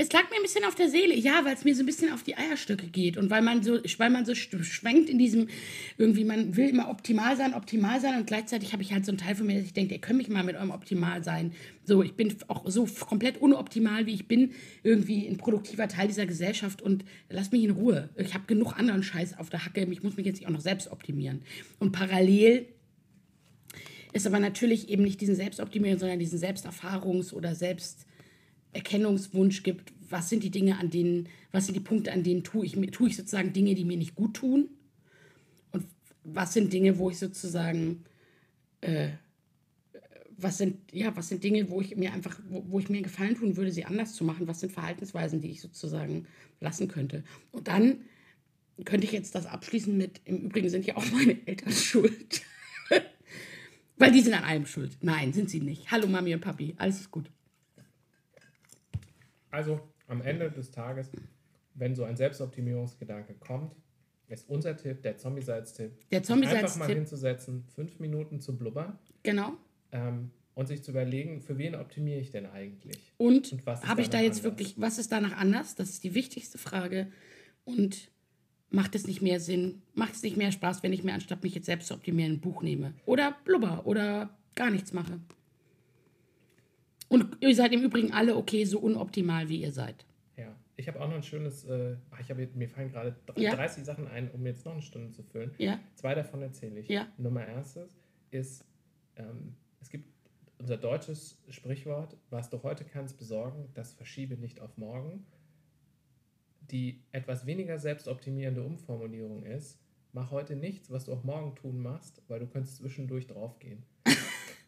Es 0.00 0.12
lag 0.12 0.30
mir 0.30 0.36
ein 0.36 0.42
bisschen 0.42 0.64
auf 0.64 0.76
der 0.76 0.88
Seele, 0.88 1.16
ja, 1.16 1.44
weil 1.44 1.54
es 1.54 1.64
mir 1.64 1.74
so 1.74 1.82
ein 1.82 1.86
bisschen 1.86 2.12
auf 2.12 2.22
die 2.22 2.36
Eierstöcke 2.36 2.86
geht 2.86 3.16
und 3.16 3.30
weil 3.30 3.42
man 3.42 3.64
so, 3.64 3.80
weil 3.96 4.10
man 4.10 4.24
so 4.24 4.30
sch- 4.30 4.62
schwenkt 4.62 5.10
in 5.10 5.18
diesem, 5.18 5.48
irgendwie, 5.96 6.22
man 6.22 6.54
will 6.56 6.68
immer 6.68 6.88
optimal 6.88 7.36
sein, 7.36 7.52
optimal 7.52 8.00
sein 8.00 8.16
und 8.16 8.28
gleichzeitig 8.28 8.72
habe 8.72 8.80
ich 8.84 8.92
halt 8.92 9.04
so 9.04 9.10
einen 9.10 9.18
Teil 9.18 9.34
von 9.34 9.48
mir, 9.48 9.56
dass 9.56 9.64
ich 9.64 9.72
denke, 9.72 9.94
ihr 9.94 10.00
könnt 10.00 10.18
mich 10.18 10.28
mal 10.28 10.44
mit 10.44 10.54
eurem 10.54 10.70
Optimal 10.70 11.24
sein. 11.24 11.52
So, 11.84 12.04
ich 12.04 12.14
bin 12.14 12.32
auch 12.46 12.62
so 12.70 12.86
komplett 13.00 13.38
unoptimal, 13.38 14.06
wie 14.06 14.14
ich 14.14 14.28
bin, 14.28 14.52
irgendwie 14.84 15.26
ein 15.26 15.36
produktiver 15.36 15.88
Teil 15.88 16.06
dieser 16.06 16.26
Gesellschaft 16.26 16.80
und 16.80 17.04
lasst 17.28 17.50
mich 17.50 17.64
in 17.64 17.72
Ruhe. 17.72 18.08
Ich 18.16 18.34
habe 18.34 18.44
genug 18.46 18.78
anderen 18.78 19.02
Scheiß 19.02 19.36
auf 19.36 19.50
der 19.50 19.64
Hacke, 19.64 19.84
ich 19.90 20.04
muss 20.04 20.16
mich 20.16 20.26
jetzt 20.26 20.38
nicht 20.38 20.46
auch 20.46 20.52
noch 20.52 20.60
selbst 20.60 20.92
optimieren. 20.92 21.42
Und 21.80 21.90
parallel 21.90 22.66
es 24.12 24.26
aber 24.26 24.38
natürlich 24.38 24.90
eben 24.90 25.02
nicht 25.02 25.20
diesen 25.20 25.34
Selbstoptimierung, 25.34 25.98
sondern 25.98 26.20
diesen 26.20 26.38
Selbsterfahrungs- 26.38 27.34
oder 27.34 27.56
Selbsterkennungswunsch 28.72 29.62
gibt, 29.62 29.92
was 30.08 30.28
sind 30.28 30.42
die 30.42 30.50
Dinge, 30.50 30.78
an 30.78 30.90
denen, 30.90 31.28
was 31.52 31.66
sind 31.66 31.74
die 31.74 31.80
Punkte, 31.80 32.12
an 32.12 32.22
denen 32.22 32.44
tue 32.44 32.64
ich, 32.64 32.72
tue 32.90 33.08
ich 33.08 33.16
sozusagen 33.16 33.52
Dinge, 33.52 33.74
die 33.74 33.84
mir 33.84 33.96
nicht 33.96 34.14
gut 34.14 34.34
tun 34.34 34.68
und 35.72 35.84
was 36.24 36.54
sind 36.54 36.72
Dinge, 36.72 36.98
wo 36.98 37.10
ich 37.10 37.18
sozusagen 37.18 38.04
äh, 38.80 39.10
was 40.40 40.56
sind, 40.56 40.92
ja, 40.92 41.14
was 41.16 41.28
sind 41.28 41.42
Dinge, 41.42 41.68
wo 41.68 41.80
ich 41.80 41.96
mir 41.96 42.12
einfach, 42.12 42.38
wo, 42.48 42.64
wo 42.68 42.78
ich 42.78 42.88
mir 42.88 43.02
Gefallen 43.02 43.34
tun 43.34 43.56
würde, 43.56 43.72
sie 43.72 43.84
anders 43.84 44.14
zu 44.14 44.24
machen? 44.24 44.46
Was 44.46 44.60
sind 44.60 44.72
Verhaltensweisen, 44.72 45.40
die 45.40 45.50
ich 45.50 45.60
sozusagen 45.60 46.26
lassen 46.60 46.86
könnte? 46.86 47.24
Und 47.50 47.66
dann 47.66 48.04
könnte 48.84 49.04
ich 49.04 49.12
jetzt 49.12 49.34
das 49.34 49.46
abschließen 49.46 49.96
mit, 49.96 50.20
im 50.24 50.42
Übrigen 50.42 50.68
sind 50.68 50.86
ja 50.86 50.96
auch 50.96 51.10
meine 51.10 51.44
Eltern 51.44 51.72
schuld. 51.74 52.42
Weil 53.96 54.12
die 54.12 54.20
sind 54.20 54.34
an 54.34 54.44
allem 54.44 54.64
schuld. 54.64 54.96
Nein, 55.00 55.32
sind 55.32 55.50
sie 55.50 55.60
nicht. 55.60 55.90
Hallo 55.90 56.06
Mami 56.06 56.32
und 56.32 56.40
Papi, 56.40 56.74
alles 56.78 57.00
ist 57.00 57.10
gut. 57.10 57.28
Also 59.50 59.80
am 60.06 60.20
Ende 60.22 60.50
des 60.50 60.70
Tages, 60.70 61.10
wenn 61.74 61.94
so 61.94 62.04
ein 62.04 62.16
Selbstoptimierungsgedanke 62.16 63.34
kommt, 63.34 63.74
ist 64.28 64.48
unser 64.48 64.76
Tipp, 64.76 65.02
der 65.02 65.16
Zombie-Salz-Tipp, 65.16 66.08
Der 66.10 66.22
sich 66.22 66.30
einfach 66.48 66.76
mal 66.76 66.88
hinzusetzen, 66.88 67.64
fünf 67.74 67.98
Minuten 67.98 68.40
zu 68.40 68.56
blubbern 68.56 68.98
Genau. 69.22 69.52
ähm, 69.92 70.30
und 70.54 70.66
sich 70.66 70.82
zu 70.82 70.90
überlegen, 70.90 71.40
für 71.40 71.56
wen 71.56 71.74
optimiere 71.74 72.20
ich 72.20 72.30
denn 72.30 72.44
eigentlich? 72.46 72.98
Und, 73.16 73.52
Und 73.52 73.66
habe 73.66 74.02
ich 74.02 74.10
da 74.10 74.18
jetzt 74.20 74.38
anders? 74.40 74.44
wirklich, 74.44 74.74
was 74.78 74.98
ist 74.98 75.12
danach 75.12 75.36
anders? 75.38 75.76
Das 75.76 75.88
ist 75.88 76.04
die 76.04 76.14
wichtigste 76.14 76.58
Frage. 76.58 77.10
Und 77.64 78.10
macht 78.70 78.94
es 78.94 79.06
nicht 79.06 79.22
mehr 79.22 79.40
Sinn, 79.40 79.80
macht 79.94 80.14
es 80.14 80.22
nicht 80.22 80.36
mehr 80.36 80.52
Spaß, 80.52 80.82
wenn 80.82 80.92
ich 80.92 81.04
mir 81.04 81.14
anstatt 81.14 81.42
mich 81.42 81.54
jetzt 81.54 81.66
selbst 81.66 81.88
zu 81.88 81.94
optimieren 81.94 82.32
ein 82.32 82.40
Buch 82.40 82.62
nehme? 82.62 82.92
Oder 83.06 83.34
blubber 83.44 83.86
oder 83.86 84.36
gar 84.54 84.70
nichts 84.70 84.92
mache? 84.92 85.20
Und 87.08 87.36
ihr 87.40 87.54
seid 87.54 87.72
im 87.72 87.82
Übrigen 87.82 88.12
alle 88.12 88.36
okay, 88.36 88.64
so 88.64 88.78
unoptimal 88.80 89.48
wie 89.48 89.62
ihr 89.62 89.72
seid. 89.72 90.04
Ja, 90.36 90.54
ich 90.76 90.86
habe 90.88 91.00
auch 91.00 91.08
noch 91.08 91.16
ein 91.16 91.22
schönes, 91.22 91.64
äh, 91.64 91.96
ach, 92.10 92.20
ich 92.20 92.30
habe 92.30 92.42
jetzt- 92.42 92.54
mir 92.54 92.68
fallen 92.68 92.90
gerade 92.92 93.16
dr- 93.26 93.38
Ja. 93.38 93.54
30 93.54 93.84
Sachen 93.84 94.06
ein, 94.06 94.30
um 94.30 94.44
jetzt 94.46 94.64
noch 94.64 94.72
eine 94.72 94.82
Stunde 94.82 95.10
zu 95.12 95.22
füllen. 95.22 95.52
Ja? 95.58 95.80
Zwei 95.94 96.14
davon 96.14 96.42
erzähle 96.42 96.80
ich. 96.80 96.88
Ja. 96.88 97.08
Nummer 97.16 97.46
erstes 97.46 97.96
ist, 98.30 98.64
ähm, 99.16 99.54
es 99.80 99.88
gibt 99.90 100.06
unser 100.58 100.76
deutsches 100.76 101.40
Sprichwort, 101.48 102.16
was 102.30 102.50
du 102.50 102.62
heute 102.62 102.84
kannst 102.84 103.16
besorgen, 103.16 103.68
das 103.74 103.92
verschiebe 103.94 104.36
nicht 104.36 104.60
auf 104.60 104.76
morgen. 104.76 105.24
Die 106.70 107.00
etwas 107.12 107.46
weniger 107.46 107.78
selbstoptimierende 107.78 108.62
Umformulierung 108.62 109.44
ist, 109.44 109.78
mach 110.12 110.30
heute 110.30 110.54
nichts, 110.56 110.90
was 110.90 111.04
du 111.06 111.12
auch 111.14 111.24
morgen 111.24 111.54
tun 111.54 111.78
machst, 111.80 112.22
weil 112.28 112.40
du 112.40 112.46
könntest 112.46 112.76
zwischendurch 112.76 113.26
draufgehen. 113.26 113.84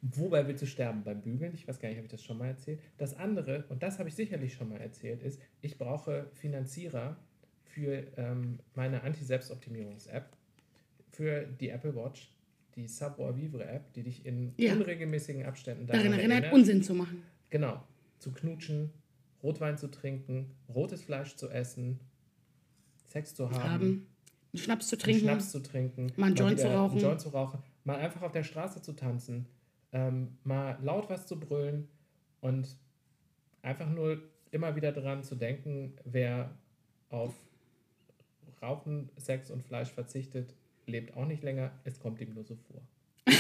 Wobei 0.03 0.47
willst 0.47 0.63
du 0.63 0.67
sterben? 0.67 1.05
Beim 1.05 1.21
Bügeln? 1.21 1.53
Ich 1.55 1.69
weiß 1.69 1.79
gar 1.79 1.89
nicht, 1.89 1.99
habe 1.99 2.07
ich 2.07 2.11
das 2.11 2.25
schon 2.25 2.39
mal 2.39 2.47
erzählt. 2.49 2.81
Das 2.97 3.15
andere, 3.15 3.65
und 3.69 3.83
das 3.83 3.99
habe 3.99 4.09
ich 4.09 4.15
sicherlich 4.15 4.55
schon 4.55 4.71
mal 4.71 4.81
erzählt, 4.81 5.23
ist, 5.23 5.41
ich 5.61 5.77
brauche 5.77 6.29
Finanzierer 6.33 7.17
für 7.65 8.07
ähm, 8.17 8.59
meine 8.75 9.03
Anti-Selbstoptimierungs-App, 9.03 10.37
für 11.11 11.47
die 11.61 11.69
Apple 11.69 11.95
Watch, 11.95 12.33
die 12.77 12.87
Savoir 12.89 13.37
Vivre 13.37 13.65
App, 13.65 13.93
die 13.93 14.03
dich 14.03 14.25
in 14.25 14.55
Ja. 14.57 14.73
unregelmäßigen 14.73 15.45
Abständen 15.45 15.87
Darin 15.87 16.13
erinnert, 16.13 16.31
erinnert, 16.31 16.53
Unsinn 16.55 16.83
zu 16.83 16.95
machen. 16.95 17.23
Genau. 17.51 17.83
Zu 18.19 18.33
knutschen, 18.33 18.91
Rotwein 19.43 19.77
zu 19.77 19.89
trinken, 19.89 20.51
rotes 20.69 21.03
Fleisch 21.03 21.35
zu 21.37 21.51
essen, 21.51 22.01
Sex 23.07 23.35
zu 23.35 23.51
haben, 23.51 23.63
Haben, 23.63 24.07
einen 24.53 24.63
Schnaps 24.63 24.89
zu 24.89 24.97
trinken. 24.97 25.21
Schnaps 25.23 25.51
zu 25.51 25.61
trinken, 25.61 26.13
Mal 26.17 26.27
einen 26.29 26.37
Joint 26.37 26.59
zu 26.59 26.65
wieder 26.67 26.77
rauchen. 26.77 26.93
Einen 26.93 27.01
Joint 27.03 27.21
zu 27.21 27.29
rauchen, 27.31 27.59
mal 27.85 27.97
einfach 27.97 28.23
auf 28.23 28.33
der 28.33 28.45
Straße 28.45 28.81
zu 28.83 28.93
tanzen, 28.93 29.47
ähm, 29.93 30.39
mal 30.45 30.79
laut 30.83 31.11
was 31.11 31.27
zu 31.27 31.39
brüllen 31.39 31.89
und 32.41 32.77
einfach 33.63 33.89
nur 33.89 34.23
immer 34.51 34.77
wieder 34.77 34.93
dran 34.93 35.23
zu 35.23 35.35
denken, 35.35 35.95
wer 36.05 36.51
auf 37.09 37.35
Rauchen, 38.63 39.11
Sex 39.17 39.51
und 39.51 39.63
Fleisch 39.63 39.91
verzichtet, 39.91 40.55
lebt 40.87 41.17
auch 41.17 41.27
nicht 41.27 41.43
länger, 41.43 41.73
es 41.85 41.99
kommt 41.99 42.21
ihm 42.21 42.35
nur 42.35 42.45
so 42.45 42.57
vor. 42.57 42.83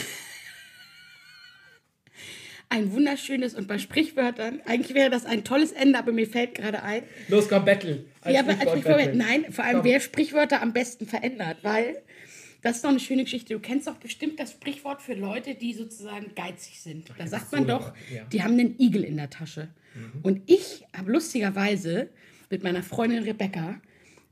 Ein 2.68 2.92
wunderschönes 2.92 3.54
und 3.54 3.66
bei 3.66 3.78
Sprichwörtern, 3.78 4.60
eigentlich 4.64 4.94
wäre 4.94 5.10
das 5.10 5.26
ein 5.26 5.42
tolles 5.42 5.72
Ende, 5.72 5.98
aber 5.98 6.12
mir 6.12 6.28
fällt 6.28 6.54
gerade 6.54 6.84
ein, 6.84 7.02
Los, 7.26 7.48
komm, 7.48 7.64
Battle! 7.64 8.04
Als 8.20 8.32
ja, 8.34 8.40
aber 8.42 8.50
als 8.50 8.62
Sprichwort 8.62 8.96
Battle. 8.98 9.16
nein, 9.16 9.52
vor 9.52 9.64
allem 9.64 9.78
Komm. 9.78 9.86
wer 9.86 9.98
Sprichwörter 9.98 10.62
am 10.62 10.72
besten 10.72 11.06
verändert, 11.06 11.58
weil 11.62 12.00
das 12.62 12.76
ist 12.76 12.84
doch 12.84 12.90
eine 12.90 13.00
schöne 13.00 13.24
Geschichte. 13.24 13.54
Du 13.54 13.60
kennst 13.60 13.86
doch 13.86 13.96
bestimmt 13.96 14.38
das 14.38 14.52
Sprichwort 14.52 15.02
für 15.02 15.14
Leute, 15.14 15.54
die 15.54 15.72
sozusagen 15.72 16.34
geizig 16.34 16.80
sind. 16.80 17.10
Da 17.18 17.26
sagt 17.26 17.52
man 17.52 17.66
doch, 17.66 17.92
die 18.32 18.42
haben 18.42 18.58
einen 18.58 18.78
Igel 18.78 19.04
in 19.04 19.16
der 19.16 19.30
Tasche. 19.30 19.68
Und 20.22 20.42
ich 20.46 20.84
habe 20.96 21.12
lustigerweise 21.12 22.10
mit 22.50 22.62
meiner 22.62 22.82
Freundin 22.82 23.22
Rebecca 23.22 23.80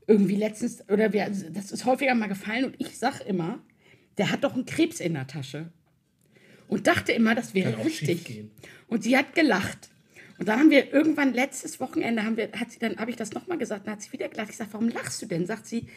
irgendwie 0.07 0.35
letztens, 0.35 0.83
oder 0.89 1.13
wir, 1.13 1.29
das 1.53 1.71
ist 1.71 1.85
häufiger 1.85 2.15
mal 2.15 2.27
gefallen 2.27 2.65
und 2.65 2.75
ich 2.79 2.97
sag 2.97 3.21
immer, 3.21 3.59
der 4.17 4.31
hat 4.31 4.43
doch 4.43 4.55
einen 4.55 4.65
Krebs 4.65 4.99
in 4.99 5.13
der 5.13 5.27
Tasche. 5.27 5.71
Und 6.67 6.87
dachte 6.87 7.11
immer, 7.11 7.35
das 7.35 7.53
wäre 7.53 7.83
richtig. 7.83 8.45
Und 8.87 9.03
sie 9.03 9.17
hat 9.17 9.33
gelacht. 9.33 9.89
Und 10.37 10.47
dann 10.47 10.59
haben 10.59 10.69
wir 10.69 10.93
irgendwann 10.93 11.33
letztes 11.33 11.79
Wochenende 11.79 12.23
haben 12.23 12.37
wir, 12.37 12.49
hat 12.53 12.71
sie 12.71 12.79
dann 12.79 12.97
habe 12.97 13.11
ich 13.11 13.17
das 13.17 13.33
nochmal 13.33 13.57
gesagt, 13.57 13.87
dann 13.87 13.93
hat 13.93 14.01
sie 14.01 14.13
wieder 14.13 14.29
gelacht. 14.29 14.49
Ich 14.49 14.57
sage, 14.57 14.69
warum 14.71 14.89
lachst 14.89 15.21
du 15.21 15.25
denn? 15.25 15.45
Sagt 15.45 15.67
sie, 15.67 15.87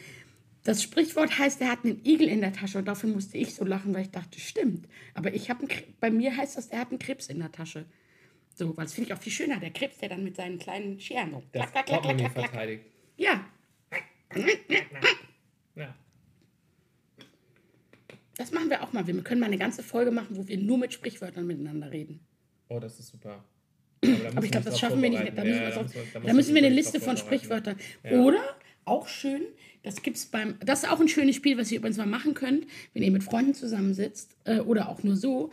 das 0.63 0.81
Sprichwort 0.81 1.37
heißt, 1.37 1.59
er 1.61 1.69
hat 1.71 1.83
einen 1.83 2.03
Igel 2.05 2.27
in 2.27 2.41
der 2.41 2.53
Tasche 2.53 2.77
und 2.77 2.85
dafür 2.87 3.09
musste 3.09 3.37
ich 3.37 3.53
so 3.53 3.65
lachen, 3.65 3.93
weil 3.93 4.03
ich 4.03 4.11
dachte, 4.11 4.39
stimmt. 4.39 4.87
Aber 5.13 5.33
ich 5.33 5.49
habe 5.49 5.67
bei 5.99 6.09
mir 6.09 6.35
heißt 6.35 6.57
das, 6.57 6.67
er 6.67 6.79
hat 6.79 6.89
einen 6.89 6.99
Krebs 6.99 7.27
in 7.27 7.39
der 7.39 7.51
Tasche. 7.51 7.85
So, 8.55 8.75
weil 8.77 8.85
das 8.85 8.93
finde 8.93 9.09
ich 9.09 9.13
auch 9.17 9.21
viel 9.21 9.31
schöner. 9.33 9.59
Der 9.59 9.71
Krebs, 9.71 9.97
der 9.97 10.09
dann 10.09 10.23
mit 10.23 10.35
seinen 10.35 10.59
kleinen 10.59 10.99
Scheren 10.99 11.31
so 11.31 11.43
Das 11.51 11.71
klack, 11.71 11.85
klack, 11.87 12.01
klack, 12.03 12.17
klack, 12.17 12.31
verteidigt. 12.33 12.85
Ja, 13.17 13.45
Ja. 15.75 15.95
das 18.37 18.51
machen 18.51 18.69
wir 18.69 18.83
auch 18.83 18.93
mal. 18.93 19.05
Wir 19.05 19.21
können 19.21 19.39
mal 19.41 19.47
eine 19.47 19.57
ganze 19.57 19.83
Folge 19.83 20.11
machen, 20.11 20.35
wo 20.37 20.47
wir 20.47 20.57
nur 20.57 20.77
mit 20.77 20.93
Sprichwörtern 20.93 21.45
miteinander 21.45 21.91
reden. 21.91 22.19
Oh, 22.69 22.79
das 22.79 22.99
ist 22.99 23.09
super. 23.09 23.43
Aber 24.35 24.43
ich 24.43 24.51
glaube, 24.51 24.65
das 24.65 24.79
schaffen 24.79 25.01
wir 25.01 25.09
nicht. 25.09 25.37
Da 25.37 25.43
müssen, 25.43 25.93
wir, 25.93 26.21
da 26.21 26.33
müssen 26.33 26.55
wir 26.55 26.63
eine 26.65 26.73
Liste 26.75 26.99
von 26.99 27.15
Sprichwörtern. 27.17 27.77
Ja. 28.03 28.19
Oder 28.21 28.43
auch 28.85 29.07
schön, 29.07 29.43
das 29.83 30.01
gibt's 30.01 30.25
beim. 30.25 30.55
Das 30.65 30.83
ist 30.83 30.89
auch 30.89 30.99
ein 30.99 31.09
schönes 31.09 31.35
Spiel, 31.35 31.57
was 31.57 31.71
ihr 31.71 31.79
übrigens 31.79 31.97
mal 31.97 32.07
machen 32.07 32.33
könnt, 32.33 32.65
wenn 32.93 33.03
ihr 33.03 33.11
mit 33.11 33.23
Freunden 33.23 33.53
zusammensitzt 33.53 34.35
äh, 34.45 34.59
oder 34.59 34.89
auch 34.89 35.03
nur 35.03 35.17
so, 35.17 35.51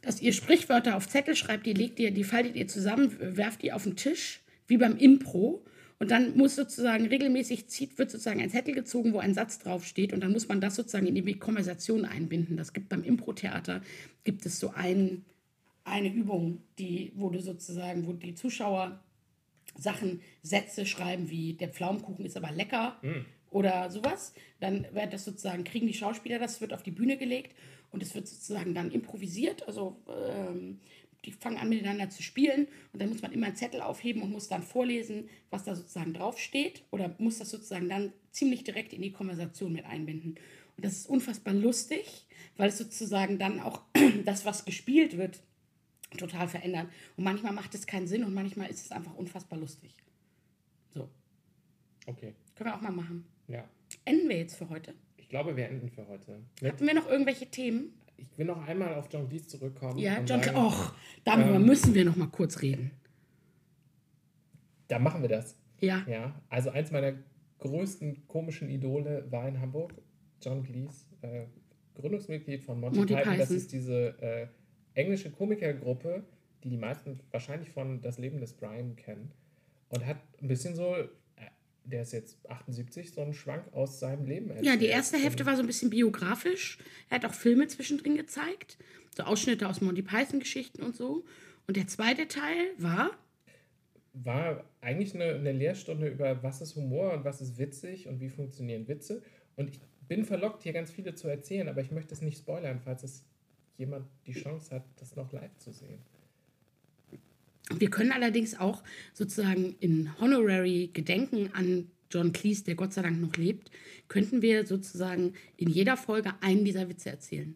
dass 0.00 0.22
ihr 0.22 0.32
Sprichwörter 0.32 0.96
auf 0.96 1.08
Zettel 1.08 1.36
schreibt, 1.36 1.66
die 1.66 1.74
legt 1.74 2.00
ihr, 2.00 2.10
die 2.10 2.24
faltet 2.24 2.56
ihr 2.56 2.66
zusammen, 2.66 3.16
werft 3.36 3.62
die 3.62 3.72
auf 3.72 3.84
den 3.84 3.96
Tisch, 3.96 4.40
wie 4.66 4.78
beim 4.78 4.96
Impro. 4.96 5.64
Und 5.98 6.10
dann 6.10 6.36
muss 6.36 6.56
sozusagen 6.56 7.06
regelmäßig 7.06 7.68
zieht, 7.68 7.98
wird 7.98 8.10
sozusagen 8.10 8.40
ein 8.40 8.50
Zettel 8.50 8.74
gezogen, 8.74 9.14
wo 9.14 9.18
ein 9.18 9.32
Satz 9.32 9.58
draufsteht. 9.58 10.12
Und 10.12 10.20
dann 10.20 10.32
muss 10.32 10.48
man 10.48 10.60
das 10.60 10.76
sozusagen 10.76 11.06
in 11.06 11.14
die 11.14 11.38
Konversation 11.38 12.04
einbinden. 12.04 12.56
Das 12.56 12.72
gibt 12.72 12.88
beim 12.88 13.02
Impro-Theater 13.02 13.82
gibt 14.22 14.44
es 14.44 14.60
so 14.60 14.72
ein, 14.74 15.24
eine 15.84 16.12
Übung, 16.12 16.60
die, 16.78 17.12
wo 17.14 17.30
du 17.30 17.40
sozusagen, 17.40 18.06
wo 18.06 18.12
die 18.12 18.34
Zuschauer 18.34 19.00
Sachen, 19.76 20.20
Sätze 20.42 20.86
schreiben 20.86 21.30
wie 21.30 21.54
der 21.54 21.68
Pflaumenkuchen 21.68 22.24
ist 22.24 22.36
aber 22.36 22.50
lecker 22.50 23.00
oder 23.50 23.90
sowas. 23.90 24.34
Dann 24.60 24.86
wird 24.92 25.12
das 25.12 25.24
sozusagen, 25.24 25.64
kriegen 25.64 25.86
die 25.86 25.94
Schauspieler 25.94 26.38
das, 26.38 26.60
wird 26.60 26.72
auf 26.72 26.82
die 26.82 26.90
Bühne 26.90 27.16
gelegt 27.16 27.54
und 27.90 28.02
es 28.02 28.14
wird 28.14 28.28
sozusagen 28.28 28.74
dann 28.74 28.90
improvisiert. 28.90 29.66
Also 29.66 29.96
ähm, 30.08 30.80
die 31.24 31.32
fangen 31.32 31.58
an 31.58 31.68
miteinander 31.68 32.08
zu 32.08 32.22
spielen 32.22 32.68
und 32.92 33.02
dann 33.02 33.08
muss 33.08 33.22
man 33.22 33.32
immer 33.32 33.46
einen 33.46 33.56
Zettel 33.56 33.80
aufheben 33.80 34.22
und 34.22 34.30
muss 34.30 34.48
dann 34.48 34.62
vorlesen, 34.62 35.28
was 35.50 35.64
da 35.64 35.74
sozusagen 35.74 36.14
draufsteht 36.14 36.84
oder 36.90 37.14
muss 37.18 37.38
das 37.38 37.50
sozusagen 37.50 37.88
dann 37.88 38.12
ziemlich 38.30 38.64
direkt 38.64 38.92
in 38.92 39.02
die 39.02 39.12
Konversation 39.12 39.72
mit 39.72 39.86
einbinden. 39.86 40.36
Und 40.76 40.84
das 40.84 40.92
ist 40.92 41.08
unfassbar 41.08 41.54
lustig, 41.54 42.26
weil 42.56 42.68
es 42.68 42.78
sozusagen 42.78 43.38
dann 43.38 43.60
auch 43.60 43.80
das, 44.24 44.44
was 44.44 44.64
gespielt 44.64 45.16
wird, 45.16 45.40
total 46.16 46.48
verändert. 46.48 46.88
Und 47.16 47.24
manchmal 47.24 47.52
macht 47.52 47.74
es 47.74 47.86
keinen 47.86 48.06
Sinn 48.06 48.24
und 48.24 48.34
manchmal 48.34 48.68
ist 48.70 48.84
es 48.84 48.92
einfach 48.92 49.14
unfassbar 49.14 49.58
lustig. 49.58 49.94
So, 50.94 51.08
Okay, 52.06 52.34
können 52.54 52.70
wir 52.70 52.74
auch 52.76 52.80
mal 52.82 52.92
machen. 52.92 53.24
ja. 53.48 53.64
Enden 54.04 54.28
wir 54.28 54.38
jetzt 54.38 54.56
für 54.56 54.68
heute. 54.68 54.94
Ich 55.16 55.28
glaube, 55.28 55.56
wir 55.56 55.68
enden 55.68 55.88
für 55.88 56.06
heute. 56.08 56.40
Mit, 56.60 56.72
Hatten 56.72 56.86
wir 56.86 56.94
noch 56.94 57.08
irgendwelche 57.08 57.46
Themen? 57.46 57.94
ich 58.16 58.26
will 58.38 58.46
noch 58.46 58.66
einmal 58.66 58.94
auf 58.94 59.08
John 59.12 59.28
Cleese 59.28 59.46
zurückkommen. 59.46 59.98
Ja, 59.98 60.18
John. 60.22 60.42
sagen, 60.42 60.56
Och, 60.56 60.92
darüber 61.24 61.54
ähm, 61.56 61.66
müssen 61.66 61.94
wir 61.94 62.04
noch 62.04 62.16
mal 62.16 62.26
kurz 62.28 62.62
reden. 62.62 62.90
Da 64.88 64.98
machen 64.98 65.22
wir 65.22 65.28
das. 65.28 65.56
Ja, 65.80 66.04
Ja, 66.08 66.40
also 66.48 66.70
eins 66.70 66.90
meiner 66.90 67.12
größten 67.58 68.26
komischen 68.28 68.68
Idole 68.70 69.30
war 69.30 69.46
in 69.48 69.60
Hamburg. 69.60 69.94
John 70.42 70.62
Cleese, 70.62 71.04
äh, 71.22 71.46
Gründungsmitglied 71.94 72.62
von 72.62 72.80
Monty, 72.80 72.98
Monty 72.98 73.14
Python. 73.14 73.32
Das 73.38 73.48
Python. 73.48 73.56
ist 73.56 73.72
diese 73.72 74.18
äh, 74.20 74.46
englische 74.96 75.30
Komikergruppe, 75.30 76.24
die 76.64 76.70
die 76.70 76.76
meisten 76.76 77.20
wahrscheinlich 77.30 77.70
von 77.70 78.00
Das 78.00 78.18
Leben 78.18 78.40
des 78.40 78.52
Brian 78.52 78.96
kennen. 78.96 79.30
Und 79.88 80.04
hat 80.04 80.16
ein 80.42 80.48
bisschen 80.48 80.74
so, 80.74 80.96
äh, 80.96 81.06
der 81.84 82.02
ist 82.02 82.12
jetzt 82.12 82.38
78, 82.50 83.12
so 83.12 83.20
einen 83.20 83.34
Schwank 83.34 83.72
aus 83.72 84.00
seinem 84.00 84.26
Leben 84.26 84.50
erzählt. 84.50 84.66
Ja, 84.66 84.76
die 84.76 84.86
erste 84.86 85.16
Hälfte 85.16 85.46
war 85.46 85.54
so 85.54 85.62
ein 85.62 85.68
bisschen 85.68 85.90
biografisch. 85.90 86.78
Er 87.08 87.16
hat 87.16 87.24
auch 87.24 87.34
Filme 87.34 87.68
zwischendrin 87.68 88.16
gezeigt, 88.16 88.78
so 89.16 89.22
Ausschnitte 89.22 89.68
aus 89.68 89.80
Monty 89.80 90.02
Python-Geschichten 90.02 90.82
und 90.82 90.96
so. 90.96 91.24
Und 91.68 91.76
der 91.76 91.86
zweite 91.86 92.26
Teil 92.26 92.70
war, 92.78 93.10
war 94.24 94.64
eigentlich 94.80 95.14
eine, 95.14 95.34
eine 95.34 95.52
Lehrstunde 95.52 96.08
über, 96.08 96.42
was 96.42 96.60
ist 96.60 96.74
Humor 96.74 97.12
und 97.12 97.24
was 97.24 97.40
ist 97.40 97.58
witzig 97.58 98.08
und 98.08 98.20
wie 98.20 98.28
funktionieren 98.28 98.88
Witze. 98.88 99.22
Und 99.56 99.70
ich 99.70 99.80
bin 100.08 100.24
verlockt, 100.24 100.62
hier 100.62 100.72
ganz 100.72 100.90
viele 100.90 101.14
zu 101.14 101.28
erzählen, 101.28 101.68
aber 101.68 101.80
ich 101.80 101.90
möchte 101.90 102.14
es 102.14 102.22
nicht 102.22 102.38
spoilern, 102.38 102.80
falls 102.82 103.02
es 103.02 103.24
jemand 103.76 104.06
die 104.26 104.32
Chance 104.32 104.74
hat, 104.74 104.84
das 104.96 105.16
noch 105.16 105.32
live 105.32 105.56
zu 105.58 105.72
sehen. 105.72 106.00
wir 107.78 107.90
können 107.90 108.12
allerdings 108.12 108.58
auch 108.58 108.82
sozusagen 109.12 109.74
in 109.80 110.10
Honorary 110.20 110.90
Gedenken 110.92 111.50
an 111.52 111.90
John 112.10 112.32
Cleese, 112.32 112.64
der 112.64 112.76
Gott 112.76 112.92
sei 112.92 113.02
Dank 113.02 113.20
noch 113.20 113.36
lebt, 113.36 113.70
könnten 114.08 114.40
wir 114.40 114.66
sozusagen 114.66 115.34
in 115.56 115.68
jeder 115.68 115.96
Folge 115.96 116.32
einen 116.40 116.64
dieser 116.64 116.88
Witze 116.88 117.10
erzählen. 117.10 117.54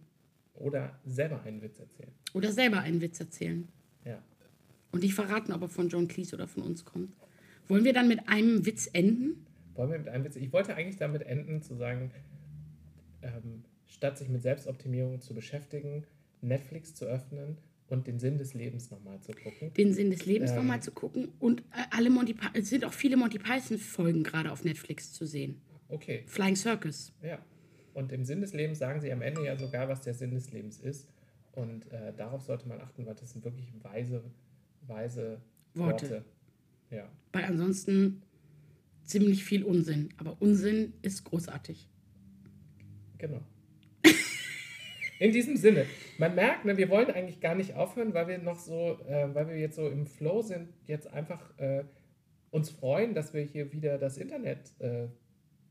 Oder 0.54 0.98
selber 1.06 1.42
einen 1.42 1.62
Witz 1.62 1.78
erzählen. 1.78 2.12
Oder 2.34 2.52
selber 2.52 2.80
einen 2.80 3.00
Witz 3.00 3.20
erzählen. 3.20 3.68
Ja. 4.04 4.22
Und 4.90 5.02
nicht 5.02 5.14
verraten, 5.14 5.52
ob 5.52 5.62
er 5.62 5.68
von 5.68 5.88
John 5.88 6.08
Cleese 6.08 6.34
oder 6.34 6.48
von 6.48 6.64
uns 6.64 6.84
kommt. 6.84 7.12
Wollen 7.68 7.84
wir 7.84 7.92
dann 7.92 8.08
mit 8.08 8.28
einem 8.28 8.66
Witz 8.66 8.90
enden? 8.92 9.46
Wollen 9.74 9.92
wir 9.92 9.98
mit 9.98 10.08
einem 10.08 10.24
Witz. 10.24 10.36
Ich 10.36 10.52
wollte 10.52 10.74
eigentlich 10.74 10.96
damit 10.96 11.22
enden, 11.22 11.62
zu 11.62 11.76
sagen, 11.76 12.10
ähm, 13.22 13.64
statt 13.90 14.16
sich 14.16 14.28
mit 14.28 14.42
Selbstoptimierung 14.42 15.20
zu 15.20 15.34
beschäftigen, 15.34 16.06
Netflix 16.40 16.94
zu 16.94 17.04
öffnen 17.04 17.58
und 17.88 18.06
den 18.06 18.18
Sinn 18.18 18.38
des 18.38 18.54
Lebens 18.54 18.90
nochmal 18.90 19.20
zu 19.20 19.32
gucken. 19.32 19.74
Den 19.74 19.92
Sinn 19.92 20.10
des 20.10 20.24
Lebens 20.24 20.50
Ähm. 20.52 20.56
nochmal 20.58 20.80
zu 20.82 20.92
gucken. 20.92 21.28
Und 21.38 21.60
äh, 21.72 21.84
alle 21.90 22.08
Monty 22.08 22.34
es 22.54 22.70
sind 22.70 22.84
auch 22.84 22.92
viele 22.92 23.16
Monty 23.16 23.38
Python-Folgen 23.38 24.22
gerade 24.22 24.50
auf 24.52 24.64
Netflix 24.64 25.12
zu 25.12 25.26
sehen. 25.26 25.60
Okay, 25.88 26.22
Flying 26.26 26.56
Circus. 26.56 27.12
ja. 27.22 27.38
Und 27.92 28.12
im 28.12 28.24
Sinn 28.24 28.40
des 28.40 28.52
Lebens 28.54 28.78
sagen 28.78 29.00
sie 29.00 29.12
am 29.12 29.20
Ende 29.20 29.44
ja 29.44 29.56
sogar, 29.56 29.88
was 29.88 30.00
der 30.00 30.14
Sinn 30.14 30.30
des 30.30 30.52
Lebens 30.52 30.78
ist. 30.78 31.08
Und 31.52 31.90
äh, 31.90 32.14
darauf 32.16 32.40
sollte 32.42 32.68
man 32.68 32.80
achten, 32.80 33.04
weil 33.04 33.16
das 33.16 33.32
sind 33.32 33.44
wirklich 33.44 33.66
weise, 33.82 34.22
weise 34.86 35.40
Worte. 35.74 36.08
Worte. 36.08 36.24
Ja. 36.90 37.10
Weil 37.32 37.44
ansonsten 37.44 38.22
ziemlich 39.04 39.44
viel 39.44 39.64
Unsinn. 39.64 40.10
Aber 40.18 40.40
Unsinn 40.40 40.92
ist 41.02 41.24
großartig. 41.24 41.88
Genau. 43.18 43.40
In 45.20 45.32
diesem 45.32 45.54
Sinne, 45.56 45.84
man 46.16 46.34
merkt, 46.34 46.64
ne, 46.64 46.76
wir 46.78 46.88
wollen 46.88 47.10
eigentlich 47.10 47.40
gar 47.40 47.54
nicht 47.54 47.74
aufhören, 47.74 48.14
weil 48.14 48.26
wir 48.26 48.38
noch 48.38 48.58
so, 48.58 48.98
äh, 49.06 49.28
weil 49.34 49.48
wir 49.48 49.56
jetzt 49.58 49.76
so 49.76 49.86
im 49.86 50.06
Flow 50.06 50.40
sind, 50.40 50.70
jetzt 50.86 51.06
einfach 51.12 51.56
äh, 51.58 51.84
uns 52.50 52.70
freuen, 52.70 53.14
dass 53.14 53.34
wir 53.34 53.42
hier 53.42 53.70
wieder 53.70 53.98
das 53.98 54.16
Internet 54.16 54.72
äh, 54.78 55.08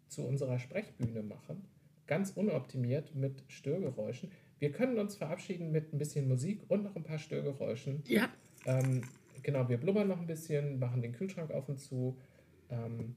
zu 0.07 0.23
unserer 0.23 0.59
Sprechbühne 0.59 1.23
machen. 1.23 1.65
Ganz 2.05 2.29
unoptimiert 2.35 3.15
mit 3.15 3.43
Störgeräuschen. 3.47 4.31
Wir 4.59 4.71
können 4.71 4.99
uns 4.99 5.15
verabschieden 5.15 5.71
mit 5.71 5.93
ein 5.93 5.97
bisschen 5.97 6.27
Musik 6.27 6.61
und 6.67 6.83
noch 6.83 6.95
ein 6.95 7.03
paar 7.03 7.17
Störgeräuschen. 7.19 8.03
Ja, 8.07 8.29
Ähm, 8.67 9.01
genau, 9.41 9.67
wir 9.67 9.77
blubbern 9.77 10.07
noch 10.09 10.19
ein 10.19 10.27
bisschen, 10.27 10.77
machen 10.77 11.01
den 11.01 11.13
Kühlschrank 11.13 11.49
auf 11.51 11.67
und 11.69 11.79
zu. 11.79 12.15
Ähm, 12.69 13.15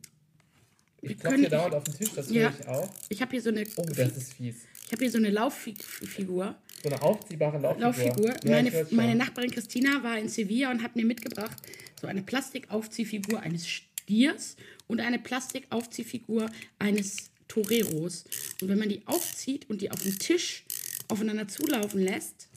ich 1.03 1.11
klopfe 1.19 1.29
können- 1.29 1.41
hier 1.41 1.51
dauernd 1.51 1.75
auf 1.75 1.85
den 1.85 1.95
Tisch, 1.95 2.15
das 2.15 2.31
Ja. 2.33 2.43
höre 2.51 2.61
ich 2.61 2.69
auch. 2.69 2.89
ich 3.11 3.21
habe 3.21 3.33
hier 3.33 3.43
so 3.43 3.51
eine, 3.51 3.65
Oh, 3.77 3.85
das 3.85 4.17
ist 4.17 4.33
fies. 4.35 4.67
Ich 4.93 4.97
habe 4.97 5.05
hier 5.07 5.11
so 5.13 5.17
eine 5.17 5.31
Lauffigur. 5.31 6.55
So 6.83 6.91
eine 6.91 7.01
aufziehbare 7.01 7.57
Lauffigur. 7.59 7.81
Lauffigur. 7.87 8.29
Ja, 8.45 8.51
meine, 8.51 8.87
meine 8.91 9.15
Nachbarin 9.15 9.51
Christina 9.51 10.03
war 10.03 10.19
in 10.19 10.29
Sevilla 10.29 10.71
und 10.71 10.83
hat 10.83 10.97
mir 10.97 11.07
mitgebracht 11.07 11.57
so 11.99 12.09
eine 12.09 12.21
Plastikaufziehfigur 12.23 13.41
eines 13.41 13.67
Stiers 13.67 14.55
und 14.89 15.01
eine 15.01 15.19
Plastikaufziehfigur 15.19 16.51
eines 16.79 17.31
Toreros. 17.49 18.25
Und 18.61 18.69
wenn 18.69 18.79
man 18.79 18.91
die 18.91 19.01
aufzieht 19.07 19.71
und 19.71 19.81
die 19.81 19.91
auf 19.91 20.03
dem 20.03 20.19
Tisch 20.19 20.65
aufeinander 21.09 21.49
zulaufen 21.49 22.03
lässt, 22.03 22.51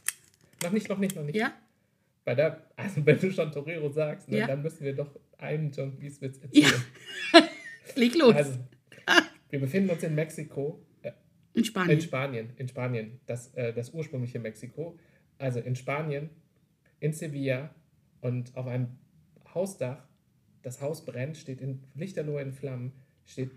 Noch 0.61 0.73
nicht, 0.73 0.89
noch 0.89 0.97
nicht, 0.97 1.15
noch 1.15 1.23
nicht. 1.23 1.37
ja, 1.37 1.53
Bei 2.25 2.35
der, 2.35 2.69
also 2.75 3.05
wenn 3.05 3.17
du 3.17 3.31
schon 3.31 3.49
Torero 3.53 3.89
sagst, 3.93 4.27
ne, 4.27 4.39
Ja. 4.39 4.47
dann 4.47 4.61
müssen 4.61 4.83
wir 4.83 4.93
doch 4.93 5.09
einen 5.37 5.71
John 5.71 5.97
Cleese-Witz 5.97 6.39
ja, 6.51 6.67
erzählen. 6.67 6.83
leg 7.95 8.13
los. 8.15 8.35
Also, 8.35 8.59
wir 9.51 9.59
befinden 9.61 9.89
uns 9.91 10.03
in 10.03 10.15
Mexiko, 10.15 10.81
in 11.55 11.59
in 11.59 11.65
Spanien. 11.65 12.01
Spanien, 12.01 12.49
in 12.57 12.67
Spanien, 12.67 13.19
das, 13.25 13.53
äh, 13.55 13.73
das 13.73 13.93
ursprüngliche 13.93 14.39
Mexiko. 14.39 14.97
Also 15.37 15.59
in 15.59 15.75
Spanien, 15.75 16.29
in 16.99 17.13
Sevilla 17.13 17.73
und 18.21 18.55
auf 18.55 18.67
einem 18.67 18.97
Hausdach, 19.53 20.05
das 20.61 20.81
Haus 20.81 21.05
brennt, 21.05 21.37
steht 21.37 21.61
in 21.61 21.83
Lichterloh 21.95 22.39
in 22.39 22.51
Flammen, 22.51 22.93
steht 23.25 23.51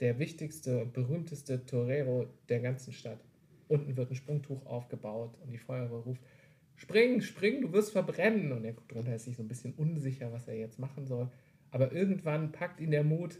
der 0.00 0.18
wichtigste 0.18 0.82
und 0.82 0.92
berühmteste 0.92 1.64
Torero 1.64 2.26
der 2.48 2.60
ganzen 2.60 2.92
Stadt. 2.92 3.24
Unten 3.68 3.96
wird 3.96 4.10
ein 4.10 4.16
Sprungtuch 4.16 4.64
aufgebaut 4.66 5.38
und 5.42 5.50
die 5.50 5.58
Feuerwehr 5.58 5.98
ruft, 5.98 6.22
spring, 6.76 7.20
spring, 7.20 7.62
du 7.62 7.72
wirst 7.72 7.92
verbrennen. 7.92 8.52
Und 8.52 8.64
er 8.64 8.72
guckt 8.72 8.94
runter, 8.94 9.14
ist 9.14 9.24
sich 9.24 9.36
so 9.36 9.42
ein 9.42 9.48
bisschen 9.48 9.74
unsicher, 9.74 10.32
was 10.32 10.46
er 10.46 10.56
jetzt 10.56 10.78
machen 10.78 11.06
soll. 11.06 11.30
Aber 11.70 11.92
irgendwann 11.92 12.52
packt 12.52 12.80
ihn 12.80 12.90
der 12.90 13.04
Mut, 13.04 13.38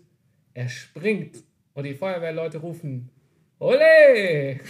er 0.54 0.68
springt 0.68 1.44
und 1.74 1.84
die 1.84 1.94
Feuerwehrleute 1.94 2.58
rufen, 2.58 3.10
Ole! 3.58 4.60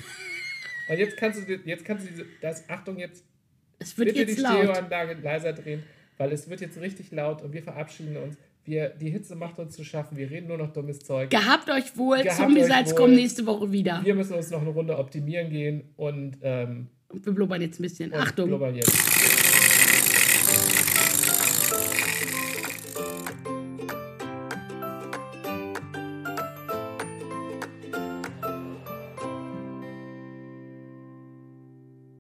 Und 0.89 0.99
jetzt 0.99 1.17
kannst 1.17 1.49
du, 1.49 1.53
jetzt 1.65 1.85
kannst 1.85 2.07
du 2.07 2.11
diese- 2.11 2.27
das, 2.41 2.69
Achtung, 2.69 2.99
jetzt 2.99 3.25
Es 3.79 3.97
wird 3.99 4.09
bitte 4.09 4.21
jetzt 4.21 4.39
die 4.39 4.43
laut. 4.43 4.63
Stereoanlage 4.65 5.15
leiser 5.23 5.53
drehen, 5.53 5.83
weil 6.19 6.33
es 6.33 6.49
wird 6.49 6.61
jetzt 6.61 6.81
richtig 6.81 7.11
laut 7.11 7.43
und 7.43 7.53
wir 7.53 7.63
verabschieden 7.63 8.17
uns. 8.17 8.37
Wir, 8.65 8.89
die 8.91 9.11
Hitze 9.11 9.37
macht 9.37 9.59
uns 9.61 9.77
zu 9.77 9.85
schaffen, 9.85 10.17
wir 10.17 10.29
reden 10.31 10.49
nur 10.49 10.59
noch 10.59 10.73
dummes 10.73 10.99
Zeug. 11.01 11.31
Gehabt 11.31 11.71
euch 11.71 11.97
wohl. 11.97 12.23
Gehabt 12.23 12.37
Zombie-Salz 12.41 12.95
kommt 12.97 13.15
nächste 13.15 13.47
Woche 13.47 13.71
wieder. 13.71 14.01
Wir 14.05 14.15
müssen 14.15 14.35
uns 14.35 14.51
noch 14.51 14.61
eine 14.61 14.71
Runde 14.71 14.99
optimieren 14.99 15.51
gehen 15.51 15.93
und, 15.97 16.39
ähm, 16.43 16.89
Und 17.09 17.25
wir 17.27 17.33
blubbern 17.33 17.61
jetzt 17.63 17.79
ein 17.79 17.85
bisschen. 17.85 18.13
Achtung. 18.15 18.49
blubbern 18.49 18.75
jetzt. 18.75 19.36